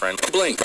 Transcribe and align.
friend. 0.00 0.18
Blink. 0.32 0.58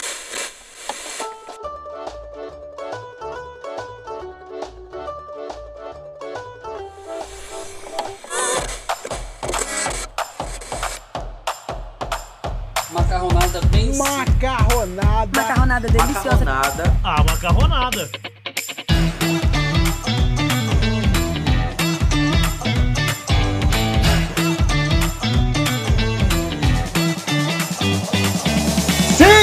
Macarronada 12.94 13.60
bem 13.72 13.98
Macarronada. 13.98 15.42
Macarronada 15.42 15.88
deliciosa. 15.90 16.46
Macarronada. 16.46 16.84
Ah, 17.04 17.24
macarronada. 17.24 18.10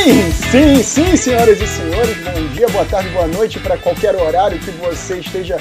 Sim, 0.03 0.33
sim, 0.51 0.83
sim, 0.83 1.17
senhoras 1.17 1.61
e 1.61 1.67
senhores. 1.69 2.17
Bom 2.25 2.55
dia, 2.55 2.69
boa 2.71 2.85
tarde, 2.85 3.09
boa 3.11 3.29
noite 3.29 3.61
para 3.61 3.79
qualquer 3.79 4.17
horário 4.17 4.59
que 4.59 4.73
você 4.73 5.21
esteja 5.21 5.59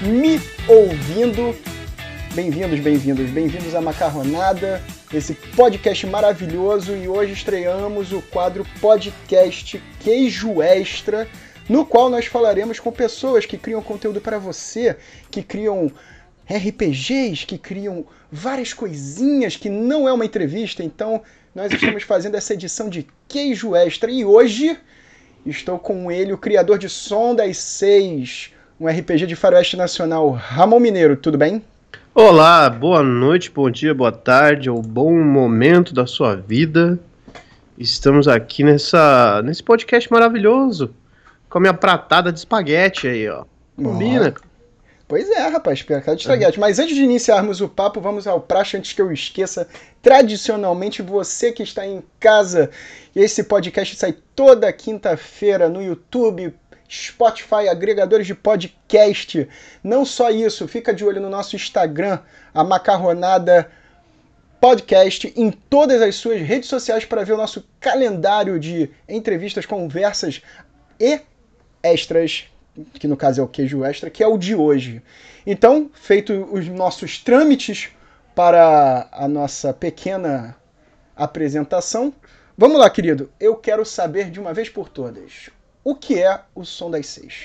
me 0.00 0.40
ouvindo. 0.66 1.54
Bem-vindos, 2.34 2.80
bem-vindos, 2.80 3.28
bem-vindos 3.28 3.74
à 3.74 3.82
Macarronada, 3.82 4.82
esse 5.12 5.34
podcast 5.34 6.06
maravilhoso. 6.06 6.96
E 6.96 7.06
hoje 7.06 7.34
estreamos 7.34 8.10
o 8.10 8.22
quadro 8.22 8.66
Podcast 8.80 9.78
Queijo 10.00 10.62
Extra, 10.62 11.28
no 11.68 11.84
qual 11.84 12.08
nós 12.08 12.24
falaremos 12.24 12.80
com 12.80 12.90
pessoas 12.90 13.44
que 13.44 13.58
criam 13.58 13.82
conteúdo 13.82 14.18
para 14.18 14.38
você, 14.38 14.96
que 15.30 15.42
criam 15.42 15.92
RPGs, 16.48 17.44
que 17.44 17.58
criam 17.58 18.06
várias 18.32 18.72
coisinhas 18.72 19.56
que 19.56 19.68
não 19.68 20.08
é 20.08 20.12
uma 20.14 20.24
entrevista. 20.24 20.82
Então, 20.82 21.20
nós 21.54 21.72
estamos 21.72 22.02
fazendo 22.02 22.34
essa 22.34 22.52
edição 22.52 22.88
de 22.88 23.06
Queijo 23.28 23.76
Extra 23.76 24.10
e 24.10 24.24
hoje 24.24 24.76
estou 25.46 25.78
com 25.78 26.10
ele, 26.10 26.32
o 26.32 26.38
criador 26.38 26.78
de 26.78 26.88
Som 26.88 27.32
das 27.32 27.58
Seis, 27.58 28.50
um 28.80 28.88
RPG 28.88 29.26
de 29.26 29.36
faroeste 29.36 29.76
nacional, 29.76 30.30
Ramon 30.30 30.80
Mineiro, 30.80 31.16
tudo 31.16 31.38
bem? 31.38 31.62
Olá, 32.12 32.68
boa 32.68 33.04
noite, 33.04 33.52
bom 33.52 33.70
dia, 33.70 33.94
boa 33.94 34.10
tarde, 34.10 34.68
ou 34.68 34.82
bom 34.82 35.12
momento 35.12 35.94
da 35.94 36.06
sua 36.06 36.34
vida. 36.34 36.98
Estamos 37.78 38.26
aqui 38.26 38.64
nessa, 38.64 39.40
nesse 39.42 39.62
podcast 39.62 40.10
maravilhoso, 40.10 40.92
com 41.48 41.58
a 41.58 41.60
minha 41.60 41.74
pratada 41.74 42.32
de 42.32 42.40
espaguete 42.40 43.06
aí, 43.06 43.28
ó. 43.28 43.44
Combina. 43.76 44.34
Pois 45.06 45.28
é, 45.28 45.48
rapaz, 45.48 45.82
pratada 45.82 46.16
de 46.16 46.22
espaguete. 46.22 46.58
Mas 46.58 46.78
antes 46.78 46.94
de 46.94 47.02
iniciarmos 47.02 47.60
o 47.60 47.68
papo, 47.68 48.00
vamos 48.00 48.26
ao 48.26 48.40
praxe 48.40 48.76
antes 48.76 48.92
que 48.92 49.02
eu 49.02 49.12
esqueça. 49.12 49.68
Tradicionalmente, 50.00 51.02
você 51.02 51.52
que 51.52 51.62
está 51.62 51.86
em 51.86 52.02
casa, 52.18 52.70
esse 53.14 53.44
podcast 53.44 53.96
sai 53.96 54.14
toda 54.34 54.72
quinta-feira 54.72 55.68
no 55.68 55.82
YouTube, 55.82 56.54
Spotify, 56.90 57.68
agregadores 57.70 58.26
de 58.26 58.34
podcast. 58.34 59.46
Não 59.82 60.06
só 60.06 60.30
isso, 60.30 60.66
fica 60.66 60.94
de 60.94 61.04
olho 61.04 61.20
no 61.20 61.28
nosso 61.28 61.54
Instagram, 61.54 62.20
a 62.54 62.64
Macarronada 62.64 63.70
Podcast, 64.58 65.30
em 65.36 65.50
todas 65.50 66.00
as 66.00 66.14
suas 66.14 66.40
redes 66.40 66.70
sociais 66.70 67.04
para 67.04 67.24
ver 67.24 67.34
o 67.34 67.36
nosso 67.36 67.68
calendário 67.78 68.58
de 68.58 68.90
entrevistas, 69.06 69.66
conversas 69.66 70.40
e 70.98 71.20
extras, 71.82 72.46
que 72.94 73.06
no 73.06 73.16
caso 73.16 73.40
é 73.40 73.44
o 73.44 73.48
queijo 73.48 73.84
extra, 73.84 74.10
que 74.10 74.22
é 74.22 74.26
o 74.26 74.38
de 74.38 74.54
hoje. 74.54 75.02
Então, 75.46 75.90
feito 75.94 76.48
os 76.52 76.66
nossos 76.68 77.18
trâmites 77.18 77.90
para 78.34 79.08
a 79.12 79.28
nossa 79.28 79.72
pequena 79.72 80.56
apresentação, 81.14 82.12
vamos 82.58 82.78
lá, 82.78 82.90
querido. 82.90 83.30
Eu 83.38 83.56
quero 83.56 83.84
saber 83.84 84.30
de 84.30 84.40
uma 84.40 84.52
vez 84.52 84.68
por 84.68 84.88
todas 84.88 85.50
o 85.84 85.94
que 85.94 86.20
é 86.20 86.40
o 86.54 86.64
Som 86.64 86.90
das 86.90 87.06
Seis. 87.06 87.44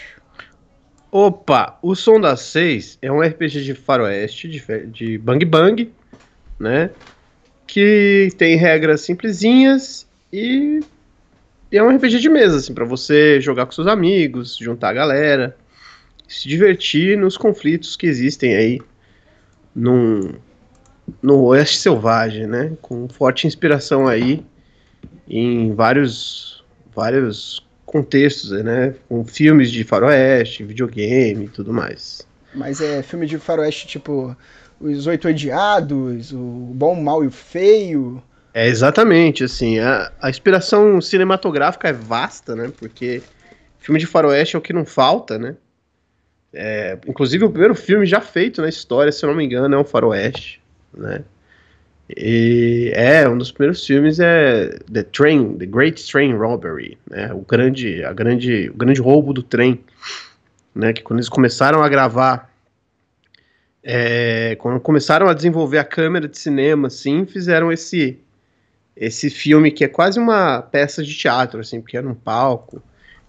Opa, 1.11 1.77
o 1.81 1.93
Som 1.93 2.21
das 2.21 2.41
Seis 2.41 2.97
é 3.01 3.11
um 3.11 3.19
RPG 3.19 3.63
de 3.63 3.75
faroeste, 3.75 4.47
de, 4.47 4.85
de 4.87 5.17
bang 5.17 5.43
bang, 5.43 5.93
né? 6.57 6.89
Que 7.67 8.29
tem 8.37 8.55
regras 8.55 9.01
simplesinhas 9.01 10.07
e 10.31 10.79
é 11.77 11.83
um 11.83 11.95
RPG 11.95 12.19
de 12.19 12.29
mesa, 12.29 12.57
assim, 12.57 12.73
pra 12.73 12.85
você 12.85 13.39
jogar 13.39 13.65
com 13.65 13.71
seus 13.71 13.87
amigos, 13.87 14.57
juntar 14.57 14.89
a 14.89 14.93
galera, 14.93 15.55
se 16.27 16.47
divertir 16.47 17.17
nos 17.17 17.37
conflitos 17.37 17.95
que 17.95 18.07
existem 18.07 18.55
aí 18.55 18.81
num, 19.75 20.33
no 21.21 21.43
Oeste 21.45 21.77
Selvagem, 21.77 22.47
né? 22.47 22.71
Com 22.81 23.07
forte 23.07 23.47
inspiração 23.47 24.07
aí 24.07 24.43
em 25.27 25.73
vários, 25.73 26.63
vários 26.95 27.65
contextos, 27.85 28.51
né? 28.63 28.95
Com 29.07 29.23
filmes 29.25 29.71
de 29.71 29.83
faroeste, 29.83 30.63
videogame 30.63 31.45
e 31.45 31.49
tudo 31.49 31.73
mais. 31.73 32.27
Mas 32.53 32.81
é 32.81 33.01
filme 33.01 33.25
de 33.25 33.37
faroeste 33.37 33.87
tipo 33.87 34.35
Os 34.79 35.07
Oito 35.07 35.27
Odiados, 35.27 36.31
O 36.31 36.71
Bom, 36.73 36.93
o 36.93 37.03
Mal 37.03 37.23
e 37.23 37.27
o 37.27 37.31
Feio. 37.31 38.21
É 38.53 38.67
exatamente, 38.67 39.43
assim, 39.43 39.79
a, 39.79 40.11
a 40.21 40.29
inspiração 40.29 40.99
cinematográfica 40.99 41.89
é 41.89 41.93
vasta, 41.93 42.55
né? 42.55 42.71
Porque 42.77 43.21
filme 43.79 43.99
de 43.99 44.07
faroeste 44.07 44.55
é 44.55 44.59
o 44.59 44.61
que 44.61 44.73
não 44.73 44.85
falta, 44.85 45.37
né? 45.37 45.55
É, 46.51 46.97
inclusive 47.07 47.45
o 47.45 47.49
primeiro 47.49 47.75
filme 47.75 48.05
já 48.05 48.21
feito 48.21 48.61
na 48.61 48.69
história, 48.69 49.11
se 49.11 49.23
eu 49.23 49.29
não 49.29 49.35
me 49.35 49.45
engano, 49.45 49.75
é 49.75 49.77
um 49.77 49.83
faroeste, 49.83 50.61
né? 50.93 51.23
E 52.17 52.91
é 52.95 53.29
um 53.29 53.37
dos 53.37 53.51
primeiros 53.51 53.85
filmes 53.85 54.19
é 54.19 54.79
The 54.91 55.03
Train, 55.03 55.59
The 55.59 55.67
Great 55.67 56.03
Train 56.11 56.33
Robbery, 56.35 56.97
né? 57.09 57.31
O 57.31 57.41
grande, 57.41 58.03
a 58.03 58.11
grande, 58.11 58.69
o 58.69 58.73
grande 58.73 58.99
roubo 58.99 59.31
do 59.31 59.43
trem, 59.43 59.79
né? 60.73 60.91
Que 60.91 61.03
quando 61.03 61.19
eles 61.19 61.29
começaram 61.29 61.83
a 61.83 61.87
gravar, 61.89 62.51
é, 63.83 64.55
quando 64.55 64.79
começaram 64.79 65.27
a 65.27 65.33
desenvolver 65.35 65.77
a 65.77 65.83
câmera 65.83 66.27
de 66.27 66.37
cinema, 66.37 66.87
assim, 66.87 67.27
fizeram 67.27 67.71
esse 67.71 68.19
esse 68.99 69.29
filme 69.29 69.71
que 69.71 69.83
é 69.83 69.87
quase 69.87 70.19
uma 70.19 70.61
peça 70.61 71.01
de 71.03 71.15
teatro, 71.15 71.59
assim, 71.61 71.81
porque 71.81 71.97
é 71.97 72.01
num 72.01 72.13
palco. 72.13 72.83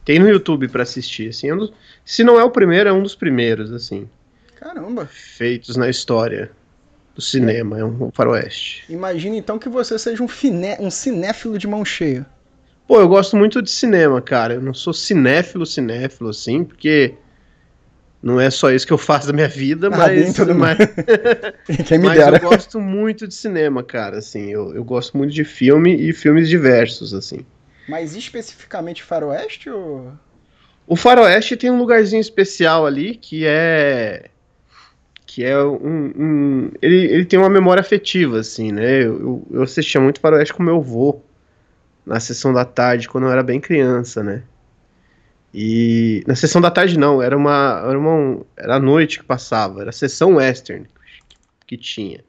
Tem 0.04 0.18
no 0.18 0.28
YouTube 0.28 0.68
pra 0.68 0.82
assistir, 0.82 1.28
assim. 1.30 1.48
é 1.48 1.54
um 1.54 1.58
dos- 1.58 1.72
se 2.04 2.24
não 2.24 2.38
é 2.40 2.44
o 2.44 2.50
primeiro, 2.50 2.88
é 2.88 2.92
um 2.92 3.02
dos 3.02 3.14
primeiros, 3.14 3.72
assim, 3.72 4.08
Caramba! 4.58 5.06
feitos 5.06 5.76
na 5.76 5.88
história 5.88 6.50
do 7.14 7.22
cinema. 7.22 7.78
É 7.78 7.84
um 7.84 8.10
faroeste. 8.12 8.84
Imagina 8.88 9.36
então 9.36 9.58
que 9.58 9.68
você 9.68 9.98
seja 9.98 10.22
um, 10.22 10.28
finé, 10.28 10.76
um 10.80 10.90
cinéfilo 10.90 11.58
de 11.58 11.66
mão 11.66 11.84
cheia. 11.84 12.26
Pô, 12.86 12.98
eu 13.00 13.08
gosto 13.08 13.36
muito 13.36 13.62
de 13.62 13.70
cinema, 13.70 14.20
cara. 14.20 14.54
Eu 14.54 14.60
não 14.62 14.74
sou 14.74 14.92
cinéfilo, 14.92 15.64
cinéfilo, 15.64 16.30
assim, 16.30 16.64
porque 16.64 17.14
não 18.22 18.40
é 18.40 18.50
só 18.50 18.70
isso 18.70 18.86
que 18.86 18.92
eu 18.92 18.98
faço 18.98 19.26
da 19.26 19.32
minha 19.32 19.48
vida, 19.48 19.90
Ah, 19.90 19.96
mas, 19.96 20.36
mas, 20.56 20.78
Quem 21.86 21.98
me 21.98 22.08
mas 22.08 22.18
dera. 22.18 22.36
eu 22.36 22.40
gosto 22.40 22.80
muito 22.80 23.26
de 23.26 23.34
cinema, 23.34 23.82
cara. 23.82 24.18
Assim, 24.18 24.50
eu, 24.50 24.74
eu 24.74 24.84
gosto 24.84 25.16
muito 25.16 25.32
de 25.32 25.44
filme 25.44 25.94
e 25.94 26.12
filmes 26.12 26.48
diversos, 26.48 27.14
assim. 27.14 27.44
Mas 27.86 28.14
especificamente 28.14 29.02
faroeste 29.02 29.68
ou. 29.68 30.12
O 30.86 30.96
Faroeste 30.96 31.56
tem 31.56 31.70
um 31.70 31.78
lugarzinho 31.78 32.20
especial 32.20 32.86
ali 32.86 33.14
que 33.14 33.44
é. 33.46 34.28
Que 35.26 35.44
é 35.44 35.56
um. 35.62 36.12
um- 36.16 36.70
ele, 36.82 36.96
ele 37.06 37.24
tem 37.24 37.38
uma 37.38 37.48
memória 37.50 37.80
afetiva, 37.80 38.40
assim, 38.40 38.72
né? 38.72 39.02
Eu, 39.04 39.20
eu- 39.20 39.46
eu 39.52 39.62
assistia 39.62 40.00
muito 40.00 40.20
Faroeste 40.20 40.52
com 40.54 40.62
meu 40.62 40.76
avô 40.76 41.20
na 42.06 42.20
sessão 42.20 42.52
da 42.52 42.64
tarde, 42.64 43.08
quando 43.08 43.24
eu 43.26 43.32
era 43.32 43.42
bem 43.42 43.60
criança, 43.60 44.22
né? 44.24 44.42
E. 45.52 46.22
Na 46.26 46.34
sessão 46.34 46.60
da 46.60 46.70
tarde 46.70 46.98
não, 46.98 47.20
era 47.20 47.36
uma. 47.36 47.82
Era, 47.86 47.98
uma, 47.98 48.40
era 48.56 48.76
a 48.76 48.80
noite 48.80 49.18
que 49.18 49.24
passava, 49.24 49.80
era 49.80 49.90
a 49.90 49.92
sessão 49.92 50.36
western 50.36 50.86
que, 51.66 51.76
tinha. 51.76 52.24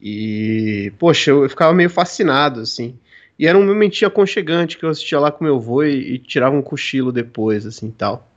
E. 0.00 0.92
Poxa, 0.98 1.30
eu, 1.30 1.44
eu 1.44 1.48
ficava 1.50 1.72
meio 1.72 1.90
fascinado, 1.90 2.60
assim. 2.60 2.98
E 3.38 3.46
era 3.46 3.56
um 3.56 3.66
momentinho 3.66 4.08
aconchegante 4.08 4.76
que 4.76 4.84
eu 4.84 4.90
assistia 4.90 5.18
lá 5.18 5.32
com 5.32 5.44
meu 5.44 5.56
avô 5.56 5.82
e, 5.82 6.14
e 6.14 6.18
tirava 6.18 6.54
um 6.56 6.62
cochilo 6.62 7.10
depois, 7.12 7.64
assim, 7.64 7.90
tal. 7.90 8.28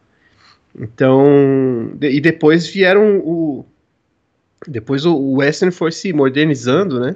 Então, 0.77 1.91
de- 1.95 2.11
e 2.11 2.21
depois 2.21 2.67
vieram 2.67 3.17
o 3.19 3.65
depois 4.67 5.05
o, 5.05 5.13
o 5.13 5.35
western 5.37 5.73
foi 5.73 5.91
se 5.91 6.13
modernizando, 6.13 6.99
né? 6.99 7.15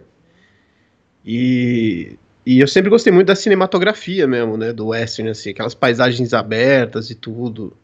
E 1.25 2.17
e 2.47 2.59
eu 2.61 2.67
sempre 2.67 2.89
gostei 2.89 3.11
muito 3.11 3.27
da 3.27 3.35
cinematografia 3.35 4.27
mesmo, 4.27 4.57
né, 4.57 4.71
do 4.73 4.87
western 4.87 5.31
assim, 5.31 5.49
aquelas 5.51 5.75
paisagens 5.75 6.33
abertas 6.33 7.09
e 7.09 7.15
tudo. 7.15 7.75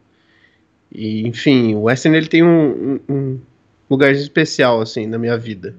E 0.92 1.28
enfim, 1.28 1.76
o 1.76 1.84
western 1.84 2.18
ele 2.18 2.28
tem 2.28 2.44
um, 2.44 2.94
um, 2.94 3.00
um 3.10 3.42
lugar 3.90 4.12
especial 4.12 4.80
assim 4.82 5.08
na 5.08 5.18
minha 5.18 5.38
vida. 5.38 5.76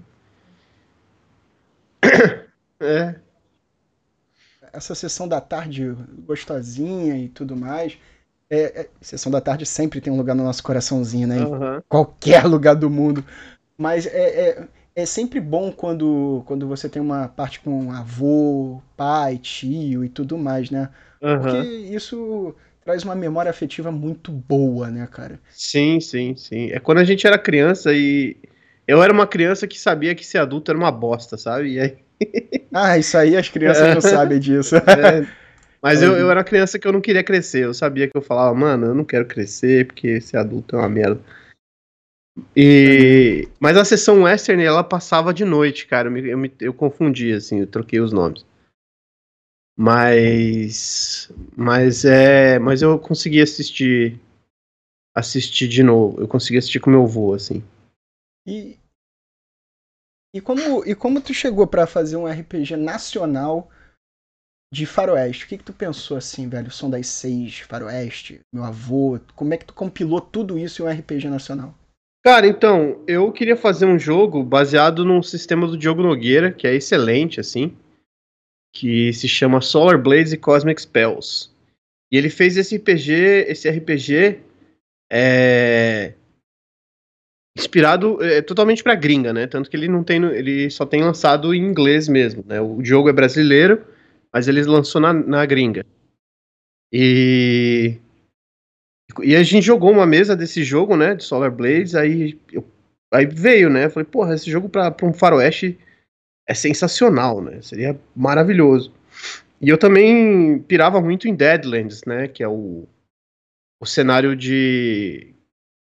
É, 2.80 3.14
Essa 4.72 4.94
sessão 4.94 5.28
da 5.28 5.40
tarde 5.40 5.96
gostosinha 6.26 7.16
e 7.16 7.28
tudo 7.28 7.56
mais. 7.56 7.96
É, 8.50 8.82
é- 8.82 8.90
sessão 9.00 9.30
da 9.30 9.40
tarde 9.40 9.64
sempre 9.64 10.00
tem 10.00 10.12
um 10.12 10.16
lugar 10.16 10.34
no 10.34 10.44
nosso 10.44 10.62
coraçãozinho, 10.62 11.28
né? 11.28 11.38
Em 11.38 11.52
aham. 11.52 11.82
qualquer 11.88 12.44
lugar 12.44 12.74
do 12.74 12.90
mundo. 12.90 13.24
Mas 13.78 14.06
é, 14.06 14.68
é- 14.94 15.06
sempre 15.06 15.40
bom 15.40 15.72
quando, 15.72 16.42
quando 16.46 16.66
você 16.66 16.88
tem 16.88 17.00
uma 17.00 17.28
parte 17.28 17.60
com 17.60 17.92
avô, 17.92 18.80
pai, 18.96 19.38
tio 19.38 20.04
e 20.04 20.08
tudo 20.08 20.38
mais, 20.38 20.70
né? 20.70 20.88
Aham. 21.22 21.40
Porque 21.40 21.58
isso 21.94 22.54
traz 22.84 23.02
uma 23.02 23.14
memória 23.14 23.50
afetiva 23.50 23.90
muito 23.90 24.30
boa, 24.30 24.90
né, 24.90 25.06
cara? 25.10 25.38
Sim, 25.50 26.00
sim, 26.00 26.34
sim. 26.36 26.70
É 26.70 26.78
quando 26.78 26.98
a 26.98 27.04
gente 27.04 27.26
era 27.26 27.38
criança 27.38 27.92
e 27.92 28.36
eu 28.86 29.02
era 29.02 29.12
uma 29.12 29.26
criança 29.26 29.66
que 29.66 29.78
sabia 29.78 30.14
que 30.14 30.24
ser 30.24 30.38
adulto 30.38 30.70
era 30.70 30.78
uma 30.78 30.92
bosta, 30.92 31.36
sabe? 31.36 31.80
Aí, 31.80 31.96
Ah, 32.72 32.98
isso 32.98 33.16
aí 33.16 33.36
as 33.36 33.48
crianças 33.48 33.94
não 33.94 34.00
sabem 34.00 34.38
disso. 34.38 34.74
é, 34.86 35.24
mas 35.80 36.02
eu, 36.02 36.16
eu 36.16 36.30
era 36.30 36.42
criança 36.42 36.78
que 36.78 36.86
eu 36.86 36.92
não 36.92 37.00
queria 37.00 37.22
crescer. 37.22 37.64
Eu 37.64 37.74
sabia 37.74 38.08
que 38.08 38.16
eu 38.16 38.22
falava, 38.22 38.54
mano, 38.54 38.86
eu 38.86 38.94
não 38.94 39.04
quero 39.04 39.26
crescer 39.26 39.86
porque 39.86 40.20
ser 40.20 40.38
adulto 40.38 40.76
é 40.76 40.78
uma 40.80 40.88
merda. 40.88 41.20
E 42.56 43.48
mas 43.60 43.76
a 43.76 43.84
sessão 43.84 44.22
western 44.22 44.62
ela 44.62 44.82
passava 44.82 45.32
de 45.32 45.44
noite, 45.44 45.86
cara. 45.86 46.08
Eu, 46.08 46.12
me- 46.12 46.28
eu, 46.28 46.38
me- 46.38 46.56
eu 46.60 46.74
confundi 46.74 47.32
assim, 47.32 47.60
eu 47.60 47.66
troquei 47.66 48.00
os 48.00 48.12
nomes. 48.12 48.44
Mas 49.76 51.30
mas 51.56 52.04
é, 52.04 52.58
mas 52.58 52.82
eu 52.82 52.98
consegui 52.98 53.40
assistir 53.40 54.20
assistir 55.14 55.68
de 55.68 55.82
novo. 55.82 56.20
Eu 56.20 56.28
consegui 56.28 56.58
assistir 56.58 56.80
com 56.80 56.90
meu 56.90 57.04
avô 57.04 57.34
assim. 57.34 57.62
E, 58.46 58.78
e, 60.34 60.40
como, 60.40 60.84
e 60.84 60.94
como 60.94 61.20
tu 61.20 61.32
chegou 61.32 61.66
pra 61.66 61.86
fazer 61.86 62.16
um 62.16 62.28
RPG 62.28 62.76
nacional 62.76 63.70
de 64.72 64.86
faroeste? 64.86 65.44
O 65.44 65.48
que 65.48 65.58
que 65.58 65.64
tu 65.64 65.72
pensou 65.72 66.16
assim, 66.16 66.48
velho? 66.48 66.70
Som 66.70 66.90
das 66.90 67.06
seis, 67.06 67.60
faroeste, 67.60 68.40
meu 68.52 68.64
avô. 68.64 69.18
Como 69.34 69.54
é 69.54 69.56
que 69.56 69.64
tu 69.64 69.74
compilou 69.74 70.20
tudo 70.20 70.58
isso 70.58 70.82
em 70.82 70.86
um 70.86 70.88
RPG 70.88 71.28
nacional? 71.28 71.74
Cara, 72.26 72.46
então, 72.46 73.04
eu 73.06 73.30
queria 73.30 73.54
fazer 73.54 73.84
um 73.84 73.98
jogo 73.98 74.42
baseado 74.42 75.04
num 75.04 75.22
sistema 75.22 75.66
do 75.66 75.76
Diogo 75.76 76.02
Nogueira, 76.02 76.50
que 76.50 76.66
é 76.66 76.74
excelente, 76.74 77.38
assim, 77.38 77.76
que 78.72 79.12
se 79.12 79.28
chama 79.28 79.60
Solar 79.60 80.00
Blades 80.00 80.32
e 80.32 80.38
Cosmic 80.38 80.80
Spells. 80.80 81.50
E 82.10 82.16
ele 82.16 82.30
fez 82.30 82.56
esse 82.56 82.76
RPG, 82.76 83.12
esse 83.46 83.68
RPG 83.68 84.40
é, 85.12 86.14
inspirado 87.54 88.22
é, 88.24 88.40
totalmente 88.40 88.82
pra 88.82 88.94
gringa, 88.94 89.30
né? 89.30 89.46
Tanto 89.46 89.68
que 89.68 89.76
ele 89.76 89.86
não 89.86 90.02
tem, 90.02 90.24
ele 90.24 90.70
só 90.70 90.86
tem 90.86 91.02
lançado 91.02 91.54
em 91.54 91.60
inglês 91.60 92.08
mesmo, 92.08 92.42
né? 92.46 92.58
O 92.58 92.80
Diogo 92.80 93.10
é 93.10 93.12
brasileiro, 93.12 93.84
mas 94.32 94.48
ele 94.48 94.62
lançou 94.62 94.98
na, 94.98 95.12
na 95.12 95.44
gringa. 95.44 95.84
E 96.90 97.98
e 99.22 99.36
a 99.36 99.42
gente 99.42 99.64
jogou 99.64 99.90
uma 99.90 100.06
mesa 100.06 100.36
desse 100.36 100.64
jogo, 100.64 100.96
né, 100.96 101.14
de 101.14 101.24
Solar 101.24 101.50
Blades, 101.50 101.94
aí, 101.94 102.38
eu- 102.52 102.64
aí 103.12 103.26
veio, 103.26 103.70
né, 103.70 103.88
falei, 103.88 104.04
porra, 104.04 104.34
esse 104.34 104.50
jogo 104.50 104.68
pra, 104.68 104.90
pra 104.90 105.06
um 105.06 105.12
faroeste 105.12 105.78
é 106.48 106.54
sensacional, 106.54 107.42
né, 107.42 107.60
seria 107.62 107.98
maravilhoso. 108.14 108.92
E 109.60 109.68
eu 109.68 109.78
também 109.78 110.58
pirava 110.60 111.00
muito 111.00 111.28
em 111.28 111.34
Deadlands, 111.34 112.02
né, 112.04 112.28
que 112.28 112.42
é 112.42 112.48
o, 112.48 112.86
o 113.80 113.86
cenário 113.86 114.34
de... 114.36 115.34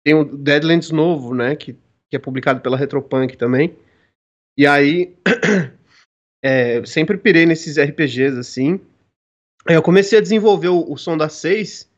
Tem 0.04 0.14
o 0.14 0.24
Deadlands 0.24 0.90
novo, 0.90 1.34
né, 1.34 1.56
que, 1.56 1.74
que 2.10 2.16
é 2.16 2.18
publicado 2.18 2.60
pela 2.60 2.76
Retropunk 2.76 3.36
também. 3.36 3.76
E 4.58 4.66
aí, 4.66 5.16
é, 6.44 6.84
sempre 6.84 7.16
pirei 7.16 7.46
nesses 7.46 7.78
RPGs, 7.78 8.38
assim. 8.38 8.80
Aí 9.66 9.74
eu 9.74 9.82
comecei 9.82 10.18
a 10.18 10.22
desenvolver 10.22 10.68
o, 10.68 10.92
o 10.92 10.96
Som 10.96 11.16
da 11.16 11.28
6 11.28 11.88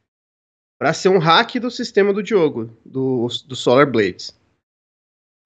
para 0.84 0.92
ser 0.92 1.08
um 1.08 1.16
hack 1.16 1.54
do 1.58 1.70
sistema 1.70 2.12
do 2.12 2.22
Diogo, 2.22 2.68
do, 2.84 3.26
do 3.48 3.56
Solar 3.56 3.90
Blades. 3.90 4.38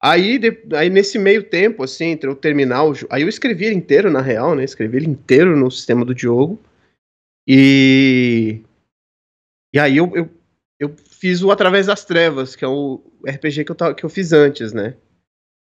Aí, 0.03 0.37
de- 0.37 0.75
aí 0.75 0.91
nesse 0.91 1.17
meio 1.17 1.45
tempo, 1.45 1.85
assim, 1.85 2.07
entre 2.07 2.29
eu 2.29 2.35
terminar 2.35 2.83
o. 2.83 2.93
Aí 3.09 3.23
eu 3.23 3.29
escrevi 3.29 3.67
ele 3.67 3.77
inteiro, 3.77 4.11
na 4.11 4.21
real, 4.21 4.57
né? 4.57 4.65
Escrevi 4.65 4.97
ele 4.97 5.07
inteiro 5.07 5.57
no 5.57 5.71
sistema 5.71 6.05
do 6.05 6.13
Diogo. 6.13 6.59
E. 7.47 8.65
E 9.73 9.79
aí 9.79 9.99
eu, 9.99 10.11
eu, 10.17 10.29
eu 10.81 10.97
fiz 11.09 11.41
o 11.41 11.53
Através 11.53 11.87
das 11.87 12.05
Trevas, 12.05 12.57
que 12.57 12.65
é 12.65 12.69
o 12.69 13.01
RPG 13.25 13.65
que 13.65 13.71
eu, 13.71 13.77
tava- 13.77 13.95
que 13.95 14.05
eu 14.05 14.11
fiz 14.11 14.33
antes, 14.33 14.73
né? 14.73 14.97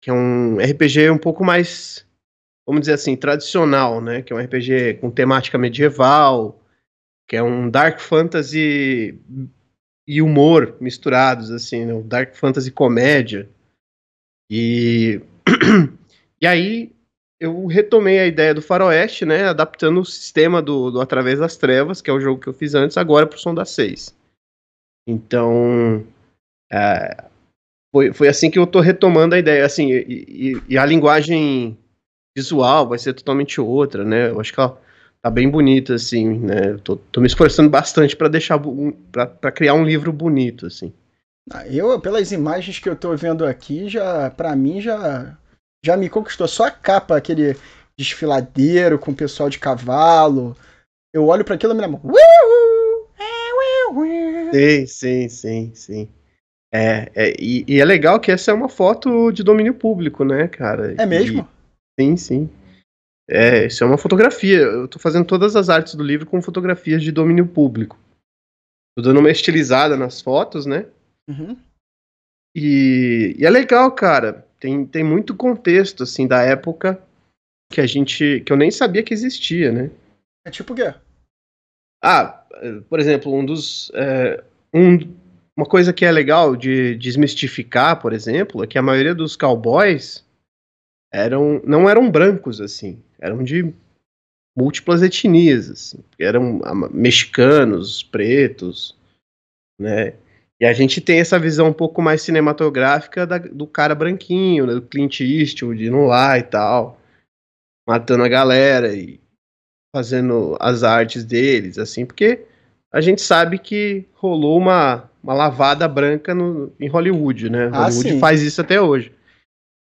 Que 0.02 0.10
é 0.10 0.12
um 0.12 0.56
RPG 0.60 1.08
um 1.08 1.18
pouco 1.18 1.44
mais, 1.44 2.04
vamos 2.66 2.80
dizer 2.80 2.94
assim, 2.94 3.14
tradicional, 3.14 4.00
né? 4.00 4.22
Que 4.22 4.32
é 4.32 4.36
um 4.36 4.40
RPG 4.40 4.94
com 4.94 5.08
temática 5.08 5.56
medieval, 5.56 6.60
que 7.28 7.36
é 7.36 7.42
um 7.42 7.68
dark 7.70 8.00
fantasy 8.00 9.18
e 10.06 10.20
humor 10.20 10.76
misturados, 10.80 11.50
assim, 11.50 11.84
né? 11.84 12.02
dark 12.02 12.34
fantasy 12.34 12.70
comédia. 12.70 13.48
E, 14.50 15.20
e 16.40 16.46
aí 16.46 16.92
eu 17.40 17.66
retomei 17.66 18.20
a 18.20 18.26
ideia 18.26 18.54
do 18.54 18.62
faroeste, 18.62 19.24
né, 19.24 19.48
adaptando 19.48 20.00
o 20.00 20.04
sistema 20.04 20.62
do, 20.62 20.92
do 20.92 21.00
Através 21.00 21.40
das 21.40 21.56
Trevas, 21.56 22.00
que 22.00 22.08
é 22.08 22.12
o 22.12 22.20
jogo 22.20 22.40
que 22.40 22.46
eu 22.48 22.52
fiz 22.54 22.74
antes, 22.74 22.96
agora 22.96 23.26
pro 23.26 23.38
Som 23.38 23.52
das 23.52 23.70
Seis. 23.70 24.14
Então, 25.08 26.06
é, 26.70 27.24
foi, 27.92 28.12
foi 28.12 28.28
assim 28.28 28.48
que 28.48 28.60
eu 28.60 28.66
tô 28.66 28.78
retomando 28.78 29.34
a 29.34 29.38
ideia, 29.40 29.66
assim, 29.66 29.90
e, 29.90 30.52
e- 30.52 30.62
e 30.68 30.78
a 30.78 30.86
linguagem 30.86 31.76
visual 32.36 32.88
vai 32.88 32.98
ser 32.98 33.12
totalmente 33.12 33.60
outra, 33.60 34.04
né, 34.04 34.30
eu 34.30 34.40
acho 34.40 34.52
que 34.52 34.60
ela 34.60 34.80
tá 35.22 35.30
bem 35.30 35.48
bonita, 35.48 35.94
assim, 35.94 36.38
né, 36.40 36.76
tô, 36.82 36.96
tô 36.96 37.20
me 37.20 37.26
esforçando 37.26 37.70
bastante 37.70 38.16
para 38.16 38.28
deixar, 38.28 38.60
pra 39.40 39.52
criar 39.52 39.74
um 39.74 39.84
livro 39.84 40.12
bonito, 40.12 40.66
assim. 40.66 40.92
Ah, 41.50 41.66
Eu, 41.66 42.00
pelas 42.00 42.32
imagens 42.32 42.78
que 42.78 42.88
eu 42.88 42.96
tô 42.96 43.16
vendo 43.16 43.44
aqui, 43.44 43.88
já, 43.88 44.30
pra 44.30 44.54
mim, 44.54 44.80
já, 44.80 45.36
já 45.84 45.96
me 45.96 46.08
conquistou. 46.08 46.46
Só 46.46 46.64
a 46.64 46.70
capa, 46.70 47.16
aquele 47.16 47.56
desfiladeiro 47.98 48.98
com 48.98 49.10
o 49.10 49.14
pessoal 49.16 49.48
de 49.50 49.58
cavalo. 49.58 50.56
Eu 51.12 51.26
olho 51.26 51.44
pra 51.44 51.54
aquilo 51.56 51.72
e 51.72 51.76
me 51.76 51.82
lembro. 51.82 52.00
"Uiu, 52.04 53.06
é, 53.18 53.90
uiu, 53.94 53.98
uiu". 54.00 54.52
Sim, 54.52 54.86
sim, 54.86 55.28
sim, 55.28 55.72
sim. 55.74 56.08
É, 56.72 57.10
é, 57.14 57.34
e, 57.38 57.64
e 57.68 57.80
é 57.80 57.84
legal 57.84 58.18
que 58.18 58.30
essa 58.32 58.50
é 58.50 58.54
uma 58.54 58.68
foto 58.68 59.30
de 59.32 59.42
domínio 59.42 59.74
público, 59.74 60.24
né, 60.24 60.48
cara? 60.48 60.94
É 60.96 61.04
mesmo? 61.04 61.46
E- 61.98 62.02
sim, 62.02 62.16
sim. 62.16 62.50
É, 63.28 63.66
isso 63.66 63.82
é 63.84 63.86
uma 63.86 63.98
fotografia. 63.98 64.58
Eu 64.58 64.88
tô 64.88 64.98
fazendo 64.98 65.26
todas 65.26 65.56
as 65.56 65.68
artes 65.68 65.94
do 65.94 66.02
livro 66.02 66.26
com 66.26 66.42
fotografias 66.42 67.02
de 67.02 67.12
domínio 67.12 67.46
público. 67.46 67.98
Tô 68.96 69.02
dando 69.02 69.20
uma 69.20 69.30
estilizada 69.30 69.96
nas 69.96 70.20
fotos, 70.20 70.66
né? 70.66 70.86
Uhum. 71.28 71.56
E, 72.54 73.34
e 73.38 73.46
é 73.46 73.50
legal, 73.50 73.90
cara. 73.92 74.46
Tem, 74.60 74.84
tem 74.86 75.02
muito 75.02 75.34
contexto, 75.34 76.02
assim, 76.02 76.26
da 76.26 76.42
época 76.42 77.00
que 77.72 77.80
a 77.80 77.86
gente. 77.86 78.40
que 78.44 78.52
eu 78.52 78.56
nem 78.56 78.70
sabia 78.70 79.02
que 79.02 79.14
existia, 79.14 79.72
né? 79.72 79.90
É 80.46 80.50
tipo 80.50 80.72
o 80.72 80.76
quê? 80.76 80.94
Ah, 82.04 82.44
por 82.88 83.00
exemplo, 83.00 83.32
um 83.32 83.44
dos. 83.46 83.90
eh, 83.94 84.42
um- 84.74 84.98
uma 85.56 85.66
coisa 85.66 85.92
que 85.92 86.04
é 86.04 86.10
legal 86.10 86.56
de 86.56 86.94
desmistificar, 86.96 88.00
por 88.00 88.12
exemplo, 88.12 88.62
é 88.64 88.66
que 88.66 88.78
a 88.78 88.82
maioria 88.82 89.14
dos 89.14 89.36
cowboys 89.36 90.24
eram, 91.12 91.60
não 91.64 91.88
eram 91.88 92.10
brancos, 92.10 92.60
assim. 92.60 93.02
Eram 93.22 93.44
de 93.44 93.72
múltiplas 94.56 95.00
etnias, 95.00 95.70
assim. 95.70 95.98
Eram 96.18 96.60
mexicanos, 96.92 98.02
pretos, 98.02 98.98
né? 99.80 100.14
E 100.60 100.66
a 100.66 100.72
gente 100.72 101.00
tem 101.00 101.20
essa 101.20 101.38
visão 101.38 101.68
um 101.68 101.72
pouco 101.72 102.02
mais 102.02 102.22
cinematográfica 102.22 103.26
da- 103.26 103.38
do 103.38 103.66
cara 103.66 103.94
branquinho, 103.94 104.66
né, 104.66 104.74
do 104.74 104.82
Clint 104.82 105.20
Eastwood 105.20 105.84
indo 105.84 106.04
lá 106.04 106.38
e 106.38 106.42
tal, 106.42 107.00
matando 107.88 108.22
a 108.24 108.28
galera 108.28 108.94
e 108.94 109.20
fazendo 109.94 110.56
as 110.60 110.82
artes 110.82 111.24
deles, 111.24 111.78
assim, 111.78 112.06
porque 112.06 112.44
a 112.92 113.00
gente 113.00 113.20
sabe 113.20 113.58
que 113.58 114.06
rolou 114.14 114.56
uma, 114.56 115.10
uma 115.22 115.34
lavada 115.34 115.86
branca 115.88 116.34
no, 116.34 116.72
em 116.78 116.88
Hollywood, 116.88 117.50
né? 117.50 117.66
Ah, 117.72 117.84
Hollywood 117.84 118.12
sim. 118.12 118.20
faz 118.20 118.42
isso 118.42 118.60
até 118.60 118.80
hoje. 118.80 119.12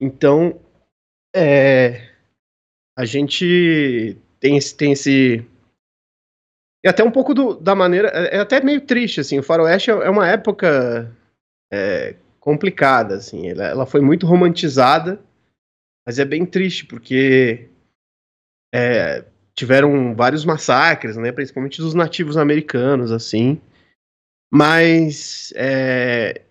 Então, 0.01 0.61
é, 1.35 2.11
a 2.97 3.05
gente 3.05 4.17
tem 4.41 4.57
esse, 4.57 4.75
tem 4.77 4.93
esse 4.93 5.45
e 6.85 6.89
até 6.89 7.03
um 7.03 7.11
pouco 7.11 7.35
do- 7.35 7.55
da 7.55 7.75
maneira. 7.75 8.09
É 8.15 8.37
é 8.37 8.41
até 8.41 8.61
meio 8.61 8.81
triste, 8.81 9.21
assim. 9.21 9.39
O 9.39 9.43
Faroeste 9.43 9.91
é 9.91 9.95
é 9.95 10.11
uma 10.11 10.29
época 10.29 11.11
é, 11.73 12.17
complicada, 12.41 13.17
assim. 13.17 13.49
Ela, 13.49 13.65
ela 13.67 13.87
foi 13.87 14.01
muito 14.01 14.27
romantizada, 14.27 15.21
mas 16.07 16.19
é 16.19 16.25
bem 16.25 16.47
triste, 16.47 16.87
porque 16.87 17.69
é, 18.75 19.25
tiveram 19.55 20.15
vários 20.15 20.45
massacres, 20.45 21.17
né? 21.17 21.33
Principalmente 21.33 21.81
dos 21.81 21.95
nativos 21.95 22.37
americanos, 22.37 23.11
assim. 23.13 23.61
Mas 24.53 25.53
é, 25.57 26.43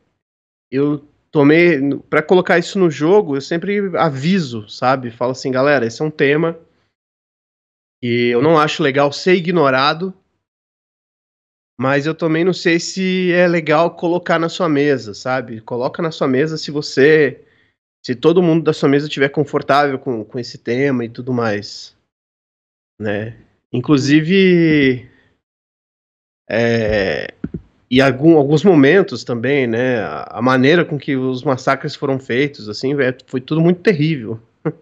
eu 0.72 1.06
tomei. 1.36 1.78
Pra 2.10 2.24
colocar 2.24 2.58
isso 2.58 2.80
no 2.80 2.90
jogo, 2.90 3.36
eu 3.36 3.42
sempre 3.42 3.98
aviso, 3.98 4.70
sabe? 4.70 5.12
Falo 5.12 5.34
assim, 5.34 5.52
galera, 5.52 5.86
esse 5.86 6.02
é 6.02 6.06
um 6.06 6.10
tema 6.10 6.58
que 8.02 8.30
eu 8.30 8.42
não 8.42 8.58
acho 8.58 8.82
legal 8.82 9.12
ser 9.12 9.36
ignorado. 9.36 10.14
Mas 11.78 12.06
eu 12.06 12.16
também 12.16 12.46
não 12.46 12.54
sei 12.54 12.80
se 12.80 13.34
é 13.34 13.46
legal 13.50 13.98
colocar 13.98 14.40
na 14.40 14.48
sua 14.48 14.70
mesa, 14.70 15.14
sabe? 15.14 15.60
Coloca 15.60 16.02
na 16.02 16.10
sua 16.10 16.26
mesa 16.26 16.58
se 16.58 16.72
você 16.72 17.46
se 18.06 18.16
todo 18.16 18.42
mundo 18.42 18.64
da 18.64 18.72
sua 18.72 18.88
mesa 18.88 19.08
estiver 19.08 19.30
confortável 19.30 20.00
com, 20.00 20.24
com 20.24 20.40
esse 20.40 20.60
tema 20.60 21.04
e 21.04 21.10
tudo 21.10 21.34
mais, 21.34 21.98
né? 23.02 23.36
Inclusive, 23.74 25.10
é, 26.48 27.34
e 27.90 28.02
algum, 28.02 28.38
alguns 28.38 28.64
momentos 28.64 29.24
também, 29.24 29.68
né? 29.68 30.00
A, 30.00 30.40
a, 30.40 30.42
maneira 30.42 30.84
com 30.84 30.98
que 30.98 31.16
os 31.16 31.44
massacres 31.44 31.96
foram 31.96 32.20
feitos, 32.20 32.68
assim, 32.68 32.94
foi 33.28 33.40
tudo 33.40 33.62
muito 33.62 33.82
terrível. 33.82 34.40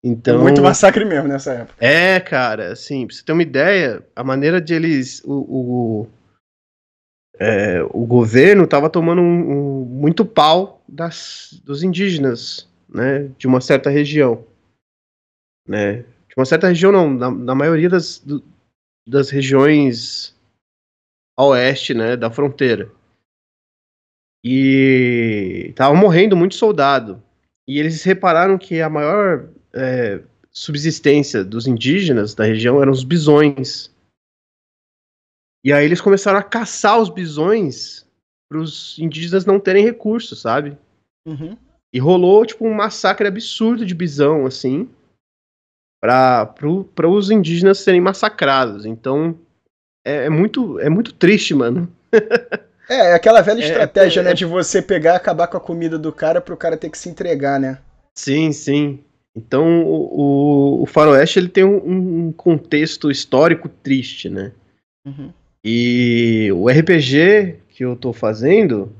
Então, 0.00 0.40
muito 0.40 0.62
massacre 0.62 1.04
mesmo 1.04 1.26
nessa 1.26 1.52
época. 1.54 1.74
É, 1.84 2.20
cara, 2.20 2.70
assim, 2.70 3.04
pra 3.04 3.16
você 3.16 3.24
ter 3.24 3.32
uma 3.32 3.42
ideia, 3.42 4.00
a 4.14 4.22
maneira 4.22 4.60
de 4.60 4.72
eles. 4.72 5.20
O, 5.24 5.32
o, 5.32 6.08
é, 7.36 7.82
o 7.90 8.06
governo 8.06 8.62
estava 8.62 8.88
tomando 8.88 9.20
um, 9.20 9.50
um, 9.50 9.84
muito 9.84 10.24
pau 10.24 10.80
das, 10.88 11.60
dos 11.64 11.82
indígenas, 11.82 12.68
né, 12.88 13.28
de 13.36 13.48
uma 13.48 13.60
certa 13.60 13.90
região, 13.90 14.44
né, 15.66 16.04
de 16.28 16.34
uma 16.36 16.44
certa 16.44 16.68
região 16.68 16.92
não, 16.92 17.12
na, 17.12 17.30
na 17.32 17.54
maioria 17.56 17.88
das, 17.88 18.20
do, 18.20 18.40
das 19.04 19.30
regiões 19.30 20.37
a 21.38 21.44
oeste, 21.44 21.94
né, 21.94 22.16
da 22.16 22.32
fronteira. 22.32 22.90
E 24.44 25.72
tava 25.76 25.94
morrendo 25.94 26.36
muito 26.36 26.56
soldado. 26.56 27.22
E 27.66 27.78
eles 27.78 28.02
repararam 28.02 28.58
que 28.58 28.80
a 28.80 28.90
maior 28.90 29.48
é, 29.72 30.20
subsistência 30.50 31.44
dos 31.44 31.68
indígenas 31.68 32.34
da 32.34 32.44
região 32.44 32.82
eram 32.82 32.90
os 32.90 33.04
bisões. 33.04 33.94
E 35.64 35.72
aí 35.72 35.84
eles 35.84 36.00
começaram 36.00 36.38
a 36.38 36.42
caçar 36.42 37.00
os 37.00 37.08
bisões 37.08 38.04
para 38.50 38.58
os 38.58 38.98
indígenas 38.98 39.46
não 39.46 39.60
terem 39.60 39.84
recursos, 39.84 40.40
sabe? 40.40 40.76
Uhum. 41.24 41.56
E 41.92 42.00
rolou 42.00 42.44
tipo 42.44 42.66
um 42.66 42.74
massacre 42.74 43.28
absurdo 43.28 43.86
de 43.86 43.94
bisão, 43.94 44.44
assim, 44.44 44.90
para 46.00 47.08
os 47.08 47.30
indígenas 47.30 47.78
serem 47.78 48.00
massacrados. 48.00 48.84
Então 48.84 49.38
é, 50.08 50.24
é, 50.26 50.28
muito 50.30 50.80
é 50.80 50.88
muito 50.88 51.12
triste, 51.12 51.54
mano. 51.54 51.92
é, 52.88 53.10
é 53.10 53.14
aquela 53.14 53.42
velha 53.42 53.62
é, 53.62 53.66
estratégia, 53.66 54.20
é, 54.20 54.24
né, 54.24 54.34
de 54.34 54.44
você 54.44 54.80
pegar, 54.80 55.16
acabar 55.16 55.46
com 55.46 55.56
a 55.56 55.60
comida 55.60 55.98
do 55.98 56.12
cara 56.12 56.40
para 56.40 56.54
o 56.54 56.56
cara 56.56 56.76
ter 56.76 56.90
que 56.90 56.98
se 56.98 57.08
entregar, 57.08 57.60
né? 57.60 57.78
Sim, 58.14 58.52
sim. 58.52 59.00
Então 59.36 59.84
o, 59.84 60.80
o, 60.80 60.82
o 60.82 60.86
Faroeste 60.86 61.38
ele 61.38 61.48
tem 61.48 61.64
um, 61.64 62.26
um 62.26 62.32
contexto 62.32 63.10
histórico 63.10 63.68
triste, 63.68 64.28
né? 64.28 64.52
Uhum. 65.06 65.32
E 65.62 66.50
o 66.52 66.68
RPG 66.68 67.56
que 67.68 67.84
eu 67.84 67.94
tô 67.94 68.12
fazendo, 68.12 68.92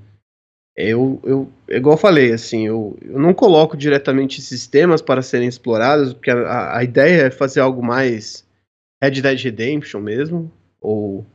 eu, 0.77 1.21
eu 1.25 1.51
igual 1.69 1.95
eu 1.95 2.01
falei, 2.01 2.33
assim, 2.33 2.67
eu, 2.67 2.97
eu 3.03 3.19
não 3.19 3.35
coloco 3.35 3.77
diretamente 3.77 4.41
sistemas 4.41 5.03
para 5.03 5.23
serem 5.23 5.49
explorados, 5.49 6.13
porque 6.13 6.31
a, 6.31 6.77
a 6.77 6.85
ideia 6.85 7.23
é 7.23 7.31
fazer 7.31 7.61
algo 7.61 7.83
mais 7.83 8.47
Red 9.03 9.23
Dead 9.23 9.41
Redemption 9.41 10.01
mesmo, 10.01 10.53
ou 10.81 11.27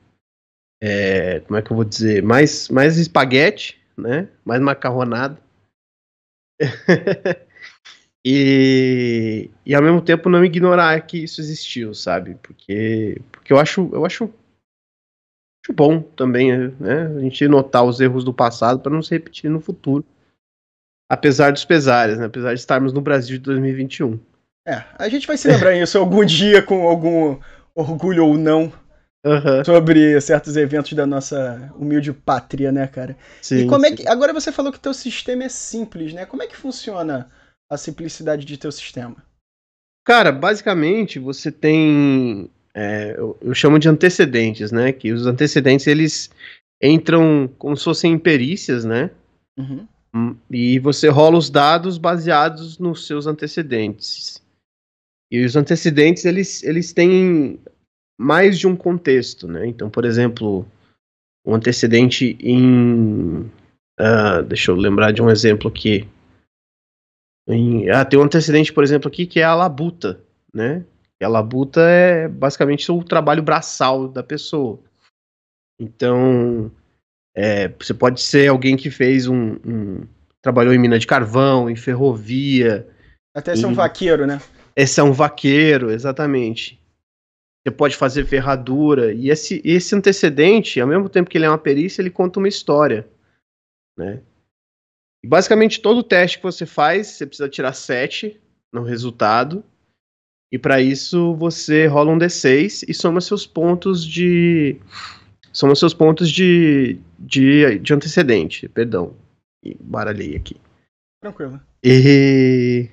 é, 0.82 1.40
como 1.42 1.58
é 1.58 1.62
que 1.62 1.72
eu 1.72 1.76
vou 1.76 1.86
dizer, 1.86 2.22
mais, 2.22 2.68
mais 2.68 2.98
espaguete, 2.98 3.82
né? 3.98 4.28
Mais 4.44 4.62
macarronada. 4.62 5.40
e, 8.26 9.50
e 9.66 9.74
ao 9.74 9.82
mesmo 9.82 10.02
tempo 10.02 10.30
não 10.30 10.44
ignorar 10.44 11.00
que 11.02 11.24
isso 11.24 11.40
existiu, 11.40 11.94
sabe? 11.94 12.36
Porque, 12.36 13.22
porque 13.32 13.54
eu 13.54 13.60
acho, 13.60 13.90
eu 13.94 14.06
acho 14.06 14.30
acho 15.64 15.74
bom 15.74 16.02
também, 16.02 16.70
né? 16.80 17.08
A 17.16 17.20
gente 17.22 17.48
notar 17.48 17.86
os 17.86 18.02
erros 18.02 18.26
do 18.26 18.34
passado 18.34 18.82
para 18.82 18.92
não 18.92 19.02
se 19.02 19.12
repetir 19.12 19.50
no 19.50 19.62
futuro. 19.62 20.06
Apesar 21.10 21.54
dos 21.54 21.64
pesares, 21.64 22.18
né? 22.18 22.26
Apesar 22.26 22.54
de 22.54 22.60
estarmos 22.60 22.92
no 22.92 23.00
Brasil 23.00 23.38
de 23.38 23.44
2021. 23.44 24.20
É, 24.68 24.84
a 24.98 25.08
gente 25.08 25.28
vai 25.28 25.38
se 25.38 25.48
lembrar 25.48 25.76
isso 25.76 25.98
algum 25.98 26.26
dia 26.26 26.62
com 26.62 26.88
algum 26.88 27.40
orgulho 27.76 28.26
ou 28.26 28.38
não 28.38 28.72
uhum. 29.24 29.64
sobre 29.66 30.20
certos 30.22 30.58
eventos 30.58 30.94
da 30.94 31.06
nossa 31.06 31.72
humilde 31.76 32.12
pátria, 32.14 32.72
né, 32.72 32.88
cara? 32.88 33.18
Sim, 33.42 33.66
e 33.66 33.68
como 33.68 33.86
sim. 33.86 33.94
é 33.94 33.96
que. 33.96 34.08
Agora 34.08 34.34
você 34.34 34.52
falou 34.52 34.72
que 34.72 34.80
teu 34.80 34.94
sistema 34.94 35.44
é 35.44 35.50
simples, 35.50 36.14
né? 36.14 36.26
Como 36.26 36.44
é 36.44 36.48
que 36.48 36.56
funciona 36.56 37.30
a 37.70 37.78
simplicidade 37.78 38.46
de 38.46 38.58
teu 38.58 38.72
sistema? 38.72 39.18
Cara, 40.06 40.32
basicamente 40.32 41.18
você 41.20 41.52
tem 41.52 42.50
é, 42.74 43.14
eu, 43.18 43.38
eu, 43.42 43.54
chamo 43.54 43.78
de 43.78 43.88
antecedentes, 43.88 44.72
né? 44.72 44.92
Que 44.92 45.12
os 45.12 45.28
antecedentes 45.28 45.86
eles 45.86 46.30
entram 46.82 47.50
como 47.58 47.78
se 47.78 47.84
fossem 47.84 48.18
perícias, 48.18 48.84
né? 48.84 49.12
Uhum. 49.58 49.88
Hum, 50.16 50.36
e 50.50 50.80
você 50.80 51.08
rola 51.08 51.38
os 51.38 51.50
dados 51.50 51.98
baseados 51.98 52.78
nos 52.78 53.08
seus 53.08 53.28
antecedentes. 53.28 54.42
E 55.32 55.44
os 55.44 55.56
antecedentes 55.56 56.26
eles, 56.26 56.64
eles 56.64 56.94
têm 56.94 57.60
mais 58.24 58.58
de 58.58 58.68
um 58.68 58.76
contexto, 58.76 59.48
né? 59.48 59.68
Então, 59.68 59.90
por 59.90 60.06
exemplo, 60.06 60.66
um 61.46 61.54
antecedente 61.54 62.38
em. 62.40 63.52
Uh, 64.00 64.42
deixa 64.48 64.72
eu 64.72 64.76
lembrar 64.76 65.12
de 65.12 65.22
um 65.22 65.30
exemplo 65.30 65.68
aqui. 65.68 66.08
Em, 67.48 67.90
ah, 67.90 68.06
tem 68.06 68.18
um 68.18 68.24
antecedente, 68.24 68.72
por 68.72 68.84
exemplo, 68.84 69.10
aqui 69.10 69.26
que 69.26 69.42
é 69.42 69.44
a 69.44 69.54
labuta, 69.54 70.22
né? 70.54 70.86
E 71.22 71.26
a 71.26 71.28
labuta 71.28 71.82
é 71.82 72.28
basicamente 72.28 72.90
o 72.92 73.04
trabalho 73.04 73.44
braçal 73.44 74.08
da 74.08 74.24
pessoa. 74.24 74.80
Então, 75.80 76.72
é, 77.36 77.68
você 77.68 77.94
pode 77.94 78.22
ser 78.22 78.48
alguém 78.48 78.78
que 78.78 78.90
fez 78.90 79.28
um, 79.28 79.58
um, 79.66 80.08
trabalhou 80.42 80.74
em 80.74 80.78
mina 80.78 80.98
de 80.98 81.06
carvão, 81.06 81.70
em 81.70 81.76
ferrovia. 81.76 82.88
Até 83.36 83.56
ser 83.56 83.66
um 83.66 83.74
vaqueiro, 83.74 84.26
né? 84.26 84.42
Esse 84.76 85.00
é 85.00 85.04
um 85.04 85.12
vaqueiro, 85.12 85.92
exatamente. 85.92 86.80
Você 87.64 87.72
pode 87.72 87.96
fazer 87.96 88.26
ferradura. 88.26 89.14
E 89.14 89.30
esse, 89.30 89.62
esse 89.64 89.96
antecedente, 89.96 90.82
ao 90.82 90.88
mesmo 90.88 91.08
tempo 91.08 91.30
que 91.30 91.38
ele 91.38 91.46
é 91.46 91.50
uma 91.50 91.58
perícia, 91.58 92.02
ele 92.02 92.10
conta 92.10 92.40
uma 92.40 92.48
história. 92.48 93.08
Né? 93.98 94.22
E 95.24 95.28
basicamente 95.28 95.82
todo 95.82 96.04
teste 96.04 96.38
que 96.38 96.44
você 96.44 96.66
faz, 96.66 97.08
você 97.08 97.26
precisa 97.26 97.48
tirar 97.48 97.74
7 97.74 98.40
no 98.72 98.84
resultado. 98.84 99.64
E 100.52 100.60
para 100.60 100.82
isso 100.82 101.34
você 101.36 101.88
rola 101.88 102.12
um 102.12 102.20
D6 102.20 102.84
e 102.88 102.94
soma 102.94 103.22
seus 103.22 103.48
pontos 103.48 104.06
de. 104.06 104.78
Soma 105.52 105.76
seus 105.76 105.94
pontos 105.94 106.30
de, 106.30 107.00
de, 107.18 107.80
de 107.80 107.94
antecedente. 107.94 108.68
Perdão. 108.68 109.16
Baralhei 109.80 110.36
aqui. 110.36 110.58
Tranquilo. 111.22 111.62
E. 111.84 112.90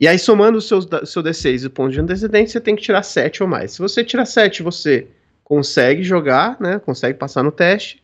E 0.00 0.06
aí, 0.06 0.18
somando 0.18 0.58
o 0.58 0.62
seu, 0.62 0.80
seu 1.04 1.22
D6 1.22 1.64
e 1.64 1.66
o 1.66 1.70
ponto 1.70 1.92
de 1.92 2.00
antecedente, 2.00 2.52
você 2.52 2.60
tem 2.60 2.76
que 2.76 2.82
tirar 2.82 3.02
7 3.02 3.42
ou 3.42 3.48
mais. 3.48 3.72
Se 3.72 3.78
você 3.80 4.04
tirar 4.04 4.26
7, 4.26 4.62
você 4.62 5.08
consegue 5.42 6.02
jogar, 6.02 6.60
né? 6.60 6.78
Consegue 6.78 7.18
passar 7.18 7.42
no 7.42 7.50
teste. 7.50 8.02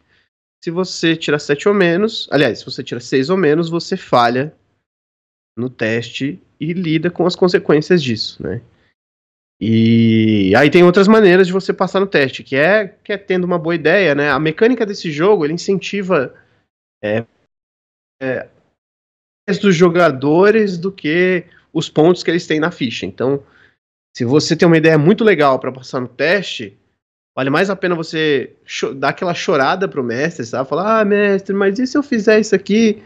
Se 0.62 0.70
você 0.70 1.14
tira 1.14 1.38
7 1.38 1.68
ou 1.68 1.74
menos, 1.74 2.26
aliás, 2.32 2.58
se 2.58 2.64
você 2.64 2.82
tira 2.82 2.98
6 2.98 3.30
ou 3.30 3.36
menos, 3.36 3.68
você 3.68 3.96
falha 3.96 4.52
no 5.56 5.70
teste 5.70 6.42
e 6.58 6.72
lida 6.72 7.10
com 7.10 7.26
as 7.26 7.36
consequências 7.36 8.02
disso, 8.02 8.42
né? 8.42 8.60
E 9.60 10.52
aí 10.56 10.68
tem 10.68 10.82
outras 10.82 11.06
maneiras 11.06 11.46
de 11.46 11.52
você 11.52 11.72
passar 11.72 12.00
no 12.00 12.06
teste, 12.06 12.42
que 12.42 12.56
é, 12.56 12.88
que 12.88 13.12
é 13.12 13.16
tendo 13.16 13.44
uma 13.44 13.58
boa 13.58 13.74
ideia, 13.74 14.14
né? 14.14 14.30
A 14.30 14.40
mecânica 14.40 14.84
desse 14.84 15.12
jogo, 15.12 15.44
ele 15.44 15.54
incentiva 15.54 16.34
é, 17.02 17.24
é, 18.20 18.48
dos 19.60 19.76
jogadores 19.76 20.76
do 20.76 20.90
que 20.90 21.44
os 21.74 21.88
pontos 21.88 22.22
que 22.22 22.30
eles 22.30 22.46
têm 22.46 22.60
na 22.60 22.70
ficha. 22.70 23.04
Então, 23.04 23.42
se 24.16 24.24
você 24.24 24.56
tem 24.56 24.66
uma 24.66 24.78
ideia 24.78 24.96
muito 24.96 25.24
legal 25.24 25.58
para 25.58 25.72
passar 25.72 26.00
no 26.00 26.08
teste, 26.08 26.78
vale 27.36 27.50
mais 27.50 27.68
a 27.68 27.76
pena 27.76 27.94
você 27.94 28.54
dar 28.96 29.10
aquela 29.10 29.34
chorada 29.34 29.86
pro 29.86 30.02
mestre, 30.02 30.46
sabe? 30.46 30.68
Falar, 30.68 31.00
ah, 31.00 31.04
mestre, 31.04 31.54
mas 31.54 31.78
e 31.78 31.86
se 31.86 31.98
eu 31.98 32.02
fizer 32.02 32.40
isso 32.40 32.54
aqui? 32.54 33.02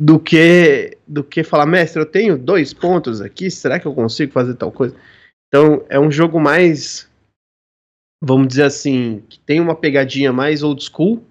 do 0.00 0.18
que 0.18 0.96
do 1.06 1.22
que 1.22 1.44
falar, 1.44 1.66
mestre, 1.66 2.00
eu 2.00 2.06
tenho 2.06 2.38
dois 2.38 2.72
pontos 2.72 3.20
aqui, 3.20 3.50
será 3.50 3.78
que 3.78 3.84
eu 3.86 3.94
consigo 3.94 4.32
fazer 4.32 4.54
tal 4.54 4.72
coisa? 4.72 4.96
Então, 5.48 5.84
é 5.90 6.00
um 6.00 6.10
jogo 6.10 6.40
mais, 6.40 7.06
vamos 8.22 8.48
dizer 8.48 8.62
assim, 8.62 9.22
que 9.28 9.38
tem 9.40 9.60
uma 9.60 9.74
pegadinha 9.74 10.32
mais 10.32 10.62
old 10.62 10.82
school, 10.82 11.22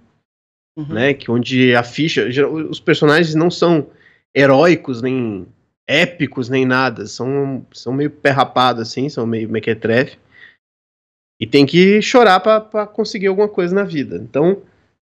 uhum. 0.78 0.94
né, 0.94 1.14
que 1.16 1.32
onde 1.32 1.74
a 1.74 1.82
ficha, 1.82 2.28
os 2.70 2.80
personagens 2.80 3.34
não 3.34 3.50
são 3.50 3.88
heróicos, 4.36 5.02
nem 5.02 5.48
épicos, 5.90 6.50
nem 6.50 6.68
nada, 6.68 7.08
são, 7.08 7.66
são 7.74 7.92
meio 7.92 8.12
perrapados, 8.12 8.84
assim, 8.84 9.10
são 9.10 9.26
meio 9.26 9.50
mequetrefe, 9.50 10.20
e 11.42 11.48
tem 11.48 11.66
que 11.66 12.00
chorar 12.00 12.40
para 12.40 12.86
conseguir 12.86 13.28
alguma 13.28 13.50
coisa 13.50 13.74
na 13.74 13.84
vida. 13.84 14.18
Então, 14.18 14.62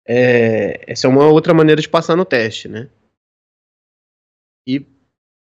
é, 0.06 0.80
essa 0.86 1.08
é 1.08 1.10
uma 1.10 1.26
outra 1.26 1.52
maneira 1.52 1.82
de 1.82 1.88
passar 1.88 2.14
no 2.14 2.24
teste, 2.24 2.68
né? 2.68 2.88
E 4.68 4.86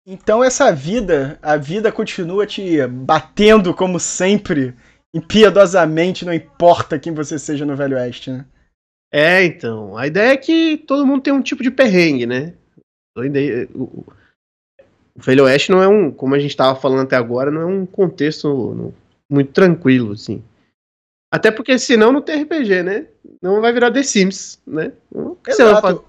então 0.04 0.42
essa 0.42 0.72
vida, 0.74 1.38
a 1.40 1.56
vida 1.56 1.92
continua 1.92 2.44
te 2.44 2.84
batendo 2.88 3.72
como 3.72 4.00
sempre, 4.00 4.74
impiedosamente, 5.14 6.24
não 6.24 6.34
importa 6.34 6.98
quem 6.98 7.14
você 7.14 7.38
seja 7.38 7.64
no 7.64 7.76
Velho 7.76 7.96
Oeste, 7.96 8.32
né? 8.32 8.44
É, 9.12 9.44
então. 9.44 9.96
A 9.96 10.08
ideia 10.08 10.32
é 10.32 10.36
que 10.36 10.78
todo 10.78 11.06
mundo 11.06 11.22
tem 11.22 11.32
um 11.32 11.42
tipo 11.42 11.62
de 11.62 11.70
perrengue, 11.70 12.26
né? 12.26 12.54
O 15.14 15.22
Velho 15.22 15.44
Oeste 15.44 15.70
não 15.70 15.82
é 15.82 15.88
um, 15.88 16.10
como 16.10 16.34
a 16.34 16.38
gente 16.38 16.50
estava 16.50 16.78
falando 16.78 17.02
até 17.02 17.16
agora, 17.16 17.50
não 17.50 17.60
é 17.60 17.66
um 17.66 17.84
contexto 17.86 18.92
muito 19.30 19.52
tranquilo, 19.52 20.12
assim. 20.12 20.42
Até 21.32 21.50
porque 21.50 21.78
senão 21.78 22.12
não 22.12 22.20
tem 22.20 22.42
RPG, 22.42 22.82
né? 22.82 23.06
Não 23.40 23.60
vai 23.60 23.72
virar 23.72 23.90
The 23.90 24.02
Sims, 24.02 24.60
né? 24.66 24.92
Exato. 25.46 26.04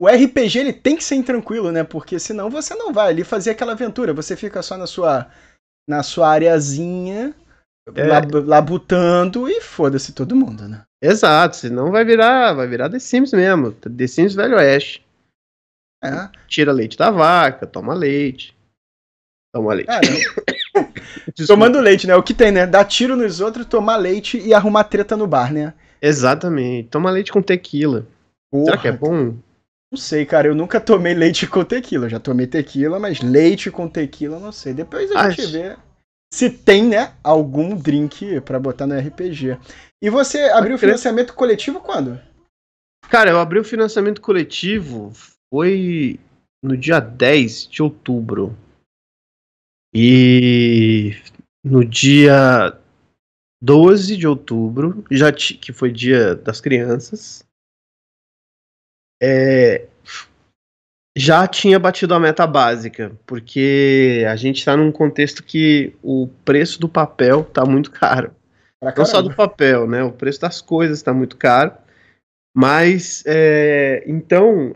O 0.00 0.06
RPG 0.06 0.58
ele 0.58 0.72
tem 0.72 0.94
que 0.94 1.02
ser 1.02 1.22
tranquilo, 1.22 1.72
né? 1.72 1.82
Porque 1.82 2.18
senão 2.18 2.50
você 2.50 2.74
não 2.74 2.92
vai 2.92 3.08
ali 3.08 3.24
fazer 3.24 3.50
aquela 3.50 3.72
aventura. 3.72 4.12
Você 4.12 4.36
fica 4.36 4.62
só 4.62 4.76
na 4.76 4.86
sua 4.86 5.26
na 5.88 6.02
sua 6.02 6.28
areazinha, 6.28 7.34
é. 7.94 8.04
labutando 8.44 9.48
e 9.48 9.62
foda-se 9.62 10.12
todo 10.12 10.36
mundo, 10.36 10.68
né? 10.68 10.82
Exato, 11.00 11.56
senão 11.56 11.90
vai 11.90 12.04
virar, 12.04 12.52
vai 12.52 12.66
virar 12.66 12.90
The 12.90 12.98
Sims 12.98 13.32
mesmo. 13.32 13.72
The 13.72 14.06
Sims 14.06 14.34
Velho 14.34 14.56
Oeste. 14.56 15.02
É. 16.02 16.28
Tira 16.46 16.72
leite 16.72 16.96
da 16.96 17.10
vaca, 17.10 17.66
toma 17.66 17.94
leite. 17.94 18.56
Toma 19.52 19.74
leite. 19.74 19.90
É, 19.90 20.00
Tomando 21.46 21.80
leite, 21.80 22.06
né? 22.06 22.14
O 22.14 22.22
que 22.22 22.34
tem, 22.34 22.52
né? 22.52 22.66
Dar 22.66 22.84
tiro 22.84 23.16
nos 23.16 23.40
outros, 23.40 23.66
tomar 23.66 23.96
leite 23.96 24.38
e 24.38 24.54
arrumar 24.54 24.84
treta 24.84 25.16
no 25.16 25.26
bar, 25.26 25.52
né? 25.52 25.74
Exatamente. 26.00 26.88
Toma 26.88 27.10
leite 27.10 27.32
com 27.32 27.42
tequila. 27.42 28.06
Porra. 28.50 28.64
Será 28.64 28.78
que 28.78 28.88
é 28.88 28.92
bom? 28.92 29.34
Não 29.90 29.98
sei, 29.98 30.24
cara. 30.24 30.48
Eu 30.48 30.54
nunca 30.54 30.80
tomei 30.80 31.14
leite 31.14 31.46
com 31.46 31.64
tequila. 31.64 32.08
Já 32.08 32.20
tomei 32.20 32.46
tequila, 32.46 32.98
mas 32.98 33.20
leite 33.20 33.70
com 33.70 33.88
tequila, 33.88 34.38
não 34.38 34.52
sei. 34.52 34.74
Depois 34.74 35.10
a 35.12 35.30
gente 35.30 35.46
vê 35.46 35.76
se 36.32 36.50
tem, 36.50 36.84
né, 36.84 37.14
algum 37.24 37.74
drink 37.74 38.40
para 38.42 38.60
botar 38.60 38.86
no 38.86 38.98
RPG. 38.98 39.58
E 40.02 40.10
você 40.10 40.42
abriu 40.42 40.76
o 40.76 40.78
financiamento 40.78 41.34
coletivo 41.34 41.80
quando? 41.80 42.20
Cara, 43.08 43.30
eu 43.30 43.38
abri 43.38 43.58
o 43.58 43.64
financiamento 43.64 44.20
coletivo 44.20 45.12
foi 45.52 46.18
no 46.62 46.76
dia 46.76 47.00
10 47.00 47.66
de 47.68 47.82
outubro. 47.82 48.56
E 49.94 51.16
no 51.64 51.84
dia 51.84 52.78
12 53.62 54.16
de 54.16 54.26
outubro, 54.26 55.04
já 55.10 55.32
que 55.32 55.72
foi 55.72 55.90
dia 55.90 56.34
das 56.34 56.60
crianças, 56.60 57.44
é, 59.20 59.88
já 61.16 61.46
tinha 61.48 61.78
batido 61.78 62.14
a 62.14 62.20
meta 62.20 62.46
básica, 62.46 63.12
porque 63.26 64.24
a 64.28 64.36
gente 64.36 64.58
está 64.58 64.76
num 64.76 64.92
contexto 64.92 65.42
que 65.42 65.96
o 66.02 66.28
preço 66.44 66.78
do 66.80 66.88
papel 66.88 67.40
está 67.40 67.64
muito 67.64 67.90
caro. 67.90 68.32
Não 68.80 69.04
só 69.04 69.20
do 69.20 69.34
papel, 69.34 69.88
né? 69.88 70.04
O 70.04 70.12
preço 70.12 70.40
das 70.40 70.60
coisas 70.60 70.98
está 70.98 71.12
muito 71.12 71.36
caro. 71.36 71.72
Mas, 72.54 73.24
é, 73.26 74.04
então, 74.06 74.74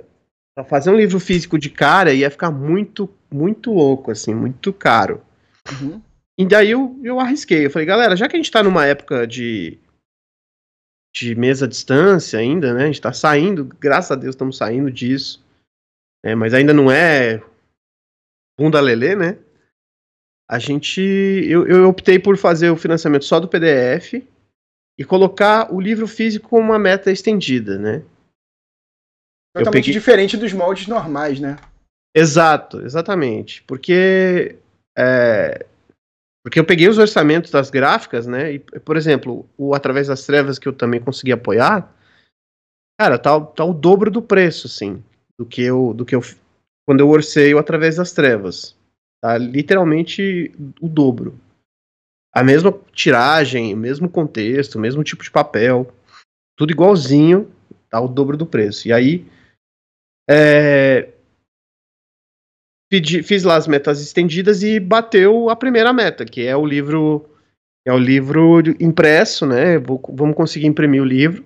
fazer 0.68 0.90
um 0.90 0.96
livro 0.96 1.18
físico 1.18 1.58
de 1.58 1.70
cara 1.70 2.12
ia 2.12 2.30
ficar 2.30 2.50
muito, 2.50 3.08
muito 3.30 3.72
louco, 3.72 4.10
assim, 4.10 4.34
muito 4.34 4.72
caro. 4.72 5.22
Uhum. 5.70 6.02
E 6.38 6.46
daí 6.46 6.70
eu, 6.70 6.98
eu 7.02 7.18
arrisquei. 7.18 7.66
Eu 7.66 7.70
falei, 7.70 7.86
galera, 7.86 8.16
já 8.16 8.28
que 8.28 8.36
a 8.36 8.38
gente 8.38 8.50
tá 8.50 8.62
numa 8.62 8.86
época 8.86 9.26
de, 9.26 9.78
de 11.14 11.34
mesa 11.34 11.64
à 11.64 11.68
distância 11.68 12.38
ainda, 12.38 12.74
né? 12.74 12.84
A 12.84 12.86
gente 12.86 13.00
tá 13.00 13.12
saindo, 13.12 13.64
graças 13.64 14.10
a 14.10 14.16
Deus 14.16 14.34
estamos 14.34 14.56
saindo 14.56 14.90
disso. 14.90 15.42
É, 16.24 16.34
mas 16.34 16.54
ainda 16.54 16.72
não 16.72 16.90
é 16.90 17.42
bunda 18.58 18.80
lelê, 18.80 19.16
né? 19.16 19.38
A 20.48 20.58
gente. 20.58 21.00
Eu, 21.00 21.66
eu 21.66 21.88
optei 21.88 22.18
por 22.18 22.36
fazer 22.36 22.70
o 22.70 22.76
financiamento 22.76 23.24
só 23.24 23.40
do 23.40 23.48
PDF 23.48 24.22
e 24.98 25.04
colocar 25.04 25.72
o 25.72 25.80
livro 25.80 26.06
físico 26.06 26.50
com 26.50 26.60
uma 26.60 26.78
meta 26.78 27.10
estendida, 27.10 27.78
né? 27.78 28.04
Totalmente 29.54 29.84
peguei... 29.84 29.92
diferente 29.92 30.36
dos 30.36 30.52
moldes 30.52 30.86
normais, 30.86 31.38
né? 31.38 31.58
Exato, 32.14 32.80
exatamente. 32.80 33.62
Porque. 33.64 34.56
É... 34.96 35.66
Porque 36.44 36.58
eu 36.58 36.64
peguei 36.64 36.88
os 36.88 36.98
orçamentos 36.98 37.50
das 37.50 37.70
gráficas, 37.70 38.26
né? 38.26 38.54
E, 38.54 38.58
por 38.58 38.96
exemplo, 38.96 39.48
o 39.56 39.74
Através 39.74 40.08
das 40.08 40.26
Trevas, 40.26 40.58
que 40.58 40.66
eu 40.66 40.72
também 40.72 41.00
consegui 41.00 41.30
apoiar, 41.30 41.94
cara, 42.98 43.16
tá, 43.16 43.40
tá 43.40 43.64
o 43.64 43.72
dobro 43.72 44.10
do 44.10 44.20
preço, 44.20 44.66
assim, 44.66 45.02
do 45.38 45.46
que 45.46 45.62
eu. 45.62 45.94
Do 45.94 46.04
que 46.04 46.16
eu 46.16 46.22
quando 46.84 47.00
eu 47.00 47.08
orcei 47.08 47.54
o 47.54 47.58
Através 47.58 47.96
das 47.96 48.12
Trevas. 48.12 48.76
Tá 49.22 49.38
literalmente 49.38 50.52
o 50.80 50.88
dobro. 50.88 51.38
A 52.34 52.42
mesma 52.42 52.76
tiragem, 52.92 53.72
o 53.72 53.76
mesmo 53.76 54.08
contexto, 54.08 54.76
o 54.76 54.80
mesmo 54.80 55.04
tipo 55.04 55.22
de 55.22 55.30
papel. 55.30 55.92
Tudo 56.56 56.72
igualzinho, 56.72 57.48
tá 57.88 58.00
o 58.00 58.08
dobro 58.08 58.36
do 58.36 58.46
preço. 58.46 58.88
E 58.88 58.92
aí 58.92 59.24
é, 60.28 61.08
pedi, 62.90 63.22
fiz 63.22 63.42
lá 63.42 63.56
as 63.56 63.66
metas 63.66 64.00
estendidas 64.00 64.62
e 64.62 64.78
bateu 64.78 65.48
a 65.48 65.56
primeira 65.56 65.92
meta, 65.92 66.24
que 66.24 66.46
é 66.46 66.56
o 66.56 66.66
livro 66.66 67.28
é 67.86 67.92
o 67.92 67.98
livro 67.98 68.62
impresso, 68.78 69.44
né? 69.44 69.78
Vou, 69.78 70.00
vamos 70.10 70.36
conseguir 70.36 70.66
imprimir 70.66 71.02
o 71.02 71.06
livro. 71.06 71.44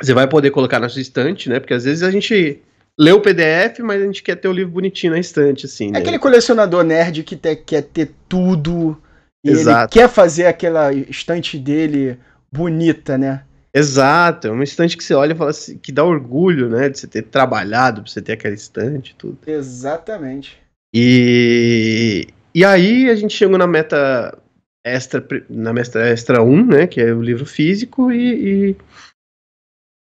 Você 0.00 0.12
vai 0.12 0.26
poder 0.26 0.50
colocar 0.50 0.80
na 0.80 0.88
sua 0.88 1.02
estante, 1.02 1.48
né? 1.48 1.60
Porque 1.60 1.74
às 1.74 1.84
vezes 1.84 2.02
a 2.02 2.10
gente 2.10 2.60
lê 2.98 3.12
o 3.12 3.20
PDF, 3.20 3.78
mas 3.80 4.02
a 4.02 4.06
gente 4.06 4.22
quer 4.22 4.36
ter 4.36 4.48
o 4.48 4.52
livro 4.52 4.72
bonitinho 4.72 5.12
na 5.12 5.20
estante, 5.20 5.66
assim. 5.66 5.88
É 5.88 5.92
né? 5.92 5.98
aquele 6.00 6.18
colecionador 6.18 6.82
nerd 6.82 7.22
que 7.22 7.36
te, 7.36 7.54
quer 7.54 7.82
ter 7.82 8.10
tudo 8.28 9.00
e 9.44 9.50
Exato. 9.50 9.94
ele 9.96 10.02
quer 10.02 10.08
fazer 10.08 10.46
aquela 10.46 10.92
estante 10.92 11.58
dele 11.58 12.18
bonita, 12.52 13.18
né? 13.18 13.44
Exato, 13.74 14.48
é 14.48 14.50
uma 14.50 14.64
estante 14.64 14.98
que 14.98 15.02
você 15.02 15.14
olha 15.14 15.32
e 15.32 15.36
fala 15.36 15.50
assim, 15.50 15.78
que 15.78 15.90
dá 15.90 16.04
orgulho, 16.04 16.68
né, 16.68 16.90
de 16.90 16.98
você 16.98 17.06
ter 17.06 17.22
trabalhado, 17.22 18.02
de 18.02 18.10
você 18.10 18.20
ter 18.20 18.32
aquela 18.32 18.54
estante 18.54 19.14
tudo. 19.16 19.38
Exatamente. 19.46 20.60
E, 20.94 22.26
e 22.54 22.64
aí 22.66 23.08
a 23.08 23.14
gente 23.14 23.34
chegou 23.34 23.56
na 23.56 23.66
meta 23.66 24.38
extra, 24.84 25.26
na 25.48 25.72
meta 25.72 26.00
extra 26.00 26.42
1, 26.42 26.66
né, 26.66 26.86
que 26.86 27.00
é 27.00 27.14
o 27.14 27.22
livro 27.22 27.46
físico, 27.46 28.12
e, 28.12 28.74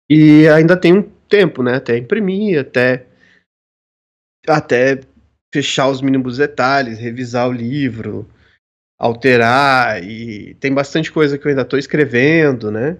e, 0.09 0.41
e 0.45 0.49
ainda 0.49 0.77
tem 0.77 0.97
um 0.97 1.03
tempo, 1.29 1.61
né, 1.61 1.75
até 1.75 1.99
imprimir, 1.99 2.61
até, 2.61 3.05
até 4.47 5.01
fechar 5.53 5.89
os 5.89 6.01
mínimos 6.01 6.37
detalhes, 6.39 7.01
revisar 7.01 7.49
o 7.49 7.53
livro, 7.53 8.31
alterar, 8.97 10.05
e 10.05 10.55
tem 10.61 10.73
bastante 10.73 11.11
coisa 11.11 11.37
que 11.37 11.45
eu 11.45 11.51
ainda 11.51 11.63
estou 11.63 11.81
escrevendo, 11.81 12.71
né, 12.71 12.97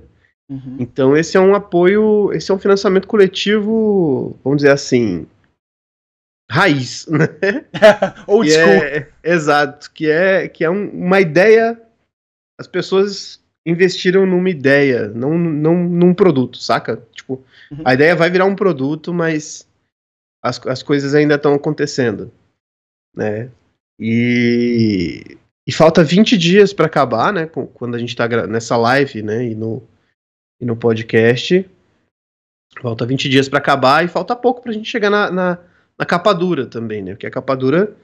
Uhum. 0.49 0.77
Então 0.79 1.17
esse 1.17 1.37
é 1.37 1.41
um 1.41 1.55
apoio, 1.55 2.33
esse 2.33 2.51
é 2.51 2.55
um 2.55 2.59
financiamento 2.59 3.09
coletivo, 3.09 4.39
vamos 4.45 4.59
dizer 4.59 4.71
assim, 4.71 5.27
raiz, 6.51 7.07
né? 7.11 7.27
Old 8.27 8.51
school. 8.51 8.85
É, 8.85 9.09
exato, 9.25 9.91
que 9.93 10.09
é 10.11 10.49
que 10.49 10.65
é 10.65 10.71
um, 10.71 10.89
uma 10.91 11.21
ideia, 11.21 11.81
as 12.59 12.67
pessoas 12.67 13.45
investiram 13.67 14.25
numa 14.25 14.49
ideia, 14.49 15.09
não, 15.09 15.37
não 15.37 15.75
num 15.75 16.15
produto, 16.15 16.59
saca? 16.59 17.03
Tipo, 17.13 17.45
uhum. 17.71 17.83
a 17.85 17.95
ideia 17.95 18.15
vai 18.15 18.31
virar 18.31 18.45
um 18.45 18.55
produto, 18.55 19.13
mas 19.13 19.67
as, 20.41 20.65
as 20.67 20.83
coisas 20.83 21.15
ainda 21.15 21.35
estão 21.35 21.55
acontecendo, 21.55 22.31
né? 23.15 23.51
E, 23.99 25.37
e 25.67 25.73
falta 25.73 26.05
20 26.05 26.39
dias 26.39 26.73
para 26.73 26.87
acabar, 26.87 27.33
né? 27.33 27.47
Quando 27.47 27.97
a 27.97 27.99
gente 27.99 28.15
tá 28.15 28.29
nessa 28.47 28.77
live, 28.77 29.23
né? 29.23 29.47
E 29.47 29.55
no, 29.57 29.83
e 30.61 30.65
no 30.65 30.77
podcast. 30.77 31.69
Falta 32.81 33.07
20 33.07 33.29
dias 33.29 33.49
para 33.49 33.59
acabar 33.59 34.05
e 34.05 34.09
falta 34.09 34.37
pouco 34.37 34.63
pra 34.63 34.73
gente 34.73 34.89
chegar 34.89 35.11
na, 35.11 35.31
na, 35.31 35.59
na, 35.99 36.07
capa 36.07 36.33
dura 36.33 36.67
também, 36.67 37.03
né? 37.03 37.13
Porque 37.13 37.27
a 37.27 37.31
capa 37.31 37.57
dura 37.57 37.97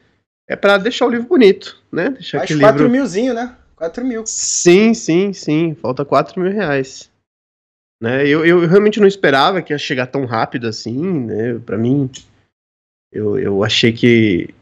é 0.48 0.56
para 0.56 0.78
deixar 0.78 1.06
o 1.06 1.10
livro 1.10 1.28
bonito, 1.28 1.82
né? 1.90 2.10
Deixar 2.10 2.38
Mais 2.38 2.50
4 2.50 2.78
livro... 2.78 2.90
milzinho, 2.90 3.34
né? 3.34 3.56
4 3.76 4.04
mil. 4.04 4.24
Sim, 4.26 4.94
sim, 4.94 5.32
sim. 5.32 5.74
Falta 5.74 6.04
4 6.04 6.40
mil 6.40 6.52
reais. 6.52 7.10
Né? 8.00 8.26
Eu, 8.26 8.44
eu 8.44 8.66
realmente 8.66 8.98
não 8.98 9.06
esperava 9.06 9.62
que 9.62 9.72
ia 9.72 9.78
chegar 9.78 10.06
tão 10.06 10.24
rápido 10.24 10.66
assim, 10.66 11.26
né? 11.26 11.58
Pra 11.58 11.76
mim, 11.76 12.10
eu, 13.12 13.38
eu 13.38 13.62
achei 13.62 13.92
que. 13.92 14.54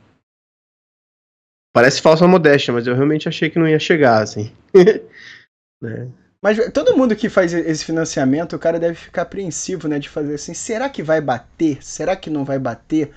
Parece 1.72 2.03
falsa 2.03 2.26
modéstia, 2.26 2.74
mas 2.74 2.87
eu 2.87 2.94
realmente 2.94 3.29
achei 3.29 3.48
que 3.48 3.59
não 3.59 3.68
ia 3.68 3.79
chegar, 3.79 4.22
assim. 4.22 4.53
né? 5.81 6.11
Mas 6.42 6.59
todo 6.72 6.96
mundo 6.96 7.14
que 7.14 7.29
faz 7.29 7.53
esse 7.53 7.85
financiamento, 7.85 8.57
o 8.57 8.59
cara 8.59 8.79
deve 8.79 8.94
ficar 8.94 9.22
apreensivo, 9.22 9.87
né? 9.87 9.98
De 9.98 10.09
fazer 10.09 10.35
assim, 10.35 10.55
será 10.55 10.88
que 10.88 11.03
vai 11.03 11.20
bater? 11.20 11.85
Será 11.85 12.16
que 12.16 12.31
não 12.31 12.44
vai 12.44 12.59
bater? 12.59 13.11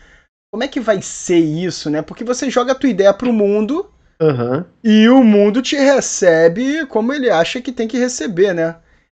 Como 0.51 0.63
é 0.63 0.67
que 0.67 0.79
vai 0.79 1.01
ser 1.01 1.39
isso, 1.39 1.89
né? 1.89 2.01
Porque 2.01 2.23
você 2.23 2.49
joga 2.49 2.73
a 2.73 2.75
tua 2.75 2.89
ideia 2.89 3.13
pro 3.13 3.31
mundo 3.31 3.89
uhum. 4.21 4.63
e 4.83 5.07
o 5.09 5.23
mundo 5.23 5.61
te 5.61 5.75
recebe 5.75 6.85
como 6.87 7.13
ele 7.13 7.29
acha 7.29 7.61
que 7.61 7.71
tem 7.71 7.87
que 7.87 7.97
receber, 7.97 8.53
né? 8.53 8.75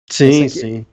Sim, 0.10 0.48
sim. 0.48 0.86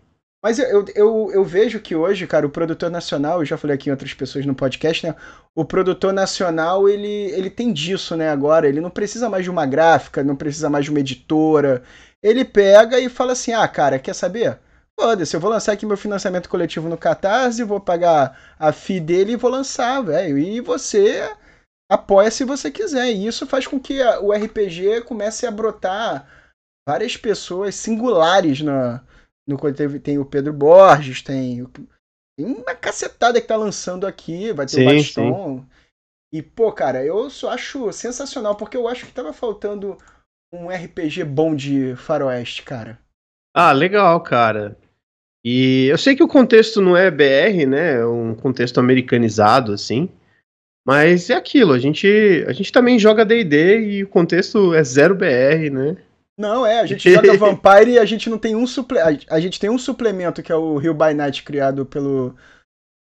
Mas 0.42 0.58
eu, 0.58 0.84
eu, 0.96 1.30
eu 1.32 1.44
vejo 1.44 1.78
que 1.78 1.94
hoje, 1.94 2.26
cara, 2.26 2.44
o 2.44 2.50
produtor 2.50 2.90
nacional, 2.90 3.38
eu 3.38 3.44
já 3.44 3.56
falei 3.56 3.76
aqui 3.76 3.88
em 3.88 3.92
outras 3.92 4.12
pessoas 4.12 4.44
no 4.44 4.56
podcast, 4.56 5.06
né? 5.06 5.14
O 5.54 5.64
produtor 5.64 6.12
nacional, 6.12 6.88
ele, 6.88 7.06
ele 7.06 7.48
tem 7.48 7.72
disso, 7.72 8.16
né, 8.16 8.28
agora. 8.28 8.68
Ele 8.68 8.80
não 8.80 8.90
precisa 8.90 9.28
mais 9.28 9.44
de 9.44 9.50
uma 9.50 9.64
gráfica, 9.64 10.24
não 10.24 10.34
precisa 10.34 10.68
mais 10.68 10.84
de 10.84 10.90
uma 10.90 10.98
editora 10.98 11.84
ele 12.22 12.44
pega 12.44 12.98
e 12.98 13.08
fala 13.08 13.32
assim: 13.32 13.52
ah, 13.52 13.66
cara, 13.66 13.98
quer 13.98 14.14
saber? 14.14 14.58
Foda-se, 14.98 15.34
eu 15.34 15.40
vou 15.40 15.50
lançar 15.50 15.72
aqui 15.72 15.86
meu 15.86 15.96
financiamento 15.96 16.48
coletivo 16.48 16.88
no 16.88 16.98
Catarse, 16.98 17.64
vou 17.64 17.80
pagar 17.80 18.54
a 18.58 18.72
FII 18.72 19.00
dele 19.00 19.32
e 19.32 19.36
vou 19.36 19.50
lançar, 19.50 20.02
velho. 20.02 20.38
E 20.38 20.60
você 20.60 21.34
apoia 21.90 22.30
se 22.30 22.44
você 22.44 22.70
quiser. 22.70 23.10
E 23.10 23.26
isso 23.26 23.46
faz 23.46 23.66
com 23.66 23.80
que 23.80 24.00
o 24.20 24.32
RPG 24.32 25.02
comece 25.02 25.46
a 25.46 25.50
brotar 25.50 26.28
várias 26.86 27.16
pessoas 27.16 27.74
singulares 27.74 28.60
na, 28.60 29.02
no 29.46 29.56
teve, 29.72 29.98
tem 29.98 30.18
o 30.18 30.24
Pedro 30.24 30.52
Borges, 30.52 31.22
tem, 31.22 31.66
tem 32.36 32.46
uma 32.46 32.74
cacetada 32.74 33.40
que 33.40 33.46
tá 33.46 33.56
lançando 33.56 34.06
aqui, 34.06 34.52
vai 34.52 34.66
ter 34.66 34.76
sim, 34.76 34.82
o 34.82 34.90
Baston. 34.90 35.58
Sim. 35.58 35.66
E, 36.32 36.42
pô, 36.42 36.72
cara, 36.72 37.04
eu 37.04 37.28
só 37.28 37.50
acho 37.50 37.92
sensacional, 37.92 38.56
porque 38.56 38.76
eu 38.76 38.88
acho 38.88 39.04
que 39.04 39.12
tava 39.12 39.32
faltando 39.32 39.98
um 40.52 40.68
RPG 40.68 41.24
bom 41.24 41.54
de 41.54 41.96
faroeste, 41.96 42.62
cara. 42.62 42.98
Ah, 43.54 43.72
legal, 43.72 44.20
cara. 44.20 44.76
E 45.44 45.86
eu 45.86 45.98
sei 45.98 46.14
que 46.14 46.22
o 46.22 46.28
contexto 46.28 46.80
não 46.80 46.96
é 46.96 47.10
BR, 47.10 47.66
né? 47.66 48.00
É 48.00 48.06
um 48.06 48.34
contexto 48.34 48.78
americanizado, 48.78 49.72
assim. 49.72 50.08
Mas 50.86 51.30
é 51.30 51.34
aquilo, 51.34 51.72
a 51.72 51.78
gente, 51.78 52.44
a 52.46 52.52
gente 52.52 52.72
também 52.72 52.98
joga 52.98 53.24
D&D 53.24 53.80
e 53.80 54.04
o 54.04 54.08
contexto 54.08 54.74
é 54.74 54.82
zero 54.82 55.14
BR, 55.14 55.70
né? 55.70 55.96
Não, 56.36 56.66
é, 56.66 56.80
a 56.80 56.86
gente 56.86 57.10
joga 57.10 57.34
Vampire 57.38 57.92
e 57.92 57.98
a 57.98 58.04
gente 58.04 58.28
não 58.28 58.38
tem 58.38 58.56
um 58.56 58.66
suple... 58.66 58.98
a 58.98 59.40
gente 59.40 59.60
tem 59.60 59.70
um 59.70 59.78
suplemento 59.78 60.42
que 60.42 60.50
é 60.50 60.56
o 60.56 60.76
Rio 60.76 60.94
by 60.94 61.14
Night 61.14 61.44
criado 61.44 61.86
pelo, 61.86 62.34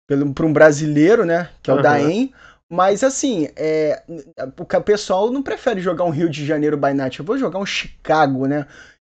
pelo 0.09 0.33
por 0.33 0.45
um 0.45 0.51
brasileiro, 0.51 1.23
né, 1.23 1.49
que 1.63 1.69
é 1.69 1.73
o 1.73 1.77
uhum. 1.77 1.81
Daem, 1.81 2.33
mas 2.71 3.03
assim, 3.03 3.49
é, 3.55 4.03
o 4.58 4.82
pessoal 4.82 5.32
não 5.32 5.41
prefere 5.41 5.82
jogar 5.82 6.03
um 6.03 6.12
Rio 6.12 6.29
de 6.29 6.45
Janeiro 6.45 6.77
by 6.77 6.93
Night, 6.93 7.19
eu 7.19 7.25
vou 7.25 7.38
jogar 7.38 7.60
um 7.60 7.65
Chicago, 7.65 8.45
né? 8.45 8.67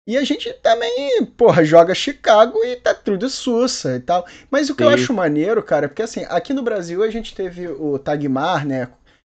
E 0.08 0.16
a 0.16 0.24
gente 0.24 0.52
também, 0.54 1.24
porra, 1.36 1.62
joga 1.62 1.94
Chicago 1.94 2.58
e 2.64 2.76
tá 2.76 2.94
tudo 2.94 3.28
sussa 3.28 3.96
e 3.96 4.00
tal. 4.00 4.26
Mas 4.50 4.70
o 4.70 4.74
que 4.74 4.82
Sim. 4.82 4.88
eu 4.88 4.94
acho 4.94 5.12
maneiro, 5.12 5.62
cara, 5.62 5.88
porque 5.88 6.02
assim, 6.02 6.24
aqui 6.28 6.54
no 6.54 6.62
Brasil 6.62 7.02
a 7.02 7.10
gente 7.10 7.34
teve 7.34 7.68
o 7.68 7.98
Tagmar, 7.98 8.66
né? 8.66 8.88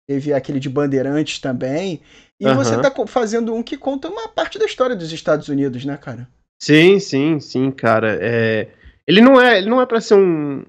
Teve 0.08 0.32
aquele 0.32 0.60
de 0.60 0.68
Bandeirantes 0.68 1.38
também. 1.38 2.02
E 2.38 2.46
uhum. 2.46 2.56
você 2.56 2.76
tá 2.78 2.92
fazendo 3.06 3.54
um 3.54 3.62
que 3.62 3.76
conta 3.76 4.08
uma 4.08 4.28
parte 4.28 4.58
da 4.58 4.66
história 4.66 4.94
dos 4.94 5.12
Estados 5.12 5.48
Unidos, 5.48 5.84
né, 5.84 5.96
cara? 5.96 6.28
Sim, 6.60 6.98
sim, 6.98 7.40
sim, 7.40 7.70
cara. 7.70 8.18
É... 8.20 8.68
Ele 9.06 9.20
não 9.20 9.40
é, 9.40 9.58
ele 9.58 9.70
não 9.70 9.80
é 9.80 9.86
para 9.86 10.00
ser 10.00 10.14
um, 10.14 10.64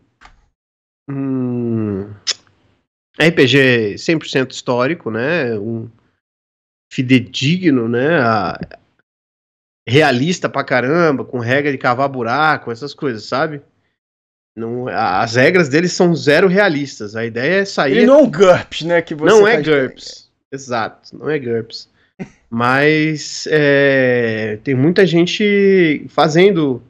um 1.10 2.10
RPG 3.20 3.96
100% 3.96 4.52
histórico, 4.52 5.10
né? 5.10 5.58
Um 5.58 5.90
fidedigno, 6.92 7.88
né? 7.88 8.20
A... 8.20 8.60
Realista 9.88 10.50
pra 10.50 10.64
caramba, 10.64 11.24
com 11.24 11.40
regra 11.40 11.72
de 11.72 11.78
cavar 11.78 12.10
buraco, 12.10 12.72
essas 12.72 12.94
coisas, 12.94 13.24
sabe? 13.24 13.62
Não, 14.56 14.88
as 14.88 15.36
regras 15.36 15.70
deles 15.70 15.94
são 15.94 16.16
zero 16.16 16.48
realistas. 16.48 17.16
A 17.16 17.24
ideia 17.24 17.62
é 17.62 17.66
sair. 17.66 17.98
Ele 17.98 18.06
não 18.08 18.20
é 18.20 18.24
um 18.24 18.32
GURPS, 18.32 18.82
né? 18.82 19.02
Que 19.02 19.16
você 19.16 19.34
não 19.34 19.48
é 19.48 19.62
GURPS. 19.62 20.30
Exato, 20.52 21.16
não 21.16 21.30
é 21.30 21.38
GURPS. 21.38 21.90
Mas 22.50 23.48
é, 23.52 24.58
tem 24.64 24.74
muita 24.74 25.06
gente 25.06 26.06
fazendo 26.10 26.82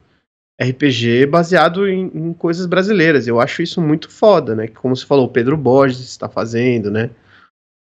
RPG 0.60 1.26
baseado 1.26 1.88
em, 1.88 2.10
em, 2.14 2.32
coisas 2.32 2.66
brasileiras. 2.66 3.26
Eu 3.26 3.40
acho 3.40 3.62
isso 3.62 3.80
muito 3.80 4.10
foda, 4.10 4.54
né? 4.54 4.68
Como 4.68 4.94
você 4.96 5.06
falou, 5.06 5.26
o 5.26 5.30
Pedro 5.30 5.56
Borges 5.56 6.00
está 6.00 6.28
fazendo, 6.28 6.90
né? 6.90 7.10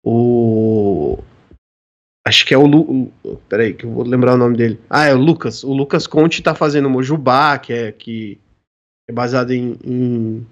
O. 0.04 1.18
Acho 2.26 2.44
que 2.44 2.52
é 2.52 2.58
o. 2.58 2.66
Lu... 2.66 3.12
Peraí, 3.48 3.74
que 3.74 3.84
eu 3.84 3.90
vou 3.90 4.04
lembrar 4.04 4.34
o 4.34 4.38
nome 4.38 4.56
dele. 4.56 4.80
Ah, 4.90 5.04
é 5.04 5.14
o 5.14 5.18
Lucas. 5.18 5.62
O 5.62 5.72
Lucas 5.72 6.06
Conte 6.06 6.40
está 6.40 6.54
fazendo 6.54 6.90
Mojubá, 6.90 7.58
que 7.58 7.72
é, 7.72 7.92
que 7.92 8.38
é 9.08 9.12
baseado 9.12 9.52
em, 9.52 9.78
em 9.84 10.46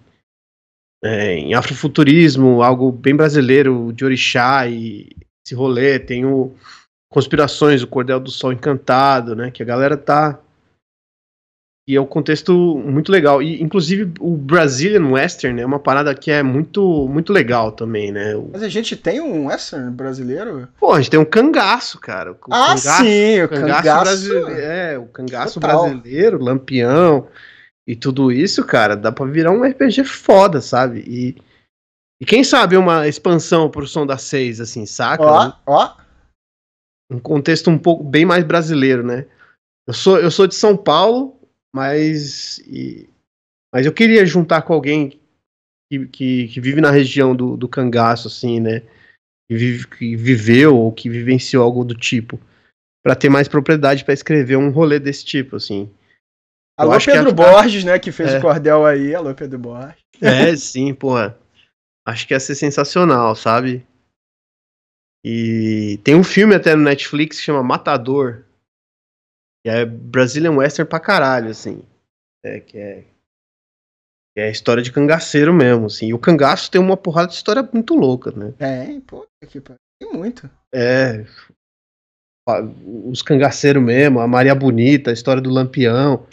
é, 1.02 1.34
em 1.34 1.54
afrofuturismo, 1.54 2.62
algo 2.62 2.92
bem 2.92 3.16
brasileiro, 3.16 3.92
de 3.92 4.04
orixá 4.04 4.68
e 4.68 5.10
esse 5.44 5.54
rolê. 5.54 5.98
Tem 5.98 6.24
o 6.24 6.54
Conspirações, 7.10 7.82
o 7.82 7.88
Cordel 7.88 8.20
do 8.20 8.30
Sol 8.30 8.52
Encantado, 8.52 9.34
né? 9.34 9.50
Que 9.50 9.62
a 9.62 9.66
galera 9.66 9.96
tá. 9.96 10.38
E 11.86 11.96
é 11.96 12.00
um 12.00 12.06
contexto 12.06 12.52
muito 12.78 13.10
legal. 13.10 13.42
E, 13.42 13.60
inclusive, 13.60 14.12
o 14.20 14.36
Brazilian 14.36 15.08
Western 15.08 15.60
é 15.60 15.66
uma 15.66 15.80
parada 15.80 16.14
que 16.14 16.30
é 16.30 16.40
muito, 16.42 17.08
muito 17.08 17.32
legal 17.32 17.72
também, 17.72 18.12
né? 18.12 18.34
Mas 18.52 18.62
a 18.62 18.68
gente 18.68 18.96
tem 18.96 19.20
um 19.20 19.46
Western 19.46 19.90
brasileiro? 19.90 20.68
Pô, 20.78 20.92
a 20.92 20.98
gente 20.98 21.10
tem 21.10 21.18
um 21.18 21.24
cangaço, 21.24 21.98
cara. 21.98 22.32
O 22.32 22.36
ah, 22.50 22.68
cangaço, 22.68 23.04
sim, 23.04 23.42
o 23.42 23.48
cangaço, 23.48 23.82
cangaço 23.82 24.04
brasileiro. 24.04 24.60
É, 24.60 24.98
o 24.98 25.06
cangaço 25.06 25.60
Total. 25.60 25.82
brasileiro, 25.82 26.42
Lampião 26.42 27.26
e 27.86 27.96
tudo 27.96 28.30
isso, 28.30 28.64
cara, 28.64 28.96
dá 28.96 29.10
pra 29.10 29.26
virar 29.26 29.50
um 29.50 29.64
RPG 29.64 30.04
foda, 30.04 30.60
sabe? 30.60 31.00
E, 31.06 31.36
e 32.20 32.24
quem 32.24 32.44
sabe 32.44 32.76
uma 32.76 33.08
expansão 33.08 33.68
pro 33.68 33.88
som 33.88 34.06
da 34.06 34.16
6, 34.16 34.60
assim, 34.60 34.86
saca? 34.86 35.24
Ó, 35.24 35.52
ó. 35.66 35.96
Um 37.10 37.18
contexto 37.18 37.68
um 37.68 37.78
pouco 37.78 38.04
bem 38.04 38.24
mais 38.24 38.44
brasileiro, 38.44 39.02
né? 39.02 39.26
Eu 39.86 39.92
sou, 39.92 40.18
eu 40.18 40.30
sou 40.30 40.46
de 40.46 40.54
São 40.54 40.76
Paulo, 40.76 41.41
mas. 41.74 42.58
E, 42.66 43.08
mas 43.72 43.86
eu 43.86 43.92
queria 43.92 44.24
juntar 44.26 44.62
com 44.62 44.74
alguém 44.74 45.20
que, 45.90 46.06
que, 46.06 46.48
que, 46.48 46.60
vive 46.60 46.80
na 46.80 46.90
região 46.90 47.34
do, 47.34 47.56
do 47.56 47.68
cangaço, 47.68 48.28
assim, 48.28 48.60
né? 48.60 48.80
Que, 49.48 49.56
vive, 49.56 49.86
que 49.86 50.16
viveu 50.16 50.76
ou 50.76 50.92
que 50.92 51.08
vivenciou 51.08 51.64
algo 51.64 51.84
do 51.84 51.94
tipo. 51.94 52.38
para 53.02 53.16
ter 53.16 53.28
mais 53.28 53.48
propriedade 53.48 54.04
para 54.04 54.14
escrever 54.14 54.56
um 54.56 54.70
rolê 54.70 54.98
desse 54.98 55.24
tipo, 55.24 55.56
assim. 55.56 55.90
Alô, 56.78 56.98
Pedro 56.98 57.32
Borges, 57.32 57.84
né, 57.84 57.98
que 57.98 58.10
fez 58.10 58.32
é. 58.32 58.38
o 58.38 58.40
cordel 58.40 58.84
aí. 58.84 59.14
Alô, 59.14 59.34
Pedro 59.34 59.58
Borges. 59.58 60.02
É, 60.20 60.54
sim, 60.56 60.92
porra. 60.94 61.38
Acho 62.06 62.26
que 62.26 62.34
ia 62.34 62.40
ser 62.40 62.54
sensacional, 62.54 63.34
sabe? 63.36 63.86
E 65.24 66.00
tem 66.02 66.16
um 66.16 66.24
filme 66.24 66.54
até 66.54 66.74
no 66.74 66.82
Netflix 66.82 67.38
que 67.38 67.44
chama 67.44 67.62
Matador. 67.62 68.44
Que 69.64 69.70
é 69.70 69.84
Brazilian 69.84 70.52
Western 70.52 70.88
pra 70.88 71.00
caralho, 71.00 71.50
assim. 71.50 71.82
É, 72.44 72.60
que 72.60 72.78
é. 72.78 73.04
É 74.36 74.44
a 74.44 74.50
história 74.50 74.82
de 74.82 74.90
cangaceiro 74.90 75.52
mesmo, 75.52 75.86
assim. 75.86 76.08
E 76.08 76.14
o 76.14 76.18
cangaço 76.18 76.70
tem 76.70 76.80
uma 76.80 76.96
porrada 76.96 77.28
de 77.28 77.34
história 77.34 77.68
muito 77.72 77.94
louca, 77.94 78.30
né? 78.32 78.54
É, 78.58 79.00
pô, 79.00 79.26
aqui, 79.42 79.60
tem 79.60 80.12
muito. 80.12 80.50
É. 80.74 81.24
Os 83.04 83.22
cangaceiros 83.22 83.82
mesmo, 83.82 84.20
a 84.20 84.26
Maria 84.26 84.54
Bonita, 84.54 85.10
a 85.10 85.12
história 85.12 85.40
do 85.40 85.50
Lampião. 85.50 86.26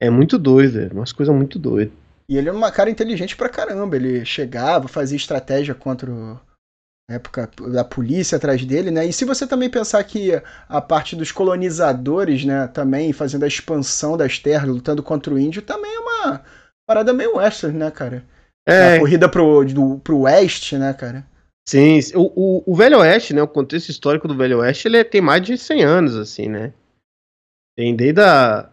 É 0.00 0.10
muito 0.10 0.38
doido, 0.38 0.80
é 0.80 0.88
umas 0.92 1.12
coisas 1.12 1.34
muito 1.34 1.58
doidas. 1.58 1.94
E 2.28 2.36
ele 2.36 2.48
é 2.48 2.52
uma 2.52 2.72
cara 2.72 2.90
inteligente 2.90 3.36
pra 3.36 3.48
caramba. 3.48 3.96
Ele 3.96 4.24
chegava, 4.24 4.88
fazia 4.88 5.16
estratégia 5.16 5.74
contra 5.74 6.10
o, 6.10 6.38
época 7.08 7.48
da 7.68 7.84
polícia 7.84 8.36
atrás 8.36 8.64
dele, 8.64 8.90
né? 8.90 9.06
E 9.06 9.12
se 9.12 9.24
você 9.24 9.46
também 9.46 9.70
pensar 9.70 10.02
que 10.04 10.32
a 10.68 10.80
parte 10.80 11.14
dos 11.14 11.30
colonizadores, 11.30 12.44
né, 12.44 12.66
também 12.68 13.12
fazendo 13.12 13.44
a 13.44 13.48
expansão 13.48 14.16
das 14.16 14.38
terras, 14.38 14.68
lutando 14.68 15.02
contra 15.02 15.32
o 15.32 15.38
índio, 15.38 15.62
também 15.62 15.94
é 15.94 16.00
uma 16.00 16.44
parada 16.86 17.12
meio 17.12 17.36
western, 17.36 17.78
né, 17.78 17.90
cara? 17.90 18.24
É. 18.66 18.96
A 18.96 18.98
corrida 18.98 19.28
pro, 19.28 19.64
do, 19.64 19.98
pro 20.00 20.20
oeste, 20.20 20.76
né, 20.76 20.92
cara? 20.92 21.24
Sim, 21.68 21.98
o, 22.14 22.32
o, 22.34 22.72
o, 22.72 22.76
Velho 22.76 22.98
Oeste, 22.98 23.34
né, 23.34 23.42
o 23.42 23.48
contexto 23.48 23.88
histórico 23.88 24.28
do 24.28 24.36
Velho 24.36 24.58
Oeste, 24.58 24.86
ele 24.86 25.02
tem 25.02 25.20
mais 25.20 25.42
de 25.42 25.58
100 25.58 25.82
anos, 25.82 26.16
assim, 26.16 26.48
né? 26.48 26.72
Tem 27.76 27.94
desde 27.94 28.20
a, 28.20 28.70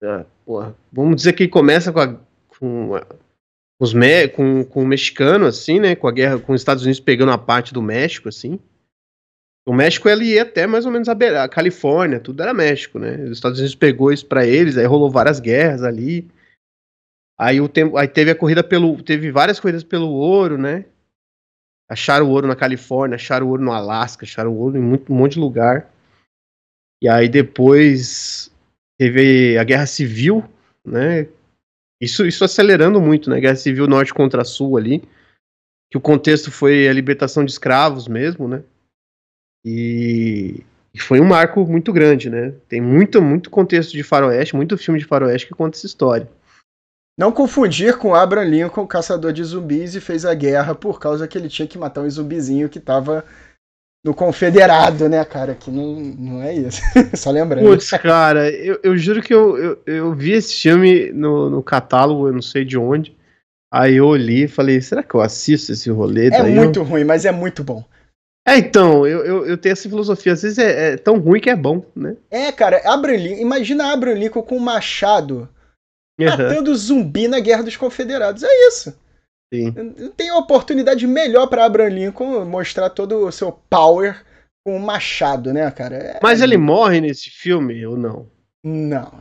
Tá, 0.00 0.26
porra, 0.44 0.76
vamos 0.92 1.16
dizer 1.16 1.32
que 1.32 1.48
começa 1.48 1.90
com, 1.92 2.00
a, 2.00 2.14
com, 2.48 2.94
a, 2.94 3.06
os 3.80 3.92
me, 3.92 4.28
com, 4.28 4.64
com 4.64 4.82
o 4.82 4.86
mexicano, 4.86 5.46
assim, 5.46 5.78
né? 5.78 5.94
Com 5.94 6.08
a 6.08 6.12
guerra 6.12 6.38
com 6.38 6.52
os 6.52 6.60
Estados 6.60 6.82
Unidos 6.82 7.00
pegando 7.00 7.32
a 7.32 7.38
parte 7.38 7.74
do 7.74 7.82
México, 7.82 8.28
assim. 8.28 8.58
O 9.68 9.74
México 9.74 10.08
ele 10.08 10.26
ia 10.26 10.42
até 10.42 10.66
mais 10.66 10.86
ou 10.86 10.92
menos 10.92 11.08
a, 11.08 11.12
a 11.44 11.48
Califórnia, 11.48 12.20
tudo 12.20 12.40
era 12.40 12.54
México, 12.54 12.98
né? 12.98 13.16
Os 13.24 13.32
Estados 13.32 13.58
Unidos 13.58 13.74
pegou 13.74 14.12
isso 14.12 14.24
para 14.24 14.46
eles, 14.46 14.78
aí 14.78 14.86
rolou 14.86 15.10
várias 15.10 15.40
guerras 15.40 15.82
ali. 15.82 16.30
Aí 17.38 17.60
o 17.60 17.68
tempo, 17.68 17.96
aí 17.96 18.08
teve 18.08 18.30
a 18.30 18.36
corrida 18.36 18.64
pelo, 18.64 19.02
teve 19.02 19.30
várias 19.30 19.60
corridas 19.60 19.84
pelo 19.84 20.08
ouro, 20.08 20.56
né? 20.56 20.86
Acharam 21.88 22.30
ouro 22.30 22.46
na 22.46 22.56
Califórnia, 22.56 23.16
acharam 23.16 23.48
ouro 23.48 23.62
no 23.62 23.72
Alasca, 23.72 24.24
acharam 24.24 24.56
ouro 24.56 24.78
em 24.78 24.80
muito, 24.80 25.12
um 25.12 25.16
monte 25.16 25.34
de 25.34 25.40
lugar. 25.40 25.92
E 27.02 27.08
aí 27.08 27.28
depois 27.28 28.50
teve 28.98 29.58
a 29.58 29.64
Guerra 29.64 29.86
Civil, 29.86 30.42
né? 30.84 31.28
Isso, 32.00 32.26
isso 32.26 32.44
acelerando 32.44 33.00
muito, 33.00 33.30
né? 33.30 33.40
Guerra 33.40 33.56
Civil 33.56 33.86
Norte 33.86 34.12
contra 34.12 34.44
Sul 34.44 34.76
ali, 34.76 35.02
que 35.90 35.96
o 35.96 36.00
contexto 36.00 36.50
foi 36.50 36.88
a 36.88 36.92
libertação 36.92 37.44
de 37.44 37.50
escravos 37.50 38.06
mesmo, 38.06 38.46
né? 38.46 38.62
E, 39.64 40.62
e 40.92 41.00
foi 41.00 41.20
um 41.20 41.24
marco 41.24 41.66
muito 41.66 41.92
grande, 41.92 42.28
né? 42.28 42.54
Tem 42.68 42.80
muito, 42.80 43.20
muito 43.22 43.50
contexto 43.50 43.92
de 43.92 44.02
faroeste, 44.02 44.54
muito 44.54 44.76
filme 44.76 45.00
de 45.00 45.06
faroeste 45.06 45.46
que 45.46 45.54
conta 45.54 45.76
essa 45.76 45.86
história. 45.86 46.28
Não 47.18 47.32
confundir 47.32 47.96
com 47.96 48.14
Abraham 48.14 48.44
Lincoln, 48.44 48.86
caçador 48.86 49.32
de 49.32 49.42
zumbis, 49.42 49.94
e 49.94 50.00
fez 50.00 50.26
a 50.26 50.34
guerra 50.34 50.74
por 50.74 51.00
causa 51.00 51.26
que 51.26 51.38
ele 51.38 51.48
tinha 51.48 51.66
que 51.66 51.78
matar 51.78 52.02
um 52.02 52.10
zumbizinho 52.10 52.68
que 52.68 52.78
estava 52.78 53.24
no 54.06 54.14
Confederado, 54.14 55.08
né, 55.08 55.24
cara? 55.24 55.56
Que 55.56 55.68
não, 55.68 55.94
não 55.96 56.42
é 56.42 56.54
isso. 56.54 56.80
Só 57.14 57.32
lembrando. 57.32 57.66
Putz, 57.66 57.90
cara, 57.90 58.48
eu, 58.50 58.78
eu 58.80 58.96
juro 58.96 59.20
que 59.20 59.34
eu, 59.34 59.58
eu, 59.58 59.82
eu 59.84 60.14
vi 60.14 60.30
esse 60.32 60.54
filme 60.54 61.10
no, 61.10 61.50
no 61.50 61.60
catálogo, 61.60 62.28
eu 62.28 62.32
não 62.32 62.40
sei 62.40 62.64
de 62.64 62.78
onde. 62.78 63.16
Aí 63.74 63.96
eu 63.96 64.06
olhei 64.06 64.44
e 64.44 64.48
falei, 64.48 64.80
será 64.80 65.02
que 65.02 65.12
eu 65.12 65.20
assisto 65.20 65.72
esse 65.72 65.90
rolê? 65.90 66.28
É 66.28 66.30
Daí 66.30 66.54
eu- 66.54 66.62
muito 66.62 66.84
ruim, 66.84 67.02
mas 67.02 67.24
é 67.24 67.32
muito 67.32 67.64
bom. 67.64 67.84
É, 68.48 68.56
então, 68.56 69.04
eu, 69.04 69.24
eu, 69.24 69.44
eu 69.44 69.58
tenho 69.58 69.72
essa 69.72 69.88
filosofia. 69.88 70.32
Às 70.34 70.42
vezes 70.42 70.58
é, 70.58 70.92
é 70.92 70.96
tão 70.96 71.18
ruim 71.18 71.40
que 71.40 71.50
é 71.50 71.56
bom, 71.56 71.84
né? 71.96 72.14
É, 72.30 72.52
cara, 72.52 72.80
Abraham 72.84 73.16
Lincoln, 73.16 73.42
imagina 73.42 73.92
Abraham 73.92 74.14
Lincoln 74.18 74.42
com 74.42 74.56
um 74.56 74.60
machado 74.60 75.48
Aham, 76.20 76.30
matando 76.30 76.76
zumbi 76.76 77.26
na 77.26 77.40
Guerra 77.40 77.64
dos 77.64 77.76
Confederados. 77.76 78.44
É 78.44 78.68
isso. 78.68 78.96
Sim. 79.52 79.70
Não 79.98 80.10
tem 80.10 80.30
oportunidade 80.32 81.06
melhor 81.06 81.46
pra 81.46 81.64
Abraham 81.64 81.88
Lincoln 81.90 82.44
mostrar 82.44 82.90
todo 82.90 83.26
o 83.26 83.32
seu 83.32 83.52
power 83.70 84.24
com 84.64 84.76
um 84.76 84.80
machado, 84.80 85.52
né, 85.52 85.70
cara? 85.70 85.96
É- 85.96 86.20
Mas 86.22 86.40
ele 86.40 86.56
morre 86.56 87.00
nesse 87.00 87.30
filme 87.30 87.84
ou 87.86 87.96
não? 87.96 88.28
Não. 88.64 89.12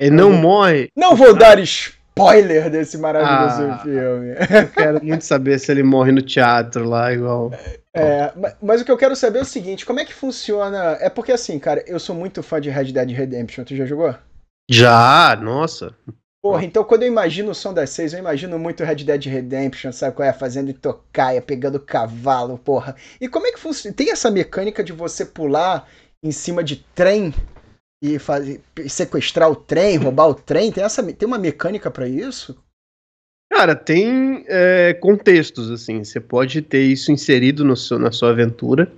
Ele 0.00 0.14
não 0.14 0.30
Eu- 0.32 0.36
morre. 0.38 0.88
Não 0.96 1.14
vou 1.16 1.34
dar 1.34 1.58
spoiler 1.58 2.70
desse 2.70 2.96
maravilhoso 2.96 3.62
Ah. 3.72 3.78
filme. 3.80 4.28
Eu 4.62 4.68
quero 4.68 5.04
muito 5.04 5.24
saber 5.24 5.58
se 5.58 5.70
ele 5.72 5.82
morre 5.82 6.12
no 6.12 6.22
teatro 6.22 6.88
lá, 6.88 7.12
igual. 7.12 7.50
É, 7.92 8.32
ma- 8.36 8.54
mas 8.62 8.80
o 8.80 8.84
que 8.84 8.90
eu 8.92 8.96
quero 8.96 9.16
saber 9.16 9.40
é 9.40 9.42
o 9.42 9.46
seguinte, 9.46 9.84
como 9.84 9.98
é 10.00 10.04
que 10.04 10.14
funciona... 10.14 10.96
É 11.00 11.10
porque 11.10 11.32
assim, 11.32 11.58
cara, 11.58 11.82
eu 11.86 11.98
sou 11.98 12.14
muito 12.14 12.42
fã 12.42 12.60
de 12.60 12.70
Red 12.70 12.92
Dead 12.92 13.10
Redemption, 13.10 13.64
tu 13.64 13.74
já 13.76 13.84
jogou? 13.84 14.14
Já, 14.70 15.36
nossa. 15.42 15.92
Porra, 16.42 16.64
então 16.64 16.82
quando 16.82 17.02
eu 17.02 17.08
imagino 17.08 17.50
o 17.50 17.54
som 17.54 17.74
das 17.74 17.90
seis, 17.90 18.12
eu 18.14 18.18
imagino 18.18 18.58
muito 18.58 18.82
Red 18.82 18.96
Dead 18.96 19.26
Redemption, 19.26 19.92
sabe 19.92 20.16
qual 20.16 20.26
é? 20.26 20.32
Fazendo 20.32 20.72
tocaia, 20.72 21.42
pegando 21.42 21.78
cavalo, 21.78 22.56
porra. 22.56 22.96
E 23.20 23.28
como 23.28 23.46
é 23.46 23.52
que 23.52 23.60
funciona? 23.60 23.94
Tem 23.94 24.10
essa 24.10 24.30
mecânica 24.30 24.82
de 24.82 24.92
você 24.92 25.26
pular 25.26 25.86
em 26.22 26.32
cima 26.32 26.64
de 26.64 26.76
trem 26.94 27.34
e 28.02 28.18
fazer, 28.18 28.62
sequestrar 28.88 29.50
o 29.50 29.56
trem, 29.56 29.98
roubar 29.98 30.28
o 30.28 30.34
trem? 30.34 30.72
Tem, 30.72 30.82
essa, 30.82 31.02
tem 31.12 31.26
uma 31.26 31.38
mecânica 31.38 31.90
pra 31.90 32.08
isso? 32.08 32.58
Cara, 33.52 33.74
tem 33.76 34.44
é, 34.48 34.94
contextos, 34.94 35.70
assim. 35.70 36.02
Você 36.02 36.20
pode 36.20 36.62
ter 36.62 36.84
isso 36.84 37.12
inserido 37.12 37.64
no 37.64 37.76
seu- 37.76 37.98
na 37.98 38.12
sua 38.12 38.30
aventura 38.30 38.90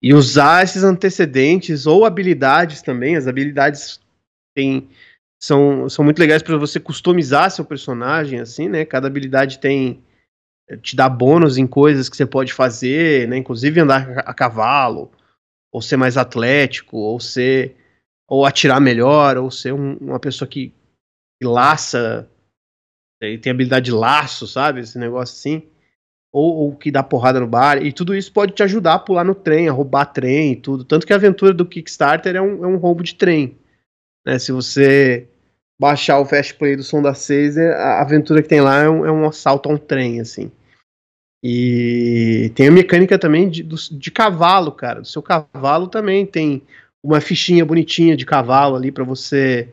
e 0.00 0.14
usar 0.14 0.62
esses 0.62 0.84
antecedentes 0.84 1.86
ou 1.86 2.04
habilidades 2.04 2.80
também. 2.82 3.16
As 3.16 3.26
habilidades 3.26 4.00
tem, 4.54 4.88
são, 5.44 5.88
são 5.88 6.04
muito 6.04 6.18
legais 6.18 6.42
para 6.42 6.56
você 6.56 6.80
customizar 6.80 7.50
seu 7.50 7.64
personagem, 7.64 8.40
assim, 8.40 8.68
né? 8.68 8.84
Cada 8.84 9.06
habilidade 9.06 9.58
tem 9.58 10.02
te 10.80 10.96
dá 10.96 11.10
bônus 11.10 11.58
em 11.58 11.66
coisas 11.66 12.08
que 12.08 12.16
você 12.16 12.24
pode 12.24 12.52
fazer, 12.52 13.28
né? 13.28 13.36
Inclusive 13.36 13.80
andar 13.80 14.20
a 14.20 14.32
cavalo, 14.32 15.12
ou 15.70 15.82
ser 15.82 15.98
mais 15.98 16.16
atlético, 16.16 16.96
ou 16.96 17.20
ser 17.20 17.76
ou 18.26 18.46
atirar 18.46 18.80
melhor, 18.80 19.36
ou 19.36 19.50
ser 19.50 19.74
um- 19.74 19.98
uma 19.98 20.18
pessoa 20.18 20.48
que, 20.48 20.72
que 21.38 21.46
laça 21.46 22.26
tem, 23.20 23.38
tem 23.38 23.50
habilidade 23.50 23.84
de 23.86 23.92
laço, 23.92 24.46
sabe? 24.46 24.80
Esse 24.80 24.98
negócio 24.98 25.34
assim. 25.34 25.68
Ou, 26.32 26.54
ou 26.56 26.76
que 26.76 26.90
dá 26.90 27.02
porrada 27.02 27.38
no 27.38 27.46
bar. 27.46 27.84
E 27.84 27.92
tudo 27.92 28.14
isso 28.14 28.32
pode 28.32 28.54
te 28.54 28.62
ajudar 28.62 28.94
a 28.94 28.98
pular 28.98 29.24
no 29.24 29.34
trem, 29.34 29.68
a 29.68 29.72
roubar 29.72 30.06
trem 30.06 30.52
e 30.52 30.56
tudo. 30.56 30.84
Tanto 30.84 31.06
que 31.06 31.12
a 31.12 31.16
aventura 31.16 31.52
do 31.52 31.66
Kickstarter 31.66 32.34
é 32.34 32.40
um, 32.40 32.64
é 32.64 32.66
um 32.66 32.76
roubo 32.76 33.02
de 33.02 33.14
trem. 33.14 33.58
Né? 34.26 34.38
Se 34.38 34.50
você 34.50 35.28
baixar 35.80 36.18
o 36.20 36.24
Fast 36.24 36.54
Play 36.54 36.76
do 36.76 36.82
Som 36.82 37.02
da 37.02 37.14
6, 37.14 37.56
é- 37.56 37.74
a 37.74 38.00
aventura 38.00 38.42
que 38.42 38.48
tem 38.48 38.60
lá 38.60 38.82
é 38.82 38.88
um, 38.88 39.04
é 39.06 39.10
um 39.12 39.26
assalto 39.26 39.68
a 39.68 39.72
um 39.72 39.76
trem, 39.78 40.20
assim. 40.20 40.50
E 41.42 42.50
tem 42.54 42.68
a 42.68 42.70
mecânica 42.72 43.18
também 43.18 43.48
de, 43.50 43.62
do- 43.62 43.76
de 43.76 44.10
cavalo, 44.10 44.72
cara. 44.72 45.00
Do 45.02 45.06
seu 45.06 45.22
cavalo 45.22 45.88
também 45.88 46.24
tem 46.24 46.62
uma 47.04 47.20
fichinha 47.20 47.64
bonitinha 47.66 48.16
de 48.16 48.24
cavalo 48.24 48.76
ali 48.76 48.90
pra 48.90 49.04
você 49.04 49.68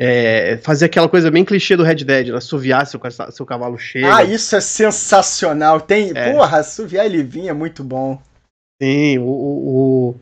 é, 0.00 0.56
fazer 0.58 0.86
aquela 0.86 1.08
coisa 1.08 1.30
bem 1.30 1.44
clichê 1.44 1.76
do 1.76 1.82
Red 1.82 1.96
Dead, 2.04 2.28
né? 2.28 2.36
assoviar 2.36 2.86
seu, 2.86 3.00
seu 3.32 3.44
cavalo 3.44 3.76
chega. 3.78 4.16
Ah, 4.16 4.22
isso 4.24 4.54
é 4.54 4.60
sensacional. 4.60 5.80
Tem, 5.80 6.12
É. 6.14 6.32
porra, 6.32 6.58
assoviar 6.58 7.04
ele 7.04 7.22
vinha 7.22 7.50
é 7.50 7.54
muito 7.54 7.82
bom. 7.82 8.22
Sim, 8.80 9.18
o, 9.18 9.24
o, 9.24 10.08
o- 10.10 10.20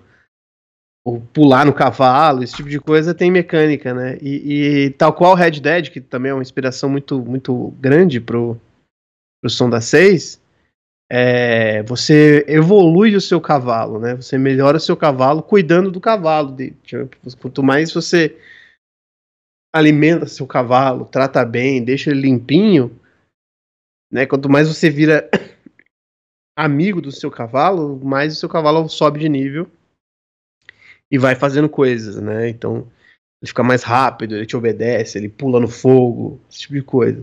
o 1.16 1.20
pular 1.32 1.64
no 1.64 1.72
cavalo, 1.72 2.42
esse 2.42 2.54
tipo 2.54 2.68
de 2.68 2.78
coisa 2.78 3.14
tem 3.14 3.30
mecânica, 3.30 3.94
né? 3.94 4.18
E, 4.20 4.84
e 4.84 4.90
tal 4.90 5.12
qual 5.12 5.34
Red 5.34 5.60
Dead, 5.60 5.90
que 5.90 6.00
também 6.00 6.30
é 6.30 6.34
uma 6.34 6.42
inspiração 6.42 6.88
muito, 6.88 7.20
muito 7.20 7.72
grande 7.80 8.20
pro, 8.20 8.60
pro 9.40 9.50
som 9.50 9.70
da 9.70 9.80
6, 9.80 10.40
é, 11.10 11.82
você 11.84 12.44
evolui 12.46 13.16
o 13.16 13.20
seu 13.20 13.40
cavalo, 13.40 13.98
né? 13.98 14.14
Você 14.16 14.36
melhora 14.36 14.76
o 14.76 14.80
seu 14.80 14.96
cavalo 14.96 15.42
cuidando 15.42 15.90
do 15.90 16.00
cavalo. 16.00 16.54
De, 16.54 16.70
tipo, 16.82 17.08
quanto 17.40 17.62
mais 17.62 17.92
você 17.92 18.38
alimenta 19.74 20.26
seu 20.26 20.46
cavalo, 20.46 21.04
trata 21.04 21.44
bem, 21.44 21.84
deixa 21.84 22.10
ele 22.10 22.22
limpinho, 22.22 22.98
né? 24.12 24.26
Quanto 24.26 24.48
mais 24.48 24.68
você 24.68 24.90
vira 24.90 25.28
amigo 26.56 27.00
do 27.00 27.12
seu 27.12 27.30
cavalo, 27.30 27.98
mais 28.04 28.34
o 28.34 28.36
seu 28.36 28.48
cavalo 28.48 28.88
sobe 28.88 29.20
de 29.20 29.28
nível 29.28 29.70
e 31.10 31.18
vai 31.18 31.34
fazendo 31.34 31.68
coisas, 31.68 32.16
né? 32.16 32.48
Então 32.48 32.86
ele 33.40 33.48
fica 33.48 33.62
mais 33.62 33.82
rápido, 33.82 34.34
ele 34.36 34.46
te 34.46 34.56
obedece, 34.56 35.16
ele 35.18 35.28
pula 35.28 35.60
no 35.60 35.68
fogo, 35.68 36.40
esse 36.50 36.60
tipo 36.60 36.74
de 36.74 36.82
coisa. 36.82 37.20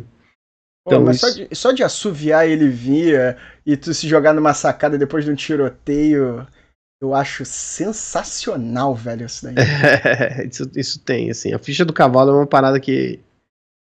Pô, 0.84 0.92
Então, 0.92 1.04
mas 1.04 1.18
isso- 1.18 1.28
só, 1.28 1.34
de, 1.36 1.56
só 1.56 1.72
de 1.72 1.84
assoviar 1.84 2.48
ele 2.48 2.70
via 2.70 3.38
e 3.66 3.76
tu 3.76 3.94
se 3.94 4.08
jogar 4.08 4.34
numa 4.34 4.54
sacada 4.54 4.98
depois 4.98 5.26
de 5.26 5.32
um 5.32 5.36
tiroteio, 5.36 6.46
eu 7.02 7.14
acho 7.14 7.44
sensacional, 7.46 8.96
velho, 8.96 9.26
isso 9.26 9.44
daí. 9.46 9.56
isso, 10.50 10.72
isso 10.76 11.00
tem, 11.00 11.30
assim. 11.32 11.54
A 11.54 11.60
ficha 11.60 11.84
do 11.84 11.94
cavalo 11.94 12.32
é 12.32 12.34
uma 12.36 12.48
parada 12.48 12.80
que 12.80 13.20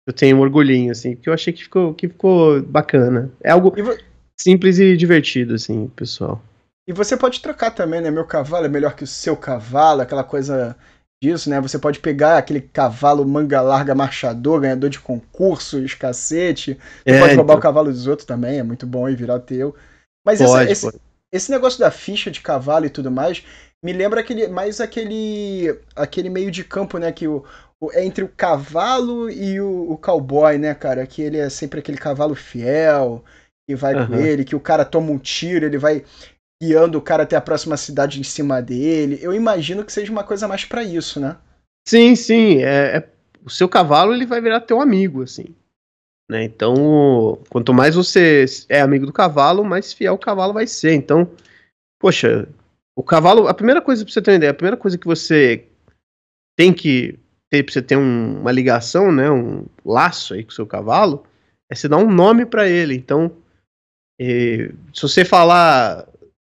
eu 0.08 0.14
tenho 0.14 0.38
um 0.38 0.42
orgulhinho, 0.42 0.92
assim, 0.92 1.16
porque 1.16 1.30
eu 1.30 1.34
achei 1.34 1.52
que 1.54 1.64
ficou, 1.64 1.94
que 1.94 2.08
ficou 2.08 2.62
bacana. 2.62 3.32
É 3.42 3.52
algo 3.52 3.74
E, 3.78 3.82
vo- 3.82 3.98
simples 4.40 4.80
e 4.80 4.96
divertido, 4.96 5.56
assim, 5.56 5.88
pessoal. 5.96 6.42
E 6.88 6.94
você 6.94 7.16
pode 7.16 7.42
trocar 7.42 7.72
também, 7.72 8.02
né? 8.02 8.12
Meu 8.12 8.26
cavalo 8.26 8.66
é 8.66 8.70
melhor 8.70 8.96
que 8.96 9.04
o 9.04 9.08
seu 9.08 9.38
cavalo, 9.38 10.02
aquela 10.02 10.24
coisa 10.24 10.76
disso, 11.22 11.50
né? 11.50 11.62
Você 11.62 11.80
pode 11.80 12.00
pegar 12.00 12.38
aquele 12.38 12.62
cavalo 12.62 13.26
manga 13.26 13.62
larga 13.62 13.96
marchador, 13.96 14.62
ganhador 14.62 14.90
de 14.90 15.00
concursos, 15.00 15.94
cacete. 15.94 16.78
Você 17.08 17.16
É, 17.16 17.16
pode 17.16 17.36
roubar 17.36 17.56
então, 17.56 17.58
o 17.58 17.60
cavalo 17.60 17.92
dos 17.92 18.08
outros 18.08 18.26
também, 18.26 18.60
é 18.60 18.64
muito 18.64 18.86
bom 18.86 19.08
e 19.10 19.16
virar 19.16 19.40
teu. 19.40 19.76
Mas 20.26 20.42
essa- 20.42 20.64
pode, 20.64 20.70
esse, 20.70 20.92
pode. 20.92 21.00
esse 21.32 21.50
negócio 21.52 21.80
da 21.80 21.90
ficha 21.92 22.30
de 22.30 22.42
cavalo 22.42 22.86
e 22.86 22.90
tudo 22.90 23.10
mais 23.12 23.44
me 23.84 23.92
lembra 23.94 24.22
aquele 24.22 24.48
mais 24.48 24.80
aquele 24.80 25.78
aquele 25.96 26.30
meio 26.30 26.50
de 26.52 26.64
campo, 26.64 26.98
né, 26.98 27.12
que 27.12 27.28
o, 27.28 27.44
o- 27.82 27.92
é 27.92 28.06
entre 28.06 28.24
o 28.24 28.30
cavalo 28.30 29.30
e 29.30 29.60
o, 29.60 29.92
o 29.92 29.98
cowboy, 29.98 30.58
né, 30.58 30.74
cara, 30.74 31.06
que 31.06 31.22
ele 31.22 31.38
é 31.38 31.50
sempre 31.50 31.80
aquele 31.80 31.98
cavalo 31.98 32.34
fiel 32.36 33.24
que 33.68 33.76
vai 33.76 33.96
com 33.96 34.14
Aham. 34.14 34.22
ele, 34.22 34.44
que 34.46 34.56
o 34.56 34.60
cara 34.60 34.84
toma 34.86 35.12
um 35.12 35.18
tiro, 35.18 35.66
ele 35.66 35.78
vai 35.78 36.04
guiando 36.64 36.98
o 36.98 37.02
cara 37.02 37.24
até 37.24 37.36
a 37.36 37.42
próxima 37.42 37.76
cidade 37.76 38.20
em 38.20 38.24
cima 38.24 38.62
dele. 38.62 39.20
Eu 39.22 39.34
imagino 39.34 39.84
que 39.84 39.92
seja 39.92 40.12
uma 40.12 40.24
coisa 40.24 40.48
mais 40.48 40.64
pra 40.64 40.84
isso, 40.84 41.20
né? 41.20 41.36
Sim, 41.88 42.16
sim. 42.16 42.64
É, 42.64 42.98
é- 42.98 43.10
o 43.46 43.50
seu 43.50 43.68
cavalo 43.68 44.14
ele 44.14 44.26
vai 44.26 44.40
virar 44.40 44.62
teu 44.62 44.80
amigo, 44.80 45.24
assim. 45.24 45.48
Né? 46.30 46.46
Então, 46.46 47.38
quanto 47.50 47.74
mais 47.74 47.96
você 47.96 48.46
é 48.70 48.80
amigo 48.80 49.06
do 49.06 49.12
cavalo, 49.12 49.66
mais 49.66 49.92
fiel 49.92 50.14
o 50.14 50.18
cavalo 50.18 50.54
vai 50.54 50.66
ser. 50.66 50.94
Então, 50.94 51.30
poxa, 52.00 52.48
o 52.96 53.04
cavalo. 53.04 53.48
A 53.50 53.54
primeira 53.54 53.82
coisa 53.82 54.06
pra 54.06 54.14
você 54.14 54.22
ter 54.22 54.32
uma 54.32 54.38
ideia, 54.38 54.52
a 54.52 54.56
primeira 54.56 54.78
coisa 54.78 54.98
que 54.98 55.06
você 55.06 55.66
tem 56.58 56.72
que 56.74 57.20
ter 57.52 57.64
pra 57.64 57.74
você 57.74 57.82
ter 57.82 57.98
um- 57.98 58.40
uma 58.40 58.52
ligação, 58.52 59.12
né? 59.12 59.30
Um 59.30 59.66
laço 59.86 60.34
aí 60.34 60.44
com 60.44 60.52
o 60.52 60.54
seu 60.54 60.66
cavalo, 60.66 61.26
é 61.70 61.76
você 61.76 61.90
dar 61.90 61.98
um 61.98 62.10
nome 62.10 62.46
pra 62.46 62.68
ele. 62.70 62.96
Então, 62.96 63.30
eh, 64.20 64.72
se 64.94 65.02
você 65.02 65.26
falar. 65.26 66.08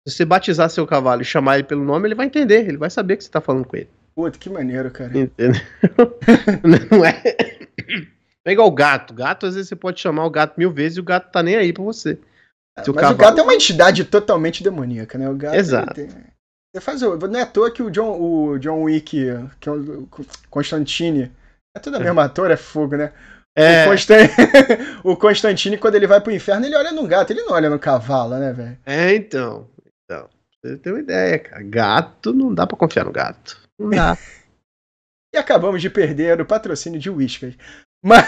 Se 0.07 0.15
você 0.15 0.25
batizar 0.25 0.69
seu 0.69 0.87
cavalo 0.87 1.21
e 1.21 1.25
chamar 1.25 1.55
ele 1.55 1.63
pelo 1.67 1.83
nome, 1.83 2.07
ele 2.07 2.15
vai 2.15 2.25
entender, 2.25 2.67
ele 2.67 2.77
vai 2.77 2.89
saber 2.89 3.17
que 3.17 3.23
você 3.23 3.29
tá 3.29 3.41
falando 3.41 3.65
com 3.65 3.75
ele. 3.77 3.89
Puta, 4.15 4.37
que 4.37 4.49
maneiro, 4.49 4.89
cara. 4.91 5.17
Entendeu? 5.17 5.61
Não 6.91 7.05
é. 7.05 7.21
É 8.45 8.51
igual 8.51 8.71
gato. 8.71 9.13
Gato, 9.13 9.45
às 9.45 9.55
vezes 9.55 9.69
você 9.69 9.75
pode 9.75 9.99
chamar 9.99 10.25
o 10.25 10.29
gato 10.29 10.55
mil 10.57 10.71
vezes 10.71 10.97
e 10.97 11.01
o 11.01 11.03
gato 11.03 11.31
tá 11.31 11.43
nem 11.43 11.55
aí 11.55 11.71
pra 11.73 11.83
você. 11.83 12.13
O 12.13 12.17
Mas 12.79 12.87
o 12.87 12.93
cavalo- 12.93 13.17
gato 13.17 13.39
é 13.39 13.43
uma 13.43 13.53
entidade 13.53 14.03
totalmente 14.05 14.63
demoníaca, 14.63 15.17
né? 15.17 15.29
O 15.29 15.35
gato 15.35 15.55
Exato. 15.55 15.93
tem- 15.93 16.07
Você 16.73 16.81
faz 16.81 17.01
o... 17.03 17.17
Não 17.17 17.39
é 17.39 17.43
à 17.43 17.45
toa 17.45 17.69
que 17.71 17.83
o 17.83 17.91
John, 17.91 18.17
o 18.19 18.57
John 18.57 18.83
Wick, 18.83 19.25
que 19.59 19.69
é 19.69 19.71
o 19.71 20.07
Constantine, 20.49 21.31
é 21.75 21.79
tudo 21.79 21.97
a 21.97 21.99
mesma 21.99 22.23
ator, 22.25 22.49
é 22.51 22.57
fogo, 22.57 22.95
né? 22.95 23.11
É, 23.57 23.85
O, 23.85 23.89
Constan... 23.89 24.15
o 25.03 25.17
Constantine, 25.17 25.77
quando 25.77 25.95
ele 25.95 26.07
vai 26.07 26.21
pro 26.21 26.31
inferno, 26.31 26.65
ele 26.65 26.75
olha 26.75 26.91
no 26.91 27.05
gato, 27.07 27.31
ele 27.31 27.41
não 27.43 27.53
olha 27.53 27.69
no 27.69 27.77
cavalo, 27.79 28.37
né, 28.37 28.53
velho? 28.53 28.77
é, 28.85 29.13
então. 29.13 29.67
Então, 30.09 30.27
pra 30.61 30.71
você 30.71 30.77
ter 30.77 30.91
uma 30.91 30.99
ideia, 30.99 31.37
cara. 31.37 31.61
Gato, 31.63 32.33
não 32.33 32.51
dá 32.53 32.65
pra 32.65 32.75
confiar 32.77 33.05
no 33.05 33.11
gato. 33.11 33.61
Não 33.79 33.89
dá. 33.91 34.17
E 35.31 35.37
acabamos 35.37 35.79
de 35.79 35.91
perder 35.91 36.41
o 36.41 36.45
patrocínio 36.45 36.99
de 36.99 37.07
Whiskas. 37.07 37.53
Mas. 38.03 38.27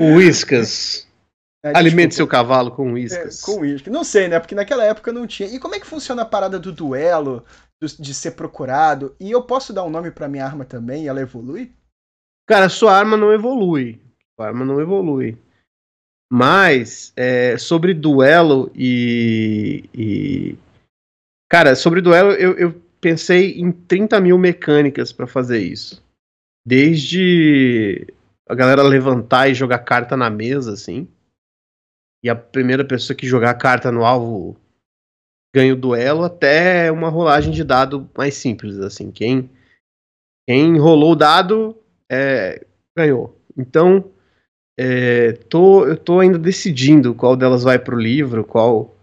Whiskas. 0.00 1.06
É, 1.64 1.70
Alimente 1.76 2.10
desculpa. 2.10 2.16
seu 2.16 2.26
cavalo 2.28 2.70
com 2.70 2.90
É, 2.90 2.92
whiskas. 2.92 3.40
com 3.40 3.58
uísque. 3.60 3.90
Não 3.90 4.04
sei, 4.04 4.28
né? 4.28 4.38
Porque 4.38 4.54
naquela 4.54 4.84
época 4.84 5.12
não 5.12 5.26
tinha. 5.26 5.48
E 5.48 5.58
como 5.58 5.74
é 5.74 5.80
que 5.80 5.86
funciona 5.86 6.22
a 6.22 6.26
parada 6.26 6.60
do 6.60 6.70
duelo, 6.70 7.44
do- 7.80 7.88
de 8.00 8.14
ser 8.14 8.32
procurado? 8.32 9.16
E 9.18 9.32
eu 9.32 9.42
posso 9.42 9.72
dar 9.72 9.82
um 9.82 9.90
nome 9.90 10.12
pra 10.12 10.28
minha 10.28 10.44
arma 10.44 10.64
também 10.64 11.04
e 11.04 11.08
ela 11.08 11.20
evolui? 11.20 11.72
Cara, 12.48 12.68
sua 12.68 12.96
arma 12.96 13.16
não 13.16 13.32
evolui. 13.32 14.00
Sua 14.38 14.46
arma 14.48 14.64
não 14.64 14.80
evolui. 14.80 15.36
Mas, 16.30 17.12
é, 17.16 17.58
sobre 17.58 17.92
duelo 17.94 18.70
e, 18.72 19.88
e, 19.92 20.56
Cara, 21.48 21.74
sobre 21.76 22.00
duelo, 22.00 22.32
eu, 22.32 22.58
eu 22.58 22.82
pensei 23.00 23.52
em 23.60 23.70
30 23.70 24.20
mil 24.20 24.36
mecânicas 24.36 25.12
para 25.12 25.26
fazer 25.26 25.60
isso. 25.60 26.04
Desde 26.66 28.06
a 28.48 28.54
galera 28.54 28.82
levantar 28.82 29.48
e 29.48 29.54
jogar 29.54 29.78
carta 29.80 30.16
na 30.16 30.28
mesa, 30.28 30.72
assim. 30.72 31.08
E 32.24 32.28
a 32.28 32.34
primeira 32.34 32.84
pessoa 32.84 33.16
que 33.16 33.26
jogar 33.26 33.54
carta 33.54 33.92
no 33.92 34.04
alvo 34.04 34.56
ganha 35.54 35.72
o 35.72 35.76
duelo, 35.76 36.24
até 36.24 36.90
uma 36.90 37.08
rolagem 37.08 37.52
de 37.52 37.62
dado 37.62 38.10
mais 38.16 38.34
simples, 38.34 38.78
assim. 38.78 39.10
Quem, 39.12 39.48
quem 40.48 40.78
rolou 40.78 41.12
o 41.12 41.16
dado 41.16 41.76
é, 42.10 42.66
ganhou. 42.96 43.40
Então, 43.56 44.10
é, 44.78 45.32
tô, 45.32 45.86
eu 45.86 45.96
tô 45.96 46.20
ainda 46.20 46.38
decidindo 46.38 47.14
qual 47.14 47.36
delas 47.36 47.62
vai 47.62 47.78
pro 47.78 47.96
livro, 47.96 48.44
qual 48.44 48.94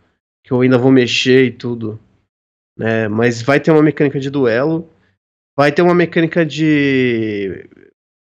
que 0.43 0.51
eu 0.51 0.61
ainda 0.61 0.77
vou 0.77 0.91
mexer 0.91 1.45
e 1.45 1.51
tudo. 1.51 1.99
Né? 2.77 3.07
Mas 3.07 3.41
vai 3.41 3.59
ter 3.59 3.71
uma 3.71 3.83
mecânica 3.83 4.19
de 4.19 4.29
duelo, 4.29 4.89
vai 5.57 5.71
ter 5.71 5.81
uma 5.81 5.95
mecânica 5.95 6.45
de. 6.45 7.69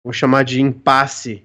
Vou 0.05 0.13
chamar 0.13 0.45
de 0.45 0.61
impasse. 0.61 1.45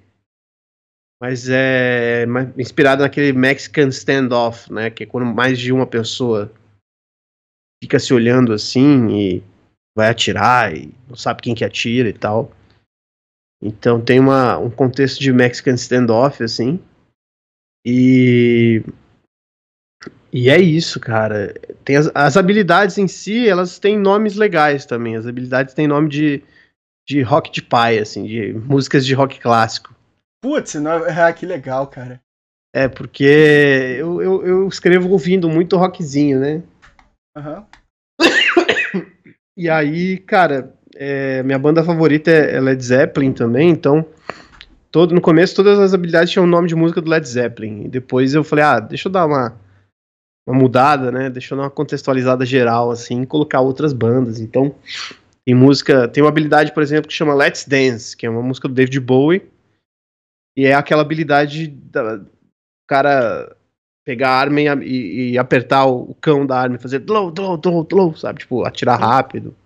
Mas 1.20 1.48
é 1.48 2.24
inspirado 2.58 3.02
naquele 3.02 3.32
Mexican 3.32 3.88
standoff, 3.88 4.72
né? 4.72 4.90
Que 4.90 5.04
é 5.04 5.06
quando 5.06 5.26
mais 5.26 5.58
de 5.58 5.72
uma 5.72 5.86
pessoa 5.86 6.52
fica 7.82 7.98
se 7.98 8.12
olhando 8.12 8.52
assim 8.52 9.08
e 9.10 9.42
vai 9.96 10.08
atirar 10.08 10.76
e 10.76 10.92
não 11.08 11.16
sabe 11.16 11.42
quem 11.42 11.54
que 11.54 11.64
atira 11.64 12.08
e 12.08 12.12
tal. 12.12 12.52
Então 13.60 14.04
tem 14.04 14.18
uma, 14.18 14.58
um 14.58 14.70
contexto 14.70 15.20
de 15.20 15.32
Mexican 15.32 15.74
standoff, 15.74 16.42
assim. 16.42 16.80
E 17.86 18.82
e 20.32 20.48
é 20.48 20.58
isso, 20.58 20.98
cara. 20.98 21.54
Tem 21.84 21.96
as, 21.96 22.10
as, 22.14 22.36
habilidades 22.36 22.98
em 22.98 23.08
si, 23.08 23.48
elas 23.48 23.78
têm 23.78 23.98
nomes 23.98 24.36
legais 24.36 24.86
também. 24.86 25.16
As 25.16 25.26
habilidades 25.26 25.74
têm 25.74 25.86
nome 25.86 26.08
de, 26.08 26.42
de 27.08 27.22
rock 27.22 27.50
de 27.50 27.62
pai, 27.62 27.98
assim, 27.98 28.24
de 28.24 28.52
músicas 28.52 29.04
de 29.04 29.14
rock 29.14 29.40
clássico. 29.40 29.94
Putz, 30.42 30.74
é, 30.74 30.80
ah, 31.22 31.32
que 31.32 31.46
legal, 31.46 31.86
cara. 31.86 32.20
É, 32.74 32.88
porque 32.88 33.96
eu, 33.98 34.22
eu, 34.22 34.46
eu 34.46 34.68
escrevo 34.68 35.10
ouvindo 35.10 35.48
muito 35.48 35.76
rockzinho, 35.76 36.40
né? 36.40 36.62
Aham. 37.36 37.66
Uhum. 38.20 39.06
e 39.56 39.68
aí, 39.68 40.18
cara, 40.18 40.74
é, 40.96 41.42
minha 41.42 41.58
banda 41.58 41.84
favorita 41.84 42.30
é, 42.30 42.56
é 42.56 42.60
Led 42.60 42.82
Zeppelin 42.82 43.32
também, 43.32 43.70
então 43.70 44.06
todo, 44.90 45.14
no 45.14 45.20
começo 45.20 45.56
todas 45.56 45.78
as 45.78 45.94
habilidades 45.94 46.30
tinham 46.30 46.44
o 46.44 46.48
nome 46.48 46.68
de 46.68 46.74
música 46.74 47.00
do 47.00 47.10
Led 47.10 47.26
Zeppelin. 47.26 47.84
E 47.84 47.88
depois 47.88 48.34
eu 48.34 48.44
falei, 48.44 48.64
ah, 48.64 48.80
deixa 48.80 49.08
eu 49.08 49.12
dar 49.12 49.26
uma 49.26 49.56
uma 50.46 50.58
mudada, 50.58 51.12
né? 51.12 51.30
Deixou 51.30 51.58
uma 51.58 51.70
contextualizada 51.70 52.44
geral, 52.44 52.90
assim, 52.90 53.24
colocar 53.24 53.60
outras 53.60 53.92
bandas. 53.92 54.40
Então, 54.40 54.74
tem 55.44 55.54
música, 55.54 56.08
tem 56.08 56.22
uma 56.22 56.30
habilidade, 56.30 56.72
por 56.72 56.82
exemplo, 56.82 57.08
que 57.08 57.14
chama 57.14 57.34
Let's 57.34 57.66
Dance, 57.66 58.16
que 58.16 58.26
é 58.26 58.30
uma 58.30 58.42
música 58.42 58.68
do 58.68 58.74
David 58.74 58.98
Bowie, 59.00 59.48
e 60.56 60.66
é 60.66 60.74
aquela 60.74 61.02
habilidade 61.02 61.68
da 61.68 62.20
cara 62.86 63.56
pegar 64.04 64.30
a 64.30 64.38
arma 64.38 64.60
e, 64.60 65.32
e, 65.32 65.38
apertar 65.38 65.86
o, 65.86 66.14
cão 66.20 66.44
da 66.44 66.60
arma 66.60 66.76
e 66.76 66.78
fazer 66.78 66.98
blow, 66.98 67.30
blow, 67.30 67.56
blow, 67.56 67.84
blow, 67.84 68.16
sabe? 68.16 68.40
Tipo, 68.40 68.64
atirar 68.64 69.00
rápido. 69.00 69.56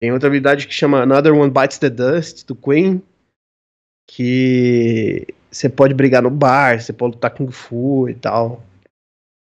Tem 0.00 0.12
outra 0.12 0.28
habilidade 0.28 0.66
que 0.66 0.74
chama 0.74 1.02
Another 1.02 1.34
One 1.34 1.50
Bites 1.50 1.78
the 1.78 1.90
Dust, 1.90 2.46
do 2.46 2.54
Queen, 2.54 3.02
que 4.08 5.26
você 5.50 5.68
pode 5.68 5.94
brigar 5.94 6.22
no 6.22 6.30
bar, 6.30 6.80
você 6.80 6.92
pode 6.92 7.14
lutar 7.14 7.32
Kung 7.32 7.50
Fu 7.50 8.08
e 8.08 8.14
tal. 8.14 8.62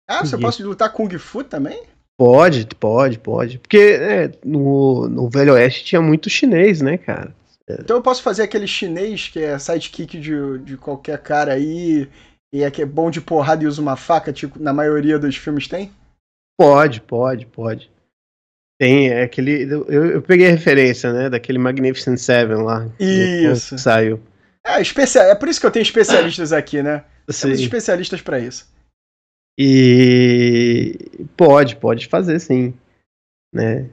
Ah, 0.09 0.25
você 0.25 0.37
pode 0.39 0.63
lutar 0.63 0.91
Kung 0.91 1.15
Fu 1.19 1.43
também? 1.43 1.83
Pode, 2.17 2.65
pode, 2.75 3.19
pode. 3.19 3.59
Porque 3.59 3.77
é, 3.77 4.31
no, 4.43 5.07
no 5.07 5.29
Velho 5.29 5.53
Oeste 5.53 5.85
tinha 5.85 6.01
muito 6.01 6.29
chinês, 6.29 6.81
né, 6.81 6.97
cara? 6.97 7.33
Então 7.69 7.97
eu 7.97 8.01
posso 8.01 8.23
fazer 8.23 8.41
aquele 8.41 8.65
chinês 8.65 9.27
que 9.27 9.39
é 9.39 9.59
sidekick 9.59 10.19
de, 10.19 10.57
de 10.63 10.75
qualquer 10.75 11.19
cara 11.19 11.53
aí 11.53 12.09
e 12.51 12.63
é 12.63 12.71
que 12.71 12.81
é 12.81 12.85
bom 12.85 13.11
de 13.11 13.21
porrada 13.21 13.63
e 13.63 13.67
usa 13.67 13.79
uma 13.79 13.95
faca, 13.95 14.33
tipo, 14.33 14.59
na 14.59 14.73
maioria 14.73 15.19
dos 15.19 15.35
filmes 15.35 15.67
tem? 15.67 15.91
Pode, 16.59 16.99
pode, 17.01 17.45
pode. 17.45 17.91
Tem, 18.79 19.09
é 19.09 19.23
aquele. 19.23 19.71
Eu, 19.71 19.85
eu 19.87 20.21
peguei 20.21 20.47
a 20.47 20.51
referência, 20.51 21.13
né? 21.13 21.29
Daquele 21.29 21.59
Magnificent 21.59 22.17
Seven 22.17 22.63
lá. 22.63 22.87
Isso. 22.99 23.75
Que 23.75 23.81
saiu. 23.81 24.19
É, 24.65 24.81
especial, 24.81 25.25
é 25.25 25.35
por 25.35 25.47
isso 25.47 25.59
que 25.59 25.65
eu 25.65 25.71
tenho 25.71 25.83
especialistas 25.83 26.51
aqui, 26.51 26.81
né? 26.81 27.03
Temos 27.39 27.59
especialistas 27.59 28.21
para 28.21 28.39
isso. 28.39 28.67
E 29.61 30.95
pode, 31.35 31.75
pode 31.75 32.07
fazer 32.07 32.39
sim, 32.39 32.73
né? 33.53 33.89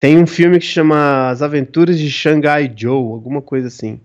Tem 0.00 0.16
um 0.16 0.26
filme 0.26 0.60
que 0.60 0.64
chama 0.64 1.28
As 1.28 1.42
Aventuras 1.42 1.98
de 1.98 2.08
Shanghai 2.08 2.72
Joe, 2.76 3.12
alguma 3.12 3.42
coisa 3.42 3.66
assim. 3.66 4.00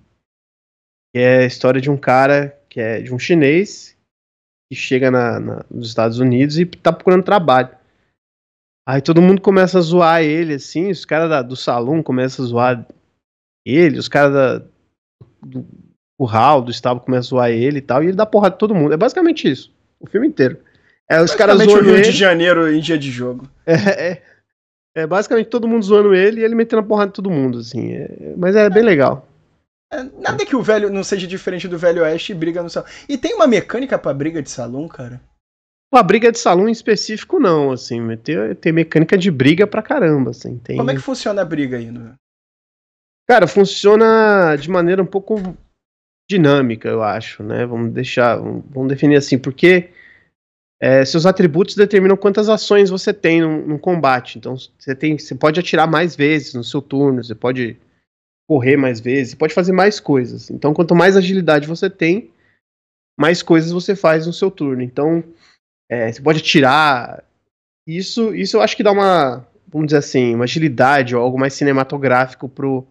Que 1.14 1.22
é 1.22 1.38
a 1.42 1.46
história 1.46 1.80
de 1.80 1.92
um 1.92 1.98
cara 1.98 2.60
que 2.68 2.80
é 2.80 3.04
de 3.04 3.14
um 3.14 3.20
chinês 3.20 3.96
que 4.68 4.76
chega 4.76 5.12
na, 5.12 5.40
na, 5.40 5.66
nos 5.70 5.90
Estados 5.90 6.18
Unidos 6.18 6.58
e 6.58 6.66
tá 6.66 6.92
procurando 6.92 7.24
trabalho. 7.24 7.70
Aí 8.90 9.00
todo 9.00 9.22
mundo 9.22 9.44
começa 9.44 9.78
a 9.78 9.82
zoar 9.82 10.24
ele, 10.24 10.56
assim, 10.56 10.90
os 10.90 11.06
caras 11.06 11.48
do 11.48 11.56
salão 11.56 12.02
começam 12.02 12.44
a 12.44 12.48
zoar 12.48 12.88
ele, 13.64 14.00
os 14.00 14.10
caras 14.10 14.64
do 15.40 15.64
curral, 16.20 16.64
do 16.64 16.72
estábulo 16.72 17.06
começam 17.06 17.38
a 17.38 17.42
zoar 17.44 17.52
ele 17.52 17.78
e 17.78 17.82
tal, 17.82 18.04
e 18.04 18.08
ele 18.08 18.18
dá 18.18 18.26
porrada 18.26 18.56
de 18.56 18.60
todo 18.60 18.74
mundo. 18.74 18.92
É 18.92 18.98
basicamente 18.98 19.48
isso 19.48 19.72
o 20.04 20.10
filme 20.10 20.28
inteiro. 20.28 20.58
É, 21.10 21.22
os 21.22 21.34
caras 21.34 21.58
zoando 21.58 21.82
Rio 21.82 21.96
ele. 21.96 22.04
de 22.04 22.12
Janeiro 22.12 22.72
em 22.72 22.80
dia 22.80 22.98
de 22.98 23.10
jogo. 23.10 23.48
É, 23.66 24.12
é, 24.12 24.22
é, 24.96 25.08
basicamente 25.08 25.48
todo 25.48 25.68
mundo 25.68 25.84
zoando 25.84 26.14
ele 26.14 26.42
e 26.42 26.44
ele 26.44 26.54
metendo 26.54 26.82
a 26.82 26.86
porrada 26.86 27.08
de 27.08 27.16
todo 27.16 27.32
mundo, 27.32 27.60
assim. 27.60 27.94
É, 27.94 28.34
mas 28.38 28.56
é 28.56 28.70
bem 28.70 28.84
legal. 28.84 29.28
É, 29.92 30.04
nada 30.20 30.46
que 30.46 30.56
o 30.56 30.62
velho 30.62 30.90
não 30.90 31.04
seja 31.04 31.26
diferente 31.26 31.68
do 31.68 31.78
velho 31.78 32.04
oeste 32.04 32.32
e 32.32 32.36
briga 32.36 32.62
no 32.62 32.70
salão. 32.70 32.88
E 33.08 33.18
tem 33.18 33.34
uma 33.34 33.48
mecânica 33.48 33.98
pra 33.98 34.14
briga 34.14 34.42
de 34.42 34.50
salão, 34.50 34.88
cara? 34.88 35.22
A 35.92 36.04
briga 36.04 36.32
de 36.32 36.40
salão 36.40 36.68
em 36.68 36.72
específico, 36.72 37.40
não, 37.40 37.72
assim. 37.72 38.16
Tem, 38.18 38.56
tem 38.56 38.72
mecânica 38.72 39.18
de 39.18 39.30
briga 39.30 39.66
pra 39.66 39.82
caramba, 39.82 40.32
assim. 40.32 40.58
Tem... 40.58 40.78
Como 40.78 40.90
é 40.90 40.96
que 40.96 41.00
funciona 41.00 41.42
a 41.42 41.46
briga 41.46 41.78
aí? 41.78 41.92
No... 41.92 42.16
Cara, 43.28 43.48
funciona 43.48 44.56
de 44.56 44.70
maneira 44.70 45.02
um 45.02 45.08
pouco 45.08 45.56
dinâmica, 46.34 46.90
eu 46.90 47.04
acho, 47.04 47.44
né? 47.44 47.66
Vamos 47.66 47.92
deixar, 47.92 48.38
vamos 48.38 48.88
definir 48.88 49.18
assim, 49.18 49.38
porque 49.38 49.90
é, 50.82 51.06
seus 51.06 51.26
atributos 51.26 51.76
determinam 51.76 52.18
quantas 52.18 52.50
ações 52.50 52.90
você 52.90 53.14
tem 53.14 53.42
no 53.42 53.80
combate. 53.80 54.38
Então, 54.38 54.56
você 54.78 54.96
tem, 54.96 55.18
você 55.18 55.36
pode 55.36 55.60
atirar 55.60 55.90
mais 55.90 56.16
vezes 56.16 56.54
no 56.54 56.64
seu 56.64 56.82
turno, 56.82 57.24
você 57.24 57.36
pode 57.36 57.78
correr 58.50 58.76
mais 58.76 59.00
vezes, 59.00 59.32
você 59.32 59.38
pode 59.38 59.54
fazer 59.54 59.72
mais 59.72 60.00
coisas. 60.00 60.50
Então, 60.50 60.74
quanto 60.74 60.96
mais 60.96 61.16
agilidade 61.16 61.68
você 61.68 61.90
tem, 61.90 62.32
mais 63.18 63.42
coisas 63.42 63.72
você 63.72 63.96
faz 63.96 64.28
no 64.28 64.34
seu 64.34 64.52
turno. 64.52 64.82
Então, 64.82 65.24
é, 65.90 66.12
você 66.12 66.22
pode 66.22 66.40
atirar. 66.40 67.24
Isso, 67.88 68.34
isso 68.36 68.58
eu 68.58 68.62
acho 68.62 68.76
que 68.76 68.84
dá 68.84 68.92
uma, 68.92 69.48
vamos 69.68 69.88
dizer 69.88 70.00
assim, 70.00 70.36
uma 70.36 70.46
agilidade 70.46 71.16
ou 71.16 71.22
algo 71.22 71.40
mais 71.40 71.54
cinematográfico 71.54 72.50
pro 72.50 72.86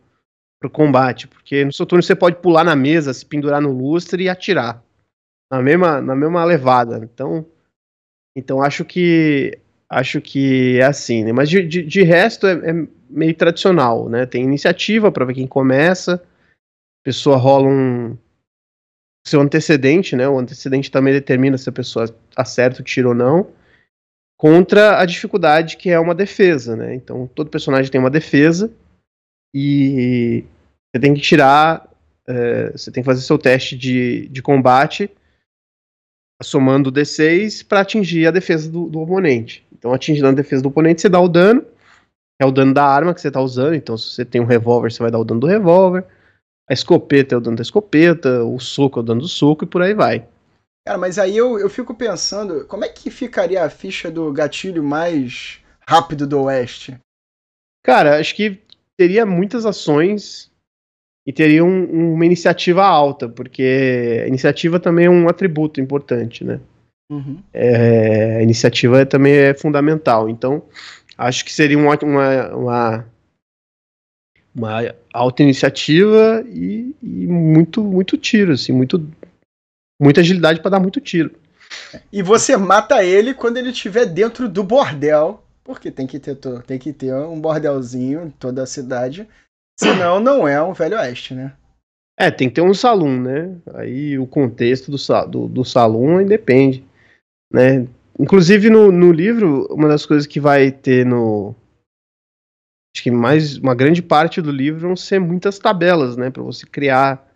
pro 0.62 0.70
combate, 0.70 1.26
porque 1.26 1.64
no 1.64 1.72
seu 1.72 1.84
turno 1.84 2.02
você 2.02 2.14
pode 2.14 2.36
pular 2.36 2.62
na 2.62 2.76
mesa, 2.76 3.12
se 3.12 3.26
pendurar 3.26 3.60
no 3.60 3.72
lustre 3.72 4.24
e 4.24 4.28
atirar 4.28 4.82
na 5.50 5.60
mesma, 5.60 6.00
na 6.00 6.14
mesma 6.14 6.44
levada. 6.44 6.98
Então, 7.02 7.44
então 8.36 8.62
acho 8.62 8.84
que 8.84 9.58
acho 9.90 10.20
que 10.22 10.78
é 10.78 10.84
assim, 10.84 11.24
né? 11.24 11.32
Mas 11.32 11.50
de, 11.50 11.62
de, 11.66 11.82
de 11.82 12.02
resto 12.02 12.46
é, 12.46 12.52
é, 12.70 12.86
meio 13.10 13.34
tradicional, 13.34 14.08
né? 14.08 14.24
Tem 14.24 14.42
iniciativa 14.42 15.12
para 15.12 15.26
ver 15.26 15.34
quem 15.34 15.46
começa, 15.46 16.14
a 16.14 17.04
pessoa 17.04 17.36
rola 17.36 17.68
um 17.68 18.16
seu 19.26 19.40
antecedente, 19.40 20.16
né? 20.16 20.26
O 20.28 20.38
antecedente 20.38 20.90
também 20.90 21.12
determina 21.12 21.58
se 21.58 21.68
a 21.68 21.72
pessoa 21.72 22.06
acerta 22.36 22.80
o 22.80 22.84
tiro 22.84 23.10
ou 23.10 23.14
não. 23.14 23.48
Contra 24.38 24.98
a 24.98 25.04
dificuldade 25.04 25.76
que 25.76 25.90
é 25.90 26.00
uma 26.00 26.14
defesa, 26.14 26.74
né? 26.74 26.94
Então 26.94 27.28
todo 27.34 27.50
personagem 27.50 27.90
tem 27.90 28.00
uma 28.00 28.10
defesa 28.10 28.72
e 29.54 30.44
você 30.92 31.00
tem 31.00 31.14
que 31.14 31.20
tirar, 31.20 31.88
é, 32.26 32.72
você 32.72 32.90
tem 32.90 33.02
que 33.02 33.06
fazer 33.06 33.22
seu 33.22 33.38
teste 33.38 33.76
de, 33.76 34.28
de 34.28 34.42
combate 34.42 35.10
somando 36.42 36.90
o 36.90 36.92
D6 36.92 37.64
para 37.66 37.80
atingir 37.80 38.26
a 38.26 38.30
defesa 38.30 38.70
do, 38.70 38.88
do, 38.88 39.00
oponente. 39.00 39.66
Então, 39.72 39.92
atingindo 39.92 40.28
a 40.28 40.32
defesa 40.32 40.62
do 40.62 40.68
oponente, 40.68 41.00
você 41.00 41.08
dá 41.08 41.20
o 41.20 41.28
dano, 41.28 41.62
que 41.62 42.42
é 42.42 42.46
o 42.46 42.50
dano 42.50 42.74
da 42.74 42.84
arma 42.84 43.14
que 43.14 43.20
você 43.20 43.28
está 43.28 43.40
usando. 43.40 43.74
Então, 43.74 43.96
se 43.96 44.14
você 44.14 44.24
tem 44.24 44.40
um 44.40 44.46
revólver, 44.46 44.90
você 44.90 45.02
vai 45.02 45.10
dar 45.10 45.18
o 45.18 45.24
dano 45.24 45.40
do 45.40 45.46
revólver. 45.46 46.04
A 46.68 46.72
escopeta 46.72 47.34
é 47.34 47.38
o 47.38 47.40
dano 47.40 47.56
da 47.56 47.62
escopeta, 47.62 48.44
o 48.44 48.58
soco 48.58 48.98
é 48.98 49.02
o 49.02 49.04
dano 49.04 49.20
do 49.20 49.28
soco 49.28 49.64
e 49.64 49.68
por 49.68 49.82
aí 49.82 49.94
vai. 49.94 50.26
Cara, 50.86 50.98
mas 50.98 51.18
aí 51.18 51.36
eu, 51.36 51.58
eu 51.58 51.70
fico 51.70 51.94
pensando, 51.94 52.66
como 52.66 52.84
é 52.84 52.88
que 52.88 53.10
ficaria 53.10 53.64
a 53.64 53.70
ficha 53.70 54.10
do 54.10 54.32
gatilho 54.32 54.82
mais 54.82 55.60
rápido 55.88 56.26
do 56.26 56.42
Oeste? 56.42 56.98
Cara, 57.84 58.18
acho 58.18 58.34
que 58.34 58.60
teria 58.96 59.24
muitas 59.24 59.64
ações 59.64 60.51
e 61.26 61.32
teria 61.32 61.64
um, 61.64 62.14
uma 62.14 62.26
iniciativa 62.26 62.84
alta, 62.84 63.28
porque 63.28 64.22
a 64.24 64.28
iniciativa 64.28 64.80
também 64.80 65.06
é 65.06 65.10
um 65.10 65.28
atributo 65.28 65.80
importante, 65.80 66.44
né? 66.44 66.60
Uhum. 67.10 67.42
É, 67.52 68.36
a 68.38 68.42
iniciativa 68.42 69.04
também 69.06 69.32
é 69.34 69.54
fundamental. 69.54 70.28
Então, 70.28 70.62
acho 71.16 71.44
que 71.44 71.52
seria 71.52 71.78
uma, 71.78 71.96
uma, 72.02 72.48
uma, 72.54 73.06
uma 74.54 74.94
alta 75.12 75.42
iniciativa 75.42 76.44
e, 76.48 76.94
e, 77.02 77.26
muito, 77.26 77.82
muito 77.84 78.16
tiro, 78.16 78.52
assim, 78.52 78.72
muito, 78.72 79.06
muita 80.00 80.20
agilidade 80.20 80.60
para 80.60 80.72
dar 80.72 80.80
muito 80.80 81.00
tiro. 81.00 81.30
E 82.12 82.22
você 82.22 82.56
mata 82.56 83.04
ele 83.04 83.32
quando 83.32 83.58
ele 83.58 83.70
estiver 83.70 84.06
dentro 84.06 84.48
do 84.48 84.64
bordel, 84.64 85.42
porque 85.62 85.90
tem 85.90 86.06
que 86.06 86.18
ter, 86.18 86.36
tem 86.66 86.78
que 86.78 86.92
ter 86.92 87.14
um 87.14 87.40
bordelzinho 87.40 88.26
em 88.26 88.30
toda 88.30 88.62
a 88.62 88.66
cidade, 88.66 89.28
senão 89.78 90.20
não 90.20 90.46
é 90.46 90.62
um 90.62 90.72
velho 90.72 90.96
oeste, 90.96 91.34
né? 91.34 91.52
É, 92.18 92.30
tem 92.30 92.48
que 92.48 92.54
ter 92.54 92.60
um 92.60 92.74
salão, 92.74 93.20
né? 93.20 93.56
Aí 93.74 94.18
o 94.18 94.26
contexto 94.26 94.90
do, 94.90 95.26
do, 95.26 95.48
do 95.48 95.64
salão 95.64 96.24
depende, 96.24 96.84
né? 97.52 97.86
Inclusive 98.18 98.68
no, 98.68 98.92
no 98.92 99.10
livro, 99.10 99.66
uma 99.70 99.88
das 99.88 100.04
coisas 100.04 100.26
que 100.26 100.38
vai 100.38 100.70
ter 100.70 101.04
no, 101.06 101.54
acho 102.94 103.02
que 103.02 103.10
mais 103.10 103.56
uma 103.56 103.74
grande 103.74 104.02
parte 104.02 104.40
do 104.42 104.52
livro 104.52 104.80
vão 104.80 104.96
ser 104.96 105.18
muitas 105.18 105.58
tabelas, 105.58 106.16
né, 106.16 106.30
para 106.30 106.42
você 106.42 106.66
criar 106.66 107.26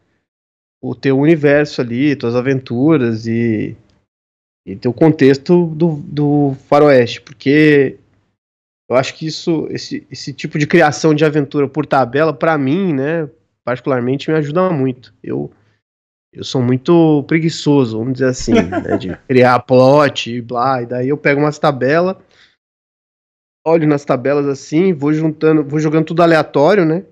o 0.82 0.95
teu 0.95 1.18
universo 1.18 1.80
ali, 1.80 2.14
tuas 2.14 2.37
aventuras 2.37 3.26
e 3.26 3.76
e 4.66 4.74
ter 4.74 4.89
o 4.89 4.93
contexto 4.93 5.66
do, 5.66 5.95
do 6.03 6.57
faroeste, 6.68 7.20
porque 7.20 7.99
eu 8.89 8.97
acho 8.97 9.14
que 9.14 9.26
isso, 9.26 9.66
esse, 9.70 10.07
esse 10.11 10.32
tipo 10.32 10.59
de 10.59 10.66
criação 10.66 11.12
de 11.12 11.24
aventura 11.24 11.68
por 11.68 11.84
tabela, 11.84 12.32
para 12.32 12.57
mim, 12.57 12.95
né, 12.95 13.28
particularmente, 13.64 14.30
me 14.30 14.37
ajuda 14.37 14.70
muito. 14.70 15.12
Eu, 15.22 15.53
eu 16.32 16.45
sou 16.45 16.62
muito 16.62 17.24
preguiçoso, 17.24 17.99
vamos 17.99 18.14
dizer 18.14 18.28
assim, 18.28 18.53
né, 18.62 18.97
de 18.97 19.16
criar 19.26 19.59
plot 19.61 20.30
e 20.30 20.41
blá, 20.41 20.82
e 20.82 20.87
daí 20.87 21.09
eu 21.09 21.18
pego 21.18 21.41
umas 21.41 21.59
tabelas, 21.59 22.16
olho 23.66 23.89
nas 23.89 24.05
tabelas 24.05 24.47
assim, 24.47 24.93
vou 24.93 25.12
juntando, 25.12 25.64
vou 25.64 25.80
jogando 25.80 26.07
tudo 26.07 26.22
aleatório, 26.22 26.84
né, 26.84 27.05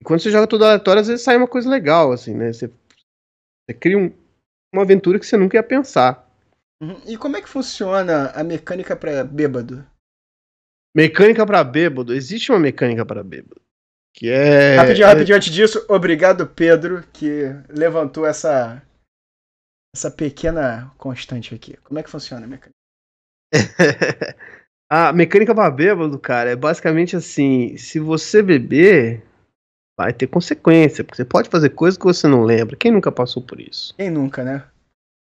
e 0.00 0.04
quando 0.04 0.20
você 0.20 0.30
joga 0.30 0.46
tudo 0.46 0.64
aleatório, 0.64 1.00
às 1.00 1.08
vezes 1.08 1.24
sai 1.24 1.36
uma 1.36 1.48
coisa 1.48 1.68
legal, 1.68 2.12
assim, 2.12 2.34
né, 2.34 2.52
você, 2.52 2.68
você 2.68 3.74
cria 3.74 3.98
um, 3.98 4.12
uma 4.72 4.82
aventura 4.82 5.18
que 5.18 5.26
você 5.26 5.36
nunca 5.36 5.56
ia 5.56 5.62
pensar. 5.62 6.24
Uhum. 6.80 7.00
E 7.04 7.16
como 7.16 7.36
é 7.36 7.42
que 7.42 7.48
funciona 7.48 8.30
a 8.30 8.44
mecânica 8.44 8.94
para 8.94 9.24
bêbado? 9.24 9.84
Mecânica 10.94 11.46
para 11.46 11.62
bêbado? 11.62 12.14
Existe 12.14 12.50
uma 12.50 12.58
mecânica 12.58 13.04
para 13.04 13.22
bêbado. 13.22 13.60
Que 14.14 14.30
é. 14.30 14.76
Rapidinho, 14.76 15.06
rapidinho 15.06 15.36
antes 15.36 15.52
disso, 15.52 15.84
obrigado, 15.88 16.46
Pedro, 16.46 17.04
que 17.12 17.44
levantou 17.68 18.26
essa. 18.26 18.82
Essa 19.94 20.10
pequena 20.10 20.92
constante 20.98 21.54
aqui. 21.54 21.76
Como 21.84 21.98
é 21.98 22.02
que 22.02 22.10
funciona 22.10 22.44
a 22.44 22.48
mecânica? 22.48 22.76
a 24.90 25.12
mecânica 25.12 25.54
para 25.54 25.70
bêbado, 25.70 26.18
cara, 26.18 26.50
é 26.50 26.56
basicamente 26.56 27.16
assim: 27.16 27.76
se 27.76 27.98
você 27.98 28.42
beber, 28.42 29.22
vai 29.98 30.12
ter 30.12 30.26
consequência, 30.26 31.04
porque 31.04 31.16
você 31.16 31.24
pode 31.24 31.48
fazer 31.48 31.70
coisas 31.70 31.98
que 31.98 32.04
você 32.04 32.26
não 32.28 32.42
lembra. 32.42 32.76
Quem 32.76 32.92
nunca 32.92 33.10
passou 33.10 33.42
por 33.42 33.60
isso? 33.60 33.94
Quem 33.96 34.10
nunca, 34.10 34.44
né? 34.44 34.64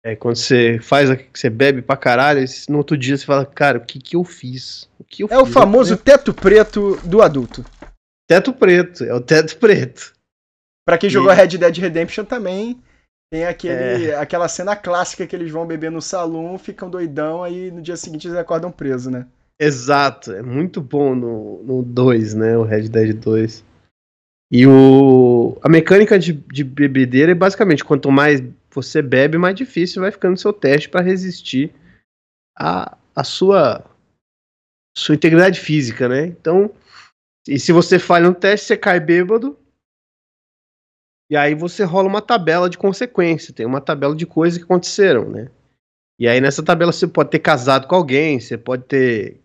É, 0.06 0.16
quando 0.16 0.36
você 0.36 0.78
faz, 0.80 1.10
você 1.34 1.50
bebe 1.50 1.82
pra 1.82 1.98
caralho, 1.98 2.46
no 2.70 2.78
outro 2.78 2.96
dia 2.96 3.18
você 3.18 3.26
fala, 3.26 3.44
cara, 3.44 3.80
o 3.80 3.82
que 3.82 3.98
que 3.98 4.16
eu 4.16 4.24
fiz? 4.24 4.88
O 5.00 5.04
que 5.04 5.24
eu 5.24 5.28
é 5.32 5.36
fiz? 5.36 5.40
o 5.40 5.46
famoso 5.48 5.98
teto 5.98 6.32
preto 6.32 6.96
do 7.04 7.24
adulto. 7.24 7.66
Teto 8.30 8.54
preto, 8.54 9.04
é 9.04 9.12
o 9.16 9.20
teto 9.20 9.58
preto. 9.58 10.14
Pra 10.88 11.00
quem 11.00 11.08
e... 11.08 11.12
jogou 11.12 11.34
Red 11.34 11.58
Dead 11.58 11.78
Redemption 11.80 12.24
também, 12.24 12.80
tem 13.34 13.48
aquele, 13.48 14.12
é... 14.12 14.16
aquela 14.16 14.48
cena 14.48 14.76
clássica 14.76 15.26
que 15.26 15.36
eles 15.36 15.52
vão 15.52 15.66
beber 15.66 15.90
no 15.90 16.04
salão, 16.04 16.56
ficam 16.60 16.88
doidão, 16.88 17.44
aí 17.44 17.72
no 17.72 17.82
dia 17.82 17.98
seguinte 17.98 18.28
eles 18.28 18.38
acordam 18.38 18.72
presos, 18.72 19.12
né? 19.12 19.26
Exato, 19.60 20.34
é 20.34 20.44
muito 20.44 20.82
bom 20.82 21.16
no 21.16 21.82
2, 21.82 22.36
né? 22.36 22.56
O 22.56 22.62
Red 22.62 22.90
Dead 22.90 23.16
2. 23.16 23.66
E 24.52 24.68
o, 24.68 25.58
a 25.64 25.68
mecânica 25.68 26.20
de, 26.20 26.34
de 26.34 26.64
bebedeira 26.64 27.32
é 27.32 27.36
basicamente 27.36 27.84
quanto 27.84 28.12
mais 28.12 28.44
você 28.76 29.02
bebe, 29.02 29.38
mais 29.38 29.56
difícil 29.56 30.02
vai 30.02 30.12
ficando 30.12 30.40
seu 30.40 30.54
teste 30.54 30.90
para 30.90 31.02
resistir 31.04 31.74
à, 32.58 32.98
a 33.16 33.24
sua, 33.24 33.84
sua 34.96 35.16
integridade 35.16 35.60
física, 35.60 36.10
né? 36.10 36.28
Então, 36.28 36.74
e 37.48 37.60
se 37.60 37.72
você 37.72 37.98
falha 37.98 38.28
no 38.28 38.36
teste, 38.36 38.68
você 38.68 38.78
cai 38.78 39.00
bêbado. 39.00 39.58
E 41.30 41.36
aí 41.36 41.56
você 41.56 41.84
rola 41.84 42.08
uma 42.08 42.22
tabela 42.22 42.70
de 42.70 42.78
consequência, 42.78 43.54
tem 43.54 43.66
uma 43.66 43.82
tabela 43.82 44.16
de 44.16 44.28
coisas 44.28 44.58
que 44.58 44.64
aconteceram, 44.64 45.30
né? 45.30 45.50
E 46.20 46.28
aí 46.28 46.40
nessa 46.40 46.64
tabela 46.64 46.92
você 46.92 47.08
pode 47.08 47.32
ter 47.32 47.40
casado 47.40 47.88
com 47.88 47.96
alguém, 47.96 48.40
você 48.40 48.58
pode 48.58 48.84
ter 48.84 49.42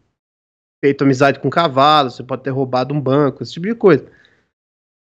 feito 0.84 1.02
amizade 1.02 1.40
com 1.40 1.48
um 1.48 1.50
cavalo, 1.50 2.10
você 2.10 2.22
pode 2.22 2.42
ter 2.42 2.50
roubado 2.50 2.94
um 2.94 3.00
banco, 3.00 3.42
esse 3.42 3.54
tipo 3.54 3.66
de 3.66 3.74
coisa. 3.74 4.06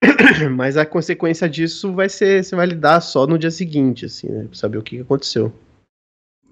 Mas 0.55 0.77
a 0.77 0.85
consequência 0.85 1.49
disso 1.49 1.93
vai 1.93 2.09
ser, 2.09 2.43
você 2.43 2.55
vai 2.55 2.65
lidar 2.65 3.01
só 3.01 3.25
no 3.25 3.37
dia 3.37 3.51
seguinte, 3.51 4.05
assim, 4.05 4.27
né? 4.27 4.45
Pra 4.45 4.55
saber 4.55 4.77
o 4.77 4.83
que 4.83 5.01
aconteceu. 5.01 5.53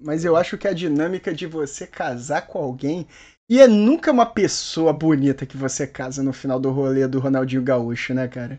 Mas 0.00 0.24
eu 0.24 0.36
acho 0.36 0.58
que 0.58 0.66
a 0.66 0.72
dinâmica 0.72 1.32
de 1.32 1.46
você 1.46 1.86
casar 1.86 2.42
com 2.42 2.58
alguém. 2.58 3.06
E 3.48 3.60
é 3.60 3.68
nunca 3.68 4.10
uma 4.10 4.26
pessoa 4.26 4.92
bonita 4.92 5.46
que 5.46 5.56
você 5.56 5.86
casa 5.86 6.22
no 6.22 6.32
final 6.32 6.58
do 6.58 6.70
rolê 6.70 7.06
do 7.06 7.20
Ronaldinho 7.20 7.62
Gaúcho, 7.62 8.14
né, 8.14 8.26
cara? 8.26 8.58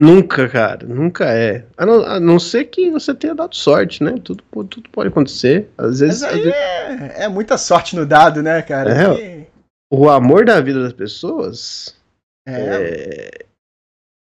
Nunca, 0.00 0.48
cara, 0.48 0.86
nunca 0.86 1.26
é. 1.26 1.66
A 1.76 1.84
não, 1.84 2.04
a 2.04 2.18
não 2.18 2.38
ser 2.38 2.64
que 2.64 2.90
você 2.90 3.14
tenha 3.14 3.34
dado 3.34 3.54
sorte, 3.54 4.02
né? 4.02 4.14
Tudo, 4.24 4.42
tudo 4.64 4.88
pode 4.90 5.10
acontecer. 5.10 5.68
Às 5.76 6.00
vezes. 6.00 6.22
Mas 6.22 6.32
aí 6.32 6.40
vezes... 6.40 6.54
É, 6.54 7.24
é, 7.24 7.28
muita 7.28 7.58
sorte 7.58 7.94
no 7.94 8.06
dado, 8.06 8.42
né, 8.42 8.62
cara? 8.62 8.90
É, 8.90 9.46
O 9.92 10.08
amor 10.08 10.46
da 10.46 10.58
vida 10.60 10.82
das 10.82 10.94
pessoas. 10.94 11.94
É. 12.48 12.52
é 12.52 13.49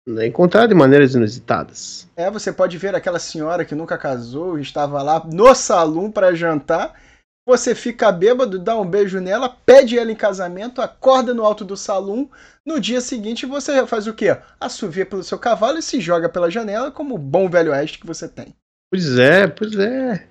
é 0.07 0.25
encontrado 0.25 0.69
de 0.69 0.75
maneiras 0.75 1.13
inusitadas. 1.13 2.07
É, 2.15 2.29
você 2.29 2.51
pode 2.51 2.77
ver 2.77 2.95
aquela 2.95 3.19
senhora 3.19 3.63
que 3.63 3.75
nunca 3.75 3.97
casou, 3.97 4.57
estava 4.57 5.01
lá 5.01 5.23
no 5.25 5.53
salão 5.53 6.11
para 6.11 6.33
jantar. 6.33 6.99
Você 7.45 7.73
fica 7.73 8.11
bêbado, 8.11 8.59
dá 8.59 8.79
um 8.79 8.85
beijo 8.85 9.19
nela, 9.19 9.49
pede 9.49 9.97
ela 9.97 10.11
em 10.11 10.15
casamento, 10.15 10.81
acorda 10.81 11.33
no 11.33 11.43
alto 11.43 11.65
do 11.65 11.75
salão. 11.75 12.29
No 12.65 12.79
dia 12.79 13.01
seguinte 13.01 13.45
você 13.45 13.85
faz 13.87 14.07
o 14.07 14.13
quê? 14.13 14.37
Assovia 14.59 15.05
pelo 15.05 15.23
seu 15.23 15.39
cavalo 15.39 15.79
e 15.79 15.81
se 15.81 15.99
joga 15.99 16.29
pela 16.29 16.51
janela 16.51 16.91
como 16.91 17.15
o 17.15 17.19
bom 17.19 17.49
velho 17.49 17.71
oeste 17.71 17.99
que 17.99 18.05
você 18.05 18.27
tem. 18.27 18.55
Pois 18.91 19.17
é, 19.17 19.47
pois 19.47 19.75
é. 19.77 20.27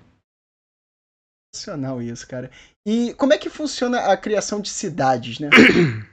Sensacional 1.53 2.01
isso, 2.01 2.25
cara. 2.27 2.49
E 2.85 3.13
como 3.15 3.33
é 3.33 3.37
que 3.37 3.49
funciona 3.49 3.99
a 3.99 4.15
criação 4.15 4.61
de 4.61 4.69
cidades, 4.69 5.39
né? 5.39 5.49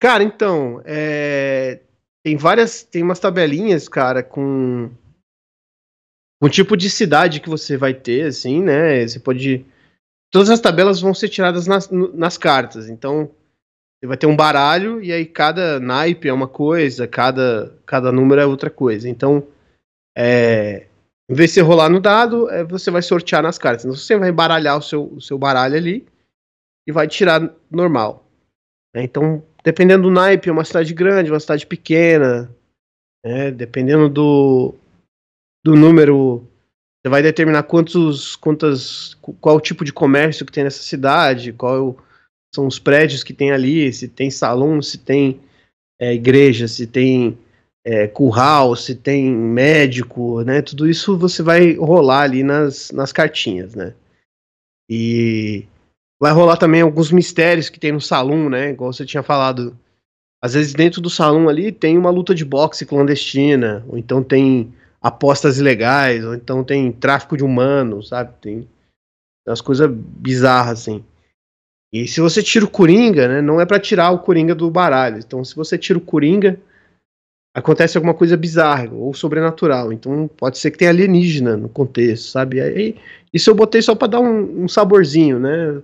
Cara, 0.00 0.22
então, 0.22 0.80
é... 0.84 1.80
Tem 2.24 2.36
várias. 2.36 2.82
Tem 2.82 3.02
umas 3.02 3.20
tabelinhas, 3.20 3.88
cara, 3.88 4.22
com. 4.22 4.90
Com 6.40 6.48
tipo 6.48 6.76
de 6.76 6.88
cidade 6.88 7.40
que 7.40 7.48
você 7.48 7.76
vai 7.76 7.92
ter, 7.92 8.26
assim, 8.26 8.62
né? 8.62 9.06
Você 9.06 9.18
pode. 9.18 9.64
Todas 10.30 10.50
as 10.50 10.60
tabelas 10.60 11.00
vão 11.00 11.14
ser 11.14 11.28
tiradas 11.28 11.66
nas, 11.66 11.90
nas 11.90 12.36
cartas. 12.36 12.88
Então, 12.88 13.30
você 13.98 14.06
vai 14.06 14.16
ter 14.16 14.26
um 14.26 14.36
baralho 14.36 15.02
e 15.02 15.12
aí 15.12 15.26
cada 15.26 15.80
naipe 15.80 16.28
é 16.28 16.32
uma 16.32 16.46
coisa, 16.46 17.08
cada, 17.08 17.76
cada 17.84 18.12
número 18.12 18.40
é 18.40 18.46
outra 18.46 18.70
coisa. 18.70 19.08
Então, 19.08 19.48
é, 20.16 20.86
em 21.28 21.34
vez 21.34 21.50
de 21.50 21.54
você 21.54 21.60
rolar 21.60 21.88
no 21.88 21.98
dado, 21.98 22.48
é, 22.50 22.62
você 22.62 22.90
vai 22.90 23.02
sortear 23.02 23.42
nas 23.42 23.58
cartas. 23.58 23.84
Então, 23.84 23.96
você 23.96 24.16
vai 24.16 24.28
embaralhar 24.28 24.78
o 24.78 24.82
seu, 24.82 25.04
o 25.14 25.20
seu 25.20 25.36
baralho 25.36 25.76
ali 25.76 26.06
e 26.86 26.92
vai 26.92 27.08
tirar 27.08 27.52
normal. 27.70 28.24
Então, 28.94 29.42
dependendo 29.62 30.04
do 30.04 30.10
naipe, 30.10 30.48
é 30.48 30.52
uma 30.52 30.64
cidade 30.64 30.92
grande, 30.94 31.30
uma 31.30 31.40
cidade 31.40 31.66
pequena, 31.66 32.50
né? 33.24 33.50
dependendo 33.50 34.08
do, 34.08 34.74
do 35.64 35.74
número, 35.74 36.46
você 37.02 37.10
vai 37.10 37.22
determinar 37.22 37.62
quantos, 37.64 38.36
quantas, 38.36 39.14
qual 39.40 39.56
o 39.56 39.60
tipo 39.60 39.84
de 39.84 39.92
comércio 39.92 40.46
que 40.46 40.52
tem 40.52 40.64
nessa 40.64 40.82
cidade, 40.82 41.52
qual 41.52 41.96
são 42.54 42.66
os 42.66 42.78
prédios 42.78 43.22
que 43.22 43.32
tem 43.32 43.50
ali, 43.50 43.92
se 43.92 44.08
tem 44.08 44.30
salão, 44.30 44.80
se 44.80 44.98
tem 44.98 45.40
é, 46.00 46.14
igreja, 46.14 46.66
se 46.66 46.86
tem 46.86 47.38
é, 47.84 48.06
curral, 48.06 48.76
se 48.76 48.94
tem 48.94 49.30
médico, 49.30 50.42
né? 50.42 50.62
Tudo 50.62 50.88
isso 50.88 51.16
você 51.16 51.42
vai 51.42 51.74
rolar 51.74 52.22
ali 52.22 52.42
nas, 52.42 52.90
nas 52.90 53.12
cartinhas, 53.12 53.74
né? 53.74 53.94
E 54.90 55.66
Vai 56.20 56.32
rolar 56.32 56.56
também 56.56 56.80
alguns 56.80 57.12
mistérios 57.12 57.68
que 57.68 57.78
tem 57.78 57.92
no 57.92 58.00
salão, 58.00 58.50
né? 58.50 58.70
Igual 58.70 58.92
você 58.92 59.06
tinha 59.06 59.22
falado. 59.22 59.78
Às 60.42 60.54
vezes 60.54 60.72
dentro 60.72 61.00
do 61.00 61.10
salão 61.10 61.48
ali 61.48 61.72
tem 61.72 61.96
uma 61.96 62.10
luta 62.10 62.34
de 62.34 62.44
boxe 62.44 62.86
clandestina, 62.86 63.84
ou 63.88 63.98
então 63.98 64.22
tem 64.22 64.72
apostas 65.00 65.58
ilegais, 65.58 66.24
ou 66.24 66.34
então 66.34 66.64
tem 66.64 66.90
tráfico 66.92 67.36
de 67.36 67.44
humanos, 67.44 68.08
sabe? 68.08 68.32
Tem 68.40 68.68
umas 69.46 69.60
coisas 69.60 69.90
bizarras 69.90 70.80
assim. 70.80 71.04
E 71.92 72.06
se 72.06 72.20
você 72.20 72.42
tira 72.42 72.64
o 72.64 72.70
Coringa, 72.70 73.28
né? 73.28 73.40
Não 73.40 73.60
é 73.60 73.66
para 73.66 73.80
tirar 73.80 74.10
o 74.10 74.18
Coringa 74.18 74.54
do 74.54 74.70
baralho. 74.70 75.18
Então, 75.18 75.44
se 75.44 75.56
você 75.56 75.78
tira 75.78 75.98
o 75.98 76.02
Coringa, 76.02 76.60
acontece 77.54 77.96
alguma 77.96 78.14
coisa 78.14 78.36
bizarra 78.36 78.88
ou 78.92 79.12
sobrenatural. 79.14 79.92
Então 79.92 80.28
pode 80.36 80.58
ser 80.58 80.70
que 80.70 80.78
tenha 80.78 80.90
alienígena 80.90 81.56
no 81.56 81.68
contexto, 81.68 82.28
sabe? 82.28 82.60
Aí, 82.60 82.96
isso 83.32 83.50
eu 83.50 83.54
botei 83.54 83.82
só 83.82 83.94
para 83.94 84.08
dar 84.08 84.20
um, 84.20 84.64
um, 84.64 84.68
saborzinho, 84.68 85.38
né? 85.38 85.82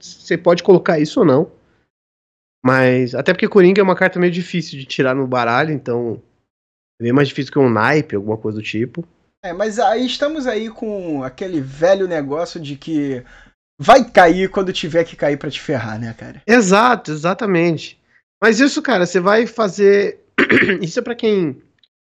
Você, 0.00 0.36
pode 0.36 0.62
colocar 0.62 0.98
isso 0.98 1.20
ou 1.20 1.26
não. 1.26 1.50
Mas, 2.64 3.14
até 3.14 3.32
porque 3.32 3.48
Coringa 3.48 3.80
é 3.80 3.84
uma 3.84 3.96
carta 3.96 4.18
meio 4.18 4.32
difícil 4.32 4.78
de 4.78 4.84
tirar 4.84 5.14
no 5.14 5.26
baralho, 5.26 5.72
então 5.72 6.20
é 7.00 7.04
bem 7.04 7.12
mais 7.12 7.28
difícil 7.28 7.52
que 7.52 7.58
um 7.58 7.70
naipe, 7.70 8.16
alguma 8.16 8.36
coisa 8.36 8.58
do 8.58 8.64
tipo. 8.64 9.06
É, 9.44 9.52
mas 9.52 9.78
aí 9.78 10.04
estamos 10.04 10.46
aí 10.46 10.68
com 10.70 11.22
aquele 11.22 11.60
velho 11.60 12.08
negócio 12.08 12.58
de 12.58 12.76
que 12.76 13.22
vai 13.78 14.08
cair 14.08 14.50
quando 14.50 14.72
tiver 14.72 15.04
que 15.04 15.14
cair 15.14 15.36
para 15.36 15.50
te 15.50 15.60
ferrar, 15.60 16.00
né, 16.00 16.14
cara? 16.14 16.42
Exato, 16.46 17.12
exatamente. 17.12 18.00
Mas 18.42 18.60
isso, 18.60 18.82
cara, 18.82 19.06
você 19.06 19.20
vai 19.20 19.46
fazer. 19.46 20.20
isso 20.82 20.98
é 20.98 21.02
para 21.02 21.14
quem 21.14 21.62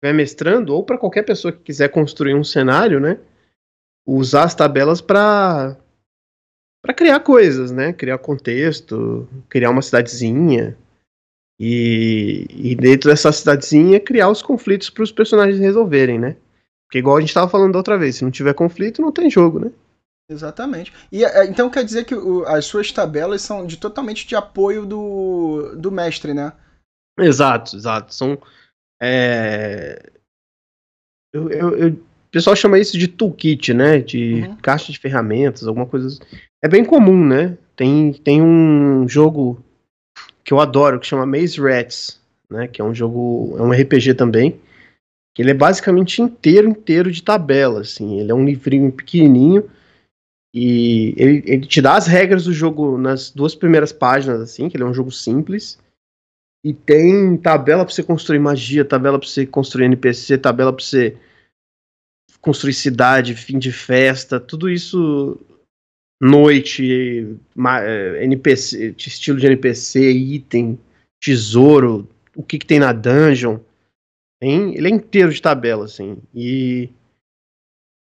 vai 0.03 0.13
mestrando 0.13 0.75
ou 0.75 0.85
para 0.85 0.99
qualquer 0.99 1.25
pessoa 1.25 1.53
que 1.53 1.59
quiser 1.61 1.89
construir 1.89 2.35
um 2.35 2.45
cenário, 2.45 3.01
né? 3.01 3.19
Usar 4.07 4.45
as 4.45 4.55
tabelas 4.55 5.01
para 5.01 5.77
para 6.83 6.95
criar 6.95 7.19
coisas, 7.21 7.73
né? 7.73 7.93
Criar 7.93 8.19
contexto, 8.19 9.29
criar 9.49 9.71
uma 9.71 9.83
cidadezinha. 9.83 10.77
E, 11.59 12.47
e 12.51 12.77
dentro 12.77 13.11
dessa 13.11 13.33
cidadezinha 13.33 13.99
criar 13.99 14.29
os 14.29 14.43
conflitos 14.43 14.91
para 14.91 15.03
os 15.03 15.11
personagens 15.11 15.59
resolverem, 15.59 16.19
né? 16.19 16.37
Porque 16.87 16.99
igual 16.99 17.17
a 17.17 17.21
gente 17.21 17.31
estava 17.31 17.51
falando 17.51 17.73
da 17.73 17.79
outra 17.79 17.99
vez, 17.99 18.17
se 18.17 18.25
não 18.25 18.31
tiver 18.31 18.55
conflito, 18.55 19.03
não 19.03 19.11
tem 19.11 19.29
jogo, 19.29 19.59
né? 19.59 19.73
Exatamente. 20.29 20.93
E 21.11 21.25
é, 21.25 21.45
então 21.47 21.71
quer 21.71 21.85
dizer 21.85 22.05
que 22.05 22.15
o, 22.15 22.45
as 22.47 22.67
suas 22.67 22.91
tabelas 22.93 23.43
são 23.43 23.67
de 23.67 23.77
totalmente 23.77 24.27
de 24.27 24.35
apoio 24.35 24.85
do, 24.85 25.75
do 25.77 25.91
mestre, 25.91 26.35
né? 26.35 26.53
Exato, 27.19 27.77
exato. 27.77 28.15
São. 28.15 28.41
É... 29.01 30.13
Eu, 31.33 31.51
eu, 31.51 31.77
eu, 31.77 32.06
pessoal 32.37 32.55
chama 32.55 32.79
isso 32.79 32.99
de 32.99 33.09
toolkit, 33.09 33.73
né? 33.73 33.99
De 33.99 34.43
uhum. 34.43 34.57
caixa 34.57 34.93
de 34.93 34.99
ferramentas, 34.99 35.67
alguma 35.67 35.87
coisa. 35.87 36.19
É 36.63 36.69
bem 36.69 36.85
comum, 36.85 37.25
né? 37.25 37.57
Tem, 37.75 38.13
tem 38.13 38.43
um 38.43 39.09
jogo 39.09 39.65
que 40.45 40.53
eu 40.53 40.61
adoro 40.61 41.01
que 41.01 41.07
chama 41.07 41.25
Maze 41.25 41.59
Rats, 41.59 42.21
né? 42.51 42.69
Que 42.69 42.83
é 42.83 42.85
um 42.85 42.95
jogo, 42.95 43.57
é 43.59 43.63
um 43.63 43.71
RPG 43.71 44.13
também. 44.13 44.61
Que 45.35 45.41
ele 45.41 45.53
é 45.53 45.55
basicamente 45.55 46.21
inteiro, 46.21 46.69
inteiro 46.69 47.11
de 47.11 47.23
tabela, 47.23 47.81
assim. 47.81 48.21
Ele 48.21 48.31
é 48.31 48.35
um 48.35 48.45
livrinho 48.45 48.93
pequenininho 48.93 49.71
e 50.55 51.15
ele, 51.17 51.43
ele 51.47 51.67
te 51.67 51.81
dá 51.81 51.97
as 51.97 52.07
regras 52.07 52.45
do 52.45 52.53
jogo 52.53 52.99
nas 52.99 53.31
duas 53.31 53.55
primeiras 53.55 53.95
páginas, 53.95 54.43
assim, 54.43 54.69
que 54.69 54.77
ele 54.77 54.85
é 54.85 54.87
um 54.87 54.95
jogo 54.95 55.11
simples. 55.11 55.79
E 56.63 56.75
tem 56.75 57.35
tabela 57.39 57.83
para 57.83 57.95
você 57.95 58.03
construir 58.03 58.41
magia, 58.41 58.85
tabela 58.85 59.19
para 59.19 59.27
você 59.27 59.47
construir 59.47 59.87
NPC, 59.87 60.37
tabela 60.37 60.71
para 60.71 60.85
você 60.85 61.17
construir 62.47 62.75
cidade, 62.75 63.35
fim 63.35 63.59
de 63.59 63.73
festa, 63.73 64.39
tudo 64.39 64.71
isso 64.71 65.37
noite, 66.23 67.37
NPC, 68.21 68.95
estilo 68.97 69.37
de 69.37 69.47
NPC, 69.47 70.13
item, 70.13 70.79
tesouro, 71.21 72.09
o 72.37 72.45
que, 72.45 72.57
que 72.57 72.65
tem 72.65 72.79
na 72.79 72.93
dungeon. 72.93 73.59
Ele 74.41 74.87
é 74.87 74.91
inteiro 74.91 75.33
de 75.33 75.43
tabela, 75.43 75.87
assim. 75.87 76.19
E. 76.33 76.89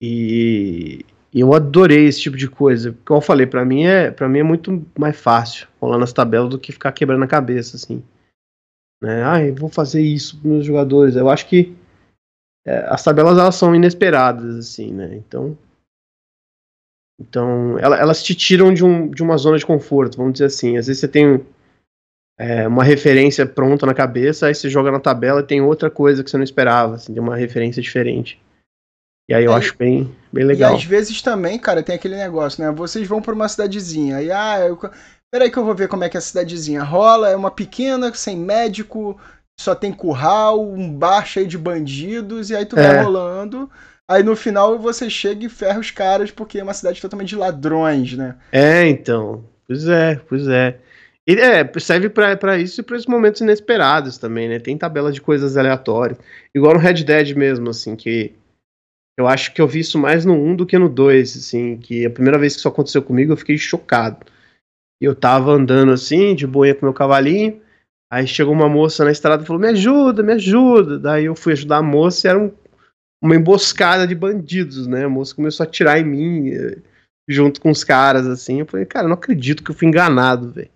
E, 0.01 1.05
e 1.33 1.39
eu 1.41 1.53
adorei 1.53 2.05
esse 2.05 2.21
tipo 2.21 2.37
de 2.37 2.47
coisa. 2.47 2.97
Como 3.05 3.17
eu 3.17 3.21
falei, 3.21 3.45
para 3.45 3.65
mim 3.65 3.83
é 3.83 4.11
para 4.11 4.29
mim 4.29 4.39
é 4.39 4.43
muito 4.43 4.83
mais 4.97 5.19
fácil 5.19 5.67
rolar 5.79 5.97
nas 5.97 6.13
tabelas 6.13 6.49
do 6.49 6.57
que 6.57 6.71
ficar 6.71 6.93
quebrando 6.93 7.23
a 7.23 7.27
cabeça 7.27 7.75
assim. 7.75 8.01
Né? 9.03 9.23
Ah, 9.25 9.43
eu 9.43 9.53
vou 9.53 9.69
fazer 9.69 10.01
isso 10.01 10.39
para 10.39 10.49
meus 10.49 10.65
jogadores. 10.65 11.15
Eu 11.15 11.29
acho 11.29 11.47
que 11.47 11.75
é, 12.65 12.85
as 12.87 13.03
tabelas 13.03 13.37
elas 13.37 13.55
são 13.55 13.75
inesperadas 13.75 14.55
assim, 14.55 14.91
né? 14.91 15.15
Então 15.15 15.57
então 17.21 17.77
elas 17.77 18.23
te 18.23 18.33
tiram 18.33 18.73
de, 18.73 18.83
um, 18.83 19.07
de 19.09 19.21
uma 19.21 19.37
zona 19.37 19.57
de 19.57 19.65
conforto, 19.65 20.17
vamos 20.17 20.33
dizer 20.33 20.45
assim. 20.45 20.77
Às 20.77 20.87
vezes 20.87 20.99
você 20.99 21.07
tem 21.07 21.45
é, 22.37 22.67
uma 22.67 22.83
referência 22.83 23.45
pronta 23.45 23.85
na 23.85 23.93
cabeça, 23.93 24.47
aí 24.47 24.55
você 24.55 24.67
joga 24.67 24.91
na 24.91 24.99
tabela 24.99 25.41
e 25.41 25.45
tem 25.45 25.61
outra 25.61 25.89
coisa 25.91 26.23
que 26.23 26.31
você 26.31 26.37
não 26.37 26.43
esperava, 26.43 26.95
assim, 26.95 27.13
tem 27.13 27.21
uma 27.21 27.35
referência 27.35 27.81
diferente. 27.81 28.41
E 29.29 29.33
aí 29.35 29.45
eu 29.45 29.53
é, 29.53 29.55
acho 29.55 29.77
bem, 29.77 30.13
bem 30.33 30.43
legal. 30.43 30.73
E 30.73 30.75
às 30.77 30.83
vezes 30.83 31.21
também, 31.21 31.59
cara, 31.59 31.83
tem 31.83 31.95
aquele 31.95 32.17
negócio, 32.17 32.63
né? 32.63 32.71
Vocês 32.71 33.07
vão 33.07 33.21
para 33.21 33.35
uma 33.35 33.47
cidadezinha, 33.47 34.17
aí, 34.17 34.31
ah, 34.31 34.59
eu... 34.61 34.79
peraí 35.31 35.51
que 35.51 35.57
eu 35.57 35.63
vou 35.63 35.75
ver 35.75 35.87
como 35.87 36.03
é 36.03 36.09
que 36.09 36.17
é 36.17 36.19
a 36.19 36.21
cidadezinha 36.21 36.83
rola, 36.83 37.29
é 37.29 37.35
uma 37.35 37.51
pequena, 37.51 38.11
sem 38.15 38.35
médico, 38.35 39.19
só 39.59 39.75
tem 39.75 39.91
curral, 39.91 40.63
um 40.63 40.91
bar 40.91 41.25
cheio 41.25 41.47
de 41.47 41.57
bandidos, 41.57 42.49
e 42.49 42.55
aí 42.55 42.65
tu 42.65 42.77
é. 42.77 42.87
vai 42.87 43.03
rolando. 43.03 43.69
Aí 44.09 44.23
no 44.23 44.35
final 44.35 44.77
você 44.77 45.09
chega 45.09 45.45
e 45.45 45.49
ferra 45.49 45.79
os 45.79 45.91
caras, 45.91 46.31
porque 46.31 46.59
é 46.59 46.63
uma 46.63 46.73
cidade 46.73 47.01
totalmente 47.01 47.29
de 47.29 47.35
ladrões, 47.35 48.13
né? 48.13 48.35
É, 48.51 48.87
então. 48.87 49.45
Pois 49.67 49.87
é, 49.87 50.19
pois 50.27 50.47
é. 50.47 50.77
E 51.27 51.33
é, 51.35 51.79
serve 51.79 52.09
para 52.09 52.57
isso 52.57 52.81
e 52.81 52.83
para 52.83 52.97
esses 52.97 53.07
momentos 53.07 53.41
inesperados 53.41 54.17
também, 54.17 54.49
né? 54.49 54.59
Tem 54.59 54.77
tabela 54.77 55.11
de 55.11 55.21
coisas 55.21 55.55
aleatórias. 55.55 56.17
Igual 56.53 56.73
no 56.73 56.79
Red 56.79 57.03
Dead 57.03 57.35
mesmo, 57.35 57.69
assim, 57.69 57.95
que 57.95 58.35
eu 59.17 59.27
acho 59.27 59.53
que 59.53 59.61
eu 59.61 59.67
vi 59.67 59.79
isso 59.79 59.99
mais 59.99 60.25
no 60.25 60.33
1 60.33 60.55
do 60.55 60.65
que 60.65 60.77
no 60.77 60.89
2, 60.89 61.37
assim, 61.37 61.77
que 61.77 62.05
a 62.05 62.09
primeira 62.09 62.39
vez 62.39 62.53
que 62.53 62.59
isso 62.59 62.67
aconteceu 62.67 63.03
comigo 63.03 63.31
eu 63.31 63.37
fiquei 63.37 63.57
chocado. 63.57 64.25
Eu 64.99 65.15
tava 65.15 65.51
andando 65.51 65.91
assim, 65.91 66.35
de 66.35 66.47
boia 66.47 66.75
com 66.75 66.85
meu 66.85 66.93
cavalinho, 66.93 67.61
aí 68.11 68.27
chegou 68.27 68.53
uma 68.53 68.67
moça 68.67 69.05
na 69.05 69.11
estrada 69.11 69.43
e 69.43 69.45
falou: 69.47 69.61
Me 69.61 69.69
ajuda, 69.69 70.21
me 70.21 70.33
ajuda. 70.33 70.99
Daí 70.99 71.25
eu 71.25 71.35
fui 71.35 71.53
ajudar 71.53 71.77
a 71.77 71.83
moça 71.83 72.27
e 72.27 72.29
era 72.29 72.37
um, 72.37 72.51
uma 73.23 73.35
emboscada 73.35 74.05
de 74.05 74.13
bandidos, 74.13 74.85
né? 74.85 75.05
A 75.05 75.09
moça 75.09 75.33
começou 75.33 75.63
a 75.63 75.67
atirar 75.67 75.97
em 75.97 76.03
mim, 76.03 76.49
eh, 76.49 76.77
junto 77.27 77.61
com 77.61 77.71
os 77.71 77.85
caras, 77.85 78.27
assim. 78.27 78.59
Eu 78.59 78.65
falei: 78.65 78.85
Cara, 78.85 79.07
não 79.07 79.15
acredito 79.15 79.63
que 79.63 79.71
eu 79.71 79.75
fui 79.75 79.87
enganado, 79.87 80.51
velho. 80.51 80.69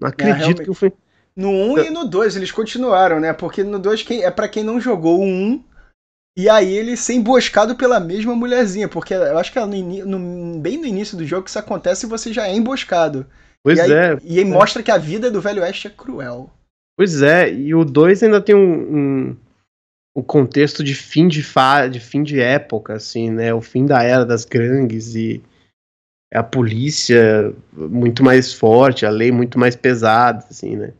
Não 0.00 0.08
é, 0.08 0.10
acredito 0.10 0.60
é, 0.60 0.64
que 0.64 0.70
eu 0.70 0.74
fui. 0.74 0.92
No 1.34 1.50
1 1.50 1.78
e 1.78 1.90
no 1.90 2.04
2 2.04 2.36
eles 2.36 2.52
continuaram, 2.52 3.18
né? 3.18 3.32
Porque 3.32 3.64
no 3.64 3.78
2 3.78 4.04
é 4.22 4.30
para 4.30 4.48
quem 4.48 4.62
não 4.62 4.80
jogou 4.80 5.20
o 5.20 5.24
1 5.24 5.64
e 6.36 6.48
aí 6.48 6.72
ele 6.72 6.96
ser 6.96 7.14
emboscado 7.14 7.74
pela 7.74 7.98
mesma 7.98 8.34
mulherzinha, 8.34 8.88
porque 8.88 9.12
eu 9.12 9.38
acho 9.38 9.52
que 9.52 9.58
no, 9.58 10.18
no, 10.18 10.60
bem 10.60 10.78
no 10.78 10.86
início 10.86 11.16
do 11.16 11.26
jogo 11.26 11.42
que 11.42 11.50
isso 11.50 11.58
acontece 11.58 12.06
e 12.06 12.08
você 12.08 12.32
já 12.32 12.46
é 12.46 12.54
emboscado. 12.54 13.26
Pois 13.62 13.78
e 13.78 13.82
aí, 13.82 13.92
é. 13.92 14.18
E 14.22 14.38
aí 14.38 14.44
mostra 14.44 14.82
que 14.82 14.90
a 14.90 14.98
vida 14.98 15.30
do 15.30 15.40
Velho 15.40 15.62
Oeste 15.62 15.86
é 15.86 15.90
cruel. 15.90 16.50
Pois 16.96 17.22
é, 17.22 17.52
e 17.52 17.74
o 17.74 17.84
2 17.84 18.24
ainda 18.24 18.40
tem 18.40 18.54
um, 18.54 18.96
um, 18.96 19.36
um, 20.16 20.22
contexto 20.22 20.82
de 20.82 20.94
fim 20.94 21.28
de, 21.28 21.42
fa 21.42 21.86
de 21.86 22.00
fim 22.00 22.22
de 22.22 22.40
época, 22.40 22.94
assim, 22.94 23.30
né? 23.30 23.54
O 23.54 23.60
fim 23.60 23.86
da 23.86 24.02
era 24.02 24.26
das 24.26 24.44
gangues 24.44 25.14
e 25.14 25.42
a 26.34 26.42
polícia 26.42 27.54
muito 27.72 28.22
mais 28.22 28.52
forte, 28.52 29.06
a 29.06 29.10
lei 29.10 29.30
muito 29.30 29.58
mais 29.58 29.76
pesada, 29.76 30.44
assim, 30.50 30.76
né? 30.76 30.92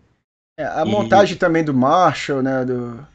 É, 0.59 0.64
a 0.64 0.84
e... 0.86 0.88
montagem 0.88 1.36
também 1.36 1.64
do 1.64 1.74
Marshall, 1.74 2.42
né? 2.42 2.64
Do 2.64 3.06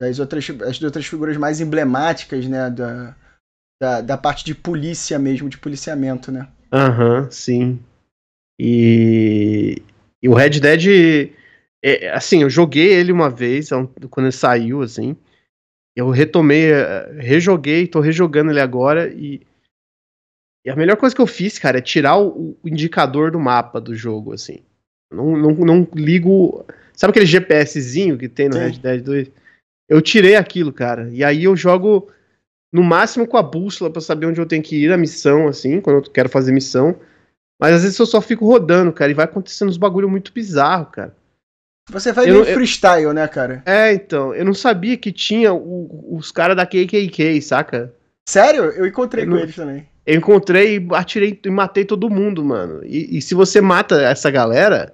das 0.00 0.18
outras, 0.18 0.48
as 0.66 0.82
outras 0.82 1.06
figuras 1.06 1.36
mais 1.36 1.60
emblemáticas, 1.60 2.46
né? 2.46 2.68
Da, 2.70 3.14
da, 3.80 4.00
da 4.00 4.18
parte 4.18 4.44
de 4.44 4.54
polícia 4.54 5.18
mesmo, 5.18 5.48
de 5.48 5.58
policiamento, 5.58 6.32
né? 6.32 6.48
Aham, 6.72 7.22
uhum, 7.22 7.30
sim. 7.30 7.84
E, 8.64 9.82
e 10.22 10.28
o 10.28 10.34
Red 10.34 10.60
Dead, 10.60 11.32
é, 11.82 12.10
assim, 12.10 12.42
eu 12.42 12.50
joguei 12.50 12.92
ele 12.92 13.10
uma 13.10 13.28
vez, 13.28 13.70
quando 14.08 14.26
ele 14.26 14.32
saiu, 14.32 14.82
assim. 14.82 15.16
Eu 15.96 16.10
retomei, 16.10 16.70
eh, 16.70 17.12
rejoguei, 17.18 17.88
tô 17.88 17.98
rejogando 17.98 18.52
ele 18.52 18.60
agora 18.60 19.12
e, 19.12 19.42
e 20.64 20.70
a 20.70 20.76
melhor 20.76 20.96
coisa 20.96 21.14
que 21.14 21.20
eu 21.20 21.26
fiz, 21.26 21.58
cara, 21.58 21.78
é 21.78 21.82
tirar 21.82 22.18
o, 22.18 22.56
o 22.62 22.68
indicador 22.68 23.32
do 23.32 23.40
mapa 23.40 23.80
do 23.80 23.96
jogo, 23.96 24.32
assim. 24.32 24.60
Não, 25.12 25.36
não, 25.36 25.50
não 25.54 25.88
ligo. 25.92 26.64
Sabe 26.94 27.10
aquele 27.10 27.26
GPSzinho 27.26 28.16
que 28.16 28.28
tem 28.28 28.48
no 28.48 28.54
Sim. 28.54 28.60
Red 28.60 28.78
Dead 28.78 29.02
2? 29.02 29.30
Eu 29.88 30.00
tirei 30.00 30.36
aquilo, 30.36 30.72
cara. 30.72 31.10
E 31.10 31.24
aí 31.24 31.44
eu 31.44 31.56
jogo 31.56 32.10
no 32.72 32.82
máximo 32.82 33.26
com 33.26 33.36
a 33.36 33.42
bússola 33.42 33.90
para 33.90 34.00
saber 34.00 34.26
onde 34.26 34.40
eu 34.40 34.46
tenho 34.46 34.62
que 34.62 34.76
ir 34.76 34.92
a 34.92 34.96
missão, 34.96 35.48
assim, 35.48 35.80
quando 35.80 35.96
eu 35.96 36.10
quero 36.10 36.28
fazer 36.28 36.52
missão. 36.52 36.96
Mas 37.62 37.76
às 37.76 37.82
vezes 37.84 37.96
eu 37.96 38.06
só 38.06 38.20
fico 38.20 38.44
rodando, 38.44 38.92
cara, 38.92 39.12
e 39.12 39.14
vai 39.14 39.24
acontecendo 39.24 39.68
uns 39.68 39.76
bagulho 39.76 40.10
muito 40.10 40.32
bizarro, 40.32 40.86
cara. 40.86 41.14
Você 41.88 42.10
vai 42.10 42.26
meio 42.26 42.44
freestyle, 42.44 43.04
eu, 43.04 43.12
né, 43.12 43.28
cara? 43.28 43.62
É, 43.64 43.92
então. 43.92 44.34
Eu 44.34 44.44
não 44.44 44.52
sabia 44.52 44.96
que 44.96 45.12
tinha 45.12 45.54
o, 45.54 46.16
os 46.16 46.32
caras 46.32 46.56
da 46.56 46.66
KKK, 46.66 47.40
saca? 47.40 47.94
Sério? 48.28 48.64
Eu 48.64 48.84
encontrei 48.84 49.22
eu 49.22 49.28
com 49.28 49.34
não, 49.36 49.42
eles 49.42 49.54
também. 49.54 49.86
Eu 50.04 50.16
encontrei 50.16 50.78
e 50.78 50.88
atirei 50.92 51.40
e 51.44 51.50
matei 51.50 51.84
todo 51.84 52.10
mundo, 52.10 52.44
mano. 52.44 52.80
E, 52.84 53.16
e, 53.16 53.22
se 53.22 53.32
você 53.32 53.60
mata 53.60 54.02
essa 54.02 54.28
galera, 54.28 54.92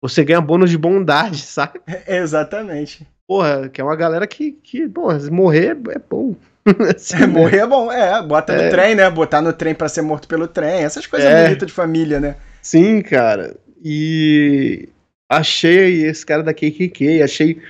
você 0.00 0.24
ganha 0.24 0.40
bônus 0.40 0.70
de 0.70 0.78
bondade, 0.78 1.42
saca? 1.42 1.78
É, 1.86 2.16
exatamente. 2.24 3.06
Porra, 3.26 3.68
que 3.68 3.82
é 3.82 3.84
uma 3.84 3.96
galera 3.96 4.26
que, 4.26 4.52
que 4.52 4.88
porra, 4.88 5.18
morrer 5.30 5.76
é 5.90 5.98
bom. 5.98 6.34
é, 7.22 7.26
morrer 7.26 7.58
é 7.58 7.66
bom, 7.66 7.90
é. 7.90 8.22
Bota 8.22 8.52
é. 8.52 8.64
no 8.64 8.70
trem, 8.70 8.94
né? 8.94 9.10
Botar 9.10 9.42
no 9.42 9.52
trem 9.52 9.74
para 9.74 9.88
ser 9.88 10.02
morto 10.02 10.28
pelo 10.28 10.46
trem. 10.46 10.82
Essas 10.82 11.06
coisas 11.06 11.28
é. 11.28 11.44
bonitas 11.44 11.66
de 11.66 11.72
família, 11.72 12.20
né? 12.20 12.36
Sim, 12.62 13.00
cara. 13.02 13.56
E 13.84 14.88
achei 15.28 16.04
esse 16.04 16.24
cara 16.24 16.42
da 16.42 16.54
KKK, 16.54 17.22
achei 17.22 17.60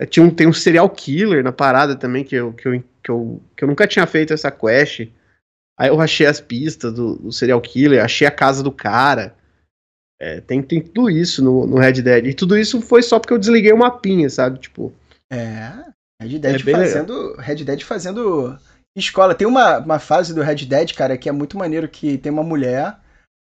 É, 0.00 0.06
tinha 0.06 0.24
um, 0.24 0.30
tem 0.30 0.46
um 0.46 0.52
serial 0.52 0.88
killer 0.88 1.42
na 1.42 1.52
parada 1.52 1.96
também, 1.96 2.24
que 2.24 2.36
eu, 2.36 2.52
que, 2.52 2.68
eu, 2.68 2.84
que, 3.02 3.10
eu, 3.10 3.42
que 3.56 3.64
eu 3.64 3.68
nunca 3.68 3.86
tinha 3.86 4.06
feito 4.06 4.32
essa 4.32 4.50
quest. 4.50 5.08
Aí 5.78 5.88
eu 5.88 6.00
achei 6.00 6.26
as 6.26 6.40
pistas 6.40 6.92
do, 6.92 7.16
do 7.16 7.32
serial 7.32 7.60
killer, 7.60 8.02
achei 8.02 8.26
a 8.26 8.32
casa 8.32 8.62
do 8.62 8.72
cara. 8.72 9.34
É, 10.20 10.40
tem, 10.40 10.60
tem 10.62 10.80
tudo 10.80 11.08
isso 11.08 11.42
no, 11.44 11.66
no 11.66 11.78
Red 11.78 12.02
Dead. 12.02 12.26
E 12.26 12.34
tudo 12.34 12.58
isso 12.58 12.80
foi 12.80 13.02
só 13.02 13.20
porque 13.20 13.32
eu 13.32 13.38
desliguei 13.38 13.72
o 13.72 13.78
mapinha, 13.78 14.28
sabe? 14.28 14.58
Tipo. 14.58 14.92
É. 15.30 15.72
Red 16.20 16.38
Dead 16.38 16.68
é 16.68 16.72
fazendo. 16.72 17.34
Red 17.36 17.64
Dead 17.64 17.82
fazendo 17.82 18.58
escola. 18.96 19.34
Tem 19.34 19.46
uma, 19.46 19.78
uma 19.78 19.98
fase 19.98 20.34
do 20.34 20.42
Red 20.42 20.66
Dead, 20.66 20.94
cara, 20.94 21.16
que 21.16 21.28
é 21.28 21.32
muito 21.32 21.56
maneiro 21.56 21.88
que 21.88 22.18
tem 22.18 22.32
uma 22.32 22.42
mulher. 22.42 22.98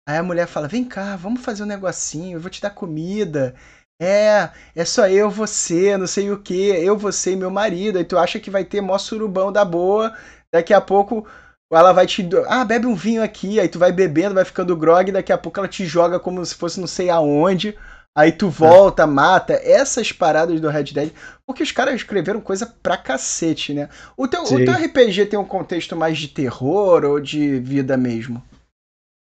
Aí 0.07 0.17
a 0.17 0.23
mulher 0.23 0.47
fala: 0.47 0.67
Vem 0.67 0.83
cá, 0.83 1.15
vamos 1.15 1.41
fazer 1.41 1.63
um 1.63 1.67
negocinho, 1.67 2.37
eu 2.37 2.41
vou 2.41 2.49
te 2.49 2.61
dar 2.61 2.69
comida. 2.69 3.53
É, 4.01 4.49
é 4.75 4.83
só 4.83 5.07
eu, 5.07 5.29
você, 5.29 5.95
não 5.95 6.07
sei 6.07 6.31
o 6.31 6.39
que, 6.39 6.69
eu, 6.69 6.97
você 6.97 7.33
e 7.33 7.35
meu 7.35 7.51
marido. 7.51 7.99
Aí 7.99 8.03
tu 8.03 8.17
acha 8.17 8.39
que 8.39 8.49
vai 8.49 8.65
ter 8.65 8.81
mó 8.81 8.97
surubão 8.97 9.51
da 9.51 9.63
boa. 9.63 10.15
Daqui 10.51 10.73
a 10.73 10.81
pouco 10.81 11.27
ela 11.71 11.91
vai 11.93 12.07
te. 12.07 12.27
Ah, 12.47 12.65
bebe 12.65 12.87
um 12.87 12.95
vinho 12.95 13.21
aqui. 13.21 13.59
Aí 13.59 13.67
tu 13.67 13.77
vai 13.77 13.91
bebendo, 13.91 14.35
vai 14.35 14.45
ficando 14.45 14.75
grog. 14.75 15.11
Daqui 15.11 15.31
a 15.31 15.37
pouco 15.37 15.59
ela 15.59 15.67
te 15.67 15.85
joga 15.85 16.19
como 16.19 16.43
se 16.45 16.55
fosse 16.55 16.79
não 16.79 16.87
sei 16.87 17.09
aonde. 17.09 17.77
Aí 18.15 18.31
tu 18.31 18.49
volta, 18.49 19.07
mata. 19.07 19.53
Essas 19.53 20.11
paradas 20.11 20.59
do 20.59 20.69
Red 20.69 20.85
Dead. 20.85 21.11
Porque 21.45 21.63
os 21.63 21.71
caras 21.71 21.95
escreveram 21.95 22.41
coisa 22.41 22.65
pra 22.65 22.97
cacete, 22.97 23.73
né? 23.73 23.89
O 24.17 24.27
teu, 24.27 24.43
o 24.43 24.47
teu 24.47 24.73
RPG 24.73 25.27
tem 25.27 25.39
um 25.39 25.45
contexto 25.45 25.95
mais 25.95 26.17
de 26.17 26.27
terror 26.27 27.05
ou 27.05 27.19
de 27.19 27.59
vida 27.59 27.95
mesmo? 27.95 28.43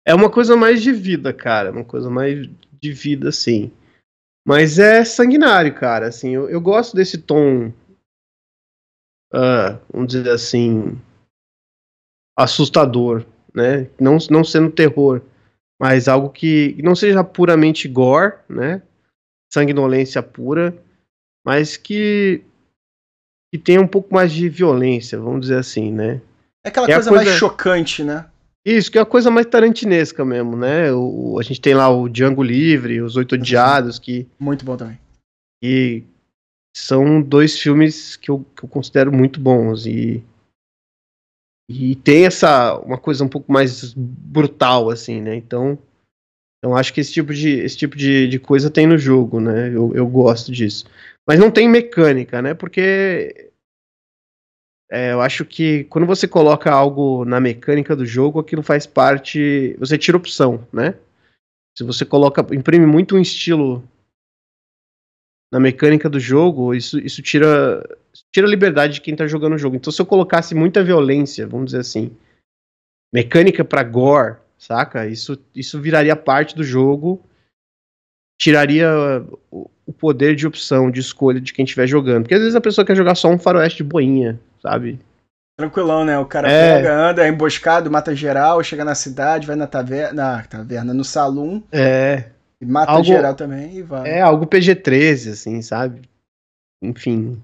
É 0.06 0.16
uma 0.16 0.30
coisa 0.30 0.56
mais 0.56 0.82
de 0.82 0.94
vida, 0.94 1.34
cara. 1.34 1.72
Uma 1.72 1.84
coisa 1.84 2.10
mais 2.10 2.50
de 2.82 2.94
vida, 2.94 3.32
sim. 3.32 3.72
Mas 4.46 4.80
é 4.80 5.04
sanguinário, 5.04 5.76
cara. 5.76 6.08
Assim, 6.08 6.30
eu, 6.30 6.50
eu 6.50 6.62
gosto 6.62 6.96
desse 6.96 7.18
tom. 7.18 7.74
Uh, 9.34 9.78
vamos 9.92 10.08
dizer 10.08 10.30
assim. 10.30 10.98
Assustador, 12.38 13.26
né? 13.54 13.90
Não, 14.00 14.18
não 14.30 14.46
sendo 14.46 14.72
terror 14.72 15.22
mas 15.80 16.08
algo 16.08 16.30
que 16.30 16.76
não 16.84 16.96
seja 16.96 17.24
puramente 17.24 17.88
gore, 17.88 18.36
né? 18.50 18.82
Sanguinolência 19.52 20.22
pura, 20.22 20.76
mas 21.46 21.78
que, 21.78 22.44
que 23.52 23.60
tenha 23.60 23.82
um 23.82 23.88
pouco 23.88 24.14
mais 24.14 24.32
de 24.32 24.50
violência, 24.50 25.20
vamos 25.20 25.42
dizer 25.42 25.60
assim, 25.60 25.92
né? 25.92 26.22
É 26.66 26.70
aquela 26.70 26.88
é 26.88 26.94
coisa, 26.94 27.10
coisa, 27.10 27.26
mais 27.26 27.38
chocante, 27.38 28.04
né? 28.04 28.26
Isso, 28.66 28.92
que 28.92 28.98
é 28.98 29.02
a 29.02 29.06
coisa 29.06 29.32
mais 29.32 29.46
tarantinesca 29.46 30.26
mesmo, 30.26 30.58
né? 30.58 30.92
O, 30.92 31.40
a 31.40 31.44
gente 31.44 31.62
tem 31.62 31.74
lá 31.74 31.90
o 31.90 32.10
Django 32.10 32.44
Livre, 32.44 33.02
Os 33.02 33.16
Oito 33.16 33.36
Odiados, 33.36 33.98
que... 33.98 34.28
Muito 34.38 34.66
bom 34.66 34.76
também. 34.76 35.00
E 35.64 36.04
são 36.76 37.22
dois 37.22 37.58
filmes 37.58 38.18
que 38.18 38.30
eu, 38.30 38.46
que 38.56 38.66
eu 38.66 38.70
considero 38.70 39.12
muito 39.12 39.40
bons, 39.40 39.86
e 39.86 40.22
e 41.70 41.96
tem 41.96 42.26
essa 42.26 42.78
uma 42.80 42.98
coisa 42.98 43.24
um 43.24 43.30
pouco 43.30 43.52
mais 43.52 43.94
brutal 43.94 44.90
assim, 44.90 45.22
né? 45.22 45.36
Então, 45.36 45.78
então 46.58 46.76
acho 46.76 46.94
que 46.94 47.02
esse 47.02 47.12
tipo 47.12 47.34
de 47.34 47.50
esse 47.60 47.78
tipo 47.78 47.98
de, 47.98 48.28
de 48.28 48.40
coisa 48.40 48.70
tem 48.70 48.88
no 48.88 48.98
jogo, 48.98 49.40
né? 49.40 49.68
Eu, 49.70 49.94
eu 49.94 50.08
gosto 50.08 50.52
disso. 50.52 50.86
Mas 51.28 51.40
não 51.40 51.52
tem 51.52 51.68
mecânica, 51.68 52.42
né? 52.42 52.54
Porque 52.54 53.52
é, 54.90 55.12
eu 55.12 55.22
acho 55.22 55.44
que 55.44 55.84
quando 55.86 56.08
você 56.08 56.28
coloca 56.28 56.72
algo 56.72 57.26
na 57.26 57.40
mecânica 57.40 57.96
do 57.96 58.06
jogo, 58.06 58.40
aquilo 58.40 58.64
faz 58.64 58.88
parte. 58.88 59.76
Você 59.80 59.98
tira 59.98 60.16
opção, 60.18 60.66
né? 60.72 60.96
Se 61.78 61.84
você 61.84 62.06
coloca, 62.06 62.42
imprime 62.56 62.86
muito 62.86 63.16
um 63.16 63.22
estilo 63.22 63.84
na 65.52 65.60
mecânica 65.60 66.10
do 66.10 66.20
jogo, 66.20 66.74
isso, 66.74 67.00
isso 67.00 67.22
tira, 67.22 67.84
tira 68.32 68.48
a 68.48 68.50
liberdade 68.50 68.96
de 68.96 69.02
quem 69.02 69.16
tá 69.16 69.28
jogando 69.28 69.54
o 69.54 69.58
jogo. 69.58 69.76
Então, 69.76 69.92
se 69.92 70.02
eu 70.02 70.06
colocasse 70.06 70.56
muita 70.56 70.84
violência, 70.84 71.48
vamos 71.48 71.68
dizer 71.68 71.80
assim, 71.80 72.16
mecânica 73.14 73.64
para 73.64 73.84
gore, 73.84 74.38
saca? 74.58 75.08
Isso, 75.08 75.38
isso 75.56 75.82
viraria 75.82 76.16
parte 76.16 76.56
do 76.56 76.64
jogo, 76.64 77.22
tiraria 78.40 78.90
o, 79.52 79.70
o 79.86 79.94
poder 79.94 80.36
de 80.36 80.46
opção, 80.46 80.92
de 80.92 81.00
escolha 81.00 81.40
de 81.40 81.54
quem 81.54 81.66
estiver 81.66 81.88
jogando. 81.88 82.24
Porque 82.24 82.36
às 82.36 82.42
vezes 82.42 82.56
a 82.56 82.62
pessoa 82.62 82.86
quer 82.86 82.96
jogar 82.96 83.16
só 83.16 83.30
um 83.30 83.40
faroeste 83.40 83.78
de 83.78 83.84
boinha, 83.84 84.40
sabe? 84.62 85.00
Tranquilão, 85.58 86.06
né? 86.06 86.20
O 86.20 86.26
cara 86.26 86.52
é. 86.52 86.76
pega, 86.76 86.94
anda, 86.94 87.26
é 87.26 87.30
emboscado, 87.30 87.90
mata 87.90 88.16
geral, 88.16 88.62
chega 88.62 88.86
na 88.86 88.94
cidade, 88.94 89.48
vai 89.48 89.56
na 89.56 89.66
taverna, 89.66 90.14
na 90.14 90.44
taverna, 90.44 90.94
no 90.94 91.04
salão. 91.04 91.64
É. 91.72 92.26
Mata 92.64 92.92
algo, 92.92 93.04
geral 93.04 93.34
também 93.34 93.78
e 93.78 93.82
vai. 93.82 94.08
É, 94.08 94.22
algo 94.22 94.46
PG-13, 94.46 95.32
assim, 95.32 95.62
sabe? 95.62 96.02
Enfim. 96.82 97.42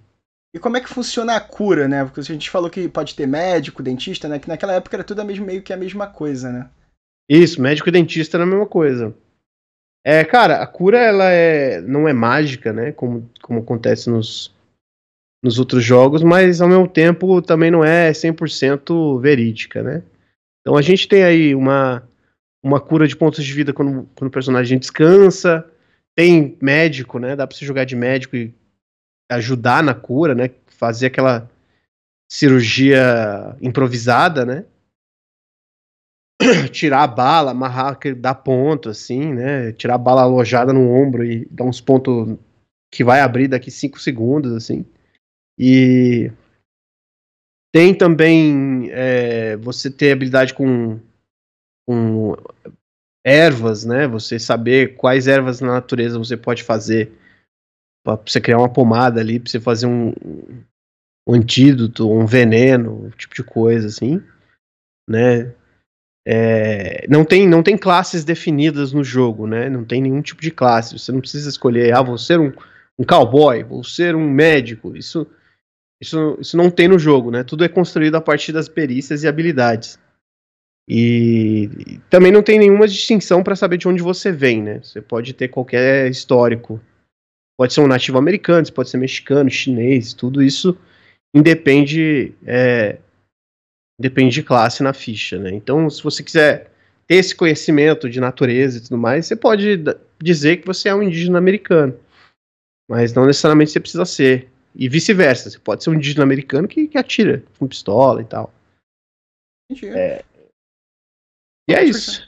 E 0.54 0.60
como 0.60 0.78
é 0.78 0.82
que 0.82 0.90
funciona 0.90 1.36
a 1.36 1.42
cura, 1.42 1.88
né? 1.88 2.06
Porque 2.06 2.20
a 2.20 2.24
gente 2.24 2.50
falou 2.50 2.70
que 2.70 2.88
pode 2.88 3.16
ter 3.16 3.28
médico, 3.28 3.82
dentista, 3.82 4.28
né? 4.28 4.38
Que 4.38 4.48
naquela 4.48 4.74
época 4.74 4.96
era 4.96 5.04
tudo 5.04 5.26
meio 5.26 5.64
que 5.64 5.74
a 5.74 5.78
mesma 5.78 6.06
coisa, 6.06 6.52
né? 6.52 6.70
Isso, 7.28 7.62
médico 7.62 7.90
e 7.90 7.92
dentista 7.92 8.38
era 8.38 8.44
a 8.44 8.48
mesma 8.48 8.68
coisa. 8.68 9.16
É, 10.06 10.24
cara, 10.24 10.62
a 10.62 10.68
cura 10.68 11.00
ela 11.00 11.32
é, 11.32 11.82
não 11.82 12.08
é 12.08 12.14
mágica, 12.14 12.72
né? 12.72 12.92
Como, 12.92 13.30
como 13.42 13.62
acontece 13.62 14.10
nos, 14.10 14.54
nos 15.42 15.58
outros 15.58 15.84
jogos, 15.84 16.22
mas 16.22 16.62
ao 16.62 16.68
mesmo 16.68 16.88
tempo 16.88 17.42
também 17.42 17.72
não 17.72 17.84
é 17.84 18.12
100% 18.12 19.20
verídica, 19.20 19.82
né? 19.82 20.04
Então 20.62 20.78
a 20.78 20.82
gente 20.82 21.08
tem 21.08 21.24
aí 21.24 21.56
uma, 21.56 22.08
uma 22.62 22.80
cura 22.80 23.08
de 23.08 23.16
pontos 23.16 23.44
de 23.44 23.54
vida 23.54 23.74
quando, 23.74 24.08
quando 24.16 24.28
o 24.28 24.34
personagem 24.34 24.78
descansa. 24.78 25.66
Tem 26.16 26.58
médico, 26.62 27.18
né? 27.18 27.36
Dá 27.36 27.48
pra 27.48 27.58
você 27.58 27.66
jogar 27.66 27.86
de 27.86 27.96
médico 27.96 28.36
e 28.36 28.54
ajudar 29.32 29.84
na 29.84 29.94
cura, 29.94 30.36
né? 30.36 30.50
Fazer 30.68 31.08
aquela 31.08 31.50
cirurgia 32.32 33.56
improvisada, 33.62 34.46
né? 34.46 34.66
Tirar 36.72 37.04
a 37.04 37.08
bala, 37.08 37.52
amarrar, 37.52 37.98
dar 38.18 38.36
ponto, 38.36 38.90
assim, 38.90 39.34
né? 39.34 39.72
Tirar 39.74 39.96
a 39.96 40.00
bala 40.00 40.24
alojada 40.24 40.74
no 40.74 40.90
ombro 40.90 41.24
e 41.24 41.46
dar 41.46 41.64
uns 41.64 41.80
pontos 41.80 42.38
que 42.92 43.04
vai 43.04 43.22
abrir 43.22 43.48
daqui 43.48 43.72
5 43.72 44.00
segundos, 44.00 44.54
assim. 44.54 44.86
E 45.58 46.32
tem 47.74 47.96
também 47.96 48.90
é, 48.92 49.56
você 49.58 49.90
ter 49.90 50.12
habilidade 50.12 50.54
com 50.54 51.00
com 51.86 52.36
ervas, 53.26 53.86
né? 53.86 54.08
Você 54.08 54.40
saber 54.40 54.96
quais 54.96 55.28
ervas 55.28 55.62
na 55.62 55.74
natureza 55.74 56.18
você 56.18 56.38
pode 56.38 56.64
fazer 56.64 57.12
para 58.04 58.20
você 58.26 58.42
criar 58.42 58.58
uma 58.58 58.72
pomada 58.72 59.20
ali, 59.20 59.40
para 59.40 59.50
você 59.50 59.60
fazer 59.60 59.86
um, 59.86 60.14
um 61.28 61.34
antídoto, 61.34 62.12
um 62.12 62.26
veneno, 62.26 63.06
um 63.06 63.10
tipo 63.12 63.34
de 63.34 63.44
coisa 63.44 63.88
assim, 63.88 64.22
né? 65.10 65.54
É, 66.26 67.06
não 67.10 67.26
tem 67.26 67.48
não 67.48 67.62
tem 67.62 67.78
classes 67.78 68.24
definidas 68.24 68.94
no 68.94 69.04
jogo, 69.04 69.46
né? 69.46 69.70
Não 69.70 69.84
tem 69.84 70.02
nenhum 70.02 70.22
tipo 70.22 70.42
de 70.42 70.52
classe. 70.52 70.98
Você 70.98 71.12
não 71.12 71.20
precisa 71.20 71.50
escolher, 71.50 71.94
ah, 71.94 72.02
vou 72.02 72.18
ser 72.18 72.40
um, 72.40 72.52
um 72.98 73.04
cowboy, 73.04 73.64
vou 73.64 73.84
ser 73.84 74.16
um 74.16 74.30
médico. 74.30 74.96
Isso 74.96 75.28
isso, 76.04 76.38
isso 76.42 76.58
não 76.58 76.70
tem 76.70 76.90
no 76.90 77.00
jogo, 77.00 77.32
né? 77.32 77.46
Tudo 77.46 77.64
é 77.64 77.70
construído 77.70 78.16
a 78.16 78.22
partir 78.22 78.52
das 78.52 78.68
perícias 78.68 79.24
e 79.24 79.28
habilidades. 79.28 79.98
E 80.88 82.00
também 82.10 82.30
não 82.30 82.44
tem 82.44 82.60
nenhuma 82.60 82.88
distinção 82.88 83.42
para 83.42 83.56
saber 83.56 83.78
de 83.78 83.88
onde 83.88 84.04
você 84.04 84.30
vem, 84.30 84.62
né? 84.62 84.82
Você 84.84 85.02
pode 85.02 85.34
ter 85.34 85.48
qualquer 85.48 86.12
histórico. 86.12 86.80
Pode 87.64 87.74
ser 87.74 87.80
um 87.80 87.88
nativo 87.88 88.18
americano, 88.18 88.70
pode 88.74 88.90
ser 88.90 88.98
mexicano, 88.98 89.50
chinês, 89.50 90.12
tudo 90.12 90.44
isso 90.44 90.78
independe, 91.34 92.36
é, 92.46 93.00
depende 93.98 94.34
de 94.34 94.44
classe 94.44 94.84
na 94.84 94.92
ficha, 94.92 95.40
né? 95.40 95.52
Então, 95.52 95.90
se 95.90 96.04
você 96.04 96.22
quiser 96.22 96.70
ter 97.08 97.16
esse 97.16 97.34
conhecimento 97.34 98.10
de 98.10 98.20
natureza 98.20 98.78
e 98.78 98.82
tudo 98.82 98.98
mais, 98.98 99.28
você 99.28 99.38
pode 99.38 99.82
dizer 100.22 100.58
que 100.58 100.68
você 100.68 100.90
é 100.90 100.94
um 100.94 101.02
indígena 101.02 101.38
americano. 101.38 101.98
Mas 102.92 103.14
não 103.14 103.26
necessariamente 103.26 103.72
você 103.72 103.80
precisa 103.80 104.04
ser. 104.04 104.52
E 104.76 104.90
vice-versa, 104.90 105.50
você 105.50 105.58
pode 105.58 105.86
ser 105.86 105.90
um 105.90 105.94
indígena 105.94 106.24
americano 106.24 106.68
que, 106.68 106.90
que 106.90 106.98
atira 106.98 107.46
com 107.58 107.66
pistola 107.66 108.22
e 108.22 108.26
tal. 108.26 108.54
Entendi. 109.72 109.88
É, 109.88 110.22
e 111.70 111.74
é 111.74 111.82
isso. 111.82 112.28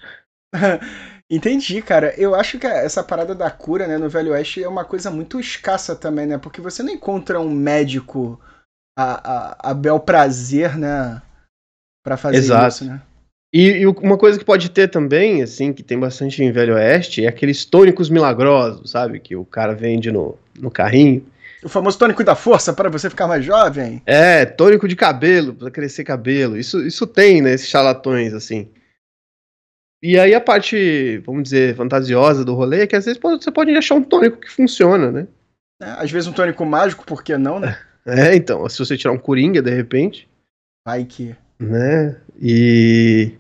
Entendi, 1.30 1.82
cara. 1.82 2.14
Eu 2.18 2.36
acho 2.36 2.60
que 2.60 2.68
essa 2.68 3.04
parada 3.04 3.34
da 3.34 3.50
cura, 3.50 3.88
né, 3.88 3.98
no 3.98 4.10
Velho 4.10 4.32
Oeste 4.32 4.64
é 4.64 4.70
uma 4.70 4.86
coisa 4.86 5.10
muito 5.10 5.40
escassa 5.40 5.96
também, 5.96 6.28
né? 6.28 6.38
Porque 6.38 6.62
você 6.62 6.84
não 6.84 6.92
encontra 6.94 7.40
um 7.40 7.50
médico 7.50 8.40
a, 8.98 9.32
a, 9.32 9.72
a 9.72 9.74
bel 9.74 10.00
prazer, 10.00 10.78
né? 10.78 11.22
Pra 12.04 12.16
fazer 12.16 12.38
Exato. 12.38 12.68
isso, 12.68 12.86
né? 12.86 13.02
E, 13.52 13.70
e, 13.70 13.88
uma 13.88 14.18
coisa 14.18 14.38
que 14.38 14.46
pode 14.46 14.70
ter 14.70 14.90
também, 14.90 15.42
assim, 15.42 15.72
que 15.72 15.82
tem 15.82 15.98
bastante 15.98 16.44
em 16.44 16.52
Velho 16.52 16.76
Oeste, 16.76 17.24
é 17.24 17.28
aqueles 17.28 17.64
tônicos 17.66 18.10
milagrosos, 18.10 18.92
sabe? 18.92 19.20
Que 19.20 19.36
o 19.36 19.46
cara 19.46 19.74
vende 19.74 20.12
no, 20.12 20.38
no 20.60 20.70
carrinho. 20.70 21.26
O 21.64 21.70
famoso 21.70 21.98
tônico 21.98 22.24
da 22.24 22.36
força 22.36 22.74
para 22.74 22.90
você 22.90 23.10
ficar 23.10 23.28
mais 23.28 23.44
jovem. 23.44 24.02
É, 24.06 24.46
tônico 24.46 24.88
de 24.88 24.96
cabelo, 24.96 25.54
para 25.54 25.72
crescer 25.72 26.04
cabelo. 26.04 26.58
Isso, 26.58 26.86
isso 26.86 27.08
tem, 27.08 27.42
né? 27.42 27.54
Esses 27.54 27.70
charlatões, 27.70 28.34
assim. 28.34 28.68
E 30.06 30.20
aí 30.20 30.36
a 30.36 30.40
parte, 30.40 31.18
vamos 31.26 31.42
dizer, 31.42 31.76
fantasiosa 31.76 32.46
do 32.46 32.54
rolê 32.54 32.82
é 32.82 32.88
que 32.88 32.96
às 32.96 33.06
vezes 33.06 33.20
você 33.20 33.50
pode 33.50 33.76
achar 33.76 33.96
um 33.96 34.04
tônico 34.04 34.38
que 34.38 34.52
funciona, 34.52 35.12
né? 35.12 35.28
É, 35.82 35.86
às 35.98 36.12
vezes 36.12 36.28
um 36.28 36.32
tônico 36.32 36.64
mágico, 36.64 37.04
por 37.04 37.24
que 37.24 37.36
não, 37.36 37.60
né? 37.60 37.76
É, 38.08 38.36
então, 38.36 38.70
se 38.70 38.78
você 38.78 38.96
tirar 38.96 39.14
um 39.14 39.18
Coringa, 39.18 39.64
de 39.64 39.72
repente, 39.72 40.30
Vai 40.88 41.06
que. 41.06 41.36
né? 41.60 42.22
E. 42.40 43.32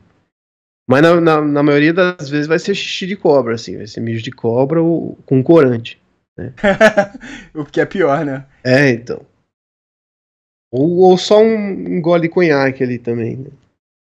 Mas 0.89 1.03
na, 1.03 1.21
na, 1.21 1.41
na 1.41 1.61
maioria 1.61 1.93
das 1.93 2.27
vezes 2.27 2.47
vai 2.47 2.57
ser 2.57 2.73
xixi 2.73 3.05
de 3.05 3.15
cobra, 3.15 3.53
assim, 3.53 3.77
vai 3.77 3.85
ser 3.85 4.01
mijo 4.01 4.23
de 4.23 4.31
cobra 4.31 4.81
ou 4.81 5.19
com 5.23 5.43
corante. 5.43 6.01
o 7.53 7.63
que 7.63 7.79
é 7.79 7.85
pior, 7.85 8.25
né? 8.25 8.43
É, 8.63 8.89
então. 8.89 9.23
Ou, 10.71 10.97
ou 10.97 11.15
só 11.15 11.39
um, 11.43 11.97
um 11.97 12.01
gole 12.01 12.23
de 12.23 12.29
conhaque 12.29 12.83
ali 12.83 12.97
também. 12.97 13.37
né? 13.37 13.51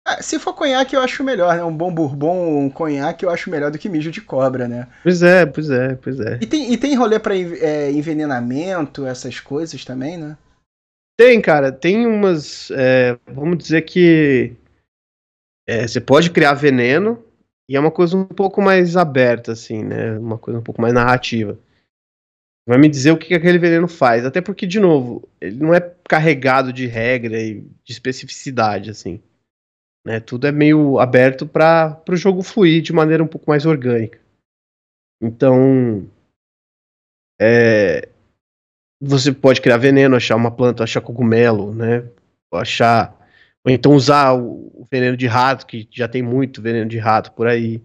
Ah, 0.07 0.23
se 0.23 0.39
for 0.39 0.53
conhaque, 0.53 0.95
eu 0.95 1.01
acho 1.01 1.21
melhor, 1.21 1.53
né? 1.53 1.63
Um 1.65 1.75
bom 1.75 1.93
bourbon, 1.93 2.63
um 2.63 2.69
conhaque, 2.69 3.25
eu 3.25 3.29
acho 3.29 3.49
melhor 3.49 3.69
do 3.69 3.77
que 3.77 3.89
mijo 3.89 4.09
de 4.09 4.21
cobra, 4.21 4.65
né? 4.65 4.87
Pois 5.03 5.21
é, 5.21 5.45
pois 5.45 5.69
é, 5.69 5.95
pois 5.95 6.17
é. 6.21 6.39
E 6.41 6.45
tem, 6.45 6.71
e 6.71 6.77
tem 6.77 6.95
rolê 6.95 7.19
pra 7.19 7.35
é, 7.35 7.91
envenenamento, 7.91 9.05
essas 9.05 9.41
coisas 9.41 9.83
também, 9.83 10.17
né? 10.17 10.37
Tem, 11.19 11.41
cara, 11.41 11.73
tem 11.73 12.07
umas. 12.07 12.71
é, 12.71 13.19
vamos 13.27 13.57
dizer 13.57 13.81
que. 13.81 14.55
é, 15.67 15.85
você 15.85 15.99
pode 15.99 16.31
criar 16.31 16.53
veneno 16.53 17.21
e 17.67 17.75
é 17.75 17.79
uma 17.79 17.91
coisa 17.91 18.15
um 18.15 18.23
pouco 18.23 18.61
mais 18.61 18.95
aberta, 18.95 19.51
assim, 19.51 19.83
né? 19.83 20.17
Uma 20.17 20.37
coisa 20.37 20.57
um 20.57 20.63
pouco 20.63 20.81
mais 20.81 20.93
narrativa. 20.93 21.59
Vai 22.65 22.77
me 22.77 22.87
dizer 22.87 23.11
o 23.11 23.17
que, 23.17 23.27
que 23.27 23.33
aquele 23.33 23.59
veneno 23.59 23.89
faz. 23.89 24.25
Até 24.25 24.39
porque, 24.39 24.65
de 24.65 24.79
novo, 24.79 25.27
ele 25.41 25.57
não 25.57 25.73
é 25.73 25.81
carregado 26.07 26.71
de 26.71 26.87
regra 26.87 27.41
e 27.41 27.61
de 27.83 27.91
especificidade, 27.91 28.89
assim. 28.89 29.21
Né? 30.07 30.21
Tudo 30.21 30.47
é 30.47 30.53
meio 30.53 30.99
aberto 30.99 31.45
para 31.45 32.01
o 32.09 32.15
jogo 32.15 32.41
fluir 32.41 32.81
de 32.81 32.93
maneira 32.93 33.21
um 33.21 33.27
pouco 33.27 33.49
mais 33.49 33.65
orgânica. 33.65 34.17
Então. 35.21 36.09
É, 37.37 38.07
você 39.01 39.33
pode 39.33 39.59
criar 39.59 39.75
veneno, 39.75 40.15
achar 40.15 40.37
uma 40.37 40.49
planta, 40.49 40.85
achar 40.85 41.01
cogumelo, 41.01 41.75
né? 41.75 42.09
Achar. 42.53 43.13
Ou 43.65 43.71
então 43.71 43.91
usar 43.91 44.33
o, 44.33 44.87
veneno 44.89 45.17
de 45.17 45.27
rato, 45.27 45.67
que 45.67 45.85
já 45.91 46.07
tem 46.07 46.21
muito 46.21 46.61
veneno 46.61 46.89
de 46.89 46.97
rato 46.97 47.33
por 47.33 47.45
aí. 47.45 47.83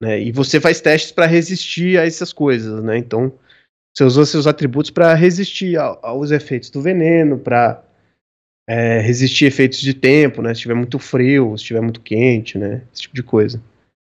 Né? 0.00 0.22
E 0.22 0.30
você 0.30 0.60
faz 0.60 0.80
testes 0.80 1.10
para 1.10 1.26
resistir 1.26 1.98
a 1.98 2.06
essas 2.06 2.32
coisas, 2.32 2.80
né? 2.84 2.96
Então, 2.96 3.36
você 3.92 4.04
usou 4.04 4.24
seus 4.24 4.46
atributos 4.46 4.92
para 4.92 5.12
resistir 5.14 5.76
ao- 5.76 5.98
aos 6.00 6.30
efeitos 6.30 6.70
do 6.70 6.80
veneno, 6.80 7.40
para 7.40 7.82
resistir 9.00 9.46
a 9.46 9.48
efeitos 9.48 9.80
de 9.80 9.94
tempo, 9.94 10.42
né? 10.42 10.50
Se 10.50 10.58
estiver 10.58 10.74
muito 10.74 10.98
frio, 10.98 11.56
se 11.56 11.62
estiver 11.62 11.80
muito 11.80 12.00
quente, 12.00 12.56
né? 12.58 12.82
Esse 12.92 13.02
tipo 13.02 13.14
de 13.14 13.22
coisa. 13.22 13.60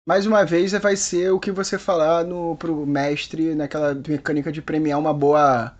Mais 0.07 0.27
uma 0.27 0.45
vez, 0.45 0.73
vai 0.73 0.97
ser 0.97 1.31
o 1.31 1.41
que 1.41 1.51
você 1.51 1.79
falar 1.79 2.25
no, 2.25 2.57
pro 2.57 2.87
mestre 2.87 3.55
naquela 3.55 3.95
mecânica 3.95 4.53
de 4.53 4.61
premiar 4.61 4.99
uma 4.99 5.15
boa, 5.15 5.75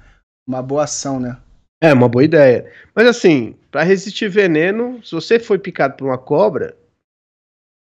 uma 0.49 0.63
boa 0.63 0.85
ação, 0.85 1.21
né? 1.21 1.37
É, 1.83 1.93
uma 1.93 2.09
boa 2.09 2.25
ideia. 2.25 2.71
Mas 2.95 3.07
assim, 3.07 3.55
para 3.71 3.83
resistir 3.83 4.29
veneno, 4.29 5.05
se 5.05 5.13
você 5.15 5.39
foi 5.39 5.59
picado 5.59 5.97
por 5.97 6.07
uma 6.07 6.17
cobra, 6.17 6.75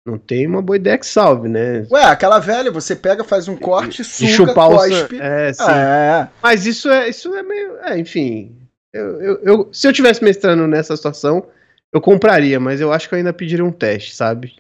não 0.06 0.18
tem 0.18 0.46
uma 0.46 0.62
boa 0.62 0.76
ideia 0.76 0.98
que 0.98 1.06
salve, 1.06 1.48
né? 1.48 1.88
Ué, 1.90 2.04
aquela 2.04 2.40
velha, 2.40 2.70
você 2.70 2.94
pega, 2.94 3.24
faz 3.24 3.48
um 3.48 3.56
corte, 3.56 4.02
E 4.02 4.06
suga, 4.06 4.30
chupar 4.32 4.68
o 4.70 4.80
san- 4.80 4.90
cospe. 4.90 5.22
É, 5.22 5.54
sim. 5.54 5.64
É, 5.72 6.28
Mas 6.42 6.66
isso 6.66 6.90
é, 6.90 7.08
isso 7.08 7.34
é 7.34 7.42
meio. 7.42 7.78
É, 7.78 7.98
enfim. 7.98 8.54
Eu, 8.94 9.22
eu, 9.22 9.40
eu- 9.44 9.74
se 9.74 9.88
eu 9.88 9.94
tivesse 9.94 10.24
mestrando 10.24 10.68
nessa 10.68 10.96
situação, 10.96 11.50
eu 11.92 12.00
compraria, 12.02 12.60
mas 12.60 12.80
eu 12.80 12.92
acho 12.94 13.08
que 13.10 13.16
eu 13.16 13.18
ainda 13.18 13.34
pediria 13.34 13.66
um 13.66 13.72
teste, 13.72 14.16
sabe? 14.16 14.56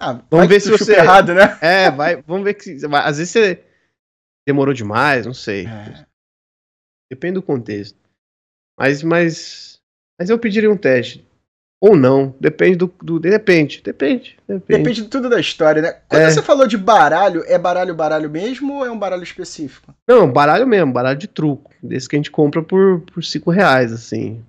ah, 0.00 0.20
Vamos 0.30 0.48
ver 0.48 0.60
se 0.60 0.70
você- 0.70 0.96
errado, 0.96 1.32
né? 1.34 1.58
É, 1.62 1.90
vai, 1.90 2.20
vamos 2.22 2.44
ver 2.44 2.54
que. 2.54 2.76
Às 3.04 3.18
vezes 3.18 3.30
você 3.30 3.62
demorou 4.46 4.74
demais, 4.74 5.24
não 5.26 5.34
sei. 5.34 5.66
É. 5.66 6.04
Depende 7.10 7.34
do 7.34 7.42
contexto. 7.42 7.98
Mas, 8.78 9.02
mas. 9.02 9.80
Mas 10.18 10.28
eu 10.30 10.38
pediria 10.38 10.70
um 10.70 10.76
teste. 10.76 11.24
Ou 11.82 11.96
não. 11.96 12.32
Depende 12.38 12.76
do. 12.76 12.86
do 13.02 13.18
depende, 13.18 13.82
depende. 13.82 14.38
Depende. 14.46 14.78
Depende 14.78 15.02
de 15.02 15.08
tudo 15.08 15.28
da 15.28 15.40
história, 15.40 15.82
né? 15.82 15.92
Quando 16.08 16.22
É. 16.22 16.30
você 16.30 16.40
falou 16.40 16.64
de 16.68 16.78
baralho, 16.78 17.42
é 17.44 17.58
baralho 17.58 17.92
baralho 17.92 18.30
mesmo 18.30 18.74
ou 18.74 18.86
é 18.86 18.90
um 18.90 18.96
baralho 18.96 19.24
específico? 19.24 19.92
Não, 20.06 20.30
baralho 20.32 20.64
mesmo, 20.64 20.92
baralho 20.92 21.18
de 21.18 21.26
truco. 21.26 21.72
Desse 21.82 22.08
que 22.08 22.14
a 22.14 22.20
gente 22.20 22.30
compra 22.30 22.62
por, 22.62 23.00
por 23.00 23.24
cinco 23.24 23.50
reais, 23.50 23.92
assim. 23.92 24.44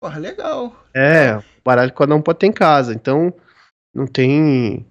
Porra, 0.00 0.20
legal. 0.20 0.84
É, 0.94 1.42
baralho 1.64 1.90
que 1.90 1.98
cada 1.98 2.14
um 2.14 2.22
pode 2.22 2.38
ter 2.38 2.46
em 2.46 2.52
casa. 2.52 2.94
Então, 2.94 3.34
não 3.92 4.06
tem. 4.06 4.86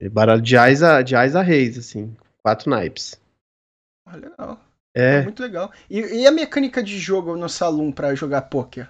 é 0.00 0.08
Baralho 0.08 0.40
de 0.40 0.56
ais 0.56 0.80
a, 0.80 1.02
de 1.02 1.16
ais 1.16 1.34
a 1.34 1.42
reis, 1.42 1.76
assim. 1.76 2.16
Quatro 2.40 2.70
naipes. 2.70 3.20
Porra, 4.04 4.16
legal. 4.16 4.60
É. 4.94 5.22
Muito 5.22 5.42
legal. 5.42 5.72
E, 5.90 5.98
e 6.22 6.26
a 6.26 6.30
mecânica 6.30 6.80
de 6.80 6.98
jogo 6.98 7.36
no 7.36 7.48
salão 7.48 7.90
pra 7.90 8.14
jogar 8.14 8.42
poker? 8.42 8.88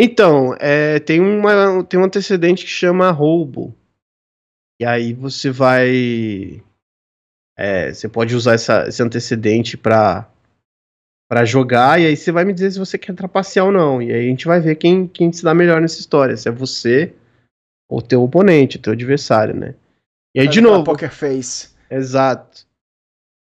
Então, 0.00 0.54
é, 0.60 1.00
tem, 1.00 1.20
uma, 1.20 1.82
tem 1.84 1.98
um 1.98 2.04
antecedente 2.04 2.64
que 2.64 2.70
chama 2.70 3.10
roubo. 3.10 3.74
E 4.80 4.84
aí 4.84 5.12
você 5.12 5.50
vai. 5.50 6.62
é, 7.58 7.92
você 7.92 8.08
pode 8.08 8.36
usar 8.36 8.54
essa- 8.54 8.86
esse 8.86 9.02
antecedente 9.02 9.76
pra, 9.76 10.30
pra 11.28 11.44
jogar, 11.44 12.00
e 12.00 12.06
aí 12.06 12.16
você 12.16 12.30
vai 12.30 12.44
me 12.44 12.52
dizer 12.52 12.70
se 12.70 12.78
você 12.78 12.96
quer 12.96 13.12
trapacear 13.16 13.66
ou 13.66 13.72
não. 13.72 14.00
E 14.00 14.12
aí 14.12 14.26
a 14.26 14.28
gente 14.30 14.46
vai 14.46 14.60
ver 14.60 14.76
quem, 14.76 15.08
quem 15.08 15.32
se 15.32 15.42
dá 15.42 15.52
melhor 15.52 15.80
nessa 15.80 15.98
história. 15.98 16.36
Se 16.36 16.48
é 16.48 16.52
você 16.52 17.12
ou 17.90 18.00
teu 18.00 18.22
oponente, 18.22 18.78
teu 18.78 18.92
adversário, 18.92 19.54
né? 19.56 19.74
E 20.36 20.38
aí, 20.40 20.46
Faz 20.46 20.54
de 20.54 20.60
novo. 20.60 20.84
Poker 20.84 21.10
face. 21.12 21.70
Exato. 21.90 22.64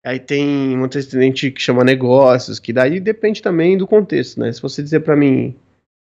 Aí 0.04 0.20
tem 0.20 0.78
um 0.78 0.84
antecedente 0.84 1.50
que 1.50 1.60
chama 1.60 1.82
negócios, 1.82 2.60
que 2.60 2.72
daí 2.72 3.00
depende 3.00 3.42
também 3.42 3.76
do 3.76 3.88
contexto, 3.88 4.38
né? 4.38 4.52
Se 4.52 4.62
você 4.62 4.80
dizer 4.80 5.00
pra 5.00 5.16
mim, 5.16 5.58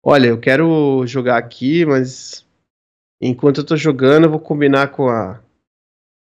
olha, 0.06 0.28
eu 0.28 0.38
quero 0.38 1.04
jogar 1.04 1.36
aqui, 1.36 1.84
mas 1.84 2.46
enquanto 3.20 3.58
eu 3.58 3.66
tô 3.66 3.76
jogando, 3.76 4.24
eu 4.24 4.30
vou 4.30 4.38
combinar 4.38 4.92
com 4.92 5.08
a 5.08 5.42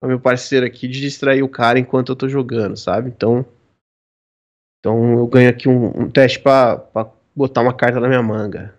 meu 0.03 0.19
parceiro 0.19 0.67
aqui 0.67 0.89
de 0.89 1.01
distrair 1.01 1.43
o 1.45 1.49
cara 1.49 1.79
enquanto 1.79 2.11
eu 2.11 2.17
tô 2.17 2.29
jogando, 2.29 2.77
sabe? 2.77 3.11
Então, 3.11 3.47
então 4.79 5.21
eu 5.21 5.27
ganho 5.29 5.49
aqui 5.49 5.69
um, 5.69 5.87
um 6.03 6.11
teste 6.11 6.41
pra 6.41 6.85
botar 7.37 7.61
uma 7.61 7.73
carta 7.73 8.01
na 8.01 8.09
minha 8.09 8.23
manga, 8.23 8.75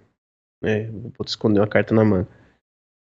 né? 0.61 0.89
Vou 0.91 1.13
esconder 1.25 1.61
uma 1.61 1.67
carta 1.67 1.95
na 1.95 2.03
manga. 2.03 2.27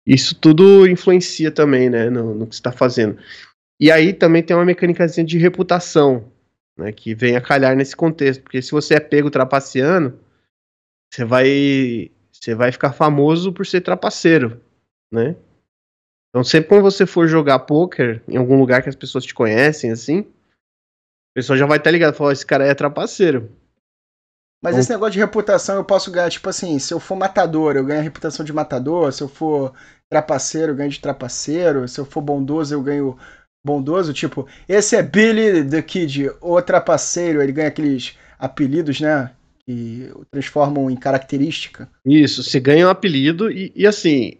Isso 0.06 0.34
tudo 0.34 0.86
influencia 0.86 1.50
também, 1.50 1.88
né, 1.88 2.10
no, 2.10 2.34
no 2.34 2.46
que 2.46 2.54
você 2.54 2.62
tá 2.62 2.72
fazendo. 2.72 3.18
E 3.80 3.90
aí 3.90 4.12
também 4.12 4.42
tem 4.42 4.54
uma 4.54 4.64
mecânicazinha 4.64 5.24
de 5.24 5.38
reputação, 5.38 6.30
né, 6.76 6.92
que 6.92 7.14
vem 7.14 7.36
a 7.36 7.40
calhar 7.40 7.74
nesse 7.76 7.96
contexto, 7.96 8.42
porque 8.42 8.60
se 8.60 8.72
você 8.72 8.94
é 8.94 9.00
pego 9.00 9.30
trapaceando, 9.30 10.18
você 11.12 11.24
vai 11.24 12.10
você 12.32 12.54
vai 12.54 12.70
ficar 12.70 12.92
famoso 12.92 13.52
por 13.52 13.66
ser 13.66 13.80
trapaceiro, 13.80 14.60
né? 15.12 15.36
Então 16.30 16.44
sempre 16.44 16.68
quando 16.68 16.82
você 16.82 17.06
for 17.06 17.26
jogar 17.26 17.60
poker 17.60 18.22
em 18.28 18.36
algum 18.36 18.58
lugar 18.58 18.82
que 18.82 18.88
as 18.88 18.96
pessoas 18.96 19.24
te 19.24 19.34
conhecem 19.34 19.90
assim, 19.90 20.20
a 20.20 21.34
pessoa 21.34 21.56
já 21.56 21.66
vai 21.66 21.78
estar 21.78 21.90
ligada, 21.90 22.16
falar, 22.16 22.32
esse 22.32 22.46
cara 22.46 22.66
é 22.66 22.74
trapaceiro. 22.74 23.50
Mas 24.62 24.74
Bom. 24.74 24.80
esse 24.80 24.90
negócio 24.90 25.12
de 25.12 25.20
reputação 25.20 25.76
eu 25.76 25.84
posso 25.84 26.10
ganhar, 26.10 26.30
tipo 26.30 26.48
assim, 26.48 26.78
se 26.78 26.92
eu 26.92 26.98
for 26.98 27.16
matador, 27.16 27.76
eu 27.76 27.84
ganho 27.84 28.00
a 28.00 28.02
reputação 28.02 28.44
de 28.44 28.52
matador, 28.52 29.12
se 29.12 29.22
eu 29.22 29.28
for 29.28 29.72
trapaceiro, 30.10 30.72
eu 30.72 30.76
ganho 30.76 30.90
de 30.90 31.00
trapaceiro, 31.00 31.86
se 31.86 32.00
eu 32.00 32.04
for 32.04 32.20
bondoso, 32.20 32.74
eu 32.74 32.82
ganho 32.82 33.16
bondoso, 33.64 34.12
tipo, 34.12 34.48
esse 34.68 34.96
é 34.96 35.02
Billy 35.02 35.68
the 35.68 35.82
Kid, 35.82 36.30
o 36.40 36.60
trapaceiro, 36.60 37.40
ele 37.40 37.52
ganha 37.52 37.68
aqueles 37.68 38.16
apelidos, 38.38 39.00
né, 39.00 39.32
que 39.68 40.10
o 40.14 40.24
transformam 40.24 40.90
em 40.90 40.96
característica. 40.96 41.90
Isso, 42.02 42.42
você 42.42 42.58
ganha 42.58 42.86
um 42.86 42.90
apelido 42.90 43.50
e, 43.50 43.70
e, 43.76 43.86
assim, 43.86 44.38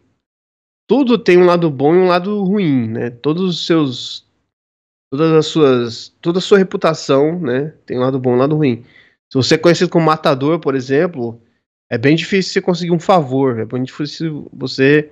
tudo 0.89 1.18
tem 1.18 1.37
um 1.37 1.45
lado 1.45 1.70
bom 1.70 1.95
e 1.95 1.99
um 1.99 2.07
lado 2.07 2.43
ruim, 2.43 2.89
né? 2.89 3.11
Todos 3.11 3.43
os 3.43 3.66
seus. 3.66 4.26
Todas 5.12 5.31
as 5.35 5.47
suas. 5.47 6.09
Toda 6.22 6.39
a 6.39 6.43
sua 6.43 6.57
reputação, 6.57 7.39
né? 7.39 7.74
Tem 7.85 7.99
um 7.99 8.01
lado 8.01 8.18
bom 8.18 8.31
e 8.31 8.35
um 8.37 8.39
lado 8.39 8.57
ruim. 8.57 8.83
Se 9.31 9.37
você 9.37 9.57
é 9.57 9.59
conhecido 9.59 9.91
como 9.91 10.07
matador, 10.07 10.59
por 10.61 10.74
exemplo, 10.74 11.39
é 11.91 11.99
bem 11.99 12.16
difícil 12.16 12.55
você 12.55 12.62
conseguir 12.62 12.93
um 12.93 13.01
favor. 13.01 13.59
É 13.59 13.66
bem 13.66 13.83
difícil 13.83 14.49
você 14.51 15.11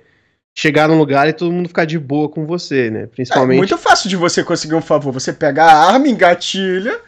chegar 0.57 0.87
num 0.87 0.97
lugar 0.97 1.29
e 1.29 1.33
todo 1.33 1.53
mundo 1.53 1.67
ficar 1.67 1.85
de 1.85 1.99
boa 1.99 2.27
com 2.27 2.47
você, 2.47 2.89
né? 2.89 3.03
É 3.03 3.07
Principalmente. 3.07 3.57
muito 3.59 3.77
fácil 3.77 4.09
de 4.09 4.15
você 4.15 4.43
conseguir 4.43 4.73
um 4.73 4.81
favor, 4.81 5.13
você 5.13 5.31
pega 5.31 5.63
a 5.63 5.91
arma, 5.91 6.07
engatilha, 6.07 6.99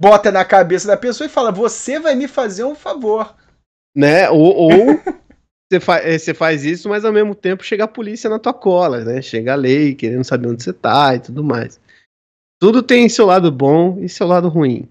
bota 0.00 0.30
na 0.30 0.44
cabeça 0.44 0.86
da 0.86 0.96
pessoa 0.96 1.26
e 1.26 1.30
fala, 1.30 1.50
você 1.50 1.98
vai 1.98 2.14
me 2.14 2.28
fazer 2.28 2.64
um 2.64 2.74
favor. 2.74 3.34
né? 3.94 4.30
Ou, 4.30 4.54
ou 4.54 4.70
você, 5.70 5.80
fa 5.80 5.98
eh, 5.98 6.18
você 6.18 6.32
faz 6.32 6.64
isso, 6.64 6.88
mas 6.88 7.04
ao 7.04 7.12
mesmo 7.12 7.34
tempo 7.34 7.64
chega 7.64 7.84
a 7.84 7.88
polícia 7.88 8.30
na 8.30 8.38
tua 8.38 8.54
cola, 8.54 9.04
né? 9.04 9.20
Chega 9.20 9.52
a 9.52 9.56
lei 9.56 9.94
querendo 9.94 10.24
saber 10.24 10.48
onde 10.48 10.62
você 10.62 10.72
tá 10.72 11.14
e 11.14 11.20
tudo 11.20 11.42
mais. 11.42 11.80
Tudo 12.60 12.82
tem 12.82 13.08
seu 13.08 13.26
lado 13.26 13.50
bom 13.52 13.98
e 14.00 14.08
seu 14.08 14.26
lado 14.26 14.48
ruim, 14.48 14.88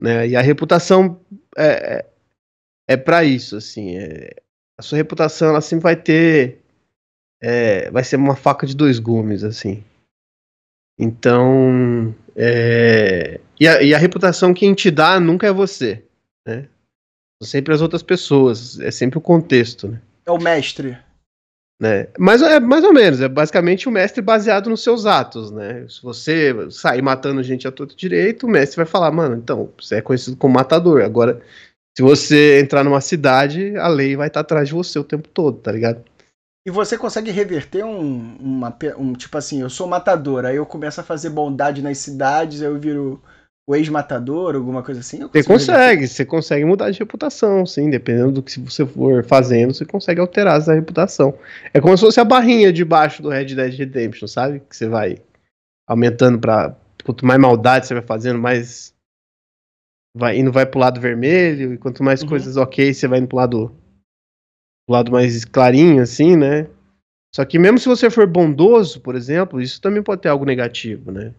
né? 0.00 0.28
E 0.28 0.36
a 0.36 0.40
reputação 0.40 1.20
é, 1.56 1.98
é, 1.98 2.06
é 2.88 2.96
para 2.96 3.24
isso, 3.24 3.56
assim. 3.56 3.96
é- 3.96 4.36
a 4.76 4.82
sua 4.82 4.96
reputação 4.98 5.50
ela 5.50 5.60
sempre 5.60 5.84
vai 5.84 5.94
ter, 5.94 6.60
é, 7.40 7.88
vai 7.92 8.02
ser 8.02 8.16
uma 8.16 8.34
faca 8.34 8.66
de 8.66 8.74
dois 8.74 8.98
gumes, 8.98 9.44
assim. 9.44 9.84
Então, 10.98 12.14
é, 12.36 13.40
e, 13.58 13.68
a, 13.68 13.82
e 13.82 13.94
a 13.94 13.98
reputação 13.98 14.52
que 14.52 14.72
te 14.74 14.90
dá 14.90 15.20
nunca 15.20 15.46
é 15.46 15.52
você, 15.52 16.04
né? 16.46 16.66
São 17.42 17.48
sempre 17.48 17.74
as 17.74 17.80
outras 17.80 18.02
pessoas, 18.02 18.78
é 18.80 18.90
sempre 18.90 19.18
o 19.18 19.22
contexto, 19.22 19.88
né? 19.88 20.00
É 20.26 20.30
o 20.30 20.38
mestre. 20.38 20.98
Né? 21.80 22.06
Mas 22.18 22.40
é 22.40 22.60
mais 22.60 22.84
ou 22.84 22.92
menos, 22.92 23.20
é 23.20 23.28
basicamente 23.28 23.88
o 23.88 23.92
mestre 23.92 24.22
baseado 24.22 24.70
nos 24.70 24.82
seus 24.82 25.06
atos, 25.06 25.50
né? 25.50 25.86
Se 25.88 26.02
você 26.02 26.54
sair 26.70 27.02
matando 27.02 27.42
gente 27.42 27.66
a 27.66 27.72
todo 27.72 27.96
direito, 27.96 28.46
o 28.46 28.50
mestre 28.50 28.76
vai 28.76 28.86
falar, 28.86 29.10
mano, 29.10 29.36
então, 29.36 29.72
você 29.78 29.96
é 29.96 30.00
conhecido 30.00 30.36
como 30.36 30.54
matador. 30.54 31.02
Agora, 31.02 31.40
se 31.96 32.02
você 32.02 32.60
entrar 32.60 32.84
numa 32.84 33.00
cidade, 33.00 33.76
a 33.76 33.88
lei 33.88 34.16
vai 34.16 34.28
estar 34.28 34.40
atrás 34.40 34.68
de 34.68 34.74
você 34.74 34.98
o 34.98 35.04
tempo 35.04 35.28
todo, 35.28 35.58
tá 35.58 35.70
ligado? 35.72 36.02
E 36.66 36.70
você 36.70 36.96
consegue 36.96 37.30
reverter 37.30 37.84
um, 37.84 38.36
uma, 38.36 38.74
um 38.96 39.12
tipo 39.12 39.36
assim, 39.36 39.60
eu 39.60 39.68
sou 39.68 39.86
matador, 39.86 40.46
aí 40.46 40.56
eu 40.56 40.64
começo 40.64 41.00
a 41.00 41.04
fazer 41.04 41.28
bondade 41.28 41.82
nas 41.82 41.98
cidades, 41.98 42.62
aí 42.62 42.68
eu 42.68 42.78
viro 42.80 43.22
o 43.66 43.74
ex-matador, 43.74 44.54
alguma 44.54 44.82
coisa 44.82 45.00
assim? 45.00 45.26
Você 45.26 45.42
consegue, 45.42 46.06
você 46.06 46.24
consegue 46.24 46.64
mudar 46.64 46.90
de 46.90 46.98
reputação, 46.98 47.66
sim, 47.66 47.90
dependendo 47.90 48.32
do 48.32 48.42
que 48.42 48.60
você 48.60 48.86
for 48.86 49.24
fazendo, 49.24 49.74
você 49.74 49.84
consegue 49.84 50.20
alterar 50.20 50.58
essa 50.58 50.74
reputação. 50.74 51.38
É 51.72 51.80
como 51.80 51.96
se 51.96 52.04
fosse 52.04 52.20
a 52.20 52.24
barrinha 52.24 52.72
debaixo 52.72 53.22
do 53.22 53.30
Red 53.30 53.54
Dead 53.54 53.74
Redemption, 53.74 54.26
sabe? 54.26 54.60
Que 54.60 54.76
você 54.76 54.88
vai 54.88 55.18
aumentando 55.86 56.38
para 56.38 56.76
quanto 57.04 57.26
mais 57.26 57.40
maldade 57.40 57.86
você 57.86 57.94
vai 57.94 58.02
fazendo, 58.02 58.38
mais 58.38 58.94
vai 60.16 60.38
indo 60.38 60.52
vai 60.52 60.64
pro 60.64 60.80
lado 60.80 61.00
vermelho, 61.00 61.74
e 61.74 61.78
quanto 61.78 62.02
mais 62.02 62.22
uhum. 62.22 62.28
coisas 62.28 62.56
ok, 62.56 62.92
você 62.92 63.08
vai 63.08 63.18
indo 63.18 63.28
pro 63.28 63.36
lado 63.36 63.74
pro 64.86 64.94
lado 64.94 65.12
mais 65.12 65.44
clarinho 65.44 66.02
assim, 66.02 66.36
né? 66.36 66.66
Só 67.34 67.44
que 67.44 67.58
mesmo 67.58 67.78
se 67.78 67.88
você 67.88 68.08
for 68.08 68.26
bondoso, 68.26 69.00
por 69.00 69.16
exemplo, 69.16 69.60
isso 69.60 69.80
também 69.80 70.02
pode 70.02 70.22
ter 70.22 70.28
algo 70.28 70.44
negativo, 70.44 71.10
né? 71.10 71.34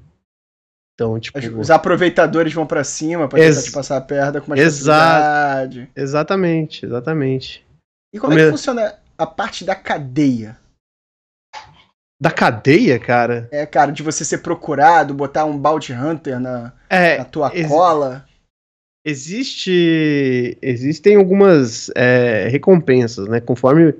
Então, 0.93 1.19
tipo. 1.19 1.37
Os 1.59 1.69
aproveitadores 1.69 2.53
vão 2.53 2.65
para 2.65 2.83
cima 2.83 3.27
pra 3.27 3.39
tentar 3.39 3.61
te 3.61 3.71
passar 3.71 3.97
a 3.97 4.01
perda 4.01 4.41
com 4.41 4.49
mais 4.49 4.61
facilidade. 4.61 5.89
Exatamente, 5.95 6.85
exatamente. 6.85 7.65
E 8.13 8.19
como, 8.19 8.31
como 8.31 8.39
é 8.39 8.45
que 8.45 8.51
funciona 8.51 8.95
a 9.17 9.25
parte 9.25 9.63
da 9.63 9.75
cadeia? 9.75 10.57
Da 12.19 12.31
cadeia, 12.31 12.97
cara? 12.97 13.49
É, 13.51 13.65
cara, 13.65 13.91
de 13.91 14.01
você 14.01 14.23
ser 14.23 14.37
procurado, 14.37 15.13
botar 15.13 15.43
um 15.43 15.57
Bounty 15.57 15.91
Hunter 15.91 16.39
na, 16.39 16.71
é, 16.89 17.17
na 17.17 17.25
tua 17.25 17.51
cola. 17.67 18.24
Existe. 19.05 20.57
Existem 20.61 21.15
algumas 21.15 21.91
é, 21.95 22.47
recompensas, 22.47 23.27
né? 23.27 23.39
Conforme 23.39 23.93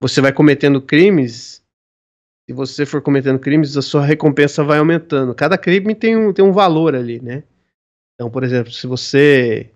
você 0.00 0.20
vai 0.20 0.32
cometendo 0.32 0.80
crimes, 0.80 1.64
se 2.48 2.54
você 2.54 2.86
for 2.86 3.02
cometendo 3.02 3.38
crimes, 3.38 3.76
a 3.76 3.82
sua 3.82 4.04
recompensa 4.04 4.62
vai 4.62 4.78
aumentando. 4.78 5.34
Cada 5.34 5.58
crime 5.58 5.94
tem 5.94 6.16
um, 6.16 6.32
tem 6.32 6.44
um 6.44 6.52
valor 6.52 6.94
ali, 6.94 7.20
né? 7.20 7.42
Então, 8.14 8.30
por 8.30 8.44
exemplo, 8.44 8.70
se 8.70 8.86
você 8.86 9.70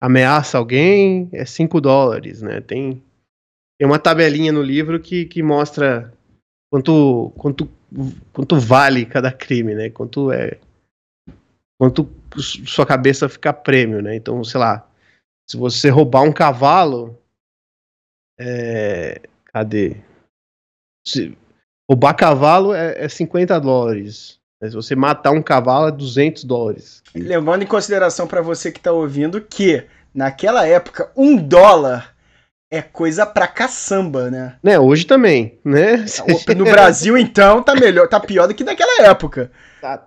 ameaça 0.00 0.58
alguém, 0.58 1.28
é 1.32 1.44
5 1.44 1.80
dólares, 1.80 2.42
né? 2.42 2.60
Tem, 2.60 3.02
tem 3.78 3.86
uma 3.86 3.98
tabelinha 3.98 4.50
no 4.50 4.62
livro 4.62 4.98
que, 4.98 5.26
que 5.26 5.42
mostra 5.42 6.12
quanto, 6.68 7.30
quanto, 7.36 7.70
quanto 8.32 8.58
vale 8.58 9.04
cada 9.04 9.30
crime, 9.30 9.74
né? 9.74 9.90
Quanto 9.90 10.32
é. 10.32 10.58
Quanto 11.78 12.10
sua 12.38 12.86
cabeça 12.86 13.28
fica 13.28 13.52
prêmio, 13.52 14.02
né? 14.02 14.14
Então, 14.16 14.42
sei 14.44 14.60
lá, 14.60 14.86
se 15.48 15.56
você 15.56 15.88
roubar 15.88 16.22
um 16.22 16.32
cavalo. 16.32 17.18
É, 18.38 19.20
cadê? 19.52 19.96
Se, 21.06 21.36
Roubar 21.90 22.14
cavalo 22.14 22.72
é, 22.72 23.04
é 23.04 23.08
50 23.08 23.58
dólares. 23.60 24.38
Mas 24.60 24.70
se 24.70 24.76
você 24.76 24.94
matar 24.94 25.32
um 25.32 25.42
cavalo 25.42 25.88
é 25.88 25.90
200 25.90 26.44
dólares. 26.44 27.02
Levando 27.12 27.62
em 27.64 27.66
consideração 27.66 28.28
para 28.28 28.40
você 28.40 28.70
que 28.70 28.78
tá 28.78 28.92
ouvindo 28.92 29.40
que 29.40 29.84
naquela 30.14 30.64
época 30.68 31.10
um 31.16 31.36
dólar 31.36 32.14
é 32.70 32.80
coisa 32.80 33.26
pra 33.26 33.48
caçamba, 33.48 34.30
né? 34.30 34.54
Né, 34.62 34.78
hoje 34.78 35.04
também, 35.04 35.58
né? 35.64 36.04
No 36.56 36.62
Brasil, 36.70 37.18
então, 37.18 37.60
tá 37.60 37.74
melhor, 37.74 38.06
tá 38.06 38.20
pior 38.20 38.46
do 38.46 38.54
que 38.54 38.62
naquela 38.62 39.08
época. 39.08 39.50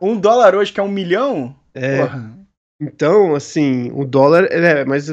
Um 0.01 0.17
dólar 0.17 0.55
hoje 0.55 0.71
que 0.71 0.79
é 0.79 0.83
um 0.83 0.87
milhão? 0.87 1.53
É. 1.75 1.99
Então, 2.81 3.35
assim, 3.35 3.91
o 3.93 4.05
dólar 4.05 4.45
é, 4.51 4.83
mas 4.85 5.09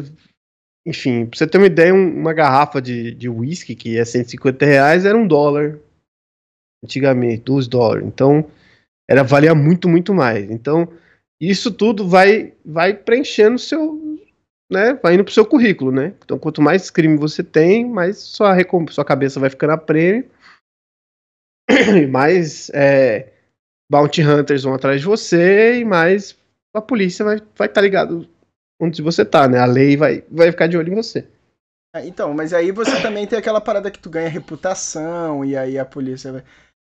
enfim, 0.87 1.27
pra 1.27 1.39
você 1.39 1.47
ter 1.47 1.59
uma 1.59 1.67
ideia, 1.67 1.95
uma 1.95 2.33
garrafa 2.33 2.81
de, 2.81 3.15
de 3.15 3.29
whisky 3.29 3.75
que 3.75 3.99
é 3.99 4.05
150 4.05 4.65
reais 4.65 5.05
era 5.05 5.17
um 5.17 5.27
dólar 5.27 5.79
antigamente, 6.83 7.43
12 7.43 7.69
dólares. 7.69 8.07
Então, 8.07 8.51
era 9.09 9.23
valia 9.23 9.55
muito, 9.55 9.89
muito 9.89 10.15
mais. 10.15 10.51
Então, 10.51 10.89
isso 11.41 11.71
tudo 11.71 12.09
vai 12.09 12.55
vai 12.65 12.95
preenchendo 12.95 13.59
seu, 13.59 14.19
né, 14.71 14.95
vai 15.03 15.15
indo 15.15 15.25
pro 15.25 15.33
seu 15.33 15.45
currículo, 15.45 15.93
né? 15.93 16.15
Então, 16.25 16.39
quanto 16.39 16.63
mais 16.63 16.91
crime 16.91 17.17
você 17.17 17.43
tem, 17.43 17.87
mais 17.89 18.19
sua, 18.19 18.57
sua 18.89 19.05
cabeça 19.05 19.39
vai 19.39 19.51
ficando 19.51 19.73
a 19.73 19.79
prêmio, 19.79 20.31
e 22.03 22.07
mais 22.07 22.71
é, 22.71 23.33
bounty 23.91 24.23
hunters 24.23 24.63
vão 24.63 24.75
atrás 24.75 25.01
de 25.01 25.07
você, 25.07 25.81
e 25.81 25.85
mais 25.85 26.39
a 26.75 26.81
polícia 26.81 27.25
vai 27.25 27.37
estar 27.37 27.51
vai 27.57 27.69
tá 27.69 27.81
ligado 27.81 28.29
onde 28.81 29.03
você 29.03 29.25
tá, 29.25 29.47
né? 29.47 29.59
A 29.59 29.67
lei 29.67 29.97
vai, 29.97 30.25
vai 30.31 30.51
ficar 30.51 30.67
de 30.67 30.77
olho 30.77 30.93
em 30.93 30.97
você. 30.97 31.27
É, 31.95 32.07
então, 32.07 32.33
mas 32.33 32.53
aí 32.53 32.71
você 32.71 33.01
também 33.03 33.27
tem 33.27 33.39
aquela 33.39 33.61
parada 33.61 33.91
que 33.91 33.99
tu 33.99 34.09
ganha 34.09 34.29
reputação, 34.29 35.45
e 35.45 35.57
aí 35.57 35.79
a 35.79 35.85
polícia 35.85 36.33
vai. 36.33 36.45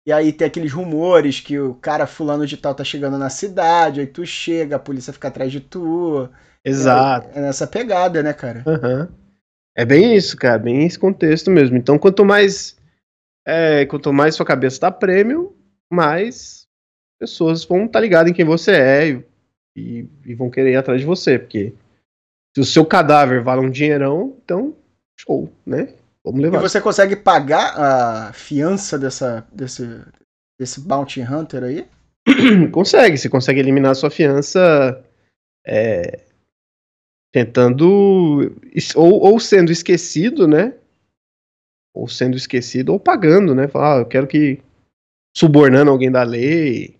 E 0.06 0.12
aí 0.12 0.32
tem 0.32 0.46
aqueles 0.46 0.72
rumores 0.72 1.40
que 1.40 1.58
o 1.58 1.74
cara 1.74 2.06
fulano 2.06 2.46
de 2.46 2.56
tal 2.56 2.74
tá 2.74 2.82
chegando 2.82 3.18
na 3.18 3.30
cidade, 3.30 4.00
aí 4.00 4.06
tu 4.06 4.24
chega, 4.24 4.76
a 4.76 4.80
polícia 4.80 5.12
fica 5.12 5.28
atrás 5.28 5.52
de 5.52 5.60
tu. 5.60 6.28
Exato. 6.64 7.28
É, 7.34 7.38
é 7.38 7.42
nessa 7.42 7.66
pegada, 7.66 8.22
né, 8.22 8.32
cara? 8.32 8.64
Uhum. 8.66 9.08
É 9.76 9.84
bem 9.84 10.14
isso, 10.16 10.36
cara, 10.36 10.58
bem 10.58 10.84
esse 10.84 10.98
contexto 10.98 11.50
mesmo. 11.50 11.76
Então, 11.76 11.98
quanto 11.98 12.24
mais 12.24 12.76
é, 13.46 13.86
quanto 13.86 14.12
mais 14.12 14.34
sua 14.34 14.46
cabeça 14.46 14.80
tá 14.80 14.90
prêmio, 14.90 15.56
mais 15.90 16.66
pessoas 17.20 17.64
vão 17.64 17.84
estar 17.84 17.92
tá 17.92 18.00
ligadas 18.00 18.30
em 18.30 18.34
quem 18.34 18.44
você 18.44 18.72
é 18.72 19.08
e, 19.08 19.24
e, 19.76 20.06
e, 20.24 20.34
vão 20.34 20.50
querer 20.50 20.72
ir 20.72 20.76
atrás 20.76 21.00
de 21.00 21.06
você, 21.06 21.38
porque 21.38 21.72
se 22.54 22.60
o 22.60 22.64
seu 22.64 22.84
cadáver 22.84 23.42
vale 23.42 23.62
um 23.62 23.70
dinheirão, 23.70 24.36
então 24.44 24.74
show, 25.18 25.50
né? 25.64 25.94
Vamos 26.24 26.40
levar. 26.40 26.58
E 26.58 26.62
você 26.68 26.80
consegue 26.80 27.16
pagar 27.16 27.78
a 27.78 28.32
fiança 28.32 28.98
dessa, 28.98 29.46
desse, 29.52 30.00
desse 30.60 30.80
Bounty 30.80 31.20
Hunter 31.22 31.64
aí? 31.64 31.88
consegue, 32.70 33.18
você 33.18 33.28
consegue 33.28 33.60
eliminar 33.60 33.92
a 33.92 33.94
sua 33.94 34.10
fiança 34.10 35.02
é, 35.66 36.20
tentando. 37.32 38.54
Ou, 38.94 39.20
ou 39.20 39.40
sendo 39.40 39.72
esquecido, 39.72 40.46
né? 40.46 40.74
Ou 41.94 42.08
sendo 42.08 42.36
esquecido, 42.36 42.92
ou 42.92 43.00
pagando, 43.00 43.54
né? 43.54 43.66
Falar, 43.66 43.96
ah, 43.96 44.00
eu 44.00 44.06
quero 44.06 44.26
que. 44.26 44.60
subornando 45.36 45.90
alguém 45.90 46.10
da 46.10 46.22
lei. 46.22 46.96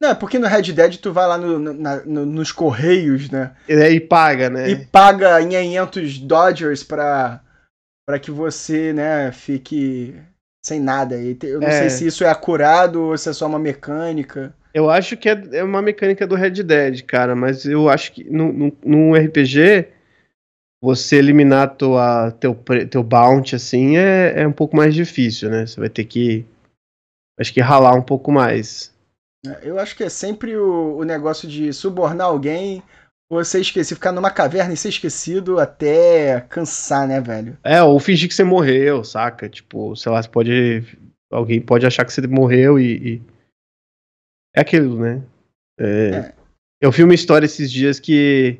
Não, 0.00 0.10
é 0.10 0.14
porque 0.14 0.38
no 0.38 0.46
Red 0.46 0.72
Dead 0.72 0.96
tu 0.96 1.12
vai 1.12 1.26
lá 1.26 1.36
no, 1.36 1.58
na, 1.58 1.96
no, 2.04 2.24
nos 2.24 2.52
correios, 2.52 3.28
né? 3.30 3.52
E, 3.68 3.74
e 3.74 4.00
paga, 4.00 4.48
né? 4.48 4.70
E 4.70 4.86
paga 4.86 5.40
em 5.42 5.50
500 5.50 6.18
Dodgers 6.20 6.82
pra 6.82 7.42
para 8.10 8.18
que 8.18 8.32
você, 8.32 8.92
né, 8.92 9.30
fique 9.30 10.16
sem 10.64 10.80
nada. 10.80 11.14
Eu 11.16 11.60
não 11.60 11.68
é. 11.68 11.78
sei 11.78 11.90
se 11.90 12.06
isso 12.08 12.24
é 12.24 12.28
acurado 12.28 13.02
ou 13.02 13.16
se 13.16 13.28
é 13.28 13.32
só 13.32 13.46
uma 13.46 13.58
mecânica. 13.58 14.52
Eu 14.74 14.90
acho 14.90 15.16
que 15.16 15.28
é, 15.28 15.40
é 15.52 15.62
uma 15.62 15.80
mecânica 15.80 16.26
do 16.26 16.34
Red 16.34 16.62
Dead, 16.64 17.02
cara, 17.02 17.36
mas 17.36 17.64
eu 17.64 17.88
acho 17.88 18.12
que 18.12 18.24
no, 18.24 18.52
no, 18.52 18.76
num 18.84 19.14
RPG 19.14 19.86
você 20.82 21.16
eliminar 21.16 21.76
tua, 21.76 22.32
teu, 22.32 22.54
teu 22.90 23.02
bounty 23.02 23.54
assim 23.54 23.96
é, 23.96 24.42
é 24.42 24.46
um 24.46 24.52
pouco 24.52 24.76
mais 24.76 24.92
difícil, 24.92 25.48
né? 25.48 25.66
Você 25.66 25.78
vai 25.78 25.88
ter 25.88 26.04
que 26.04 26.44
acho 27.38 27.52
que 27.52 27.60
ralar 27.60 27.94
um 27.94 28.02
pouco 28.02 28.32
mais. 28.32 28.92
É, 29.46 29.68
eu 29.68 29.78
acho 29.78 29.96
que 29.96 30.04
é 30.04 30.08
sempre 30.08 30.56
o, 30.56 30.98
o 30.98 31.04
negócio 31.04 31.48
de 31.48 31.72
subornar 31.72 32.26
alguém 32.26 32.82
você 33.30 33.60
esquecer, 33.60 33.94
ficar 33.94 34.10
numa 34.10 34.30
caverna 34.30 34.74
e 34.74 34.76
ser 34.76 34.88
esquecido 34.88 35.60
até 35.60 36.40
cansar, 36.48 37.06
né, 37.06 37.20
velho? 37.20 37.56
É, 37.62 37.80
ou 37.80 38.00
fingir 38.00 38.28
que 38.28 38.34
você 38.34 38.42
morreu, 38.42 39.04
saca? 39.04 39.48
Tipo, 39.48 39.94
sei 39.94 40.10
lá, 40.10 40.20
você 40.20 40.28
pode. 40.28 40.98
Alguém 41.30 41.60
pode 41.60 41.86
achar 41.86 42.04
que 42.04 42.12
você 42.12 42.26
morreu 42.26 42.78
e. 42.78 43.14
e... 43.14 43.22
É 44.54 44.62
aquilo, 44.62 44.98
né? 44.98 45.22
É... 45.78 46.08
É. 46.08 46.34
Eu 46.82 46.90
vi 46.90 47.04
uma 47.04 47.14
história 47.14 47.46
esses 47.46 47.70
dias 47.70 48.00
que. 48.00 48.58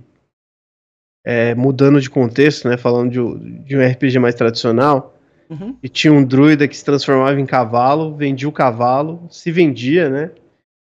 É, 1.26 1.54
mudando 1.54 2.00
de 2.00 2.08
contexto, 2.08 2.68
né? 2.68 2.76
Falando 2.76 3.10
de, 3.10 3.64
de 3.64 3.76
um 3.76 3.84
RPG 3.84 4.20
mais 4.20 4.36
tradicional. 4.36 5.18
Uhum. 5.50 5.76
E 5.82 5.88
tinha 5.88 6.12
um 6.12 6.24
druida 6.24 6.68
que 6.68 6.76
se 6.76 6.84
transformava 6.84 7.40
em 7.40 7.44
cavalo, 7.44 8.16
vendia 8.16 8.48
o 8.48 8.52
cavalo, 8.52 9.26
se 9.28 9.50
vendia, 9.50 10.08
né? 10.08 10.30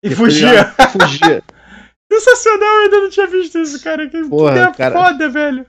E, 0.03 0.09
e 0.09 0.15
fugia. 0.15 0.65
Fugia. 0.91 1.43
Sensacional, 2.11 2.69
eu 2.75 2.81
ainda 2.83 2.99
não 2.99 3.09
tinha 3.09 3.27
visto 3.27 3.57
isso, 3.57 3.83
cara. 3.83 4.07
Que 4.07 4.23
Porra, 4.27 4.51
ideia 4.51 4.71
cara... 4.71 4.99
foda, 4.99 5.29
velho. 5.29 5.65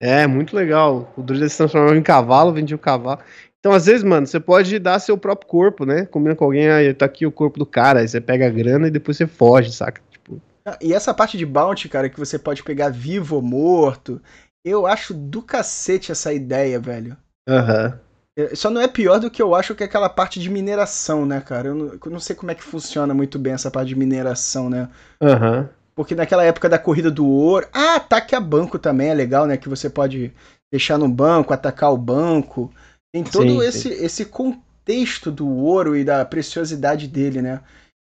É, 0.00 0.26
muito 0.26 0.54
legal. 0.54 1.12
O 1.16 1.22
druida 1.22 1.48
se 1.48 1.56
transformava 1.56 1.96
em 1.96 2.02
cavalo, 2.02 2.52
vendia 2.52 2.76
o 2.76 2.78
cavalo. 2.78 3.20
Então, 3.58 3.72
às 3.74 3.86
vezes, 3.86 4.04
mano, 4.04 4.26
você 4.26 4.38
pode 4.38 4.78
dar 4.78 4.98
seu 5.00 5.18
próprio 5.18 5.48
corpo, 5.48 5.84
né? 5.84 6.06
Combina 6.06 6.36
com 6.36 6.44
alguém, 6.44 6.70
aí 6.70 6.94
tá 6.94 7.06
aqui 7.06 7.26
o 7.26 7.32
corpo 7.32 7.58
do 7.58 7.66
cara, 7.66 8.00
aí 8.00 8.08
você 8.08 8.20
pega 8.20 8.46
a 8.46 8.50
grana 8.50 8.86
e 8.86 8.90
depois 8.90 9.16
você 9.16 9.26
foge, 9.26 9.72
saca? 9.72 10.00
Tipo, 10.10 10.40
Ah, 10.64 10.78
E 10.80 10.92
essa 10.94 11.12
parte 11.12 11.36
de 11.36 11.44
bounty, 11.44 11.88
cara, 11.88 12.08
que 12.08 12.18
você 12.18 12.38
pode 12.38 12.62
pegar 12.62 12.90
vivo 12.90 13.36
ou 13.36 13.42
morto, 13.42 14.22
eu 14.64 14.86
acho 14.86 15.12
do 15.12 15.42
cacete 15.42 16.12
essa 16.12 16.32
ideia, 16.32 16.78
velho. 16.78 17.16
aham. 17.48 17.98
É, 18.00 18.05
Só 18.54 18.68
não 18.68 18.80
é 18.80 18.88
pior 18.88 19.18
do 19.18 19.30
que 19.30 19.40
eu 19.40 19.54
acho 19.54 19.74
que 19.74 19.82
é 19.82 19.86
aquela 19.86 20.08
parte 20.10 20.38
de 20.38 20.50
mineração, 20.50 21.24
né, 21.24 21.40
cara? 21.40 21.68
Eu 21.68 21.74
não, 21.74 21.86
eu 21.86 22.10
não 22.10 22.20
sei 22.20 22.36
como 22.36 22.50
é 22.50 22.54
que 22.54 22.62
funciona 22.62 23.14
muito 23.14 23.38
bem 23.38 23.54
essa 23.54 23.70
parte 23.70 23.88
de 23.88 23.96
mineração, 23.96 24.68
né? 24.68 24.88
Aham. 25.22 25.68
Porque 25.94 26.14
naquela 26.14 26.44
época 26.44 26.68
da 26.68 26.78
corrida 26.78 27.10
do 27.10 27.26
ouro. 27.26 27.66
Ah, 27.72 27.96
ataque 27.96 28.34
a 28.34 28.40
banco 28.40 28.78
também 28.78 29.08
é 29.08 29.14
legal, 29.14 29.46
né? 29.46 29.56
Que 29.56 29.68
você 29.68 29.88
pode 29.88 30.30
deixar 30.70 30.98
no 30.98 31.08
banco, 31.08 31.54
atacar 31.54 31.90
o 31.90 31.96
banco. 31.96 32.70
Tem 33.10 33.24
todo 33.24 33.48
Sim, 33.48 33.62
esse, 33.62 33.88
esse 33.88 34.26
contexto 34.26 35.30
do 35.30 35.48
ouro 35.48 35.96
e 35.96 36.04
da 36.04 36.22
preciosidade 36.24 37.08
dele, 37.08 37.40
né? 37.40 37.62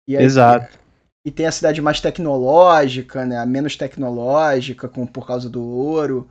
E 0.08 0.16
aí- 0.16 0.24
Exato. 0.24 0.78
E 1.26 1.32
tem 1.32 1.48
a 1.48 1.52
cidade 1.52 1.82
mais 1.82 2.00
tecnológica, 2.00 3.26
né? 3.26 3.38
A 3.38 3.46
menos 3.46 3.76
tecnológica, 3.76 4.88
com, 4.88 5.06
por 5.06 5.26
causa 5.28 5.50
do 5.50 5.62
ouro 5.62 6.30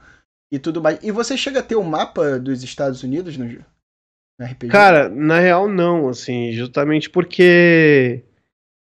e 0.52 0.58
tudo 0.58 0.80
mais. 0.80 0.98
E 1.02 1.10
você 1.10 1.36
chega 1.36 1.60
a 1.60 1.62
ter 1.62 1.76
o 1.76 1.82
mapa 1.84 2.38
dos 2.38 2.62
Estados 2.62 3.02
Unidos 3.02 3.36
no 3.36 3.44
RPG? 4.44 4.70
Cara, 4.70 5.08
na 5.08 5.38
real 5.38 5.68
não, 5.68 6.08
assim, 6.08 6.52
justamente 6.52 7.10
porque 7.10 8.22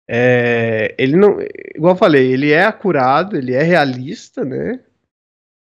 é, 0.10 0.94
ele 0.98 1.16
não, 1.16 1.38
igual 1.76 1.94
eu 1.94 1.98
falei, 1.98 2.32
ele 2.32 2.52
é 2.52 2.64
acurado, 2.66 3.38
ele 3.38 3.54
é 3.54 3.62
realista, 3.64 4.44
né? 4.46 4.80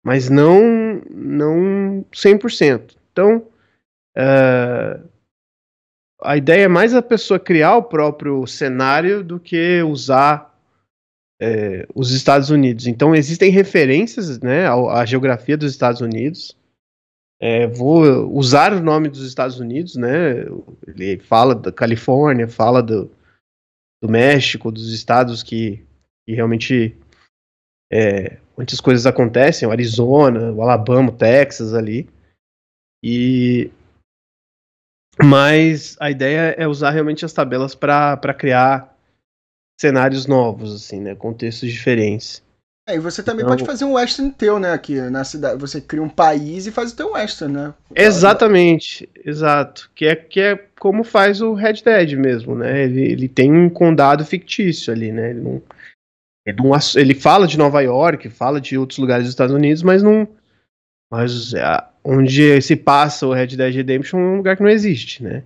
Mas 0.03 0.29
não 0.29 1.01
não 1.09 2.05
100%. 2.13 2.95
Então, 3.11 3.45
é, 4.17 4.99
a 6.21 6.35
ideia 6.37 6.63
é 6.63 6.67
mais 6.67 6.93
a 6.93 7.01
pessoa 7.01 7.39
criar 7.39 7.75
o 7.77 7.83
próprio 7.83 8.45
cenário 8.47 9.23
do 9.23 9.39
que 9.39 9.81
usar 9.83 10.49
é, 11.41 11.85
os 11.95 12.11
Estados 12.11 12.49
Unidos. 12.49 12.85
Então, 12.87 13.15
existem 13.15 13.49
referências, 13.49 14.39
né, 14.41 14.65
ao- 14.65 14.89
à 14.89 15.05
geografia 15.05 15.55
dos 15.57 15.71
Estados 15.71 16.01
Unidos. 16.01 16.57
É, 17.41 17.67
vou 17.67 18.29
usar 18.35 18.73
o 18.73 18.81
nome 18.81 19.07
dos 19.07 19.25
Estados 19.25 19.59
Unidos, 19.59 19.95
né? 19.95 20.41
Ele 20.85 21.19
fala 21.19 21.55
da 21.55 21.71
Califórnia, 21.71 22.47
fala 22.47 22.83
do, 22.83 23.09
do 24.03 24.09
México, 24.09 24.71
dos 24.71 24.91
estados 24.91 25.41
que, 25.41 25.85
que 26.27 26.35
realmente 26.35 26.97
é, 27.91 28.37
muitas 28.57 28.81
coisas 28.81 29.05
acontecem, 29.05 29.67
o 29.67 29.71
Arizona, 29.71 30.51
o 30.51 30.61
Alabama, 30.61 31.09
o 31.09 31.15
Texas 31.15 31.73
ali. 31.73 32.09
E 33.01 33.71
mas 35.21 35.97
a 35.99 36.09
ideia 36.09 36.55
é 36.57 36.67
usar 36.67 36.91
realmente 36.91 37.25
as 37.25 37.33
tabelas 37.33 37.75
para 37.75 38.33
criar 38.33 38.97
cenários 39.79 40.25
novos, 40.25 40.73
assim, 40.73 40.99
né? 41.01 41.15
Contextos 41.15 41.69
diferentes. 41.69 42.41
É, 42.89 42.95
e 42.95 42.99
você 42.99 43.21
também 43.21 43.45
Então- 43.45 43.55
pode 43.55 43.65
fazer 43.67 43.85
um 43.85 43.93
western 43.93 44.31
teu, 44.31 44.57
né? 44.57 44.73
Aqui 44.73 44.99
na 45.11 45.23
cidade. 45.23 45.59
Você 45.59 45.79
cria 45.79 46.01
um 46.01 46.09
país 46.09 46.65
e 46.65 46.71
faz 46.71 46.91
o 46.91 46.95
teu 46.95 47.11
western, 47.11 47.53
né? 47.53 47.73
Exatamente, 47.95 49.07
exato. 49.23 49.91
Que 49.93 50.07
é, 50.07 50.15
que 50.15 50.39
é 50.39 50.55
como 50.79 51.03
faz 51.03 51.39
o 51.39 51.53
Red 51.53 51.81
Dead 51.85 52.13
mesmo, 52.13 52.55
né? 52.55 52.85
Ele, 52.85 53.01
ele 53.01 53.27
tem 53.27 53.51
um 53.51 53.69
condado 53.69 54.25
fictício 54.25 54.91
ali, 54.91 55.11
né? 55.11 55.29
Ele, 55.29 55.39
não, 55.39 55.61
ele, 56.43 56.57
não 56.57 56.71
ele 56.95 57.13
fala 57.13 57.45
de 57.45 57.59
Nova 57.59 57.79
York, 57.81 58.27
fala 58.29 58.59
de 58.59 58.75
outros 58.75 58.97
lugares 58.97 59.25
dos 59.25 59.33
Estados 59.33 59.53
Unidos, 59.53 59.83
mas 59.83 60.01
não. 60.01 60.27
Mas 61.11 61.53
é, 61.53 61.83
onde 62.03 62.59
se 62.61 62.75
passa 62.75 63.27
o 63.27 63.33
Red 63.33 63.47
Dead 63.55 63.75
Redemption 63.75 64.19
é 64.19 64.23
um 64.23 64.37
lugar 64.37 64.57
que 64.57 64.63
não 64.63 64.69
existe, 64.69 65.23
né? 65.23 65.43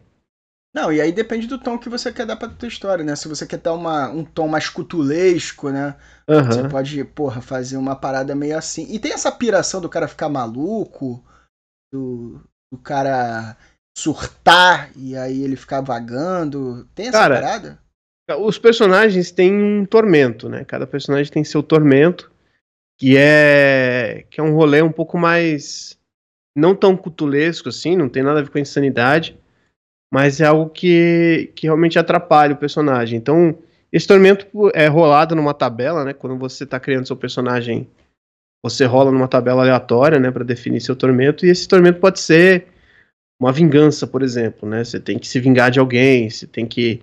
Não, 0.73 0.91
e 0.91 0.99
aí 0.99 1.11
depende 1.11 1.45
do 1.45 1.59
tom 1.59 1.77
que 1.77 1.87
você 1.87 2.11
quer 2.11 2.25
dar 2.25 2.35
pra 2.35 2.49
tua 2.49 2.67
história, 2.67 3.05
né? 3.05 3.15
Se 3.15 3.27
você 3.27 3.45
quer 3.45 3.59
dar 3.59 3.73
uma, 3.73 4.09
um 4.09 4.25
tom 4.25 4.47
mais 4.47 4.69
cutulesco, 4.69 5.69
né? 5.69 5.95
Você 6.27 6.61
Aham. 6.61 6.69
pode, 6.69 7.03
porra, 7.03 7.41
fazer 7.41 7.77
uma 7.77 7.95
parada 7.95 8.33
meio 8.33 8.57
assim. 8.57 8.87
E 8.91 8.97
tem 8.97 9.13
essa 9.13 9.31
piração 9.31 9.79
do 9.79 9.89
cara 9.89 10.07
ficar 10.07 10.29
maluco, 10.29 11.23
do, 11.93 12.41
do 12.71 12.79
cara 12.79 13.55
surtar 13.95 14.89
e 14.95 15.15
aí 15.15 15.43
ele 15.43 15.55
ficar 15.55 15.81
vagando. 15.81 16.87
Tem 16.95 17.07
essa 17.07 17.19
Cara, 17.19 17.35
parada? 17.35 17.79
Os 18.39 18.57
personagens 18.57 19.29
têm 19.29 19.53
um 19.53 19.85
tormento, 19.85 20.49
né? 20.49 20.65
Cada 20.65 20.87
personagem 20.87 21.31
tem 21.31 21.43
seu 21.43 21.61
tormento, 21.61 22.31
que 22.97 23.15
é 23.15 24.25
que 24.29 24.39
é 24.39 24.43
um 24.43 24.55
rolê 24.55 24.81
um 24.81 24.91
pouco 24.91 25.19
mais 25.19 25.99
não 26.55 26.75
tão 26.75 26.97
cutulesco 26.97 27.69
assim, 27.69 27.95
não 27.95 28.09
tem 28.09 28.23
nada 28.23 28.39
a 28.39 28.43
ver 28.43 28.49
com 28.49 28.57
a 28.57 28.61
insanidade, 28.61 29.37
mas 30.13 30.39
é 30.39 30.45
algo 30.45 30.69
que, 30.69 31.51
que 31.55 31.65
realmente 31.65 31.97
atrapalha 31.97 32.53
o 32.53 32.57
personagem. 32.57 33.17
Então, 33.17 33.57
esse 33.91 34.05
tormento 34.05 34.45
é 34.75 34.85
rolado 34.85 35.35
numa 35.35 35.55
tabela, 35.55 36.05
né? 36.05 36.13
Quando 36.13 36.37
você 36.37 36.65
está 36.65 36.79
criando 36.79 37.07
seu 37.07 37.17
personagem, 37.17 37.89
você 38.63 38.85
rola 38.85 39.11
numa 39.11 39.27
tabela 39.27 39.63
aleatória, 39.63 40.19
né, 40.19 40.29
para 40.29 40.43
definir 40.43 40.81
seu 40.81 40.95
tormento, 40.95 41.45
e 41.45 41.49
esse 41.49 41.67
tormento 41.67 41.99
pode 41.99 42.19
ser 42.19 42.67
uma 43.41 43.51
vingança, 43.51 44.05
por 44.05 44.21
exemplo, 44.21 44.69
né? 44.69 44.83
Você 44.83 44.99
tem 44.99 45.17
que 45.17 45.27
se 45.27 45.39
vingar 45.39 45.71
de 45.71 45.79
alguém, 45.79 46.29
você 46.29 46.45
tem 46.45 46.67
que 46.67 47.01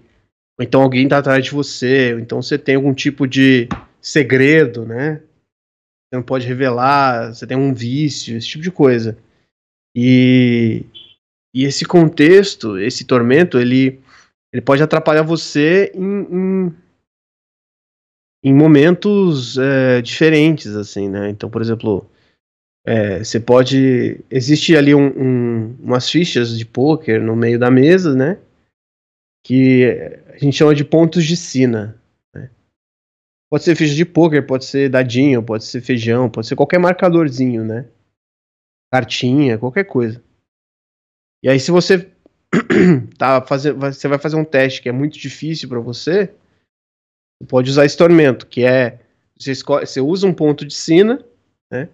ou 0.57 0.63
então 0.63 0.81
alguém 0.81 1.09
tá 1.09 1.19
atrás 1.19 1.45
de 1.45 1.51
você, 1.51 2.15
ou 2.15 2.21
então 2.21 2.41
você 2.41 2.57
tem 2.57 2.77
algum 2.77 2.95
tipo 2.95 3.27
de 3.27 3.67
segredo, 4.01 4.87
né? 4.87 5.17
Você 5.17 6.15
não 6.15 6.23
pode 6.23 6.47
revelar, 6.47 7.35
você 7.35 7.45
tem 7.45 7.57
um 7.57 7.75
vício, 7.75 8.37
esse 8.37 8.47
tipo 8.47 8.63
de 8.63 8.71
coisa. 8.71 9.19
E, 9.97 10.85
e 11.55 11.65
esse 11.65 11.85
contexto, 11.85 12.79
esse 12.79 13.05
tormento, 13.05 13.59
ele, 13.59 14.01
ele 14.53 14.63
pode 14.63 14.83
atrapalhar 14.83 15.23
você 15.23 15.91
em, 15.95 16.05
em, 16.67 16.75
em 18.45 18.55
momentos 18.55 19.59
é, 19.59 20.01
diferentes, 20.01 20.75
assim, 20.75 21.09
né? 21.09 21.29
Então, 21.29 21.51
por 21.51 21.61
exemplo, 21.61 22.09
é, 22.87 23.19
você 23.23 23.39
pode. 23.39 24.21
Existe 24.31 24.77
ali 24.77 24.95
um, 24.95 25.07
um- 25.09 25.77
umas 25.81 26.09
fichas 26.09 26.57
de 26.59 26.65
pôquer 26.65 27.21
no 27.21 27.37
meio 27.37 27.59
da 27.59 27.71
mesa, 27.71 28.15
né? 28.15 28.39
Que 29.45 29.87
a 30.29 30.39
gente 30.39 30.57
chama 30.57 30.75
de 30.75 30.85
pontos 30.85 31.25
de 31.25 31.37
sina. 31.37 32.01
né? 32.35 32.51
Pode 33.51 33.65
ser 33.65 33.75
ficha 33.77 33.95
de 33.95 34.05
pôquer, 34.05 34.47
pode 34.47 34.65
ser 34.65 34.89
dadinho, 34.89 35.43
pode 35.43 35.65
ser 35.65 35.81
feijão, 35.81 36.31
pode 36.31 36.47
ser 36.47 36.57
qualquer 36.57 36.79
marcadorzinho, 36.79 37.65
né? 37.65 37.87
Cartinha, 38.93 39.59
qualquer 39.59 39.85
coisa. 39.85 40.23
E 41.43 41.49
aí, 41.49 41.59
se 41.59 41.70
você 41.70 42.11
tá 43.16 43.41
fazendo, 43.43 43.78
você 43.78 44.09
vai 44.09 44.18
fazer 44.18 44.36
um 44.36 44.45
teste 44.45 44.82
que 44.82 44.88
é 44.88 44.93
muito 44.93 45.18
difícil 45.18 45.68
para 45.68 45.80
você, 45.80 46.26
você 47.41 47.49
pode 47.49 47.70
usar 47.70 47.84
esse 47.84 47.97
tormento, 47.97 48.47
que 48.47 48.64
é 48.64 49.01
você, 49.38 49.53
escolhe, 49.53 49.86
você 49.86 50.01
usa 50.01 50.26
um 50.26 50.34
ponto 50.34 50.66
de 50.66 50.74
sina, 50.74 51.24
né? 51.70 51.88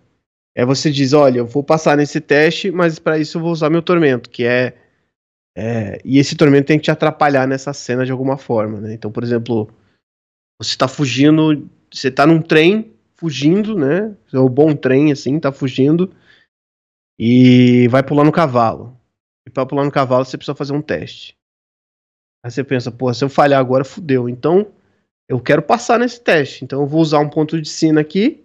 Aí 0.57 0.65
você 0.65 0.91
diz, 0.91 1.13
olha, 1.13 1.39
eu 1.39 1.47
vou 1.47 1.63
passar 1.63 1.97
nesse 1.97 2.21
teste, 2.21 2.71
mas 2.71 2.99
para 2.99 3.19
isso 3.19 3.37
eu 3.37 3.43
vou 3.43 3.53
usar 3.53 3.69
meu 3.69 3.83
tormento, 3.83 4.31
que 4.31 4.45
é, 4.45 4.75
é, 5.57 6.01
e 6.03 6.19
esse 6.19 6.35
tormento 6.35 6.67
tem 6.67 6.79
que 6.79 6.85
te 6.85 6.91
atrapalhar 6.91 7.47
nessa 7.47 7.73
cena 7.75 8.07
de 8.07 8.13
alguma 8.13 8.39
forma, 8.39 8.81
né? 8.81 8.95
Então, 8.95 9.13
por 9.13 9.23
exemplo, 9.23 9.71
você 10.59 10.77
tá 10.77 10.89
fugindo, 10.89 11.69
você 11.93 12.11
tá 12.11 12.27
num 12.27 12.41
trem 12.41 12.93
fugindo, 13.15 13.77
né? 13.77 14.17
É 14.33 14.39
um 14.39 14.49
bom 14.49 14.75
trem 14.75 15.13
assim, 15.13 15.39
tá 15.39 15.53
fugindo 15.53 16.13
e 17.19 17.87
vai 17.89 18.03
pular 18.03 18.25
no 18.25 18.33
cavalo. 18.33 18.99
E 19.47 19.51
para 19.51 19.65
pular 19.65 19.85
no 19.85 19.93
cavalo 19.93 20.25
você 20.25 20.37
precisa 20.37 20.57
fazer 20.57 20.73
um 20.73 20.83
teste. 20.83 21.37
Aí 22.45 22.51
você 22.51 22.65
pensa, 22.65 22.91
pô, 22.91 23.13
se 23.13 23.25
eu 23.25 23.29
falhar 23.29 23.61
agora, 23.61 23.85
fudeu. 23.85 24.29
Então, 24.29 24.73
eu 25.29 25.41
quero 25.41 25.63
passar 25.63 25.99
nesse 25.99 26.21
teste. 26.21 26.65
Então 26.65 26.81
eu 26.81 26.87
vou 26.87 27.01
usar 27.01 27.19
um 27.19 27.29
ponto 27.29 27.61
de 27.61 27.69
sina 27.69 28.01
aqui 28.01 28.45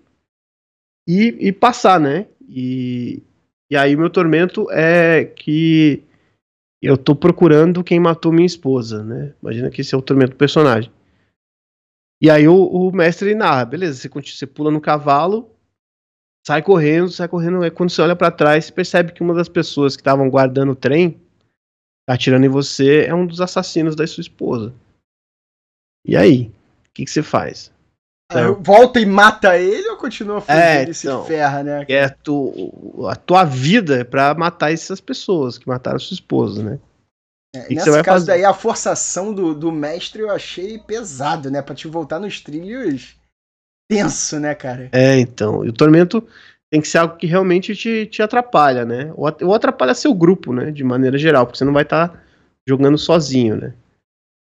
e, 1.08 1.48
e 1.48 1.52
passar, 1.52 2.00
né? 2.00 2.28
E, 2.48 3.22
e 3.70 3.78
aí 3.78 3.96
meu 3.96 4.10
tormento 4.10 4.70
é 4.72 5.26
que 5.26 6.04
eu 6.82 6.98
tô 6.98 7.16
procurando 7.16 7.84
quem 7.84 8.00
matou 8.00 8.32
minha 8.32 8.46
esposa, 8.46 9.04
né? 9.04 9.34
Imagina 9.42 9.70
que 9.70 9.82
esse 9.82 9.94
é 9.94 9.98
o 9.98 10.02
tormento 10.02 10.32
do 10.32 10.38
personagem. 10.38 10.92
E 12.20 12.30
aí 12.30 12.48
o, 12.48 12.56
o 12.56 12.92
mestre 12.92 13.34
narra, 13.36 13.66
beleza, 13.66 14.00
você, 14.00 14.10
você 14.10 14.48
pula 14.48 14.72
no 14.72 14.82
cavalo, 14.82 15.51
sai 16.46 16.62
correndo, 16.62 17.10
sai 17.10 17.28
correndo, 17.28 17.62
aí 17.64 17.72
quando 17.72 17.90
você 17.90 18.02
olha 18.02 18.16
pra 18.16 18.32
trás, 18.32 18.66
você 18.66 18.72
percebe 18.72 19.12
que 19.12 19.22
uma 19.22 19.34
das 19.34 19.50
pessoas 19.50 19.96
que 19.96 20.02
estavam 20.02 20.30
guardando 20.30 20.72
o 20.72 20.76
trem, 20.76 21.22
tá 22.06 22.16
atirando 22.16 22.46
em 22.46 22.50
você, 22.50 23.06
é 23.06 23.14
um 23.14 23.26
dos 23.26 23.42
assassinos 23.42 23.96
da 23.96 24.06
sua 24.08 24.22
esposa. 24.22 24.74
E 26.06 26.16
aí? 26.18 26.52
O 26.88 26.94
que, 26.94 27.06
que 27.06 27.12
você 27.12 27.22
faz? 27.22 27.72
Aí 28.32 28.52
volta 28.60 29.00
e 29.00 29.06
mata 29.06 29.58
ele 29.58 29.90
ou 29.90 29.98
continua 29.98 30.40
fugindo 30.40 30.62
É, 30.62 30.90
e 30.90 30.94
se 30.94 31.08
então. 31.08 31.26
ferra, 31.26 31.64
né? 31.64 31.86
É 31.90 32.08
tu, 32.08 33.06
a 33.10 33.16
tua 33.16 33.44
vida 33.44 34.00
é 34.00 34.04
pra 34.04 34.34
matar 34.34 34.72
essas 34.72 35.02
pessoas 35.02 35.58
que 35.58 35.68
mataram 35.68 36.00
sua 36.00 36.16
esposa, 36.16 36.64
né? 36.64 36.80
É, 37.54 37.66
que 37.66 37.76
nesse 37.76 37.92
caso 37.92 38.04
fazer? 38.06 38.28
daí, 38.28 38.46
a 38.46 38.54
forçação 38.54 39.34
do, 39.34 39.54
do 39.54 39.72
mestre 39.72 40.22
eu 40.22 40.32
achei 40.32 40.80
pesado, 40.80 41.52
né? 41.52 41.62
Pra 41.62 41.76
te 41.76 41.88
voltar 41.88 42.20
nos 42.20 42.40
trilhos 42.40 43.18
tenso, 43.92 44.40
né, 44.40 44.56
cara? 44.56 44.90
É, 44.92 45.20
então. 45.20 45.66
E 45.66 45.70
o 45.70 45.74
tormento 45.74 46.26
tem 46.72 46.80
que 46.80 46.88
ser 46.88 47.00
algo 47.00 47.18
que 47.18 47.28
realmente 47.28 47.76
te, 47.76 48.06
te 48.06 48.22
atrapalha, 48.22 48.86
né? 48.86 49.12
Ou, 49.16 49.30
ou 49.42 49.54
atrapalha 49.54 49.94
seu 49.94 50.14
grupo, 50.14 50.54
né? 50.54 50.72
De 50.72 50.84
maneira 50.84 51.18
geral, 51.18 51.46
porque 51.46 51.58
você 51.58 51.66
não 51.66 51.74
vai 51.74 51.84
estar 51.84 52.08
tá 52.08 52.20
jogando 52.68 52.98
sozinho, 52.98 53.58
né? 53.58 53.74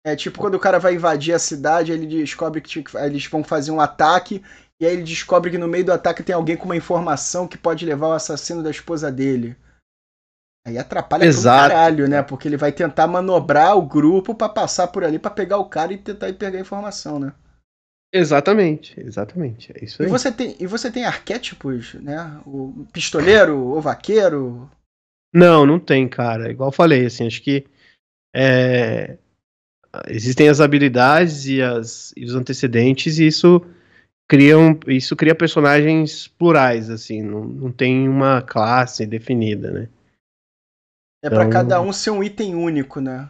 É 0.06 0.14
tipo 0.14 0.38
quando 0.38 0.54
o 0.54 0.60
cara 0.60 0.78
vai 0.78 0.94
invadir 0.94 1.34
a 1.34 1.38
cidade, 1.38 1.92
ele 1.92 2.06
descobre 2.06 2.60
que 2.60 2.84
eles 2.94 3.26
vão 3.26 3.42
fazer 3.42 3.70
um 3.70 3.80
ataque, 3.80 4.42
e 4.80 4.86
aí 4.86 4.92
ele 4.92 5.02
descobre 5.02 5.50
que 5.50 5.58
no 5.58 5.68
meio 5.68 5.84
do 5.86 5.92
ataque 5.92 6.22
tem 6.22 6.34
alguém 6.34 6.56
com 6.56 6.66
uma 6.66 6.76
informação 6.76 7.48
que 7.48 7.58
pode 7.58 7.84
levar 7.84 8.08
o 8.08 8.12
assassino 8.12 8.62
da 8.62 8.70
esposa 8.70 9.10
dele. 9.10 9.56
Aí 10.66 10.78
atrapalha 10.78 11.24
Exato. 11.24 11.70
caralho, 11.70 12.08
né? 12.08 12.22
Porque 12.22 12.46
ele 12.46 12.56
vai 12.56 12.70
tentar 12.70 13.06
manobrar 13.06 13.76
o 13.76 13.82
grupo 13.82 14.34
para 14.34 14.48
passar 14.48 14.88
por 14.88 15.02
ali 15.02 15.18
para 15.18 15.30
pegar 15.30 15.56
o 15.56 15.68
cara 15.68 15.92
e 15.92 15.98
tentar 15.98 16.32
pegar 16.34 16.58
a 16.58 16.60
informação, 16.60 17.18
né? 17.18 17.32
Exatamente, 18.12 18.98
exatamente. 18.98 19.72
É 19.74 19.84
isso 19.84 20.02
aí. 20.02 20.08
E 20.08 20.10
você 20.10 20.32
tem, 20.32 20.56
e 20.58 20.66
você 20.66 20.90
tem 20.90 21.04
arquétipos, 21.04 21.94
né? 21.94 22.40
O 22.46 22.86
pistoleiro, 22.92 23.56
o 23.56 23.80
vaqueiro. 23.80 24.70
Não, 25.32 25.66
não 25.66 25.78
tem, 25.78 26.08
cara. 26.08 26.50
Igual 26.50 26.68
eu 26.68 26.74
falei, 26.74 27.06
assim, 27.06 27.26
acho 27.26 27.42
que 27.42 27.66
é, 28.34 29.18
existem 30.08 30.48
as 30.48 30.60
habilidades 30.60 31.46
e, 31.46 31.60
as, 31.60 32.12
e 32.16 32.24
os 32.24 32.34
antecedentes, 32.34 33.18
e 33.18 33.26
isso 33.26 33.60
cria, 34.26 34.58
um, 34.58 34.78
isso 34.86 35.14
cria 35.14 35.34
personagens 35.34 36.28
plurais, 36.28 36.88
assim, 36.88 37.22
não, 37.22 37.44
não 37.44 37.72
tem 37.72 38.08
uma 38.08 38.40
classe 38.40 39.06
definida, 39.06 39.70
né? 39.70 39.88
É 41.22 41.26
então, 41.26 41.38
para 41.38 41.48
cada 41.50 41.80
um 41.80 41.92
ser 41.92 42.10
um 42.10 42.22
item 42.22 42.54
único, 42.54 43.00
né? 43.00 43.28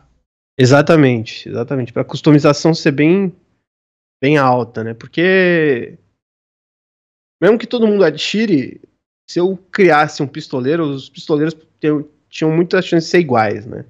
Exatamente, 0.59 1.49
exatamente. 1.49 1.93
Para 1.93 2.05
customização 2.05 2.75
ser 2.75 2.93
bem 2.93 3.35
bem 4.21 4.37
alta, 4.37 4.83
né? 4.83 4.95
Porque 4.95 5.99
mesmo 7.41 7.59
que 7.59 7.67
todo 7.67 7.87
mundo 7.87 8.05
atire, 8.05 8.81
se 9.29 9.39
eu 9.39 9.57
criasse 9.71 10.23
um 10.23 10.27
pistoleiro, 10.27 10.85
os 10.85 11.09
pistoleiros 11.09 11.57
tinham 12.29 12.55
muita 12.55 12.83
chance 12.83 13.07
de 13.07 13.11
ser 13.11 13.21
iguais, 13.21 13.65
né? 13.65 13.85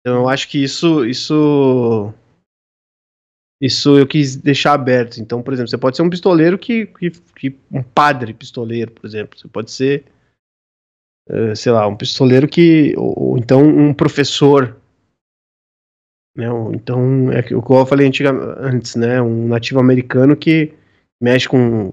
Então 0.00 0.22
eu 0.22 0.28
acho 0.28 0.48
que 0.48 0.62
isso 0.62 1.04
isso 1.04 2.12
isso 3.60 3.96
eu 3.96 4.06
quis 4.06 4.34
deixar 4.34 4.72
aberto. 4.72 5.18
Então, 5.18 5.40
por 5.40 5.52
exemplo, 5.52 5.70
você 5.70 5.78
pode 5.78 5.96
ser 5.96 6.02
um 6.02 6.10
pistoleiro 6.10 6.58
que, 6.58 6.86
que, 6.86 7.10
que 7.10 7.58
um 7.70 7.82
padre 7.82 8.34
pistoleiro, 8.34 8.90
por 8.90 9.06
exemplo. 9.06 9.38
Você 9.38 9.46
pode 9.46 9.70
ser 9.70 10.04
uh, 11.28 11.54
sei 11.54 11.70
lá, 11.70 11.86
um 11.86 11.96
pistoleiro 11.96 12.48
que 12.48 12.94
ou, 12.96 13.30
ou 13.30 13.38
então 13.38 13.62
um 13.62 13.94
professor 13.94 14.76
né? 16.36 16.46
Então, 16.74 17.30
é 17.30 17.40
o 17.54 17.62
que 17.62 17.72
eu 17.72 17.86
falei 17.86 18.10
antes, 18.58 18.96
né? 18.96 19.20
Um 19.20 19.48
nativo 19.48 19.80
americano 19.80 20.36
que 20.36 20.72
mexe 21.20 21.48
com, 21.48 21.92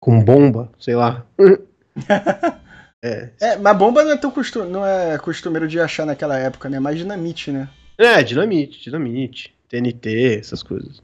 com 0.00 0.22
bomba, 0.22 0.70
sei 0.78 0.94
lá. 0.94 1.26
é. 3.02 3.30
é, 3.40 3.56
mas 3.56 3.76
bomba 3.76 4.04
não 4.04 4.12
é 4.12 4.16
tão 4.16 4.30
costume, 4.30 4.70
não 4.70 4.86
é 4.86 5.18
costumeiro 5.18 5.66
de 5.66 5.80
achar 5.80 6.06
naquela 6.06 6.38
época, 6.38 6.68
né? 6.68 6.78
Mais 6.78 6.96
dinamite, 6.96 7.50
né? 7.50 7.68
É, 7.98 8.22
dinamite, 8.22 8.80
dinamite, 8.82 9.54
TNT, 9.68 10.38
essas 10.38 10.62
coisas. 10.62 11.02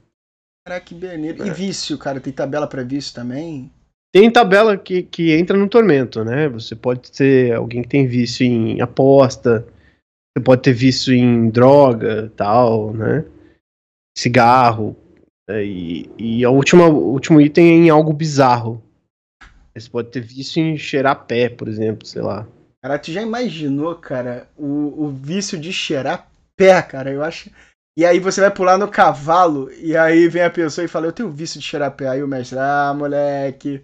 Caraca, 0.65 0.85
que 0.85 0.95
beleza. 0.95 1.43
É. 1.43 1.47
E 1.47 1.51
vício, 1.51 1.97
cara, 1.97 2.19
tem 2.19 2.31
tabela 2.33 2.65
para 2.65 2.83
vício 2.83 3.13
também? 3.13 3.71
Tem 4.13 4.31
tabela 4.31 4.77
que, 4.77 5.03
que 5.03 5.33
entra 5.33 5.57
no 5.57 5.67
tormento, 5.67 6.23
né? 6.23 6.47
Você 6.47 6.73
pode 6.73 7.09
ser 7.11 7.53
alguém 7.53 7.81
que 7.81 7.89
tem 7.89 8.07
vício 8.07 8.45
em 8.45 8.79
aposta, 8.79 9.67
você 10.35 10.43
pode 10.43 10.61
ter 10.61 10.73
visto 10.73 11.13
em 11.13 11.49
droga, 11.49 12.29
tal, 12.35 12.93
né? 12.93 13.23
Cigarro. 14.17 14.95
Né? 15.47 15.65
E, 15.65 16.09
e 16.17 16.45
a 16.45 16.49
última, 16.49 16.87
o 16.87 17.11
último 17.13 17.39
item 17.39 17.67
é 17.67 17.85
em 17.85 17.89
algo 17.89 18.11
bizarro. 18.11 18.83
Você 19.73 19.89
pode 19.89 20.09
ter 20.09 20.21
visto 20.21 20.57
em 20.57 20.77
cheirar 20.77 21.25
pé, 21.25 21.47
por 21.47 21.67
exemplo, 21.67 22.05
sei 22.05 22.21
lá. 22.21 22.45
Cara, 22.83 22.99
tu 22.99 23.11
já 23.11 23.21
imaginou, 23.21 23.95
cara, 23.95 24.47
o, 24.57 25.05
o 25.05 25.09
vício 25.09 25.57
de 25.57 25.71
cheirar 25.71 26.29
pé, 26.55 26.81
cara? 26.81 27.11
Eu 27.11 27.23
acho. 27.23 27.49
E 27.97 28.05
aí 28.05 28.19
você 28.19 28.41
vai 28.41 28.51
pular 28.51 28.77
no 28.77 28.89
cavalo, 28.89 29.71
e 29.71 29.95
aí 29.95 30.27
vem 30.27 30.43
a 30.43 30.49
pessoa 30.49 30.83
e 30.83 30.89
fala, 30.89 31.05
eu 31.05 31.13
tenho 31.13 31.31
vício 31.31 31.59
de 31.59 31.65
cheirar 31.65 31.91
pé. 31.91 32.09
Aí 32.09 32.21
o 32.21 32.27
mestre, 32.27 32.57
ah, 32.59 32.93
moleque, 32.95 33.81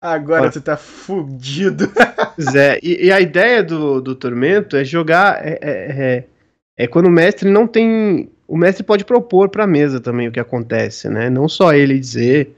Agora 0.00 0.48
ah. 0.48 0.52
tu 0.52 0.60
tá 0.60 0.76
fudido. 0.76 1.86
Pois 2.36 2.54
é, 2.54 2.78
e, 2.82 3.06
e, 3.06 3.10
a 3.10 3.18
ideia 3.18 3.62
do, 3.62 3.98
do 3.98 4.14
Tormento 4.14 4.76
é 4.76 4.84
jogar. 4.84 5.42
É, 5.42 5.58
é, 5.62 5.70
é, 5.72 6.24
é, 6.76 6.86
quando 6.86 7.06
o 7.06 7.10
mestre 7.10 7.50
não 7.50 7.66
tem. 7.66 8.30
O 8.46 8.58
mestre 8.58 8.84
pode 8.84 9.06
propor 9.06 9.48
pra 9.48 9.66
mesa 9.66 10.00
também 10.00 10.28
o 10.28 10.32
que 10.32 10.38
acontece, 10.38 11.08
né? 11.08 11.30
Não 11.30 11.48
só 11.48 11.72
ele 11.72 11.98
dizer, 11.98 12.54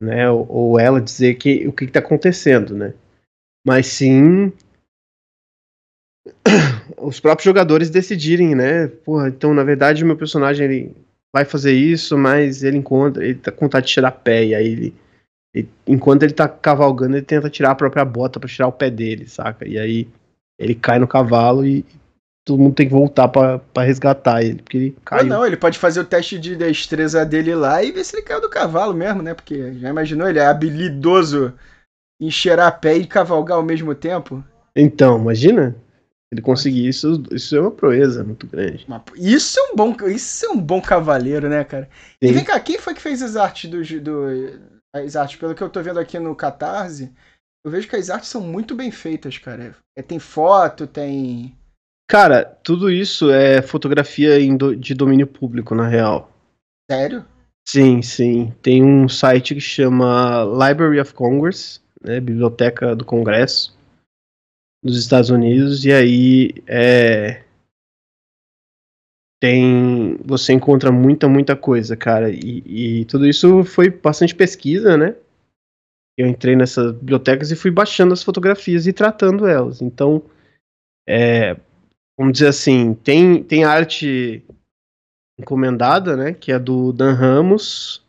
né? 0.00 0.30
Ou, 0.30 0.46
ou 0.48 0.78
ela 0.78 1.00
dizer 1.00 1.34
que, 1.34 1.66
o 1.66 1.72
que, 1.72 1.86
que 1.86 1.92
tá 1.92 1.98
acontecendo, 1.98 2.76
né? 2.76 2.94
Mas 3.66 3.88
sim. 3.88 4.52
Os 6.96 7.18
próprios 7.18 7.44
jogadores 7.44 7.90
decidirem, 7.90 8.54
né? 8.54 8.86
Porra, 8.86 9.28
então 9.28 9.52
na 9.52 9.64
verdade 9.64 10.04
o 10.04 10.06
meu 10.06 10.16
personagem 10.16 10.66
ele 10.66 10.96
vai 11.34 11.44
fazer 11.44 11.72
isso, 11.72 12.16
mas 12.16 12.62
ele 12.62 12.76
encontra. 12.76 13.24
Ele 13.24 13.34
tá 13.34 13.50
com 13.50 13.66
vontade 13.66 13.88
de 13.88 13.92
tirar 13.92 14.12
pé, 14.12 14.44
e 14.44 14.54
aí 14.54 14.66
ele 14.66 14.94
ele, 15.54 15.68
enquanto 15.86 16.22
ele 16.22 16.32
tá 16.32 16.48
cavalgando, 16.48 17.16
ele 17.16 17.24
tenta 17.24 17.50
tirar 17.50 17.72
a 17.72 17.74
própria 17.74 18.04
bota 18.04 18.38
para 18.38 18.48
tirar 18.48 18.68
o 18.68 18.72
pé 18.72 18.90
dele, 18.90 19.28
saca? 19.28 19.66
E 19.66 19.78
aí 19.78 20.08
ele 20.58 20.74
cai 20.74 20.98
no 20.98 21.08
cavalo 21.08 21.66
e 21.66 21.84
todo 22.44 22.60
mundo 22.60 22.74
tem 22.74 22.86
que 22.86 22.92
voltar 22.92 23.28
para 23.28 23.60
resgatar 23.82 24.42
ele, 24.42 24.62
porque 24.62 24.76
ele 24.76 24.96
caiu. 25.04 25.26
Não, 25.26 25.38
não, 25.38 25.46
ele 25.46 25.56
pode 25.56 25.78
fazer 25.78 26.00
o 26.00 26.04
teste 26.04 26.38
de 26.38 26.56
destreza 26.56 27.24
dele 27.24 27.54
lá 27.54 27.82
e 27.82 27.92
ver 27.92 28.04
se 28.04 28.16
ele 28.16 28.22
caiu 28.22 28.40
do 28.40 28.48
cavalo 28.48 28.94
mesmo, 28.94 29.22
né? 29.22 29.34
Porque 29.34 29.74
já 29.74 29.88
imaginou, 29.88 30.28
ele 30.28 30.38
é 30.38 30.46
habilidoso 30.46 31.52
em 32.20 32.30
cheirar 32.30 32.80
pé 32.80 32.96
e 32.96 33.06
cavalgar 33.06 33.56
ao 33.56 33.64
mesmo 33.64 33.94
tempo. 33.94 34.44
Então, 34.76 35.18
imagina 35.18 35.74
ele 36.30 36.40
conseguir 36.40 36.86
isso, 36.86 37.22
isso 37.32 37.56
é 37.56 37.60
uma 37.60 37.72
proeza 37.72 38.22
muito 38.22 38.46
grande. 38.46 38.86
Isso 39.16 39.58
é 39.58 39.72
um 39.72 39.76
bom, 39.76 39.96
isso 40.06 40.46
é 40.46 40.48
um 40.50 40.60
bom 40.60 40.80
cavaleiro, 40.80 41.48
né, 41.48 41.64
cara? 41.64 41.88
Sim. 42.22 42.30
E 42.30 42.32
vem 42.32 42.44
cá, 42.44 42.60
quem 42.60 42.78
foi 42.78 42.94
que 42.94 43.02
fez 43.02 43.20
as 43.20 43.34
artes 43.34 43.68
do, 43.68 43.82
do, 44.00 44.60
as 44.92 45.16
artes, 45.16 45.36
pelo 45.36 45.54
que 45.54 45.62
eu 45.62 45.70
tô 45.70 45.82
vendo 45.82 45.98
aqui 45.98 46.18
no 46.18 46.34
Catarse, 46.34 47.12
eu 47.64 47.70
vejo 47.70 47.88
que 47.88 47.96
as 47.96 48.10
artes 48.10 48.28
são 48.28 48.40
muito 48.40 48.74
bem 48.74 48.90
feitas, 48.90 49.38
cara. 49.38 49.76
É, 49.96 50.02
tem 50.02 50.18
foto, 50.18 50.86
tem. 50.86 51.56
Cara, 52.08 52.44
tudo 52.44 52.90
isso 52.90 53.30
é 53.30 53.62
fotografia 53.62 54.38
do, 54.56 54.74
de 54.74 54.94
domínio 54.94 55.26
público, 55.26 55.74
na 55.74 55.86
real. 55.86 56.32
Sério? 56.90 57.24
Sim, 57.68 58.02
sim. 58.02 58.52
Tem 58.62 58.82
um 58.82 59.08
site 59.08 59.54
que 59.54 59.60
chama 59.60 60.42
Library 60.44 60.98
of 60.98 61.14
Congress, 61.14 61.80
né, 62.02 62.18
Biblioteca 62.18 62.96
do 62.96 63.04
Congresso 63.04 63.78
dos 64.82 64.98
Estados 64.98 65.28
Unidos, 65.28 65.84
e 65.84 65.92
aí 65.92 66.54
é, 66.66 67.44
tem 69.40 69.89
você 70.24 70.52
encontra 70.52 70.90
muita 70.92 71.28
muita 71.28 71.56
coisa 71.56 71.96
cara. 71.96 72.30
E, 72.30 72.62
e, 73.00 73.04
tudo 73.06 73.26
isso 73.26 73.64
foi 73.64 73.90
bastante 73.90 74.34
pesquisa 74.34 74.96
né? 74.96 75.14
Eu 76.16 76.26
entrei 76.26 76.54
nessas 76.54 76.92
bibliotecas 76.92 77.50
e 77.50 77.56
fui 77.56 77.70
baixando 77.70 78.12
as 78.12 78.22
fotografias 78.22 78.86
e 78.86 78.92
tratando 78.92 79.46
elas. 79.46 79.80
Então 79.80 80.22
é, 81.08 81.56
vamos 82.18 82.34
dizer 82.34 82.48
assim 82.48 82.94
tem 82.94 83.42
tem 83.42 83.64
arte 83.64 84.44
encomendada 85.38 86.16
né? 86.16 86.32
Que 86.34 86.52
é 86.52 86.58
do 86.58 86.92
Dan 86.92 87.14
Ramos 87.14 88.02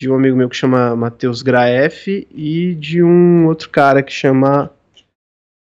de 0.00 0.10
um 0.10 0.14
amigo 0.14 0.36
meu 0.36 0.48
que 0.48 0.56
chama 0.56 0.96
Matheus 0.96 1.42
Graef 1.42 2.08
e 2.08 2.74
de 2.74 3.02
um 3.02 3.46
outro 3.46 3.70
cara 3.70 4.02
que 4.02 4.12
chama 4.12 4.70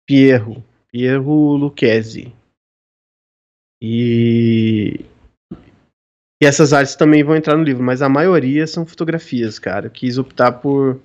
Pierro 0.07 0.63
Pierro 0.95 1.57
Lucchesi. 1.57 2.33
E, 3.83 5.05
e 6.43 6.47
essas 6.47 6.73
artes 6.73 6.95
também 6.95 7.23
vão 7.23 7.37
entrar 7.37 7.57
no 7.57 7.63
livro, 7.63 7.83
mas 7.83 8.03
a 8.03 8.09
maioria 8.09 8.67
são 8.67 8.85
fotografias, 8.85 9.59
cara. 9.59 9.87
Eu 9.87 9.91
quis 9.91 10.19
optar 10.19 10.53
por, 10.53 11.01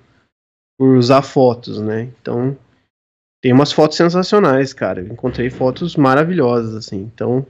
por 0.78 0.96
usar 0.96 1.22
fotos, 1.22 1.80
né? 1.80 2.12
Então, 2.20 2.56
tem 3.42 3.52
umas 3.52 3.72
fotos 3.72 3.96
sensacionais, 3.96 4.72
cara. 4.72 5.00
Eu 5.00 5.06
encontrei 5.06 5.48
fotos 5.48 5.96
maravilhosas, 5.96 6.74
assim. 6.74 6.98
Então, 6.98 7.46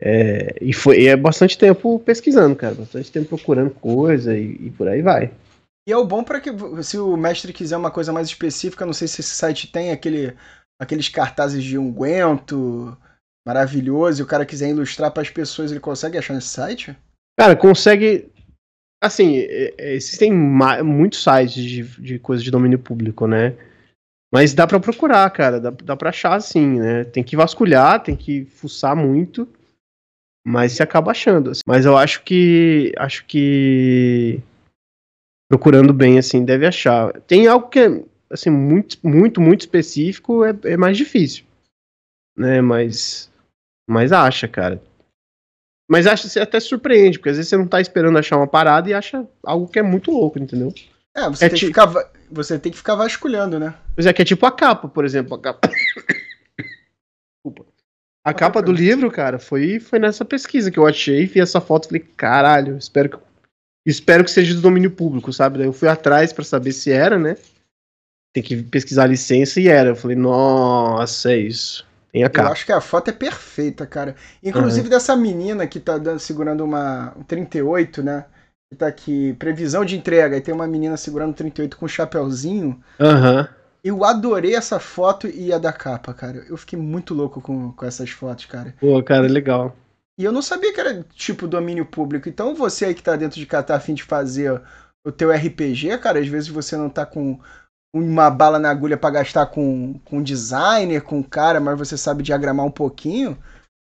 é, 0.00 0.56
e 0.60 0.72
foi 0.72 1.02
e 1.02 1.08
é 1.08 1.16
bastante 1.16 1.58
tempo 1.58 1.98
pesquisando, 2.00 2.56
cara. 2.56 2.74
Bastante 2.74 3.12
tempo 3.12 3.28
procurando 3.28 3.70
coisa 3.70 4.36
e, 4.36 4.66
e 4.66 4.70
por 4.70 4.88
aí 4.88 5.02
vai. 5.02 5.30
E 5.86 5.92
é 5.92 5.96
o 5.96 6.06
bom 6.06 6.24
para 6.24 6.40
que, 6.40 6.50
se 6.82 6.98
o 6.98 7.16
mestre 7.16 7.52
quiser 7.52 7.76
uma 7.76 7.90
coisa 7.90 8.12
mais 8.12 8.26
específica, 8.26 8.86
não 8.86 8.92
sei 8.92 9.06
se 9.06 9.20
esse 9.20 9.34
site 9.34 9.70
tem 9.70 9.92
aquele, 9.92 10.34
aqueles 10.78 11.08
cartazes 11.08 11.62
de 11.62 11.76
unguento, 11.76 12.96
maravilhoso 13.46 14.20
e 14.20 14.24
o 14.24 14.26
cara 14.26 14.46
quiser 14.46 14.70
ilustrar 14.70 15.10
para 15.10 15.22
as 15.22 15.30
pessoas, 15.30 15.70
ele 15.70 15.80
consegue 15.80 16.18
achar 16.18 16.34
nesse 16.34 16.48
site? 16.48 16.96
Cara, 17.38 17.56
consegue. 17.56 18.30
Assim, 19.02 19.36
existem 19.78 20.30
muitos 20.30 21.22
sites 21.22 21.54
de, 21.54 21.82
de 21.82 22.18
coisas 22.18 22.44
de 22.44 22.50
domínio 22.50 22.78
público, 22.78 23.26
né? 23.26 23.56
Mas 24.32 24.54
dá 24.54 24.66
para 24.66 24.78
procurar, 24.78 25.28
cara, 25.30 25.58
dá, 25.58 25.70
dá 25.70 25.96
pra 25.96 26.10
achar 26.10 26.34
assim, 26.34 26.78
né? 26.78 27.04
Tem 27.04 27.24
que 27.24 27.34
vasculhar, 27.34 28.02
tem 28.02 28.14
que 28.14 28.44
fuçar 28.44 28.94
muito, 28.94 29.48
mas 30.46 30.72
você 30.72 30.82
acaba 30.82 31.10
achando. 31.10 31.50
Assim. 31.50 31.62
Mas 31.66 31.84
eu 31.84 31.96
acho 31.96 32.22
que. 32.22 32.92
Acho 32.96 33.24
que. 33.24 34.40
procurando 35.48 35.92
bem, 35.92 36.18
assim, 36.18 36.44
deve 36.44 36.66
achar. 36.66 37.12
Tem 37.22 37.46
algo 37.46 37.68
que 37.68 37.80
é, 37.80 38.04
assim, 38.30 38.50
muito, 38.50 38.98
muito, 39.02 39.40
muito 39.40 39.60
específico, 39.60 40.44
é, 40.44 40.54
é 40.64 40.76
mais 40.76 40.96
difícil. 40.96 41.44
Né, 42.40 42.60
mas. 42.60 43.30
Mas 43.88 44.12
acha, 44.12 44.48
cara. 44.48 44.80
Mas 45.90 46.06
acha, 46.06 46.28
você 46.28 46.40
até 46.40 46.58
surpreende, 46.60 47.18
porque 47.18 47.30
às 47.30 47.36
vezes 47.36 47.50
você 47.50 47.56
não 47.56 47.66
tá 47.66 47.80
esperando 47.80 48.16
achar 48.16 48.36
uma 48.36 48.46
parada 48.46 48.88
e 48.88 48.94
acha 48.94 49.26
algo 49.42 49.66
que 49.68 49.78
é 49.78 49.82
muito 49.82 50.10
louco, 50.10 50.38
entendeu? 50.38 50.72
É, 51.14 51.28
você, 51.28 51.46
É 51.46 51.48
tem, 51.48 51.58
ti- 51.58 51.60
que 51.66 51.66
ficar, 51.66 51.92
você 52.30 52.58
tem 52.58 52.70
que 52.70 52.78
ficar 52.78 52.94
vasculhando, 52.94 53.58
né? 53.58 53.74
Pois 53.94 54.06
é, 54.06 54.12
que 54.12 54.22
é 54.22 54.24
tipo 54.24 54.46
a 54.46 54.52
capa, 54.52 54.88
por 54.88 55.04
exemplo. 55.04 55.34
A 55.34 55.40
capa, 55.40 55.68
Desculpa. 57.44 57.66
A 58.24 58.32
capa 58.32 58.62
do 58.62 58.70
livro, 58.72 59.10
cara, 59.10 59.38
foi, 59.38 59.80
foi 59.80 59.98
nessa 59.98 60.24
pesquisa 60.24 60.70
que 60.70 60.78
eu 60.78 60.86
achei, 60.86 61.26
vi 61.26 61.40
essa 61.40 61.60
foto 61.60 61.84
e 61.84 61.88
falei, 61.88 62.02
caralho, 62.16 62.76
espero 62.76 63.08
que, 63.10 63.18
espero 63.84 64.22
que 64.24 64.30
seja 64.30 64.54
do 64.54 64.60
domínio 64.60 64.90
público, 64.90 65.32
sabe? 65.32 65.58
Daí 65.58 65.66
eu 65.66 65.72
fui 65.72 65.88
atrás 65.88 66.32
pra 66.32 66.44
saber 66.44 66.72
se 66.72 66.92
era, 66.92 67.18
né? 67.18 67.36
Tem 68.32 68.42
que 68.42 68.62
pesquisar 68.62 69.04
a 69.04 69.08
licença 69.08 69.60
e 69.60 69.66
era. 69.68 69.88
Eu 69.90 69.96
falei, 69.96 70.16
nossa, 70.16 71.32
é 71.32 71.38
isso. 71.38 71.84
Tem 72.12 72.24
a 72.24 72.30
Eu 72.32 72.48
acho 72.48 72.66
que 72.66 72.72
a 72.72 72.80
foto 72.80 73.08
é 73.08 73.12
perfeita, 73.12 73.86
cara. 73.86 74.16
Inclusive 74.42 74.88
dessa 74.88 75.14
menina 75.16 75.66
que 75.66 75.78
tá 75.78 75.98
segurando 76.18 76.64
uma 76.64 77.12
um 77.16 77.22
38, 77.22 78.02
né? 78.02 78.24
Que 78.68 78.76
tá 78.76 78.86
aqui, 78.86 79.34
previsão 79.34 79.84
de 79.84 79.96
entrega, 79.96 80.36
e 80.36 80.40
tem 80.40 80.54
uma 80.54 80.66
menina 80.66 80.96
segurando 80.96 81.30
um 81.30 81.34
38 81.34 81.76
com 81.76 81.86
um 81.86 81.88
chapéuzinho. 81.88 82.80
Aham. 82.98 83.48
Eu 83.82 84.04
adorei 84.04 84.54
essa 84.54 84.78
foto 84.78 85.26
e 85.26 85.52
a 85.52 85.58
da 85.58 85.72
capa, 85.72 86.12
cara. 86.12 86.44
Eu 86.48 86.56
fiquei 86.56 86.78
muito 86.78 87.14
louco 87.14 87.40
com, 87.40 87.72
com 87.72 87.86
essas 87.86 88.10
fotos, 88.10 88.44
cara. 88.44 88.74
Pô, 88.78 89.02
cara, 89.02 89.26
legal. 89.26 89.74
E 90.18 90.24
eu 90.24 90.32
não 90.32 90.42
sabia 90.42 90.72
que 90.72 90.80
era 90.80 91.02
tipo 91.14 91.48
domínio 91.48 91.86
público. 91.86 92.28
Então 92.28 92.54
você 92.54 92.84
aí 92.84 92.94
que 92.94 93.02
tá 93.02 93.16
dentro 93.16 93.40
de 93.40 93.46
cá, 93.46 93.62
tá 93.62 93.74
afim 93.74 93.94
de 93.94 94.02
fazer 94.02 94.60
o 95.02 95.10
teu 95.10 95.32
RPG, 95.32 95.96
cara, 95.98 96.18
às 96.18 96.28
vezes 96.28 96.48
você 96.48 96.76
não 96.76 96.90
tá 96.90 97.06
com 97.06 97.40
uma 97.94 98.30
bala 98.30 98.58
na 98.58 98.70
agulha 98.70 98.96
pra 98.96 99.10
gastar 99.10 99.46
com, 99.46 99.98
com 100.04 100.22
designer, 100.22 101.02
com 101.02 101.22
cara, 101.22 101.60
mas 101.60 101.78
você 101.78 101.96
sabe 101.96 102.22
diagramar 102.22 102.64
um 102.66 102.70
pouquinho. 102.70 103.36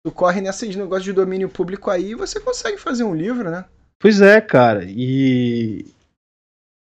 Tu 0.06 0.12
corre 0.12 0.40
nesses 0.40 0.76
negócios 0.76 1.06
de 1.06 1.14
domínio 1.14 1.50
público 1.50 1.90
aí 1.90 2.12
e 2.12 2.16
você 2.16 2.40
consegue 2.40 2.78
fazer 2.78 3.04
um 3.04 3.16
livro, 3.16 3.50
né? 3.50 3.66
Pois 4.00 4.22
é, 4.22 4.40
cara. 4.40 4.86
E. 4.88 5.86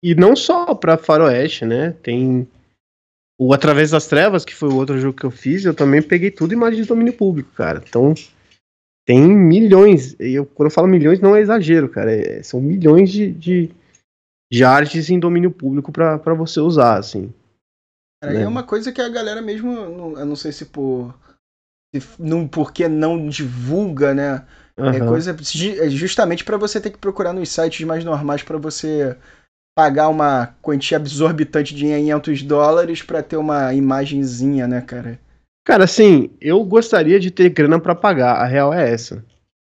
E 0.03 0.13
não 0.13 0.35
só 0.35 0.75
pra 0.75 0.97
Faroeste, 0.97 1.65
né? 1.65 1.91
Tem. 2.03 2.47
O 3.39 3.53
Através 3.53 3.91
das 3.91 4.07
Trevas, 4.07 4.45
que 4.45 4.53
foi 4.53 4.69
o 4.69 4.75
outro 4.75 4.99
jogo 4.99 5.17
que 5.17 5.25
eu 5.25 5.31
fiz, 5.31 5.65
eu 5.65 5.73
também 5.73 6.01
peguei 6.01 6.29
tudo 6.31 6.53
imagem 6.53 6.81
de 6.81 6.87
domínio 6.87 7.13
público, 7.13 7.51
cara. 7.55 7.83
Então. 7.85 8.13
Tem 9.07 9.21
milhões. 9.21 10.15
Eu, 10.19 10.45
quando 10.45 10.67
eu 10.67 10.73
falo 10.73 10.87
milhões, 10.87 11.19
não 11.19 11.35
é 11.35 11.41
exagero, 11.41 11.89
cara. 11.89 12.11
é- 12.11 12.43
são 12.43 12.59
milhões 12.61 13.11
de, 13.11 13.31
de, 13.31 13.71
de 14.51 14.63
artes 14.63 15.09
em 15.09 15.19
domínio 15.19 15.51
público 15.51 15.91
pra 15.91 16.17
pra 16.19 16.33
você 16.33 16.59
usar, 16.59 16.97
assim. 16.97 17.33
Cara, 18.21 18.33
e 18.33 18.37
Né? 18.37 18.43
é 18.43 18.47
uma 18.47 18.63
coisa 18.63 18.91
que 18.91 19.01
a 19.01 19.09
galera 19.09 19.41
mesmo, 19.41 19.71
não- 19.89 20.19
eu 20.19 20.25
não 20.25 20.35
sei 20.35 20.51
se 20.51 20.65
por. 20.65 21.13
Não, 22.19 22.47
porque 22.47 22.87
não 22.87 23.29
divulga, 23.29 24.13
né? 24.13 24.45
É 24.77 24.81
Aham. 24.81 25.07
coisa 25.07 25.31
é 25.81 25.89
justamente 25.89 26.43
para 26.43 26.57
você 26.57 26.81
ter 26.81 26.89
que 26.89 26.97
procurar 26.97 27.31
nos 27.31 27.47
sites 27.49 27.85
mais 27.85 28.03
normais 28.03 28.43
para 28.43 28.57
você 28.57 29.15
pagar 29.77 30.09
uma 30.09 30.47
quantia 30.61 30.97
exorbitante 30.97 31.73
de 31.73 31.85
500 31.85 32.41
dólares 32.43 33.01
para 33.01 33.23
ter 33.23 33.37
uma 33.37 33.73
imagenzinha, 33.73 34.67
né, 34.67 34.81
cara? 34.81 35.17
Cara, 35.65 35.85
assim, 35.85 36.29
eu 36.41 36.63
gostaria 36.65 37.19
de 37.19 37.31
ter 37.31 37.49
grana 37.49 37.79
pra 37.79 37.95
pagar. 37.95 38.35
A 38.35 38.45
real 38.45 38.73
é 38.73 38.91
essa. 38.91 39.23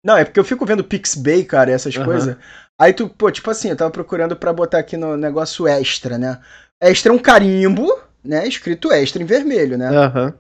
Não, 0.04 0.18
é 0.18 0.26
porque 0.26 0.40
eu 0.40 0.44
fico 0.44 0.66
vendo 0.66 0.84
Pixbay, 0.84 1.44
cara, 1.46 1.72
essas 1.72 1.96
Aham. 1.96 2.06
coisas. 2.06 2.38
Aí 2.80 2.94
tu, 2.94 3.08
pô, 3.08 3.32
tipo 3.32 3.50
assim, 3.50 3.70
eu 3.70 3.78
tava 3.78 3.92
procurando 3.92 4.36
pra 4.36 4.52
botar 4.52 4.80
aqui 4.80 4.98
no 4.98 5.16
negócio 5.16 5.68
extra, 5.68 6.18
né? 6.18 6.42
Extra 6.82 7.12
é 7.12 7.16
um 7.16 7.20
carimbo, 7.20 7.88
né? 8.24 8.48
Escrito 8.48 8.92
extra 8.92 9.22
em 9.22 9.26
vermelho, 9.26 9.78
né? 9.78 9.88
Aham. 9.88 10.34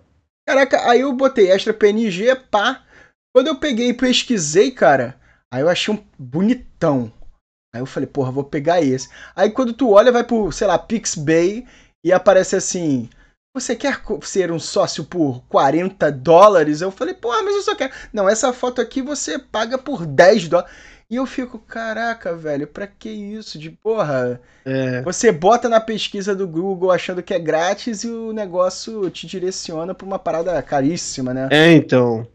Caraca, 0.47 0.89
aí 0.89 1.01
eu 1.01 1.13
botei 1.13 1.49
extra 1.49 1.73
PNG, 1.73 2.35
pá. 2.51 2.83
Quando 3.33 3.47
eu 3.47 3.55
peguei 3.55 3.89
e 3.89 3.93
pesquisei, 3.93 4.71
cara, 4.71 5.15
aí 5.51 5.61
eu 5.61 5.69
achei 5.69 5.93
um 5.93 6.03
bonitão. 6.17 7.11
Aí 7.73 7.81
eu 7.81 7.85
falei, 7.85 8.07
porra, 8.07 8.31
vou 8.31 8.43
pegar 8.43 8.81
esse. 8.81 9.09
Aí 9.35 9.49
quando 9.49 9.73
tu 9.73 9.91
olha, 9.91 10.11
vai 10.11 10.23
pro, 10.23 10.51
sei 10.51 10.67
lá, 10.67 10.77
Pixbay 10.77 11.65
e 12.05 12.13
aparece 12.13 12.55
assim: 12.55 13.09
Você 13.53 13.75
quer 13.75 14.01
ser 14.21 14.51
um 14.51 14.59
sócio 14.59 15.03
por 15.03 15.43
40 15.49 16.11
dólares? 16.11 16.81
Eu 16.81 16.91
falei, 16.91 17.13
porra, 17.13 17.41
mas 17.41 17.55
eu 17.55 17.61
só 17.63 17.75
quero. 17.75 17.91
Não, 18.13 18.29
essa 18.29 18.53
foto 18.53 18.79
aqui 18.79 19.01
você 19.01 19.39
paga 19.39 19.77
por 19.77 20.05
10 20.05 20.47
dólares. 20.47 20.71
E 21.15 21.17
eu 21.17 21.25
fico, 21.25 21.57
caraca, 21.57 22.35
velho, 22.35 22.67
pra 22.67 22.85
que 22.85 23.07
isso? 23.07 23.57
De 23.57 23.71
porra. 23.71 24.41
É. 24.65 25.01
Você 25.03 25.31
bota 25.31 25.69
na 25.69 25.79
pesquisa 25.79 26.35
do 26.35 26.45
Google 26.45 26.91
achando 26.91 27.23
que 27.23 27.33
é 27.33 27.39
grátis 27.39 28.03
e 28.03 28.09
o 28.09 28.33
negócio 28.33 29.09
te 29.09 29.25
direciona 29.25 29.95
pra 29.95 30.05
uma 30.05 30.19
parada 30.19 30.61
caríssima, 30.61 31.33
né? 31.33 31.47
É, 31.53 31.71
então. 31.71 32.27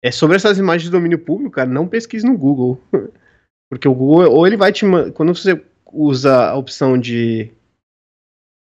É 0.00 0.12
sobre 0.12 0.36
essas 0.36 0.56
imagens 0.56 0.84
de 0.84 0.90
domínio 0.92 1.18
público, 1.18 1.56
cara, 1.56 1.68
não 1.68 1.88
pesquise 1.88 2.24
no 2.24 2.38
Google. 2.38 2.80
Porque 3.68 3.88
o 3.88 3.92
Google, 3.92 4.30
ou 4.30 4.46
ele 4.46 4.56
vai 4.56 4.72
te. 4.72 4.84
Quando 5.14 5.34
você 5.34 5.60
usa 5.92 6.50
a 6.50 6.54
opção 6.54 6.96
de, 6.96 7.50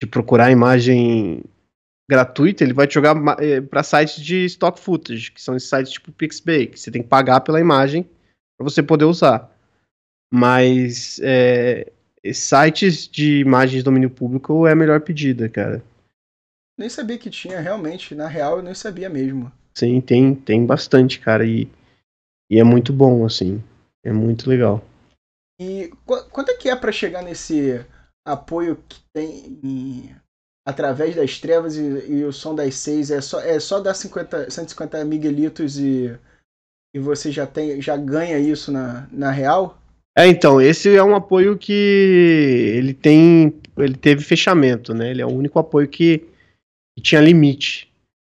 de 0.03 0.09
procurar 0.11 0.51
imagem 0.51 1.45
gratuita, 2.11 2.65
ele 2.65 2.73
vai 2.73 2.89
te 2.89 2.95
jogar 2.95 3.15
para 3.71 3.85
sites 3.85 4.21
de 4.21 4.47
stock 4.47 4.81
footage, 4.81 5.31
que 5.31 5.41
são 5.41 5.55
esses 5.55 5.69
sites 5.69 5.93
tipo 5.93 6.11
Pixabay, 6.11 6.67
que 6.67 6.81
você 6.81 6.91
tem 6.91 7.05
que 7.05 7.09
pagar 7.09 7.43
pela 7.43 7.61
imagem 7.61 8.03
para 8.59 8.69
você 8.69 8.83
poder 8.83 9.05
usar. 9.05 9.49
Mas 10.33 11.19
é, 11.23 11.91
sites 12.33 13.09
de 13.09 13.41
imagens 13.41 13.79
de 13.79 13.83
domínio 13.83 14.11
público 14.11 14.67
é 14.67 14.73
a 14.73 14.77
melhor 14.77 15.01
pedida, 15.01 15.49
cara. 15.49 15.83
Nem 16.79 16.89
sabia 16.89 17.19
que 17.19 17.29
tinha, 17.29 17.61
realmente. 17.61 18.15
Na 18.15 18.29
real, 18.29 18.59
eu 18.59 18.63
nem 18.63 18.75
sabia 18.75 19.09
mesmo. 19.11 19.53
Sim, 19.75 20.01
tem, 20.01 20.35
tem 20.35 20.65
bastante, 20.65 21.19
cara, 21.21 21.45
e, 21.45 21.69
e 22.51 22.59
é 22.59 22.65
muito 22.65 22.93
bom, 22.93 23.25
assim. 23.27 23.63
É 24.05 24.13
muito 24.13 24.49
legal. 24.49 24.83
E 25.61 25.89
qu- 26.07 26.25
quanto 26.31 26.51
é 26.53 26.57
que 26.57 26.69
é 26.71 26.77
pra 26.77 26.91
chegar 26.93 27.23
nesse 27.23 27.85
apoio 28.27 28.77
que 28.89 29.01
tem 29.13 29.59
em- 29.63 30.17
através 30.67 31.15
das 31.17 31.39
trevas 31.39 31.77
e, 31.77 31.83
e 32.13 32.25
o 32.25 32.33
som 32.33 32.55
das 32.55 32.77
seis? 32.77 33.11
É 33.11 33.21
só, 33.21 33.41
é 33.41 33.59
só 33.61 33.81
dar 33.81 33.95
50, 33.95 34.51
150 34.51 35.05
miguelitos 35.05 35.79
e, 35.79 36.19
e 36.95 36.99
você 36.99 37.31
já, 37.31 37.47
tem, 37.47 37.81
já 37.83 37.97
ganha 37.97 38.39
isso 38.39 38.73
na, 38.73 39.07
na 39.13 39.31
real? 39.31 39.80
É, 40.21 40.27
então, 40.27 40.61
esse 40.61 40.95
é 40.95 41.03
um 41.03 41.17
apoio 41.17 41.57
que 41.57 41.73
ele 41.73 42.93
tem. 42.93 43.55
Ele 43.79 43.97
teve 43.97 44.23
fechamento, 44.23 44.93
né? 44.93 45.11
Ele 45.11 45.23
é 45.23 45.27
o 45.27 45.33
único 45.33 45.59
apoio 45.59 45.89
que, 45.89 46.19
que 46.95 47.03
tinha 47.03 47.23
limite. 47.23 47.91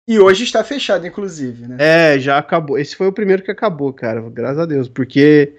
E 0.07 0.19
hoje 0.19 0.43
está 0.43 0.63
fechado, 0.63 1.07
inclusive, 1.07 1.67
né? 1.67 1.77
É, 1.79 2.19
já 2.19 2.37
acabou. 2.37 2.77
Esse 2.77 2.95
foi 2.95 3.07
o 3.07 3.13
primeiro 3.13 3.41
que 3.41 3.49
acabou, 3.49 3.91
cara. 3.91 4.21
Graças 4.29 4.59
a 4.59 4.65
Deus. 4.67 4.87
Porque. 4.87 5.55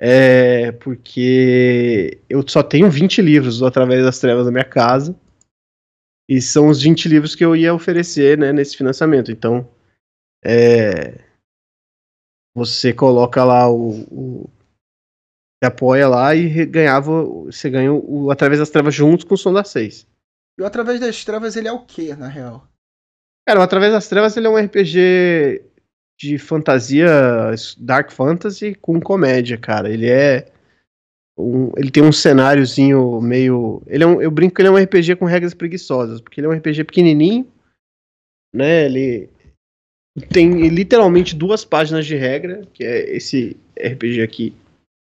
É. 0.00 0.72
Porque 0.72 2.18
eu 2.28 2.46
só 2.48 2.60
tenho 2.60 2.90
20 2.90 3.22
livros 3.22 3.62
através 3.62 4.02
das 4.04 4.18
trevas 4.18 4.46
na 4.46 4.50
minha 4.50 4.64
casa. 4.64 5.14
E 6.28 6.42
são 6.42 6.66
os 6.66 6.82
20 6.82 7.08
livros 7.08 7.36
que 7.36 7.44
eu 7.44 7.54
ia 7.54 7.72
oferecer, 7.72 8.36
né, 8.36 8.52
nesse 8.52 8.76
financiamento. 8.76 9.30
Então. 9.30 9.68
É. 10.44 11.20
Você 12.52 12.92
coloca 12.92 13.44
lá 13.44 13.70
o. 13.70 14.00
o 14.10 14.55
você 15.58 15.66
apoia 15.66 16.08
lá 16.08 16.34
e 16.34 16.66
ganhava. 16.66 17.24
Você 17.24 17.70
ganha 17.70 17.92
o 17.92 18.30
Através 18.30 18.60
das 18.60 18.70
Trevas 18.70 18.94
juntos 18.94 19.24
com 19.24 19.34
o 19.34 19.38
som 19.38 19.52
das 19.52 19.68
seis. 19.68 20.06
E 20.58 20.62
o 20.62 20.66
através 20.66 21.00
das 21.00 21.22
trevas 21.24 21.54
ele 21.54 21.68
é 21.68 21.72
o 21.72 21.84
que, 21.84 22.14
na 22.14 22.28
real? 22.28 22.66
Cara, 23.46 23.60
o 23.60 23.62
Através 23.62 23.92
das 23.92 24.08
Trevas 24.08 24.36
ele 24.36 24.46
é 24.46 24.50
um 24.50 24.56
RPG 24.56 25.62
de 26.18 26.38
fantasia, 26.38 27.08
dark 27.78 28.10
fantasy 28.10 28.74
com 28.74 28.98
comédia, 29.00 29.58
cara. 29.58 29.90
Ele 29.90 30.08
é 30.08 30.50
um- 31.38 31.70
ele 31.76 31.90
tem 31.90 32.02
um 32.02 32.12
cenáriozinho 32.12 33.20
meio, 33.20 33.82
ele 33.86 34.02
é 34.02 34.06
um, 34.06 34.22
eu 34.22 34.30
brinco 34.30 34.54
que 34.54 34.62
ele 34.62 34.68
é 34.68 34.70
um 34.70 34.78
RPG 34.78 35.16
com 35.16 35.26
regras 35.26 35.52
preguiçosas, 35.52 36.20
porque 36.20 36.40
ele 36.40 36.46
é 36.46 36.50
um 36.50 36.54
RPG 36.54 36.84
pequenininho, 36.84 37.46
né? 38.54 38.86
Ele 38.86 39.28
tem 40.32 40.68
literalmente 40.68 41.36
duas 41.36 41.62
páginas 41.62 42.06
de 42.06 42.16
regra, 42.16 42.62
que 42.72 42.82
é 42.82 43.14
esse 43.14 43.54
RPG 43.78 44.22
aqui, 44.22 44.54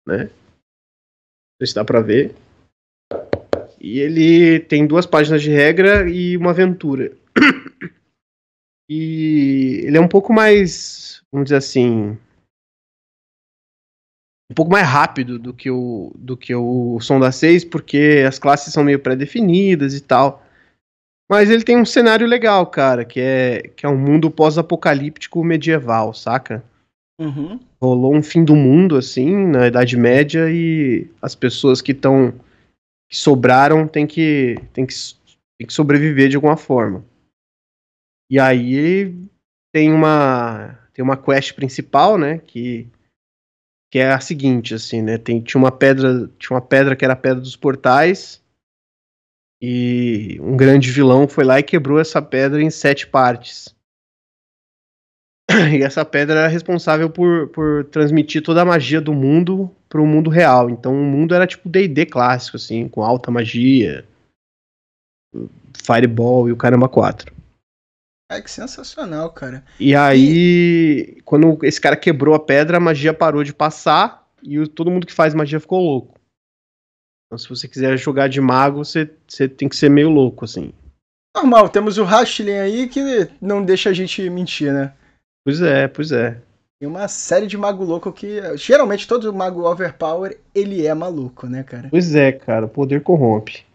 né? 0.10 0.24
Não 0.26 1.62
sei 1.62 1.68
se 1.68 1.76
dá 1.76 1.86
pra 1.86 2.02
ver. 2.02 2.36
E 3.80 4.00
ele 4.00 4.60
tem 4.60 4.86
duas 4.86 5.06
páginas 5.06 5.42
de 5.42 5.50
regra 5.50 6.10
e 6.10 6.36
uma 6.36 6.50
aventura. 6.52 7.16
E 8.90 9.82
ele 9.84 9.98
é 9.98 10.02
um 10.02 10.08
pouco 10.08 10.34
mais, 10.34 11.22
vamos 11.32 11.46
dizer 11.46 11.58
assim, 11.58 12.18
um 14.52 14.56
pouco 14.56 14.72
mais 14.72 14.88
rápido 14.88 15.38
do 15.38 15.54
que 15.54 15.70
o 15.70 16.12
do 16.16 16.36
que 16.36 16.56
o 16.56 17.00
Som 17.00 17.20
da 17.20 17.32
6, 17.32 17.66
porque 17.66 18.26
as 18.28 18.40
classes 18.40 18.74
são 18.74 18.84
meio 18.84 19.00
pré-definidas 19.00 19.94
e 19.94 20.02
tal. 20.02 20.44
Mas 21.30 21.52
ele 21.52 21.64
tem 21.64 21.78
um 21.78 21.86
cenário 21.86 22.26
legal, 22.26 22.66
cara, 22.66 23.06
que 23.06 23.20
é 23.20 23.62
que 23.76 23.86
é 23.86 23.90
um 23.90 23.98
mundo 23.98 24.32
pós-apocalíptico 24.32 25.44
medieval, 25.44 26.12
saca? 26.12 26.64
Uhum. 27.22 27.60
Rolou 27.82 28.14
um 28.14 28.22
fim 28.22 28.44
do 28.44 28.56
mundo, 28.56 28.98
assim, 28.98 29.48
na 29.48 29.68
Idade 29.68 29.96
Média, 29.96 30.52
e 30.52 31.10
as 31.22 31.34
pessoas 31.34 31.82
que 31.82 31.94
estão 31.94 32.34
que 33.10 33.18
sobraram 33.18 33.88
tem 33.88 34.06
que, 34.06 34.56
tem 34.72 34.86
que, 34.86 34.94
tem 35.58 35.66
que 35.66 35.74
sobreviver 35.74 36.30
de 36.30 36.36
alguma 36.36 36.58
forma. 36.58 37.04
E 38.30 38.40
aí 38.40 39.16
tem 39.74 39.92
uma 39.92 40.78
tem 40.94 41.04
uma 41.04 41.18
quest 41.18 41.54
principal, 41.54 42.18
né, 42.18 42.40
que 42.40 42.88
que 43.92 43.98
é 43.98 44.12
a 44.12 44.20
seguinte, 44.20 44.76
assim, 44.76 45.02
né, 45.02 45.18
tem 45.18 45.42
tinha 45.42 45.60
uma 45.60 45.72
pedra, 45.72 46.30
tinha 46.38 46.56
uma 46.56 46.62
pedra 46.62 46.96
que 46.96 47.04
era 47.04 47.14
a 47.14 47.18
pedra 47.18 47.42
dos 47.42 47.56
portais 47.56 48.44
e 49.62 50.40
um 50.42 50.56
grande 50.56 50.92
vilão 50.92 51.28
foi 51.28 51.44
lá 51.44 51.60
e 51.60 51.64
quebrou 51.64 52.00
essa 52.00 52.22
pedra 52.22 52.62
em 52.62 52.70
sete 52.70 53.08
partes. 53.08 53.76
E 55.80 55.84
essa 55.84 56.06
pedra 56.06 56.42
era 56.42 56.48
responsável 56.48 57.10
por, 57.10 57.48
por 57.50 57.84
transmitir 57.86 58.44
toda 58.44 58.62
a 58.62 58.66
magia 58.66 59.02
do 59.02 59.14
mundo 59.14 59.70
para 59.88 60.02
o 60.02 60.06
mundo 60.06 60.30
real. 60.30 60.70
Então 60.70 60.94
o 60.94 61.04
mundo 61.04 61.34
era 61.34 61.48
tipo 61.48 61.68
D&D 61.68 62.06
clássico, 62.06 62.58
assim, 62.58 62.88
com 62.88 63.04
alta 63.04 63.32
magia, 63.32 64.06
Fireball 65.84 66.48
e 66.48 66.52
o 66.52 66.58
caramba 66.58 66.88
4. 66.88 67.34
É 68.32 68.42
que 68.42 68.52
sensacional, 68.52 69.32
cara. 69.32 69.64
E 69.80 69.96
aí, 69.96 71.16
e... 71.18 71.22
quando 71.24 71.58
esse 71.64 71.82
cara 71.82 71.98
quebrou 71.98 72.36
a 72.36 72.40
pedra, 72.40 72.78
a 72.78 72.80
magia 72.80 73.14
parou 73.14 73.44
de 73.44 73.54
passar 73.54 74.28
e 74.44 74.68
todo 74.68 74.92
mundo 74.92 75.08
que 75.08 75.14
faz 75.14 75.34
magia 75.34 75.60
ficou 75.60 75.84
louco. 75.84 76.20
Então, 77.26 77.38
se 77.40 77.50
você 77.50 77.68
quiser 77.68 77.98
jogar 77.98 78.28
de 78.28 78.40
mago, 78.40 78.84
você, 78.84 79.12
você 79.28 79.48
tem 79.48 79.68
que 79.68 79.76
ser 79.76 79.90
meio 79.90 80.10
louco, 80.10 80.46
assim. 80.46 80.72
Normal, 81.36 81.70
temos 81.70 81.98
o 81.98 82.04
Rastlin 82.04 82.58
aí 82.58 82.88
que 82.88 83.30
não 83.42 83.64
deixa 83.64 83.90
a 83.90 83.94
gente 83.94 84.28
mentir, 84.30 84.74
né? 84.74 84.94
Pois 85.44 85.62
é, 85.62 85.88
pois 85.88 86.12
é. 86.12 86.42
Tem 86.80 86.88
uma 86.88 87.08
série 87.10 87.48
de 87.48 87.58
mago 87.58 87.84
louco 87.84 88.12
que. 88.12 88.40
Geralmente 88.58 89.08
todo 89.08 89.34
mago 89.34 89.70
overpower, 89.70 90.40
ele 90.56 90.86
é 90.86 90.94
maluco, 90.94 91.48
né, 91.48 91.64
cara? 91.64 91.90
Pois 91.90 92.16
é, 92.16 92.32
cara, 92.32 92.66
o 92.66 92.70
poder 92.70 93.04
corrompe. 93.04 93.66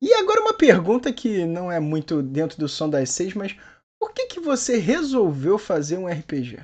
E 0.00 0.12
agora 0.14 0.40
uma 0.40 0.54
pergunta 0.54 1.12
que 1.12 1.44
não 1.44 1.72
é 1.72 1.80
muito 1.80 2.22
dentro 2.22 2.58
do 2.58 2.68
som 2.68 2.88
das 2.88 3.10
seis, 3.10 3.34
mas 3.34 3.56
por 3.98 4.12
que, 4.12 4.26
que 4.26 4.38
você 4.38 4.76
resolveu 4.76 5.58
fazer 5.58 5.96
um 5.96 6.06
RPG? 6.06 6.58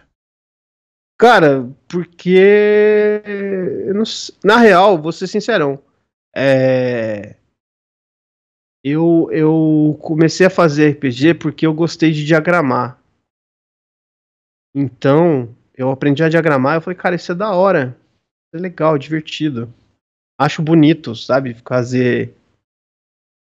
Cara, 1.19 1.69
porque. 1.89 3.23
Na 4.45 4.59
real, 4.59 5.01
vou 5.01 5.11
ser 5.11 5.27
sincerão. 5.27 5.83
É... 6.37 7.35
Eu, 8.85 9.29
eu 9.33 9.99
comecei 10.01 10.47
a 10.47 10.51
fazer 10.51 10.93
RPG 10.93 11.35
porque 11.35 11.67
eu 11.67 11.75
gostei 11.75 12.13
de 12.13 12.25
diagramar. 12.25 13.00
Então, 14.75 15.55
eu 15.75 15.91
aprendi 15.91 16.23
a 16.23 16.29
diagramar, 16.29 16.77
eu 16.77 16.81
falei, 16.81 16.97
cara, 16.97 17.17
isso 17.17 17.33
é 17.33 17.35
da 17.35 17.53
hora. 17.53 17.97
É 18.55 18.59
legal, 18.59 18.99
divertido. 18.99 19.73
Acho 20.39 20.63
bonito, 20.63 21.15
sabe? 21.15 21.55
Fazer 21.67 22.35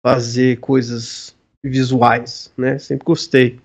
fazer 0.05 0.61
coisas 0.61 1.35
visuais, 1.65 2.53
né? 2.59 2.79
Sempre 2.79 3.07
gostei. 3.07 3.59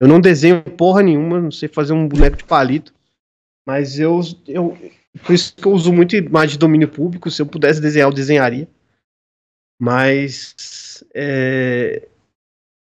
Eu 0.00 0.08
não 0.08 0.20
desenho 0.20 0.62
porra 0.62 1.02
nenhuma, 1.02 1.38
não 1.38 1.50
sei 1.50 1.68
fazer 1.68 1.92
um 1.92 2.08
boneco 2.08 2.38
de 2.38 2.44
palito, 2.44 2.94
mas 3.66 3.98
eu, 3.98 4.20
eu 4.48 4.76
por 5.22 5.34
isso 5.34 5.54
que 5.54 5.66
eu 5.66 5.72
uso 5.72 5.92
muito 5.92 6.16
imagem 6.16 6.52
de 6.54 6.58
domínio 6.58 6.88
público. 6.88 7.30
Se 7.30 7.42
eu 7.42 7.46
pudesse 7.46 7.80
desenhar, 7.80 8.08
eu 8.08 8.14
desenharia. 8.14 8.66
Mas 9.78 11.04
é, 11.14 12.08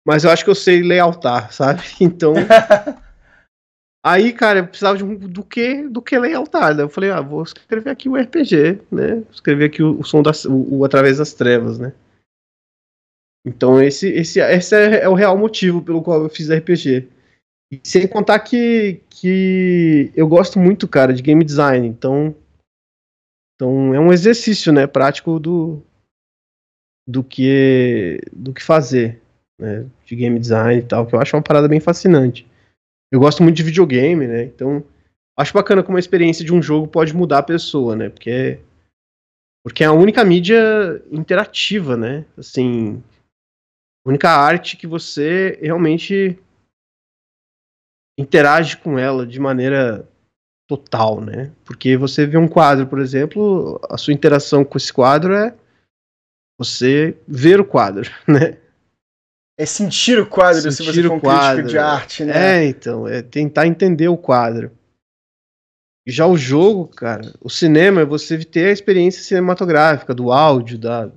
mas 0.05 0.23
eu 0.23 0.29
acho 0.29 0.43
que 0.43 0.49
eu 0.49 0.55
sei 0.55 0.83
layoutar, 0.83 1.51
sabe? 1.51 1.81
Então 1.99 2.33
Aí, 4.03 4.33
cara, 4.33 4.59
eu 4.59 4.67
precisava 4.67 4.97
de 4.97 5.03
um, 5.03 5.15
do 5.15 5.43
que 5.43 5.87
do 5.87 6.01
que 6.01 6.17
lealtar. 6.17 6.75
Né? 6.75 6.83
Eu 6.83 6.89
falei, 6.89 7.11
ah, 7.11 7.21
vou 7.21 7.43
escrever 7.43 7.91
aqui 7.91 8.09
o 8.09 8.15
RPG, 8.15 8.81
né? 8.91 9.23
Escrever 9.31 9.65
aqui 9.65 9.83
o, 9.83 9.99
o 9.99 10.03
som 10.03 10.23
das, 10.23 10.45
o, 10.45 10.79
o, 10.79 10.85
através 10.85 11.17
das 11.19 11.33
trevas, 11.33 11.77
né? 11.77 11.93
Então 13.45 13.81
esse, 13.81 14.09
esse, 14.09 14.39
esse 14.39 14.75
é, 14.75 15.03
é, 15.03 15.09
o 15.09 15.13
real 15.13 15.37
motivo 15.37 15.81
pelo 15.81 16.01
qual 16.01 16.23
eu 16.23 16.29
fiz 16.29 16.49
RPG. 16.49 17.07
E 17.71 17.79
sem 17.83 18.07
contar 18.07 18.39
que, 18.39 19.01
que 19.09 20.11
eu 20.15 20.27
gosto 20.27 20.59
muito, 20.59 20.87
cara, 20.87 21.13
de 21.13 21.21
game 21.21 21.43
design. 21.43 21.87
Então, 21.87 22.35
então 23.55 23.93
é 23.93 23.99
um 23.99 24.11
exercício, 24.11 24.73
né, 24.73 24.87
prático 24.87 25.39
do 25.39 25.81
do 27.07 27.23
que 27.23 28.19
do 28.31 28.53
que 28.53 28.63
fazer, 28.63 29.21
né, 29.59 29.85
de 30.05 30.15
game 30.15 30.39
design 30.39 30.81
e 30.81 30.85
tal, 30.85 31.05
que 31.05 31.15
eu 31.15 31.19
acho 31.19 31.35
uma 31.35 31.43
parada 31.43 31.67
bem 31.67 31.79
fascinante. 31.79 32.47
Eu 33.11 33.19
gosto 33.19 33.43
muito 33.43 33.57
de 33.57 33.63
videogame, 33.63 34.25
né? 34.25 34.43
Então, 34.43 34.83
acho 35.37 35.53
bacana 35.53 35.83
como 35.83 35.97
a 35.97 35.99
experiência 35.99 36.45
de 36.45 36.53
um 36.53 36.61
jogo 36.61 36.87
pode 36.87 37.13
mudar 37.15 37.39
a 37.39 37.43
pessoa, 37.43 37.95
né? 37.95 38.09
Porque 38.09 38.59
porque 39.63 39.83
é 39.83 39.87
a 39.87 39.91
única 39.91 40.23
mídia 40.25 41.03
interativa, 41.11 41.95
né? 41.95 42.25
Assim, 42.37 43.03
a 44.05 44.09
única 44.09 44.29
arte 44.29 44.75
que 44.75 44.87
você 44.87 45.59
realmente 45.61 46.39
interage 48.17 48.77
com 48.77 48.97
ela 48.97 49.25
de 49.25 49.39
maneira 49.39 50.07
total, 50.67 51.21
né? 51.21 51.53
Porque 51.65 51.97
você 51.97 52.25
vê 52.25 52.37
um 52.37 52.47
quadro, 52.47 52.87
por 52.87 52.99
exemplo, 52.99 53.79
a 53.89 53.97
sua 53.97 54.13
interação 54.13 54.63
com 54.63 54.77
esse 54.77 54.91
quadro 54.91 55.33
é 55.33 55.55
você 56.57 57.17
ver 57.27 57.59
o 57.59 57.65
quadro, 57.65 58.09
né? 58.27 58.60
É 59.61 59.65
sentir 59.67 60.19
o 60.19 60.25
quadro 60.25 60.59
sentir 60.59 60.75
se 60.75 60.83
você 60.83 61.03
for 61.03 61.13
um 61.13 61.19
quadro. 61.19 61.63
crítico 61.63 61.69
de 61.69 61.77
arte, 61.77 62.25
né? 62.25 62.63
É, 62.63 62.65
então, 62.65 63.07
é 63.07 63.21
tentar 63.21 63.67
entender 63.67 64.07
o 64.07 64.17
quadro. 64.17 64.71
Já 66.07 66.25
o 66.25 66.35
jogo, 66.35 66.87
cara, 66.87 67.31
o 67.39 67.47
cinema 67.47 68.01
é 68.01 68.05
você 68.05 68.43
ter 68.43 68.69
a 68.69 68.71
experiência 68.71 69.21
cinematográfica, 69.21 70.15
do 70.15 70.31
áudio, 70.31 70.79
da, 70.79 71.11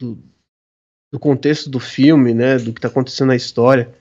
do, 0.00 0.18
do 1.12 1.20
contexto 1.20 1.68
do 1.68 1.78
filme, 1.78 2.32
né? 2.32 2.56
Do 2.56 2.72
que 2.72 2.80
tá 2.80 2.88
acontecendo 2.88 3.28
na 3.28 3.36
história. 3.36 3.92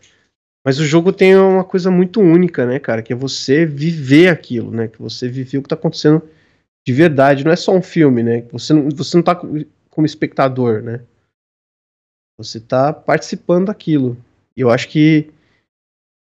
Mas 0.65 0.79
o 0.79 0.85
jogo 0.85 1.11
tem 1.11 1.35
uma 1.35 1.65
coisa 1.65 1.91
muito 1.91 2.21
única, 2.21 2.65
né, 2.65 2.79
cara? 2.79 3.03
Que 3.03 3.11
é 3.11 3.15
você 3.15 3.65
viver 3.65 4.29
aquilo, 4.29 4.71
né? 4.71 4.87
Que 4.87 5.01
você 5.01 5.27
viver 5.27 5.57
o 5.57 5.63
que 5.63 5.67
tá 5.67 5.75
acontecendo 5.75 6.21
de 6.87 6.93
verdade. 6.93 7.43
Não 7.43 7.51
é 7.51 7.57
só 7.57 7.75
um 7.75 7.81
filme, 7.81 8.23
né? 8.23 8.45
Você 8.53 8.71
não, 8.71 8.89
você 8.89 9.17
não 9.17 9.23
tá 9.23 9.35
como 9.35 10.05
espectador, 10.05 10.81
né? 10.81 11.01
Você 12.43 12.59
tá 12.59 12.91
participando 12.91 13.67
daquilo. 13.67 14.17
E 14.55 14.61
eu 14.61 14.69
acho 14.69 14.87
que 14.89 15.31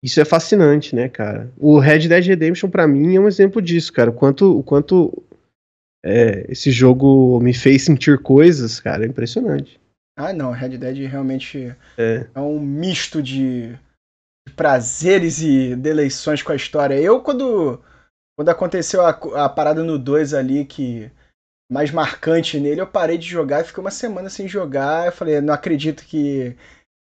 isso 0.03 0.21
é 0.21 0.25
fascinante, 0.25 0.95
né, 0.95 1.09
cara? 1.09 1.51
O 1.59 1.79
Red 1.79 2.09
Dead 2.09 2.27
Redemption, 2.27 2.69
para 2.69 2.87
mim, 2.89 3.15
é 3.15 3.21
um 3.21 3.29
exemplo 3.29 3.63
disso, 3.63 3.93
cara. 3.93 4.11
O 4.11 4.15
quanto, 4.15 4.59
o 4.59 4.63
quanto 4.63 5.23
é, 6.05 6.45
esse 6.49 6.71
jogo 6.71 7.39
me 7.41 7.55
fez 7.55 7.83
sentir 7.83 8.19
coisas, 8.19 8.81
cara, 8.81 9.05
é 9.05 9.09
impressionante. 9.09 9.81
Ah, 10.17 10.33
não, 10.33 10.51
Red 10.51 10.77
Dead 10.77 11.09
realmente 11.09 11.75
é, 11.97 12.27
é 12.35 12.41
um 12.41 12.61
misto 12.61 13.23
de 13.23 13.79
prazeres 14.57 15.41
e 15.41 15.77
deleições 15.77 16.43
com 16.43 16.53
a 16.53 16.57
história. 16.57 17.01
Eu, 17.01 17.21
quando, 17.21 17.81
quando 18.37 18.49
aconteceu 18.49 19.03
a, 19.03 19.11
a 19.11 19.49
parada 19.49 19.83
no 19.85 19.99
2 19.99 20.35
ali, 20.35 20.65
que 20.65 21.11
mais 21.73 21.91
marcante 21.91 22.61
nele, 22.61 22.83
eu 22.83 22.87
parei 22.87 23.17
de 23.17 23.27
jogar 23.27 23.63
e 23.63 23.65
fiquei 23.65 23.83
uma 23.83 23.91
semana 23.91 24.29
sem 24.29 24.47
jogar. 24.47 25.07
Eu 25.07 25.13
falei, 25.13 25.41
não 25.41 25.55
acredito 25.55 26.05
que, 26.05 26.55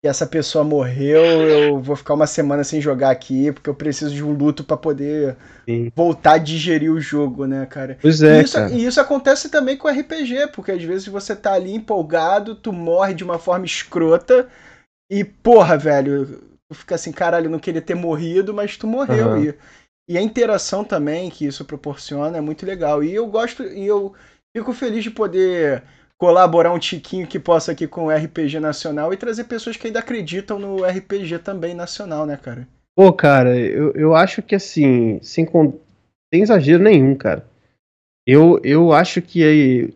que 0.02 0.06
essa 0.06 0.26
pessoa 0.26 0.62
morreu, 0.62 1.22
eu 1.22 1.80
vou 1.80 1.96
ficar 1.96 2.12
uma 2.12 2.26
semana 2.26 2.62
sem 2.62 2.78
jogar 2.78 3.10
aqui, 3.10 3.50
porque 3.50 3.70
eu 3.70 3.74
preciso 3.74 4.14
de 4.14 4.22
um 4.22 4.32
luto 4.32 4.62
para 4.62 4.76
poder 4.76 5.34
Sim. 5.66 5.90
voltar 5.96 6.32
a 6.32 6.38
digerir 6.38 6.92
o 6.92 7.00
jogo, 7.00 7.46
né, 7.46 7.64
cara? 7.64 7.96
Pois 8.02 8.22
é. 8.22 8.38
E 8.38 8.44
isso, 8.44 8.54
cara. 8.54 8.70
e 8.70 8.84
isso 8.84 9.00
acontece 9.00 9.48
também 9.48 9.78
com 9.78 9.88
RPG, 9.88 10.48
porque 10.52 10.72
às 10.72 10.82
vezes 10.82 11.06
você 11.06 11.34
tá 11.34 11.54
ali 11.54 11.74
empolgado, 11.74 12.54
tu 12.54 12.70
morre 12.70 13.14
de 13.14 13.24
uma 13.24 13.38
forma 13.38 13.64
escrota, 13.64 14.46
e 15.10 15.24
porra, 15.24 15.78
velho, 15.78 16.26
tu 16.68 16.74
fica 16.74 16.96
assim, 16.96 17.12
caralho, 17.12 17.46
eu 17.46 17.50
não 17.50 17.58
queria 17.58 17.80
ter 17.80 17.94
morrido, 17.94 18.52
mas 18.52 18.76
tu 18.76 18.86
morreu. 18.86 19.30
Uhum. 19.30 19.44
E, 19.44 19.54
e 20.10 20.18
a 20.18 20.22
interação 20.22 20.84
também 20.84 21.30
que 21.30 21.46
isso 21.46 21.64
proporciona 21.64 22.36
é 22.36 22.40
muito 22.42 22.66
legal. 22.66 23.02
E 23.02 23.14
eu 23.14 23.26
gosto, 23.26 23.62
e 23.62 23.86
eu 23.86 24.14
Fico 24.56 24.72
feliz 24.72 25.04
de 25.04 25.10
poder 25.10 25.82
colaborar 26.18 26.72
um 26.72 26.78
tiquinho 26.78 27.26
que 27.26 27.38
possa 27.38 27.72
aqui 27.72 27.86
com 27.86 28.06
o 28.06 28.10
RPG 28.10 28.60
nacional 28.60 29.12
e 29.12 29.16
trazer 29.16 29.44
pessoas 29.44 29.76
que 29.76 29.86
ainda 29.86 30.00
acreditam 30.00 30.58
no 30.58 30.84
RPG 30.84 31.38
também 31.38 31.74
nacional, 31.74 32.26
né, 32.26 32.36
cara? 32.36 32.68
Pô, 32.94 33.12
cara, 33.12 33.56
eu, 33.56 33.92
eu 33.92 34.14
acho 34.14 34.42
que 34.42 34.54
assim, 34.54 35.18
sem, 35.22 35.48
sem 36.32 36.42
exagero 36.42 36.82
nenhum, 36.82 37.14
cara. 37.14 37.48
Eu, 38.26 38.60
eu 38.62 38.92
acho 38.92 39.22
que 39.22 39.42
aí, 39.42 39.94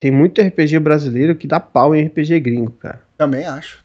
tem 0.00 0.12
muito 0.12 0.40
RPG 0.40 0.78
brasileiro 0.78 1.34
que 1.34 1.48
dá 1.48 1.58
pau 1.58 1.94
em 1.94 2.06
RPG 2.06 2.38
gringo, 2.38 2.72
cara. 2.72 3.02
Também 3.16 3.44
acho. 3.44 3.84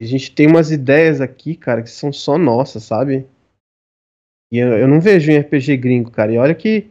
A 0.00 0.04
gente 0.04 0.30
tem 0.30 0.46
umas 0.46 0.70
ideias 0.70 1.20
aqui, 1.20 1.56
cara, 1.56 1.82
que 1.82 1.90
são 1.90 2.12
só 2.12 2.38
nossas, 2.38 2.84
sabe? 2.84 3.26
E 4.52 4.58
eu, 4.58 4.68
eu 4.78 4.86
não 4.86 5.00
vejo 5.00 5.30
em 5.30 5.38
RPG 5.38 5.76
gringo, 5.76 6.10
cara. 6.10 6.32
E 6.32 6.38
olha 6.38 6.54
que 6.54 6.88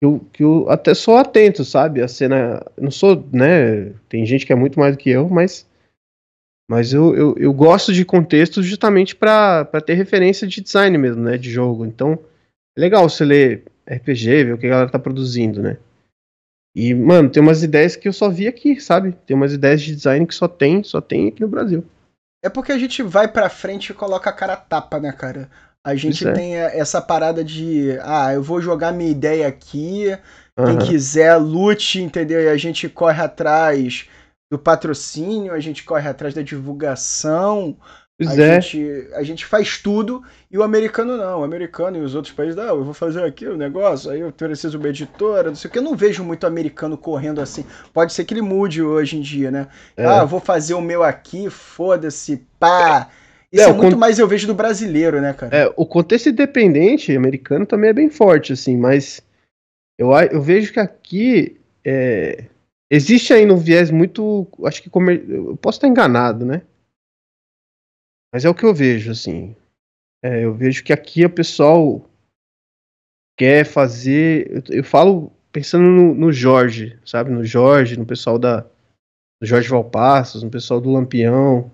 eu, 0.00 0.20
que 0.32 0.44
eu 0.44 0.68
até 0.70 0.94
sou 0.94 1.16
atento, 1.16 1.64
sabe? 1.64 2.02
A 2.02 2.08
cena. 2.08 2.64
não 2.80 2.90
sou, 2.90 3.24
né? 3.32 3.92
Tem 4.08 4.24
gente 4.24 4.46
que 4.46 4.52
é 4.52 4.56
muito 4.56 4.78
mais 4.78 4.96
do 4.96 4.98
que 4.98 5.10
eu, 5.10 5.28
mas. 5.28 5.66
Mas 6.70 6.92
eu, 6.92 7.16
eu, 7.16 7.34
eu 7.38 7.52
gosto 7.52 7.94
de 7.94 8.04
contexto 8.04 8.62
justamente 8.62 9.16
para 9.16 9.64
ter 9.84 9.94
referência 9.94 10.46
de 10.46 10.60
design 10.60 10.96
mesmo, 10.98 11.22
né? 11.22 11.38
De 11.38 11.50
jogo. 11.50 11.86
Então, 11.86 12.18
é 12.76 12.80
legal 12.80 13.08
você 13.08 13.24
ler 13.24 13.64
RPG, 13.86 14.44
ver 14.44 14.52
o 14.52 14.58
que 14.58 14.66
a 14.66 14.70
galera 14.70 14.90
tá 14.90 14.98
produzindo, 14.98 15.62
né? 15.62 15.78
E, 16.76 16.94
mano, 16.94 17.30
tem 17.30 17.42
umas 17.42 17.62
ideias 17.62 17.96
que 17.96 18.06
eu 18.06 18.12
só 18.12 18.28
vi 18.28 18.46
aqui, 18.46 18.78
sabe? 18.80 19.12
Tem 19.26 19.34
umas 19.34 19.52
ideias 19.52 19.80
de 19.80 19.96
design 19.96 20.26
que 20.26 20.34
só 20.34 20.46
tem, 20.46 20.82
só 20.82 21.00
tem 21.00 21.28
aqui 21.28 21.40
no 21.40 21.48
Brasil. 21.48 21.84
É 22.42 22.48
porque 22.48 22.72
a 22.72 22.78
gente 22.78 23.02
vai 23.02 23.28
pra 23.28 23.48
frente 23.48 23.90
e 23.90 23.94
coloca 23.94 24.30
a 24.30 24.32
cara 24.32 24.56
tapa, 24.56 25.00
né, 25.00 25.12
cara? 25.12 25.50
A 25.84 25.94
gente 25.94 26.26
é. 26.26 26.32
tem 26.32 26.56
essa 26.56 27.00
parada 27.00 27.42
de, 27.42 27.98
ah, 28.02 28.32
eu 28.34 28.42
vou 28.42 28.60
jogar 28.60 28.92
minha 28.92 29.10
ideia 29.10 29.48
aqui, 29.48 30.10
Aham. 30.56 30.76
quem 30.76 30.88
quiser 30.88 31.36
lute, 31.36 32.00
entendeu? 32.00 32.42
E 32.42 32.48
a 32.48 32.56
gente 32.56 32.88
corre 32.88 33.22
atrás 33.22 34.06
do 34.50 34.58
patrocínio, 34.58 35.52
a 35.52 35.60
gente 35.60 35.84
corre 35.84 36.08
atrás 36.08 36.34
da 36.34 36.42
divulgação, 36.42 37.76
Pois 38.18 38.36
a, 38.36 38.42
é. 38.42 38.60
gente, 38.60 39.08
a 39.14 39.22
gente 39.22 39.46
faz 39.46 39.78
tudo 39.78 40.24
e 40.50 40.58
o 40.58 40.62
americano 40.64 41.16
não. 41.16 41.40
O 41.40 41.44
americano 41.44 41.96
e 41.98 42.00
os 42.00 42.16
outros 42.16 42.34
países, 42.34 42.56
não, 42.56 42.64
eu 42.64 42.84
vou 42.84 42.92
fazer 42.92 43.22
aqui 43.22 43.46
o 43.46 43.56
negócio, 43.56 44.10
aí 44.10 44.18
eu 44.20 44.32
preciso 44.32 44.76
uma 44.76 44.88
editora, 44.88 45.50
não 45.50 45.54
sei 45.54 45.68
o 45.68 45.72
que. 45.72 45.78
Eu 45.78 45.82
não 45.82 45.94
vejo 45.94 46.24
muito 46.24 46.44
americano 46.44 46.98
correndo 46.98 47.40
assim. 47.40 47.64
Pode 47.94 48.12
ser 48.12 48.24
que 48.24 48.34
ele 48.34 48.42
mude 48.42 48.82
hoje 48.82 49.16
em 49.16 49.20
dia, 49.20 49.52
né? 49.52 49.68
É. 49.96 50.04
Ah, 50.04 50.18
eu 50.22 50.26
vou 50.26 50.40
fazer 50.40 50.74
o 50.74 50.80
meu 50.80 51.04
aqui, 51.04 51.48
foda-se, 51.48 52.44
pá. 52.58 53.08
Isso 53.52 53.62
É, 53.62 53.70
é, 53.70 53.72
muito 53.72 53.92
con- 53.92 53.98
mais 54.00 54.18
eu 54.18 54.26
vejo 54.26 54.46
do 54.48 54.54
brasileiro, 54.54 55.20
né, 55.20 55.32
cara? 55.32 55.56
É, 55.56 55.72
o 55.76 55.86
contexto 55.86 56.28
independente 56.28 57.16
americano 57.16 57.64
também 57.64 57.90
é 57.90 57.94
bem 57.94 58.10
forte, 58.10 58.52
assim, 58.52 58.76
mas 58.76 59.22
eu, 59.98 60.10
eu 60.12 60.42
vejo 60.42 60.72
que 60.72 60.80
aqui 60.80 61.56
é, 61.84 62.44
existe 62.90 63.32
ainda 63.32 63.54
um 63.54 63.58
viés 63.58 63.90
muito. 63.90 64.46
Acho 64.64 64.82
que 64.82 64.90
comer, 64.90 65.24
eu 65.28 65.56
posso 65.56 65.78
estar 65.78 65.88
enganado, 65.88 66.44
né? 66.44 66.62
Mas 68.32 68.44
é 68.44 68.48
o 68.48 68.54
que 68.54 68.64
eu 68.64 68.74
vejo, 68.74 69.10
assim. 69.10 69.56
É, 70.22 70.44
eu 70.44 70.54
vejo 70.54 70.82
que 70.84 70.92
aqui 70.92 71.24
o 71.24 71.30
pessoal 71.30 72.04
quer 73.38 73.64
fazer. 73.64 74.50
Eu, 74.70 74.78
eu 74.78 74.84
falo 74.84 75.32
pensando 75.52 75.84
no, 75.88 76.14
no 76.14 76.32
Jorge, 76.32 76.98
sabe? 77.06 77.30
No 77.30 77.44
Jorge, 77.44 77.98
no 77.98 78.06
pessoal 78.06 78.38
da. 78.38 78.66
No 79.40 79.46
Jorge 79.46 79.68
Valpassos, 79.68 80.42
no 80.42 80.50
pessoal 80.50 80.80
do 80.80 80.90
Lampião, 80.90 81.70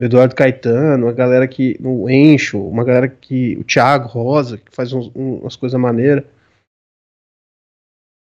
o 0.00 0.04
Eduardo 0.04 0.36
Caetano, 0.36 1.08
a 1.08 1.12
galera 1.12 1.46
que. 1.48 1.76
No 1.80 2.08
Encho, 2.08 2.60
uma 2.66 2.84
galera 2.84 3.08
que. 3.08 3.56
O 3.56 3.64
Thiago 3.64 4.08
Rosa, 4.08 4.58
que 4.58 4.74
faz 4.74 4.92
uns- 4.92 5.10
um- 5.14 5.40
umas 5.40 5.56
coisas 5.56 5.78
maneiras. 5.78 6.24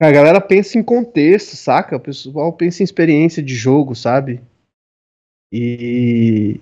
A 0.01 0.11
galera 0.11 0.41
pensa 0.41 0.77
em 0.77 0.83
contexto, 0.83 1.55
saca? 1.55 1.95
O 1.95 1.99
pessoal 1.99 2.51
pensa 2.51 2.81
em 2.81 2.85
experiência 2.85 3.41
de 3.43 3.55
jogo, 3.55 3.95
sabe? 3.95 4.41
E. 5.51 6.59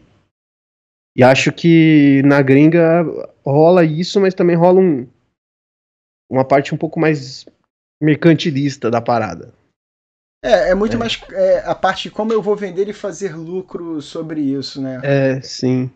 E 1.16 1.24
acho 1.24 1.52
que 1.52 2.22
na 2.24 2.42
gringa 2.42 3.04
rola 3.46 3.84
isso, 3.84 4.20
mas 4.20 4.34
também 4.34 4.56
rola 4.56 4.80
um, 4.80 5.08
uma 6.30 6.46
parte 6.46 6.74
um 6.74 6.78
pouco 6.78 7.00
mais 7.00 7.46
mercantilista 8.02 8.90
da 8.90 9.02
parada. 9.02 9.54
É, 10.44 10.72
é 10.72 10.76
muito 10.76 10.96
É. 10.96 10.98
mais 10.98 11.22
é, 11.34 11.60
a 11.66 11.76
parte 11.76 12.04
de 12.04 12.12
como 12.12 12.34
eu 12.34 12.42
vou 12.42 12.56
vender 12.56 12.88
e 12.88 12.94
fazer 12.94 13.36
lucro 13.36 14.02
sobre 14.02 14.42
isso, 14.42 14.82
né? 14.82 15.00
É, 15.04 15.42
sim. 15.42 15.92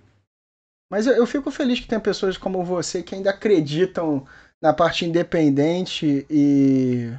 Mas 0.91 1.07
eu, 1.07 1.13
eu 1.13 1.25
fico 1.25 1.49
feliz 1.49 1.79
que 1.79 1.87
tem 1.87 1.99
pessoas 1.99 2.37
como 2.37 2.63
você 2.63 3.01
que 3.01 3.15
ainda 3.15 3.31
acreditam 3.31 4.25
na 4.61 4.73
parte 4.73 5.05
independente 5.05 6.25
e. 6.29 7.11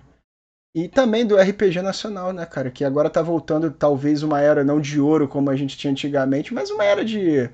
E 0.77 0.89
também 0.89 1.27
do 1.27 1.39
RPG 1.39 1.81
nacional, 1.81 2.35
né, 2.35 2.45
cara? 2.45 2.71
Que 2.71 2.85
agora 2.85 3.09
tá 3.09 3.23
voltando 3.23 3.71
talvez 3.71 4.23
uma 4.23 4.43
era 4.43 4.63
não 4.63 4.79
de 4.79 5.01
ouro 5.01 5.27
como 5.27 5.49
a 5.49 5.57
gente 5.57 5.77
tinha 5.77 5.91
antigamente, 5.91 6.53
mas 6.53 6.71
uma 6.71 6.85
era 6.85 7.03
de 7.03 7.49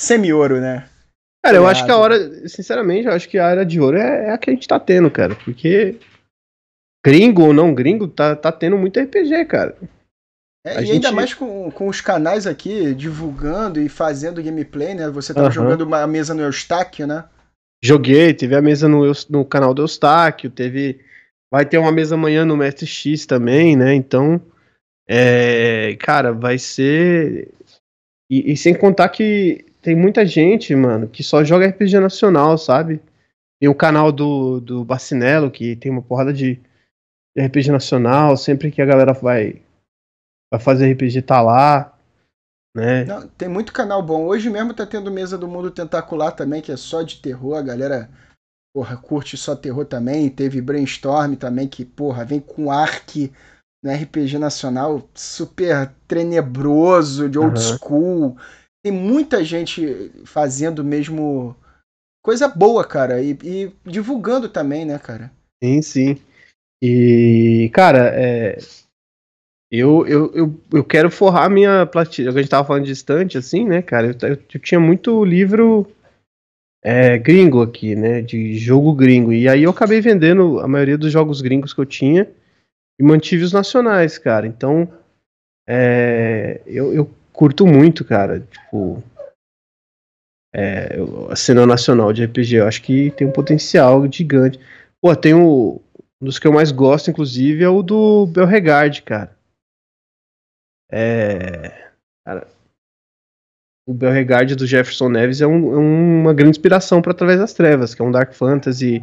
semi-ouro, 0.00 0.60
né? 0.60 0.88
Cara, 1.44 1.58
eu 1.58 1.66
acho 1.66 1.84
que 1.84 1.90
a 1.90 1.96
hora, 1.96 2.48
sinceramente, 2.48 3.06
eu 3.06 3.12
acho 3.12 3.28
que 3.28 3.38
a 3.38 3.48
era 3.48 3.64
de 3.64 3.80
ouro 3.80 3.96
é, 3.96 4.26
é 4.26 4.30
a 4.32 4.38
que 4.38 4.50
a 4.50 4.52
gente 4.52 4.66
tá 4.66 4.80
tendo, 4.80 5.10
cara. 5.10 5.36
Porque 5.36 5.96
gringo 7.04 7.42
ou 7.42 7.52
não 7.52 7.72
gringo, 7.72 8.08
tá, 8.08 8.34
tá 8.34 8.50
tendo 8.50 8.76
muito 8.76 8.98
RPG, 8.98 9.44
cara. 9.44 9.76
É, 10.66 10.78
A 10.78 10.82
e 10.82 10.90
ainda 10.90 11.08
gente- 11.08 11.14
mais 11.14 11.32
com, 11.34 11.70
com 11.70 11.86
os 11.86 12.00
canais 12.00 12.48
aqui 12.48 12.92
divulgando 12.94 13.80
e 13.80 13.88
fazendo 13.88 14.42
gameplay, 14.42 14.94
né? 14.94 15.08
Você 15.10 15.32
tava 15.32 15.46
Aham. 15.46 15.54
jogando 15.54 15.82
uma 15.82 16.04
mesa 16.08 16.34
no 16.34 16.42
Eustáquio, 16.42 17.06
né? 17.06 17.24
Joguei, 17.80 18.34
teve 18.34 18.56
a 18.56 18.62
mesa 18.62 18.88
no, 18.88 19.04
no 19.30 19.44
canal 19.44 19.72
do 19.72 19.82
Eustáquio, 19.82 20.50
teve. 20.50 21.00
Vai 21.52 21.64
ter 21.64 21.78
uma 21.78 21.92
mesa 21.92 22.16
amanhã 22.16 22.44
no 22.44 22.56
Mestre 22.56 22.86
X 22.86 23.24
também, 23.24 23.76
né? 23.76 23.94
Então, 23.94 24.40
é, 25.08 25.94
cara, 26.00 26.32
vai 26.32 26.58
ser. 26.58 27.52
E, 28.28 28.50
e 28.52 28.56
sem 28.56 28.74
contar 28.74 29.08
que 29.10 29.64
tem 29.86 29.94
muita 29.94 30.26
gente, 30.26 30.74
mano, 30.74 31.06
que 31.06 31.22
só 31.22 31.44
joga 31.44 31.68
RPG 31.68 32.00
nacional, 32.00 32.58
sabe? 32.58 33.00
Tem 33.60 33.68
o 33.68 33.74
canal 33.74 34.10
do, 34.10 34.60
do 34.60 34.84
Bacinello, 34.84 35.48
que 35.48 35.76
tem 35.76 35.92
uma 35.92 36.02
porrada 36.02 36.32
de, 36.32 36.60
de 37.36 37.46
RPG 37.46 37.70
nacional, 37.70 38.36
sempre 38.36 38.72
que 38.72 38.82
a 38.82 38.84
galera 38.84 39.12
vai, 39.12 39.62
vai 40.52 40.58
fazer 40.58 40.90
RPG 40.90 41.22
tá 41.22 41.40
lá, 41.40 41.96
né? 42.76 43.04
Não, 43.04 43.28
tem 43.28 43.48
muito 43.48 43.72
canal 43.72 44.02
bom. 44.02 44.26
Hoje 44.26 44.50
mesmo 44.50 44.74
tá 44.74 44.84
tendo 44.84 45.08
mesa 45.08 45.38
do 45.38 45.46
Mundo 45.46 45.70
Tentacular 45.70 46.32
também, 46.32 46.60
que 46.60 46.72
é 46.72 46.76
só 46.76 47.02
de 47.02 47.22
terror. 47.22 47.56
A 47.56 47.62
galera, 47.62 48.10
porra, 48.74 48.96
curte 48.96 49.36
só 49.36 49.54
terror 49.54 49.84
também. 49.84 50.28
Teve 50.28 50.60
Brainstorm 50.60 51.36
também, 51.36 51.68
que, 51.68 51.84
porra, 51.84 52.24
vem 52.24 52.40
com 52.40 52.72
Ark 52.72 53.32
no 53.84 53.92
RPG 53.92 54.36
nacional 54.36 55.08
super 55.14 55.94
tenebroso, 56.08 57.28
de 57.28 57.38
old 57.38 57.56
Aham. 57.56 57.78
school. 57.78 58.36
Tem 58.86 58.92
muita 58.92 59.42
gente 59.42 60.12
fazendo 60.24 60.84
mesmo 60.84 61.56
coisa 62.22 62.46
boa, 62.46 62.84
cara. 62.84 63.20
E, 63.20 63.36
e 63.42 63.72
divulgando 63.84 64.48
também, 64.48 64.84
né, 64.84 64.96
cara? 64.96 65.32
Sim, 65.60 65.82
sim. 65.82 66.16
E, 66.80 67.68
cara, 67.74 68.12
é, 68.14 68.58
eu, 69.72 70.06
eu, 70.06 70.32
eu, 70.32 70.60
eu 70.72 70.84
quero 70.84 71.10
forrar 71.10 71.50
minha 71.50 71.84
platina. 71.84 72.30
A 72.30 72.32
gente 72.34 72.48
tava 72.48 72.64
falando 72.64 72.84
de 72.84 72.92
estante, 72.92 73.36
assim, 73.36 73.64
né, 73.64 73.82
cara? 73.82 74.06
Eu, 74.06 74.28
eu, 74.28 74.38
eu 74.54 74.60
tinha 74.60 74.78
muito 74.78 75.24
livro 75.24 75.90
é, 76.80 77.18
gringo 77.18 77.62
aqui, 77.62 77.96
né? 77.96 78.22
De 78.22 78.56
jogo 78.56 78.94
gringo. 78.94 79.32
E 79.32 79.48
aí 79.48 79.64
eu 79.64 79.70
acabei 79.72 80.00
vendendo 80.00 80.60
a 80.60 80.68
maioria 80.68 80.96
dos 80.96 81.10
jogos 81.10 81.40
gringos 81.40 81.74
que 81.74 81.80
eu 81.80 81.86
tinha 81.86 82.30
e 83.00 83.02
mantive 83.02 83.42
os 83.42 83.52
nacionais, 83.52 84.16
cara. 84.16 84.46
Então, 84.46 84.88
é, 85.68 86.60
eu, 86.64 86.94
eu 86.94 87.10
curto 87.36 87.66
muito, 87.66 88.04
cara. 88.04 88.40
Tipo. 88.40 89.02
é, 90.54 90.96
a 91.30 91.36
cena 91.36 91.66
nacional 91.66 92.12
de 92.12 92.24
RPG, 92.24 92.56
eu 92.56 92.66
acho 92.66 92.82
que 92.82 93.10
tem 93.12 93.26
um 93.26 93.32
potencial 93.32 94.10
gigante. 94.10 94.58
Pô, 95.00 95.14
tem 95.14 95.34
o. 95.34 95.80
Um 96.20 96.24
dos 96.24 96.38
que 96.38 96.46
eu 96.46 96.52
mais 96.52 96.72
gosto, 96.72 97.10
inclusive, 97.10 97.62
é 97.62 97.68
o 97.68 97.82
do 97.82 98.26
Belregard, 98.26 99.02
cara. 99.02 99.36
É. 100.90 101.92
Cara. 102.26 102.48
O 103.86 103.92
Belregard 103.92 104.56
do 104.56 104.66
Jefferson 104.66 105.08
Neves 105.10 105.40
é, 105.42 105.46
um- 105.46 105.72
é 105.72 105.76
uma 105.76 106.34
grande 106.34 106.56
inspiração 106.56 107.02
para 107.02 107.12
Através 107.12 107.38
das 107.38 107.52
Trevas, 107.52 107.94
que 107.94 108.00
é 108.02 108.04
um 108.04 108.10
Dark 108.10 108.32
Fantasy 108.32 109.02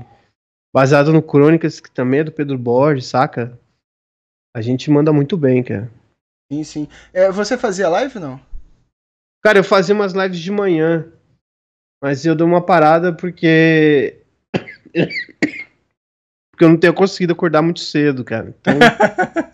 baseado 0.74 1.14
no 1.14 1.22
Crônicas, 1.22 1.80
que 1.80 1.90
também 1.92 2.22
é 2.22 2.24
do 2.24 2.32
Pedro 2.32 2.58
Borges, 2.58 3.06
saca? 3.06 3.58
A 4.56 4.62
gente 4.62 4.90
manda 4.90 5.14
muito 5.14 5.38
bem, 5.38 5.64
cara. 5.64 5.90
Sim, 6.52 6.64
sim. 6.64 6.88
É, 7.14 7.32
você 7.32 7.58
fazia 7.58 7.90
live, 7.90 8.20
não? 8.20 8.40
Cara, 9.44 9.60
eu 9.60 9.64
fazia 9.64 9.94
umas 9.96 10.14
lives 10.14 10.40
de 10.40 10.52
manhã, 10.52 11.12
mas 12.02 12.26
eu 12.26 12.36
dei 12.36 12.46
uma 12.46 12.66
parada 12.66 13.12
porque. 13.14 14.22
porque 16.52 16.64
eu 16.64 16.70
não 16.70 16.78
tenho 16.78 16.94
conseguido 16.94 17.34
acordar 17.34 17.62
muito 17.62 17.80
cedo, 17.80 18.24
cara. 18.24 18.50
Então, 18.60 18.74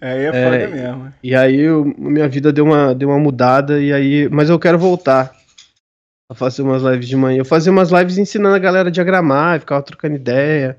Aí 0.00 0.24
é 0.24 0.26
É, 0.26 0.32
foda 0.44 0.68
mesmo. 0.68 1.14
e 1.22 1.34
aí 1.34 1.58
eu- 1.60 1.84
minha 1.96 2.28
vida 2.28 2.52
deu 2.52 2.64
uma, 2.66 2.94
deu 2.94 3.08
uma 3.08 3.18
mudada, 3.18 3.80
e 3.80 3.92
aí. 3.92 4.28
Mas 4.28 4.50
eu 4.50 4.58
quero 4.58 4.78
voltar 4.78 5.34
a 6.30 6.34
fazer 6.34 6.62
umas 6.62 6.82
lives 6.82 7.08
de 7.08 7.16
manhã. 7.16 7.38
Eu 7.38 7.44
fazia 7.44 7.72
umas 7.72 7.90
lives 7.90 8.18
ensinando 8.18 8.54
a 8.56 8.58
galera 8.58 8.88
a 8.88 8.92
diagramar, 8.92 9.60
ficava 9.60 9.82
trocando 9.82 10.16
ideia. 10.16 10.78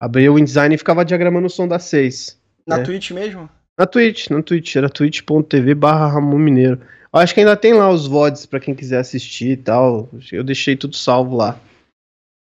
Abria 0.00 0.30
o 0.32 0.38
InDesign 0.38 0.74
e 0.74 0.78
ficava 0.78 1.04
diagramando 1.04 1.46
o 1.46 1.50
som 1.50 1.66
das 1.66 1.84
seis. 1.84 2.38
Na 2.66 2.78
É. 2.80 2.82
Twitch 2.82 3.10
mesmo? 3.12 3.48
Na 3.78 3.86
Twitch, 3.86 4.30
na 4.30 4.42
Twitch, 4.42 4.76
era 4.76 4.88
twitch.tv 4.88 5.74
barra 5.74 6.08
Ramon 6.08 6.38
Mineiro. 6.38 6.80
Eu 7.12 7.20
acho 7.20 7.34
que 7.34 7.40
ainda 7.40 7.56
tem 7.56 7.74
lá 7.74 7.90
os 7.90 8.06
VODs 8.06 8.46
pra 8.46 8.60
quem 8.60 8.74
quiser 8.74 8.98
assistir 8.98 9.50
e 9.50 9.56
tal. 9.56 10.08
Eu 10.32 10.42
deixei 10.42 10.76
tudo 10.76 10.96
salvo 10.96 11.36
lá. 11.36 11.58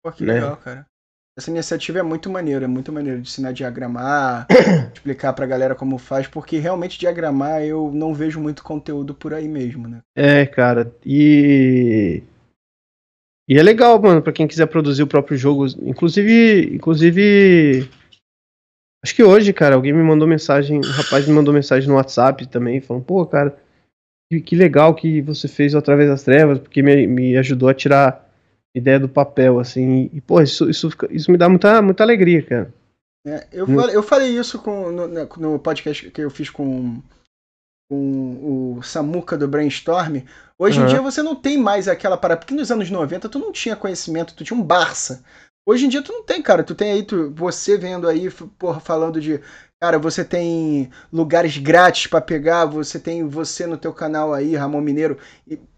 Pô, 0.02 0.12
que 0.12 0.24
Né? 0.24 0.34
legal, 0.34 0.56
cara. 0.56 0.86
Essa 1.36 1.50
iniciativa 1.50 1.98
é 1.98 2.02
muito 2.02 2.30
maneira, 2.30 2.64
é 2.64 2.68
muito 2.68 2.92
maneiro 2.92 3.20
de 3.20 3.28
ensinar 3.28 3.48
a 3.48 3.52
diagramar, 3.52 4.46
explicar 4.94 5.32
pra 5.32 5.46
galera 5.46 5.74
como 5.74 5.98
faz, 5.98 6.28
porque 6.28 6.58
realmente 6.58 6.96
diagramar 6.96 7.62
eu 7.62 7.90
não 7.92 8.14
vejo 8.14 8.38
muito 8.38 8.62
conteúdo 8.62 9.12
por 9.14 9.34
aí 9.34 9.48
mesmo, 9.48 9.88
né? 9.88 10.00
É, 10.14 10.46
cara, 10.46 10.94
e. 11.04 12.22
E 13.48 13.58
é 13.58 13.62
legal, 13.62 14.00
mano, 14.00 14.22
pra 14.22 14.32
quem 14.32 14.46
quiser 14.46 14.66
produzir 14.66 15.02
o 15.02 15.08
próprio 15.08 15.36
jogo. 15.36 15.66
Inclusive. 15.82 16.72
Inclusive. 16.72 17.90
Acho 19.04 19.14
que 19.14 19.22
hoje, 19.22 19.52
cara, 19.52 19.74
alguém 19.74 19.92
me 19.92 20.02
mandou 20.02 20.26
mensagem. 20.26 20.78
Um 20.78 20.90
rapaz 20.90 21.28
me 21.28 21.34
mandou 21.34 21.52
mensagem 21.52 21.86
no 21.86 21.96
WhatsApp 21.96 22.48
também, 22.48 22.80
falando, 22.80 23.04
pô, 23.04 23.26
cara, 23.26 23.54
que, 24.32 24.40
que 24.40 24.56
legal 24.56 24.94
que 24.94 25.20
você 25.20 25.46
fez 25.46 25.74
através 25.74 26.08
das 26.08 26.22
trevas, 26.22 26.58
porque 26.58 26.82
me, 26.82 27.06
me 27.06 27.36
ajudou 27.36 27.68
a 27.68 27.74
tirar 27.74 28.26
ideia 28.74 28.98
do 28.98 29.06
papel, 29.06 29.60
assim. 29.60 30.08
E, 30.10 30.22
pô, 30.22 30.40
isso, 30.40 30.70
isso, 30.70 30.88
isso 31.10 31.30
me 31.30 31.36
dá 31.36 31.50
muita, 31.50 31.82
muita 31.82 32.02
alegria, 32.02 32.42
cara. 32.42 32.72
É, 33.26 33.46
eu, 33.52 33.66
falei, 33.66 33.96
eu 33.96 34.02
falei 34.02 34.38
isso 34.38 34.58
com, 34.58 34.90
no, 34.90 35.06
no, 35.06 35.58
podcast 35.58 36.10
que 36.10 36.22
eu 36.22 36.30
fiz 36.30 36.48
com, 36.48 37.02
com 37.90 38.76
o 38.78 38.82
Samuca 38.82 39.36
do 39.36 39.46
Brainstorm. 39.46 40.22
Hoje 40.58 40.80
uhum. 40.80 40.86
em 40.86 40.88
dia 40.88 41.02
você 41.02 41.22
não 41.22 41.36
tem 41.36 41.58
mais 41.58 41.88
aquela 41.88 42.16
parada. 42.16 42.40
Porque 42.40 42.54
nos 42.54 42.70
anos 42.70 42.88
90 42.88 43.28
tu 43.28 43.38
não 43.38 43.52
tinha 43.52 43.76
conhecimento, 43.76 44.34
tu 44.34 44.44
tinha 44.44 44.58
um 44.58 44.62
Barça. 44.62 45.22
Hoje 45.66 45.86
em 45.86 45.88
dia 45.88 46.02
tu 46.02 46.12
não 46.12 46.22
tem, 46.22 46.42
cara. 46.42 46.62
Tu 46.62 46.74
tem 46.74 46.92
aí, 46.92 47.02
tu, 47.02 47.32
você 47.34 47.78
vendo 47.78 48.08
aí, 48.08 48.30
porra, 48.58 48.80
falando 48.80 49.20
de 49.20 49.40
Cara, 49.84 49.98
você 49.98 50.24
tem 50.24 50.88
lugares 51.12 51.58
grátis 51.58 52.06
para 52.06 52.18
pegar, 52.18 52.64
você 52.64 52.98
tem 52.98 53.28
você 53.28 53.66
no 53.66 53.76
teu 53.76 53.92
canal 53.92 54.32
aí, 54.32 54.56
Ramon 54.56 54.80
Mineiro, 54.80 55.18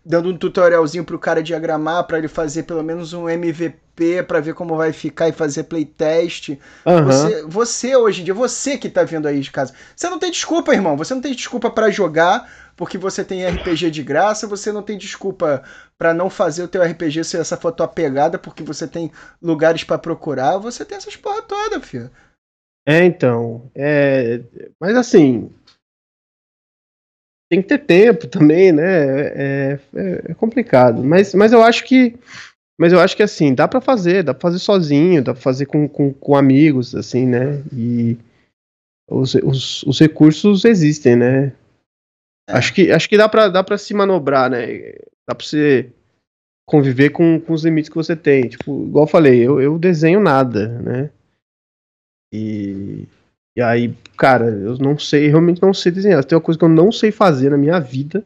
dando 0.05 0.29
um 0.29 0.37
tutorialzinho 0.37 1.05
pro 1.05 1.19
cara 1.19 1.43
diagramar, 1.43 2.05
para 2.05 2.19
ele 2.19 2.29
fazer 2.29 2.63
pelo 2.63 2.85
menos 2.85 3.13
um 3.13 3.29
MVP 3.29 4.23
para 4.23 4.39
ver 4.39 4.55
como 4.55 4.77
vai 4.77 4.93
ficar 4.93 5.29
e 5.29 5.33
fazer 5.33 5.65
playtest. 5.65 6.51
Uhum. 6.51 7.05
Você, 7.05 7.43
você 7.49 7.97
hoje 7.97 8.21
em 8.21 8.25
dia, 8.25 8.33
você 8.33 8.79
que 8.79 8.89
tá 8.89 9.03
vendo 9.03 9.27
aí 9.27 9.41
de 9.41 9.51
casa, 9.51 9.75
você 9.97 10.09
não 10.09 10.21
tem 10.21 10.31
desculpa, 10.31 10.73
irmão. 10.73 10.97
Você 10.97 11.13
não 11.13 11.21
tem 11.21 11.35
desculpa 11.35 11.69
para 11.69 11.91
jogar 11.91 12.49
porque 12.77 12.99
você 12.99 13.25
tem 13.25 13.47
RPG 13.47 13.91
de 13.91 14.03
graça, 14.03 14.47
você 14.47 14.71
não 14.71 14.83
tem 14.83 14.99
desculpa 14.99 15.65
para 15.97 16.13
não 16.13 16.29
fazer 16.29 16.63
o 16.63 16.69
teu 16.69 16.83
RPG 16.83 17.25
ser 17.25 17.41
essa 17.41 17.57
foto 17.57 17.83
apegada 17.83 18.39
porque 18.39 18.63
você 18.63 18.87
tem 18.87 19.11
lugares 19.41 19.83
para 19.83 19.99
procurar, 19.99 20.59
você 20.59 20.85
tem 20.85 20.99
essas 20.99 21.17
porra 21.17 21.41
toda, 21.43 21.81
filho. 21.81 22.11
É, 22.87 23.05
então. 23.05 23.71
É, 23.75 24.43
mas 24.79 24.95
assim. 24.95 25.51
Tem 27.51 27.63
que 27.63 27.69
ter 27.69 27.79
tempo 27.79 28.27
também, 28.27 28.73
né? 28.73 28.83
É, 28.85 29.81
é, 29.95 30.23
é 30.31 30.35
complicado. 30.35 31.03
Mas, 31.03 31.35
mas 31.35 31.53
eu 31.53 31.63
acho 31.63 31.85
que. 31.85 32.17
Mas 32.79 32.93
eu 32.93 33.01
acho 33.01 33.17
que 33.17 33.23
assim, 33.23 33.55
dá 33.55 33.67
para 33.67 33.81
fazer, 33.81 34.23
dá 34.23 34.35
pra 34.35 34.43
fazer 34.43 34.59
sozinho, 34.59 35.25
dá 35.25 35.33
pra 35.33 35.43
fazer 35.43 35.65
com, 35.65 35.89
com, 35.89 36.13
com 36.13 36.37
amigos, 36.37 36.95
assim, 36.95 37.25
né? 37.25 37.63
E 37.73 38.19
os, 39.09 39.35
os, 39.37 39.83
os 39.85 39.99
recursos 39.99 40.65
existem, 40.65 41.17
né? 41.17 41.53
É. 42.49 42.53
Acho 42.57 42.73
que, 42.73 42.91
acho 42.91 43.09
que 43.09 43.17
dá 43.17 43.29
pra, 43.29 43.49
dá 43.49 43.63
pra 43.65 43.77
se 43.77 43.93
manobrar, 43.93 44.51
né? 44.51 44.93
Dá 45.29 45.35
pra 45.35 45.45
você 45.45 45.93
conviver 46.67 47.11
com, 47.11 47.41
com 47.41 47.53
os 47.53 47.65
limites 47.65 47.89
que 47.89 47.97
você 47.97 48.15
tem. 48.15 48.49
Tipo, 48.49 48.85
igual 48.87 49.05
eu 49.05 49.11
falei, 49.11 49.41
eu, 49.41 49.61
eu 49.61 49.79
desenho 49.79 50.21
nada, 50.21 50.69
né? 50.81 51.11
E, 52.33 53.07
e 53.57 53.63
aí, 53.63 53.95
cara, 54.17 54.47
eu 54.47 54.77
não 54.79 54.99
sei, 54.99 55.29
realmente 55.29 55.63
não 55.63 55.73
sei 55.73 55.93
desenhar. 55.93 56.25
Tem 56.25 56.37
uma 56.37 56.43
coisa 56.43 56.59
que 56.59 56.65
eu 56.65 56.69
não 56.69 56.93
sei 56.93 57.11
fazer 57.11 57.51
na 57.51 57.57
minha 57.57 57.81
vida 57.81 58.25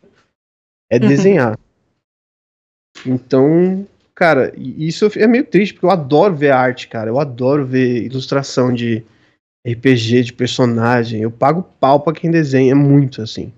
é 0.91 0.97
uhum. 0.97 1.09
desenhar. 1.09 1.59
então, 3.07 3.87
cara, 4.15 4.53
isso 4.57 5.09
é 5.17 5.27
meio 5.27 5.45
triste, 5.45 5.75
porque 5.75 5.87
eu 5.87 5.91
adoro 5.91 6.35
ver 6.35 6.51
arte, 6.51 6.89
cara. 6.89 7.09
Eu 7.09 7.21
adoro 7.21 7.65
ver 7.65 8.05
ilustração 8.05 8.75
de 8.75 9.05
RPG, 9.67 10.25
de 10.25 10.33
personagem. 10.33 11.23
Eu 11.23 11.31
pago 11.31 11.63
pau 11.79 12.01
pra 12.01 12.13
quem 12.13 12.31
desenha 12.31 12.75
muito, 12.75 13.23
assim. 13.23 13.53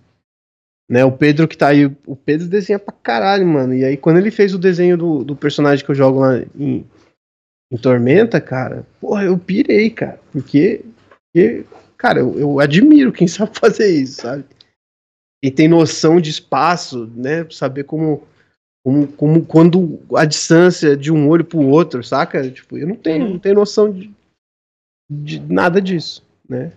Né, 0.93 1.03
o 1.07 1.11
Pedro 1.11 1.49
que 1.49 1.57
tá 1.57 1.69
aí, 1.69 1.87
o 2.07 2.15
Pedro 2.15 2.47
desenha 2.47 2.79
pra 2.79 2.93
caralho, 2.93 3.47
mano. 3.47 3.73
E 3.73 3.83
aí, 3.83 3.97
quando 3.97 4.19
ele 4.19 4.31
fez 4.31 4.53
o 4.53 4.59
desenho 4.59 4.99
do, 4.99 5.25
do 5.25 5.35
personagem 5.35 5.83
que 5.83 5.91
eu 5.91 5.95
jogo 5.95 6.21
lá 6.21 6.41
em, 6.55 6.85
em 7.73 7.77
Tormenta, 7.79 8.39
cara, 8.43 8.87
porra, 9.01 9.25
eu 9.25 9.39
pirei, 9.39 9.89
cara. 9.89 10.21
Porque, 10.31 10.85
porque 11.33 11.65
cara, 11.97 12.19
eu, 12.21 12.39
eu, 12.39 12.61
admiro 12.61 13.11
quem 13.11 13.25
sabe 13.27 13.59
fazer 13.59 13.89
isso, 13.89 14.21
sabe? 14.21 14.45
E 15.43 15.51
tem 15.51 15.67
noção 15.67 16.21
de 16.21 16.29
espaço, 16.29 17.11
né? 17.17 17.47
Saber 17.51 17.85
como, 17.85 18.29
como, 18.85 19.09
como 19.13 19.47
quando 19.47 19.99
a 20.15 20.27
distância 20.27 20.95
de 20.95 21.11
um 21.11 21.27
olho 21.27 21.47
pro 21.47 21.69
outro, 21.69 22.05
saca? 22.05 22.51
Tipo, 22.51 22.77
eu 22.77 22.87
não 22.87 22.97
tenho, 22.97 23.31
não 23.31 23.39
tenho 23.39 23.55
noção 23.55 23.91
de, 23.91 24.13
de 25.11 25.41
nada 25.41 25.81
disso, 25.81 26.23
né? 26.47 26.71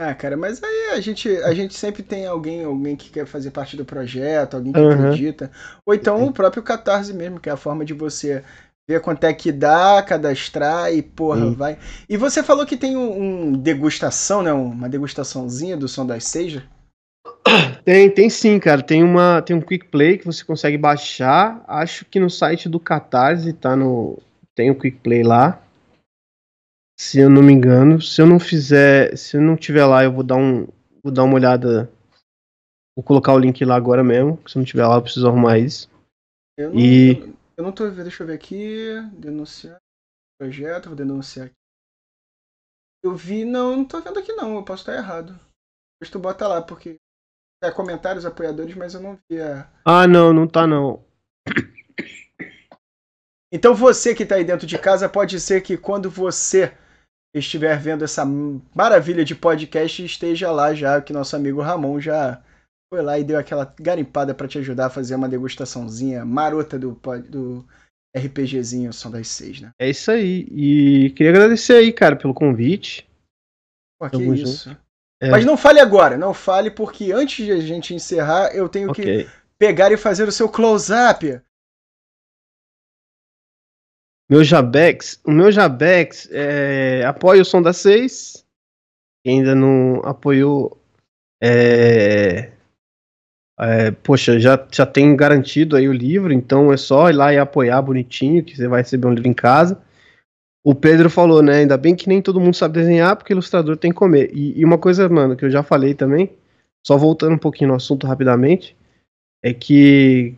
Ah, 0.00 0.14
cara, 0.14 0.36
mas 0.36 0.62
aí 0.62 0.90
a 0.92 1.00
gente, 1.00 1.28
a 1.38 1.52
gente 1.52 1.74
sempre 1.74 2.04
tem 2.04 2.24
alguém, 2.24 2.62
alguém 2.62 2.94
que 2.94 3.10
quer 3.10 3.26
fazer 3.26 3.50
parte 3.50 3.76
do 3.76 3.84
projeto, 3.84 4.54
alguém 4.54 4.72
que 4.72 4.78
uhum. 4.78 4.92
acredita. 4.92 5.50
Ou 5.84 5.92
então 5.92 6.24
o 6.24 6.32
próprio 6.32 6.62
Catarse 6.62 7.12
mesmo, 7.12 7.40
que 7.40 7.48
é 7.48 7.52
a 7.52 7.56
forma 7.56 7.84
de 7.84 7.94
você 7.94 8.44
ver 8.88 9.00
quanto 9.00 9.24
é 9.24 9.34
que 9.34 9.50
dá, 9.50 10.00
cadastrar 10.02 10.92
e 10.92 11.02
porra, 11.02 11.46
hum. 11.46 11.52
vai. 11.52 11.76
E 12.08 12.16
você 12.16 12.42
falou 12.44 12.64
que 12.64 12.76
tem 12.76 12.96
um, 12.96 13.22
um, 13.22 13.52
degustação, 13.52 14.40
né? 14.42 14.52
Uma 14.52 14.88
degustaçãozinha 14.88 15.76
do 15.76 15.88
som 15.88 16.06
das 16.06 16.24
seja? 16.24 16.62
Tem, 17.84 18.10
tem 18.10 18.30
sim, 18.30 18.58
cara. 18.58 18.82
Tem 18.82 19.02
uma, 19.02 19.42
tem 19.42 19.56
um 19.56 19.60
quick 19.60 19.86
play 19.86 20.18
que 20.18 20.26
você 20.26 20.44
consegue 20.44 20.78
baixar. 20.78 21.64
Acho 21.66 22.04
que 22.04 22.20
no 22.20 22.30
site 22.30 22.68
do 22.68 22.78
Catarse 22.78 23.52
tá 23.52 23.74
no 23.74 24.18
tem 24.54 24.70
o 24.70 24.74
um 24.74 24.78
quick 24.78 24.98
play 24.98 25.22
lá. 25.22 25.60
Se 27.00 27.20
eu 27.20 27.30
não 27.30 27.42
me 27.42 27.52
engano, 27.52 28.02
se 28.02 28.20
eu 28.20 28.26
não 28.26 28.40
fizer, 28.40 29.16
se 29.16 29.36
eu 29.36 29.40
não 29.40 29.56
tiver 29.56 29.86
lá, 29.86 30.02
eu 30.02 30.12
vou 30.12 30.24
dar 30.24 30.34
um 30.34 30.66
vou 31.02 31.12
dar 31.12 31.22
uma 31.22 31.34
olhada. 31.34 31.88
Vou 32.96 33.04
colocar 33.04 33.32
o 33.32 33.38
link 33.38 33.64
lá 33.64 33.76
agora 33.76 34.02
mesmo, 34.02 34.42
se 34.48 34.56
eu 34.56 34.60
não 34.60 34.66
tiver 34.66 34.84
lá, 34.84 34.96
eu 34.96 35.02
preciso 35.02 35.28
arrumar 35.28 35.58
isso. 35.58 35.88
Eu 36.56 36.70
não, 36.70 36.78
e 36.78 37.34
eu 37.56 37.62
não 37.62 37.70
tô 37.70 37.88
vendo, 37.88 38.02
deixa 38.02 38.22
eu 38.22 38.26
ver 38.26 38.34
aqui. 38.34 38.94
Denunciar. 39.12 39.78
Projeto, 40.40 40.86
vou 40.86 40.96
denunciar 40.96 41.46
aqui. 41.46 41.54
Eu 43.04 43.14
vi, 43.14 43.44
não, 43.44 43.76
não 43.76 43.84
tô 43.84 44.00
vendo 44.00 44.18
aqui 44.18 44.32
não, 44.32 44.56
eu 44.56 44.64
posso 44.64 44.82
estar 44.82 44.96
errado. 44.96 45.32
Depois 45.32 46.10
tu 46.10 46.18
bota 46.18 46.48
lá, 46.48 46.60
porque. 46.60 46.96
É 47.62 47.72
comentários, 47.72 48.24
apoiadores, 48.24 48.76
mas 48.76 48.94
eu 48.94 49.00
não 49.00 49.18
vi 49.28 49.40
a. 49.40 49.68
Ah, 49.84 50.06
não, 50.06 50.32
não 50.32 50.46
tá 50.46 50.66
não. 50.66 51.04
Então 53.50 53.74
você 53.74 54.14
que 54.14 54.26
tá 54.26 54.34
aí 54.34 54.44
dentro 54.44 54.66
de 54.66 54.78
casa, 54.78 55.08
pode 55.08 55.40
ser 55.40 55.62
que 55.62 55.76
quando 55.76 56.10
você 56.10 56.76
estiver 57.34 57.78
vendo 57.78 58.04
essa 58.04 58.24
maravilha 58.74 59.24
de 59.24 59.34
podcast, 59.34 60.04
esteja 60.04 60.50
lá 60.50 60.74
já, 60.74 61.00
que 61.00 61.12
nosso 61.12 61.36
amigo 61.36 61.60
Ramon 61.60 62.00
já 62.00 62.42
foi 62.92 63.02
lá 63.02 63.18
e 63.18 63.24
deu 63.24 63.38
aquela 63.38 63.72
garimpada 63.78 64.34
para 64.34 64.48
te 64.48 64.58
ajudar 64.58 64.86
a 64.86 64.90
fazer 64.90 65.14
uma 65.14 65.28
degustaçãozinha 65.28 66.24
marota 66.24 66.78
do, 66.78 66.98
do 67.28 67.66
RPGzinho 68.16 68.92
Som 68.92 69.10
das 69.10 69.28
Seis, 69.28 69.60
né? 69.60 69.70
É 69.78 69.90
isso 69.90 70.10
aí. 70.10 70.46
E 70.50 71.10
queria 71.10 71.30
agradecer 71.30 71.74
aí, 71.74 71.92
cara, 71.92 72.16
pelo 72.16 72.34
convite. 72.34 73.06
Pô, 74.00 74.08
que 74.08 74.22
isso. 74.22 74.76
É. 75.20 75.30
Mas 75.30 75.44
não 75.44 75.56
fale 75.56 75.80
agora, 75.80 76.16
não 76.16 76.32
fale, 76.32 76.70
porque 76.70 77.12
antes 77.12 77.44
de 77.44 77.52
a 77.52 77.60
gente 77.60 77.92
encerrar, 77.92 78.54
eu 78.54 78.68
tenho 78.68 78.90
okay. 78.90 79.24
que 79.24 79.30
pegar 79.58 79.90
e 79.90 79.96
fazer 79.96 80.28
o 80.28 80.32
seu 80.32 80.48
close-up. 80.48 81.40
Meu 84.30 84.44
Jabex, 84.44 85.20
o 85.24 85.30
meu 85.30 85.50
Jabex 85.50 86.28
é, 86.30 87.02
apoia 87.06 87.40
o 87.40 87.44
som 87.44 87.62
das 87.62 87.78
seis. 87.78 88.44
Quem 89.24 89.38
ainda 89.38 89.54
não 89.54 90.00
apoiou, 90.04 90.78
é, 91.42 92.52
é, 93.58 93.90
poxa, 93.90 94.38
já, 94.38 94.66
já 94.70 94.84
tem 94.84 95.16
garantido 95.16 95.76
aí 95.76 95.88
o 95.88 95.92
livro, 95.92 96.32
então 96.32 96.72
é 96.72 96.76
só 96.76 97.08
ir 97.08 97.14
lá 97.14 97.32
e 97.32 97.38
apoiar 97.38 97.80
bonitinho, 97.80 98.44
que 98.44 98.54
você 98.54 98.68
vai 98.68 98.82
receber 98.82 99.06
um 99.06 99.14
livro 99.14 99.28
em 99.28 99.34
casa. 99.34 99.80
O 100.62 100.74
Pedro 100.74 101.08
falou, 101.08 101.42
né? 101.42 101.60
Ainda 101.60 101.78
bem 101.78 101.96
que 101.96 102.08
nem 102.08 102.20
todo 102.20 102.40
mundo 102.40 102.54
sabe 102.54 102.74
desenhar, 102.74 103.16
porque 103.16 103.32
ilustrador 103.32 103.78
tem 103.78 103.90
que 103.90 103.96
comer. 103.96 104.30
E, 104.34 104.60
e 104.60 104.64
uma 104.64 104.76
coisa, 104.76 105.08
mano, 105.08 105.36
que 105.36 105.44
eu 105.46 105.50
já 105.50 105.62
falei 105.62 105.94
também, 105.94 106.30
só 106.86 106.98
voltando 106.98 107.34
um 107.34 107.38
pouquinho 107.38 107.68
no 107.68 107.76
assunto 107.76 108.06
rapidamente, 108.06 108.76
é 109.42 109.54
que 109.54 110.34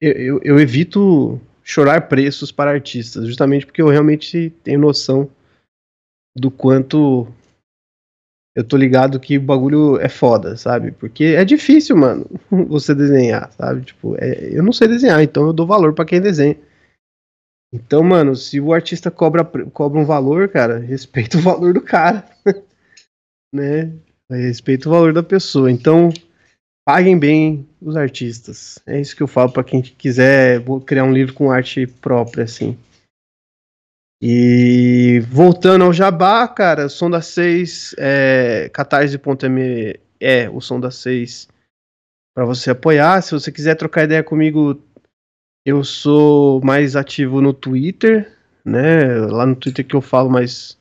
eu, 0.00 0.12
eu, 0.12 0.40
eu 0.42 0.60
evito 0.60 1.40
chorar 1.66 2.02
preços 2.02 2.52
para 2.52 2.70
artistas, 2.70 3.26
justamente 3.26 3.66
porque 3.66 3.82
eu 3.82 3.88
realmente 3.88 4.50
tenho 4.62 4.78
noção 4.78 5.28
do 6.36 6.48
quanto 6.48 7.26
eu 8.54 8.62
tô 8.62 8.76
ligado 8.76 9.18
que 9.18 9.36
o 9.36 9.42
bagulho 9.42 10.00
é 10.00 10.08
foda, 10.08 10.56
sabe? 10.56 10.92
Porque 10.92 11.24
é 11.24 11.44
difícil, 11.44 11.96
mano, 11.96 12.24
você 12.68 12.94
desenhar, 12.94 13.50
sabe? 13.52 13.82
Tipo, 13.82 14.14
é, 14.16 14.56
eu 14.56 14.62
não 14.62 14.72
sei 14.72 14.86
desenhar, 14.86 15.20
então 15.22 15.48
eu 15.48 15.52
dou 15.52 15.66
valor 15.66 15.92
para 15.92 16.04
quem 16.04 16.20
desenha. 16.20 16.56
Então, 17.74 18.02
mano, 18.04 18.36
se 18.36 18.60
o 18.60 18.72
artista 18.72 19.10
cobra, 19.10 19.44
cobra 19.44 20.00
um 20.00 20.04
valor, 20.04 20.48
cara, 20.48 20.78
respeita 20.80 21.36
o 21.36 21.42
valor 21.42 21.74
do 21.74 21.80
cara, 21.80 22.24
né? 23.52 23.92
Respeita 24.30 24.88
o 24.88 24.92
valor 24.92 25.12
da 25.12 25.22
pessoa. 25.22 25.70
Então, 25.70 26.10
paguem 26.86 27.18
bem 27.18 27.68
os 27.82 27.96
artistas. 27.96 28.78
É 28.86 29.00
isso 29.00 29.16
que 29.16 29.22
eu 29.22 29.26
falo 29.26 29.50
para 29.50 29.64
quem 29.64 29.82
quiser 29.82 30.62
criar 30.86 31.02
um 31.02 31.12
livro 31.12 31.34
com 31.34 31.50
arte 31.50 31.84
própria, 31.84 32.44
assim. 32.44 32.78
E 34.22 35.20
voltando 35.28 35.84
ao 35.84 35.92
Jabá, 35.92 36.46
cara, 36.46 36.88
som 36.88 37.10
da 37.10 37.20
6, 37.20 37.96
é, 37.98 38.70
catarse.me 38.72 39.98
é 40.20 40.48
o 40.48 40.60
som 40.60 40.80
da 40.80 40.90
6 40.90 41.48
para 42.32 42.46
você 42.46 42.70
apoiar. 42.70 43.20
Se 43.20 43.32
você 43.32 43.50
quiser 43.50 43.74
trocar 43.74 44.04
ideia 44.04 44.22
comigo, 44.22 44.80
eu 45.66 45.82
sou 45.82 46.62
mais 46.62 46.94
ativo 46.94 47.40
no 47.40 47.52
Twitter, 47.52 48.32
né? 48.64 49.16
Lá 49.26 49.44
no 49.44 49.56
Twitter 49.56 49.84
que 49.84 49.96
eu 49.96 50.00
falo 50.00 50.30
mais 50.30 50.78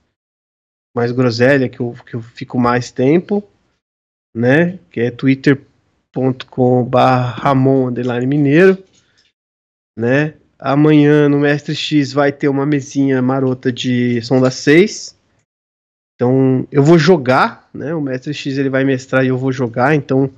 mais 0.96 1.12
groselha, 1.12 1.68
que 1.68 1.82
eu, 1.82 1.94
que 2.06 2.14
eu 2.14 2.22
fico 2.22 2.58
mais 2.58 2.90
tempo, 2.90 3.44
né? 4.34 4.80
Que 4.90 5.02
é 5.02 5.12
twitter.com/ramon 6.16 7.92
mineiro, 8.26 8.82
né? 9.98 10.36
Amanhã 10.58 11.28
no 11.28 11.40
Mestre 11.40 11.76
X 11.76 12.14
vai 12.14 12.32
ter 12.32 12.48
uma 12.48 12.66
mesinha 12.66 13.22
marota 13.22 13.72
de 13.72 14.22
som 14.22 14.40
das 14.40 14.56
6. 14.56 15.16
Então, 16.16 16.66
eu 16.72 16.82
vou 16.82 16.98
jogar, 16.98 17.70
né? 17.74 17.94
O 17.94 18.02
Mestre 18.02 18.34
X 18.34 18.58
ele 18.58 18.70
vai 18.70 18.86
mestrar 18.86 19.26
e 19.26 19.28
eu 19.28 19.38
vou 19.38 19.52
jogar, 19.52 19.94
então 19.94 20.32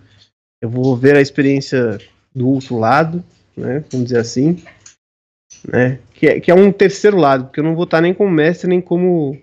eu 0.59 0.69
vou 0.69 0.97
ver 0.97 1.15
a 1.15 1.21
experiência 1.21 1.99
do 2.33 2.49
outro 2.49 2.77
lado, 2.77 3.23
né? 3.55 3.83
Vamos 3.91 4.07
dizer 4.07 4.19
assim, 4.19 4.63
né? 5.67 5.99
Que 6.15 6.27
é, 6.27 6.39
que 6.39 6.49
é 6.49 6.55
um 6.55 6.71
terceiro 6.71 7.17
lado, 7.17 7.45
porque 7.45 7.59
eu 7.59 7.63
não 7.63 7.75
vou 7.75 7.83
estar 7.83 8.01
nem 8.01 8.11
como 8.13 8.31
mestre 8.31 8.67
nem 8.67 8.81
como 8.81 9.39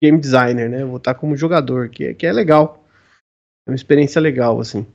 game 0.00 0.18
designer, 0.18 0.70
né? 0.70 0.82
Eu 0.82 0.88
vou 0.88 0.98
estar 0.98 1.14
como 1.14 1.36
jogador, 1.36 1.88
que, 1.88 2.04
é, 2.04 2.14
que 2.14 2.24
é 2.24 2.32
legal. 2.32 2.84
É 3.66 3.70
uma 3.72 3.76
experiência 3.76 4.20
legal, 4.20 4.60
assim. 4.60 4.86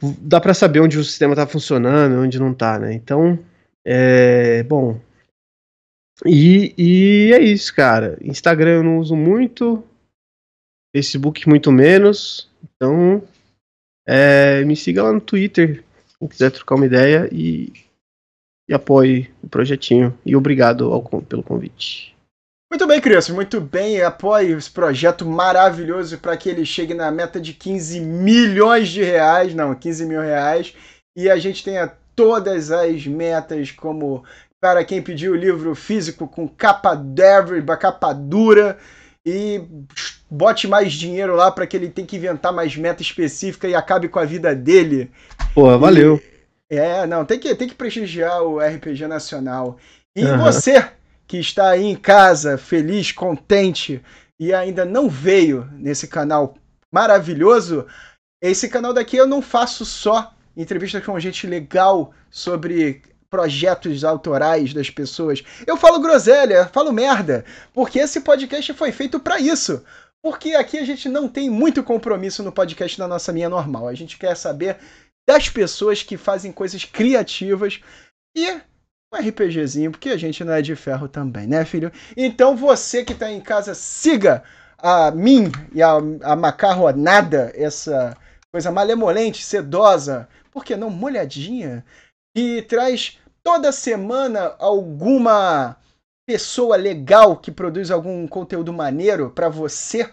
Dá 0.00 0.40
para 0.40 0.54
saber 0.54 0.80
onde 0.80 0.98
o 0.98 1.04
sistema 1.04 1.34
tá 1.34 1.46
funcionando, 1.46 2.20
onde 2.20 2.38
não 2.38 2.52
tá, 2.52 2.78
né? 2.78 2.92
Então, 2.92 3.38
é, 3.84 4.62
bom. 4.64 5.00
E, 6.26 6.74
e 6.76 7.32
é 7.32 7.40
isso, 7.40 7.74
cara. 7.74 8.18
Instagram 8.22 8.76
eu 8.76 8.82
não 8.82 8.98
uso 8.98 9.16
muito, 9.16 9.82
Facebook 10.94 11.48
muito 11.48 11.72
menos. 11.72 12.50
Então, 12.62 13.22
é, 14.06 14.64
me 14.64 14.76
siga 14.76 15.02
lá 15.02 15.12
no 15.12 15.20
Twitter, 15.20 15.84
se 16.06 16.28
quiser 16.28 16.50
trocar 16.50 16.74
uma 16.74 16.86
ideia 16.86 17.28
e, 17.32 17.72
e 18.68 18.74
apoie 18.74 19.30
o 19.42 19.48
projetinho. 19.48 20.16
E 20.24 20.36
obrigado 20.36 20.92
ao, 20.92 21.02
pelo 21.22 21.42
convite. 21.42 22.11
Muito 22.72 22.86
bem, 22.86 23.02
crianças, 23.02 23.28
muito 23.34 23.60
bem. 23.60 24.00
Apoie 24.00 24.50
esse 24.52 24.70
projeto 24.70 25.26
maravilhoso 25.26 26.16
para 26.16 26.34
que 26.38 26.48
ele 26.48 26.64
chegue 26.64 26.94
na 26.94 27.10
meta 27.10 27.38
de 27.38 27.52
15 27.52 28.00
milhões 28.00 28.88
de 28.88 29.02
reais, 29.02 29.54
não, 29.54 29.74
15 29.74 30.06
mil 30.06 30.22
reais, 30.22 30.72
e 31.14 31.28
a 31.28 31.36
gente 31.36 31.62
tenha 31.62 31.92
todas 32.16 32.70
as 32.70 33.06
metas, 33.06 33.70
como 33.70 34.24
para 34.58 34.82
quem 34.86 35.02
pediu 35.02 35.32
o 35.32 35.36
livro 35.36 35.74
físico 35.74 36.26
com 36.26 36.48
capa 36.48 36.94
Devry, 36.94 37.62
capa 37.78 38.14
dura, 38.14 38.78
e 39.22 39.60
bote 40.30 40.66
mais 40.66 40.94
dinheiro 40.94 41.36
lá 41.36 41.50
para 41.52 41.66
que 41.66 41.76
ele 41.76 41.90
tenha 41.90 42.06
que 42.06 42.16
inventar 42.16 42.54
mais 42.54 42.74
meta 42.74 43.02
específica 43.02 43.68
e 43.68 43.74
acabe 43.74 44.08
com 44.08 44.18
a 44.18 44.24
vida 44.24 44.54
dele. 44.54 45.10
Pô, 45.54 45.78
valeu. 45.78 46.18
E, 46.70 46.76
é, 46.78 47.06
não, 47.06 47.26
tem 47.26 47.38
que, 47.38 47.54
tem 47.54 47.68
que 47.68 47.74
prestigiar 47.74 48.42
o 48.42 48.58
RPG 48.58 49.06
Nacional. 49.06 49.76
E 50.16 50.24
uhum. 50.24 50.38
você 50.38 50.82
que 51.32 51.38
está 51.38 51.70
aí 51.70 51.84
em 51.84 51.96
casa, 51.96 52.58
feliz, 52.58 53.10
contente 53.10 54.02
e 54.38 54.52
ainda 54.52 54.84
não 54.84 55.08
veio 55.08 55.66
nesse 55.78 56.06
canal 56.06 56.58
maravilhoso, 56.92 57.86
esse 58.42 58.68
canal 58.68 58.92
daqui 58.92 59.16
eu 59.16 59.26
não 59.26 59.40
faço 59.40 59.82
só 59.86 60.34
entrevistas 60.54 61.02
com 61.02 61.18
gente 61.18 61.46
legal 61.46 62.12
sobre 62.30 63.00
projetos 63.30 64.04
autorais 64.04 64.74
das 64.74 64.90
pessoas. 64.90 65.42
Eu 65.66 65.78
falo 65.78 66.02
groselha, 66.02 66.68
falo 66.68 66.92
merda, 66.92 67.46
porque 67.72 67.98
esse 67.98 68.20
podcast 68.20 68.70
foi 68.74 68.92
feito 68.92 69.18
para 69.18 69.40
isso. 69.40 69.82
Porque 70.22 70.50
aqui 70.50 70.76
a 70.76 70.84
gente 70.84 71.08
não 71.08 71.28
tem 71.28 71.48
muito 71.48 71.82
compromisso 71.82 72.42
no 72.42 72.52
podcast 72.52 72.98
da 72.98 73.08
nossa 73.08 73.32
linha 73.32 73.48
normal. 73.48 73.88
A 73.88 73.94
gente 73.94 74.18
quer 74.18 74.36
saber 74.36 74.76
das 75.26 75.48
pessoas 75.48 76.02
que 76.02 76.18
fazem 76.18 76.52
coisas 76.52 76.84
criativas 76.84 77.80
e 78.36 78.60
um 79.12 79.16
RPGzinho, 79.16 79.90
porque 79.90 80.08
a 80.08 80.16
gente 80.16 80.42
não 80.42 80.54
é 80.54 80.62
de 80.62 80.74
ferro 80.74 81.08
também, 81.08 81.46
né, 81.46 81.64
filho? 81.64 81.92
Então 82.16 82.56
você 82.56 83.04
que 83.04 83.12
está 83.12 83.30
em 83.30 83.40
casa, 83.40 83.74
siga 83.74 84.42
a 84.78 85.10
mim 85.10 85.52
e 85.72 85.82
a, 85.82 85.98
a 86.22 86.34
macarronada, 86.34 87.52
essa 87.54 88.16
coisa 88.50 88.70
malemolente, 88.70 89.44
sedosa, 89.44 90.28
por 90.50 90.64
que 90.64 90.76
não 90.76 90.90
molhadinha, 90.90 91.84
e 92.36 92.62
traz 92.62 93.18
toda 93.42 93.72
semana 93.72 94.54
alguma 94.58 95.76
pessoa 96.26 96.76
legal 96.76 97.36
que 97.36 97.50
produz 97.50 97.90
algum 97.90 98.26
conteúdo 98.26 98.72
maneiro 98.72 99.30
para 99.30 99.48
você. 99.48 100.10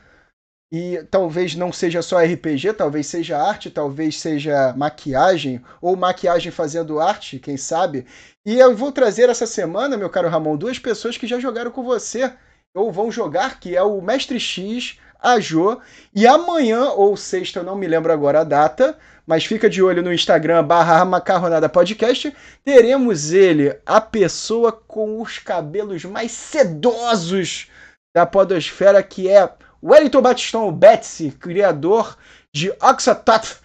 E 0.71 1.03
talvez 1.09 1.55
não 1.55 1.73
seja 1.73 2.01
só 2.01 2.19
RPG, 2.19 2.73
talvez 2.73 3.07
seja 3.07 3.41
arte, 3.41 3.71
talvez 3.71 4.19
seja 4.19 4.71
maquiagem, 4.77 5.63
ou 5.81 5.95
maquiagem 5.95 6.51
fazendo 6.51 6.99
arte, 6.99 7.39
quem 7.39 7.57
sabe. 7.57 8.05
E 8.45 8.59
eu 8.59 8.75
vou 8.75 8.91
trazer 8.91 9.29
essa 9.29 9.47
semana, 9.47 9.97
meu 9.97 10.09
caro 10.09 10.29
Ramon, 10.29 10.55
duas 10.55 10.77
pessoas 10.77 11.17
que 11.17 11.25
já 11.25 11.39
jogaram 11.39 11.71
com 11.71 11.83
você, 11.83 12.31
ou 12.75 12.91
vão 12.91 13.11
jogar, 13.11 13.59
que 13.59 13.75
é 13.75 13.81
o 13.81 13.99
Mestre 13.99 14.39
X, 14.39 14.99
a 15.19 15.39
Jo, 15.39 15.79
e 16.15 16.27
amanhã, 16.27 16.91
ou 16.91 17.17
sexta, 17.17 17.59
eu 17.59 17.63
não 17.63 17.75
me 17.75 17.87
lembro 17.87 18.13
agora 18.13 18.41
a 18.41 18.43
data, 18.43 18.97
mas 19.25 19.45
fica 19.45 19.69
de 19.69 19.81
olho 19.81 20.01
no 20.01 20.13
Instagram 20.13 20.63
barra 20.63 21.03
Macarronada 21.03 21.67
Podcast. 21.67 22.35
Teremos 22.63 23.33
ele, 23.33 23.75
a 23.85 23.99
pessoa 23.99 24.71
com 24.71 25.21
os 25.21 25.39
cabelos 25.39 26.05
mais 26.05 26.31
sedosos 26.31 27.69
da 28.15 28.25
podosfera, 28.25 29.03
que 29.03 29.27
é 29.27 29.47
Wellington 29.83 30.21
Batistão, 30.21 30.67
o 30.67 30.71
Betsy, 30.71 31.31
criador 31.31 32.17
de 32.53 32.71
Oxatot, 32.81 33.57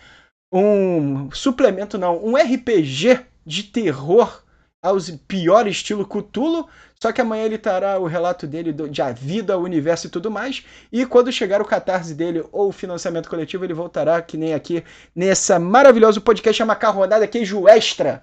um 0.53 1.31
suplemento 1.33 1.99
não, 1.99 2.25
um 2.25 2.37
RPG 2.37 3.21
de 3.45 3.65
terror 3.65 4.43
aos 4.83 5.11
pior 5.11 5.67
estilo 5.67 6.07
Cthulhu, 6.07 6.69
só 7.01 7.11
que 7.11 7.21
amanhã 7.21 7.45
ele 7.45 7.59
terá 7.59 7.99
o 7.99 8.07
relato 8.07 8.47
dele 8.47 8.73
de 8.73 9.03
a 9.03 9.13
vida, 9.13 9.59
o 9.59 9.63
universo 9.63 10.07
e 10.07 10.11
tudo 10.11 10.31
mais. 10.31 10.65
E 10.93 11.05
quando 11.05 11.33
chegar 11.33 11.61
o 11.61 11.65
catarse 11.65 12.15
dele 12.15 12.45
ou 12.53 12.69
o 12.69 12.73
financiamento 12.73 13.29
coletivo, 13.29 13.65
ele 13.65 13.75
voltará, 13.75 14.23
que 14.23 14.37
nem 14.37 14.55
aqui, 14.55 14.85
nessa 15.15 15.59
maravilhoso 15.59 16.21
podcast, 16.21 16.63
a 16.63 16.67
Macarronada 16.67 17.27
Queijo 17.27 17.67
Extra, 17.69 18.23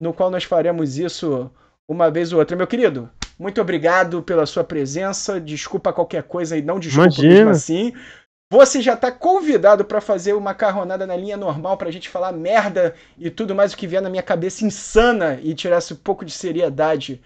no 0.00 0.12
qual 0.12 0.30
nós 0.30 0.44
faremos 0.44 0.96
isso 0.96 1.50
uma 1.88 2.10
vez 2.10 2.32
ou 2.32 2.38
outra. 2.38 2.56
Meu 2.56 2.66
querido, 2.66 3.10
muito 3.38 3.60
obrigado 3.60 4.22
pela 4.22 4.46
sua 4.46 4.64
presença. 4.64 5.40
Desculpa 5.40 5.92
qualquer 5.92 6.22
coisa 6.22 6.56
e 6.56 6.62
não 6.62 6.78
desculpa 6.78 7.08
Imagina. 7.08 7.34
mesmo 7.34 7.50
assim. 7.50 7.92
Você 8.50 8.80
já 8.80 8.94
está 8.94 9.10
convidado 9.10 9.84
para 9.84 10.00
fazer 10.00 10.32
uma 10.32 10.40
macarronada 10.40 11.04
na 11.06 11.16
linha 11.16 11.36
normal 11.36 11.76
para 11.76 11.88
a 11.88 11.92
gente 11.92 12.08
falar 12.08 12.32
merda 12.32 12.94
e 13.18 13.28
tudo 13.28 13.54
mais 13.56 13.72
o 13.72 13.76
que 13.76 13.88
vier 13.88 14.00
na 14.00 14.08
minha 14.08 14.22
cabeça 14.22 14.64
insana 14.64 15.40
e 15.42 15.52
tirasse 15.52 15.92
um 15.92 15.96
pouco 15.96 16.24
de 16.24 16.30
seriedade 16.30 17.20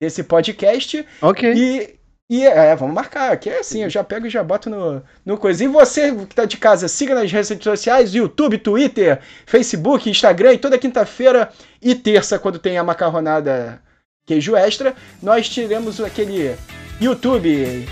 desse 0.00 0.24
podcast. 0.24 1.06
Ok. 1.20 1.52
E, 1.52 1.98
e 2.30 2.46
é, 2.46 2.74
vamos 2.74 2.94
marcar, 2.94 3.36
que 3.36 3.50
é 3.50 3.58
assim, 3.58 3.82
eu 3.82 3.90
já 3.90 4.02
pego 4.02 4.26
e 4.26 4.30
já 4.30 4.42
boto 4.42 4.70
no, 4.70 5.02
no 5.26 5.36
coisa. 5.36 5.62
E 5.62 5.68
você 5.68 6.10
que 6.24 6.34
tá 6.34 6.46
de 6.46 6.56
casa, 6.56 6.88
siga 6.88 7.14
nas 7.14 7.30
redes 7.30 7.62
sociais, 7.62 8.14
YouTube, 8.14 8.56
Twitter, 8.56 9.20
Facebook, 9.44 10.08
Instagram, 10.08 10.54
e 10.54 10.58
toda 10.58 10.78
quinta-feira 10.78 11.52
e 11.82 11.94
terça, 11.94 12.38
quando 12.38 12.58
tem 12.58 12.78
a 12.78 12.84
macarronada 12.84 13.82
queijo 14.26 14.54
extra, 14.56 14.94
nós 15.22 15.48
tiramos 15.48 16.00
aquele 16.00 16.56
YouTube 17.00 17.88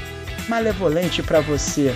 malevolente 0.49 1.23
para 1.23 1.41
você. 1.41 1.95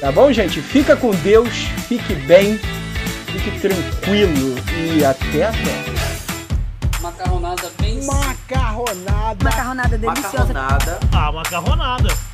Tá 0.00 0.12
bom, 0.12 0.32
gente? 0.32 0.60
Fica 0.60 0.96
com 0.96 1.10
Deus, 1.10 1.48
fique 1.88 2.14
bem, 2.14 2.58
fique 3.26 3.60
tranquilo 3.60 4.54
e 4.96 5.04
até 5.04 5.46
a 5.46 5.52
próxima. 5.52 6.02
Macarronada 7.00 7.70
bem. 7.80 8.04
Macarronada. 8.06 9.44
Macarronada 9.44 9.98
deliciosa. 9.98 10.52
Macarronada. 10.52 11.00
Ah, 11.12 11.32
macarronada. 11.32 12.31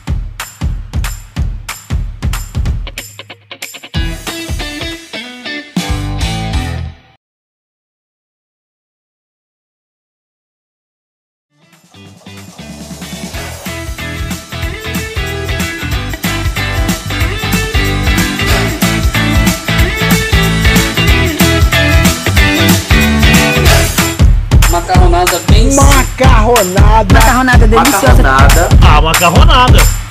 Macarronada 25.18 25.40
bem. 25.50 25.74
Macarronada. 25.74 27.14
Macarronada 27.14 27.66
deliciosa. 27.66 28.06
Macarronada. 28.22 28.68
Ah, 28.82 29.00
macarronada. 29.00 30.07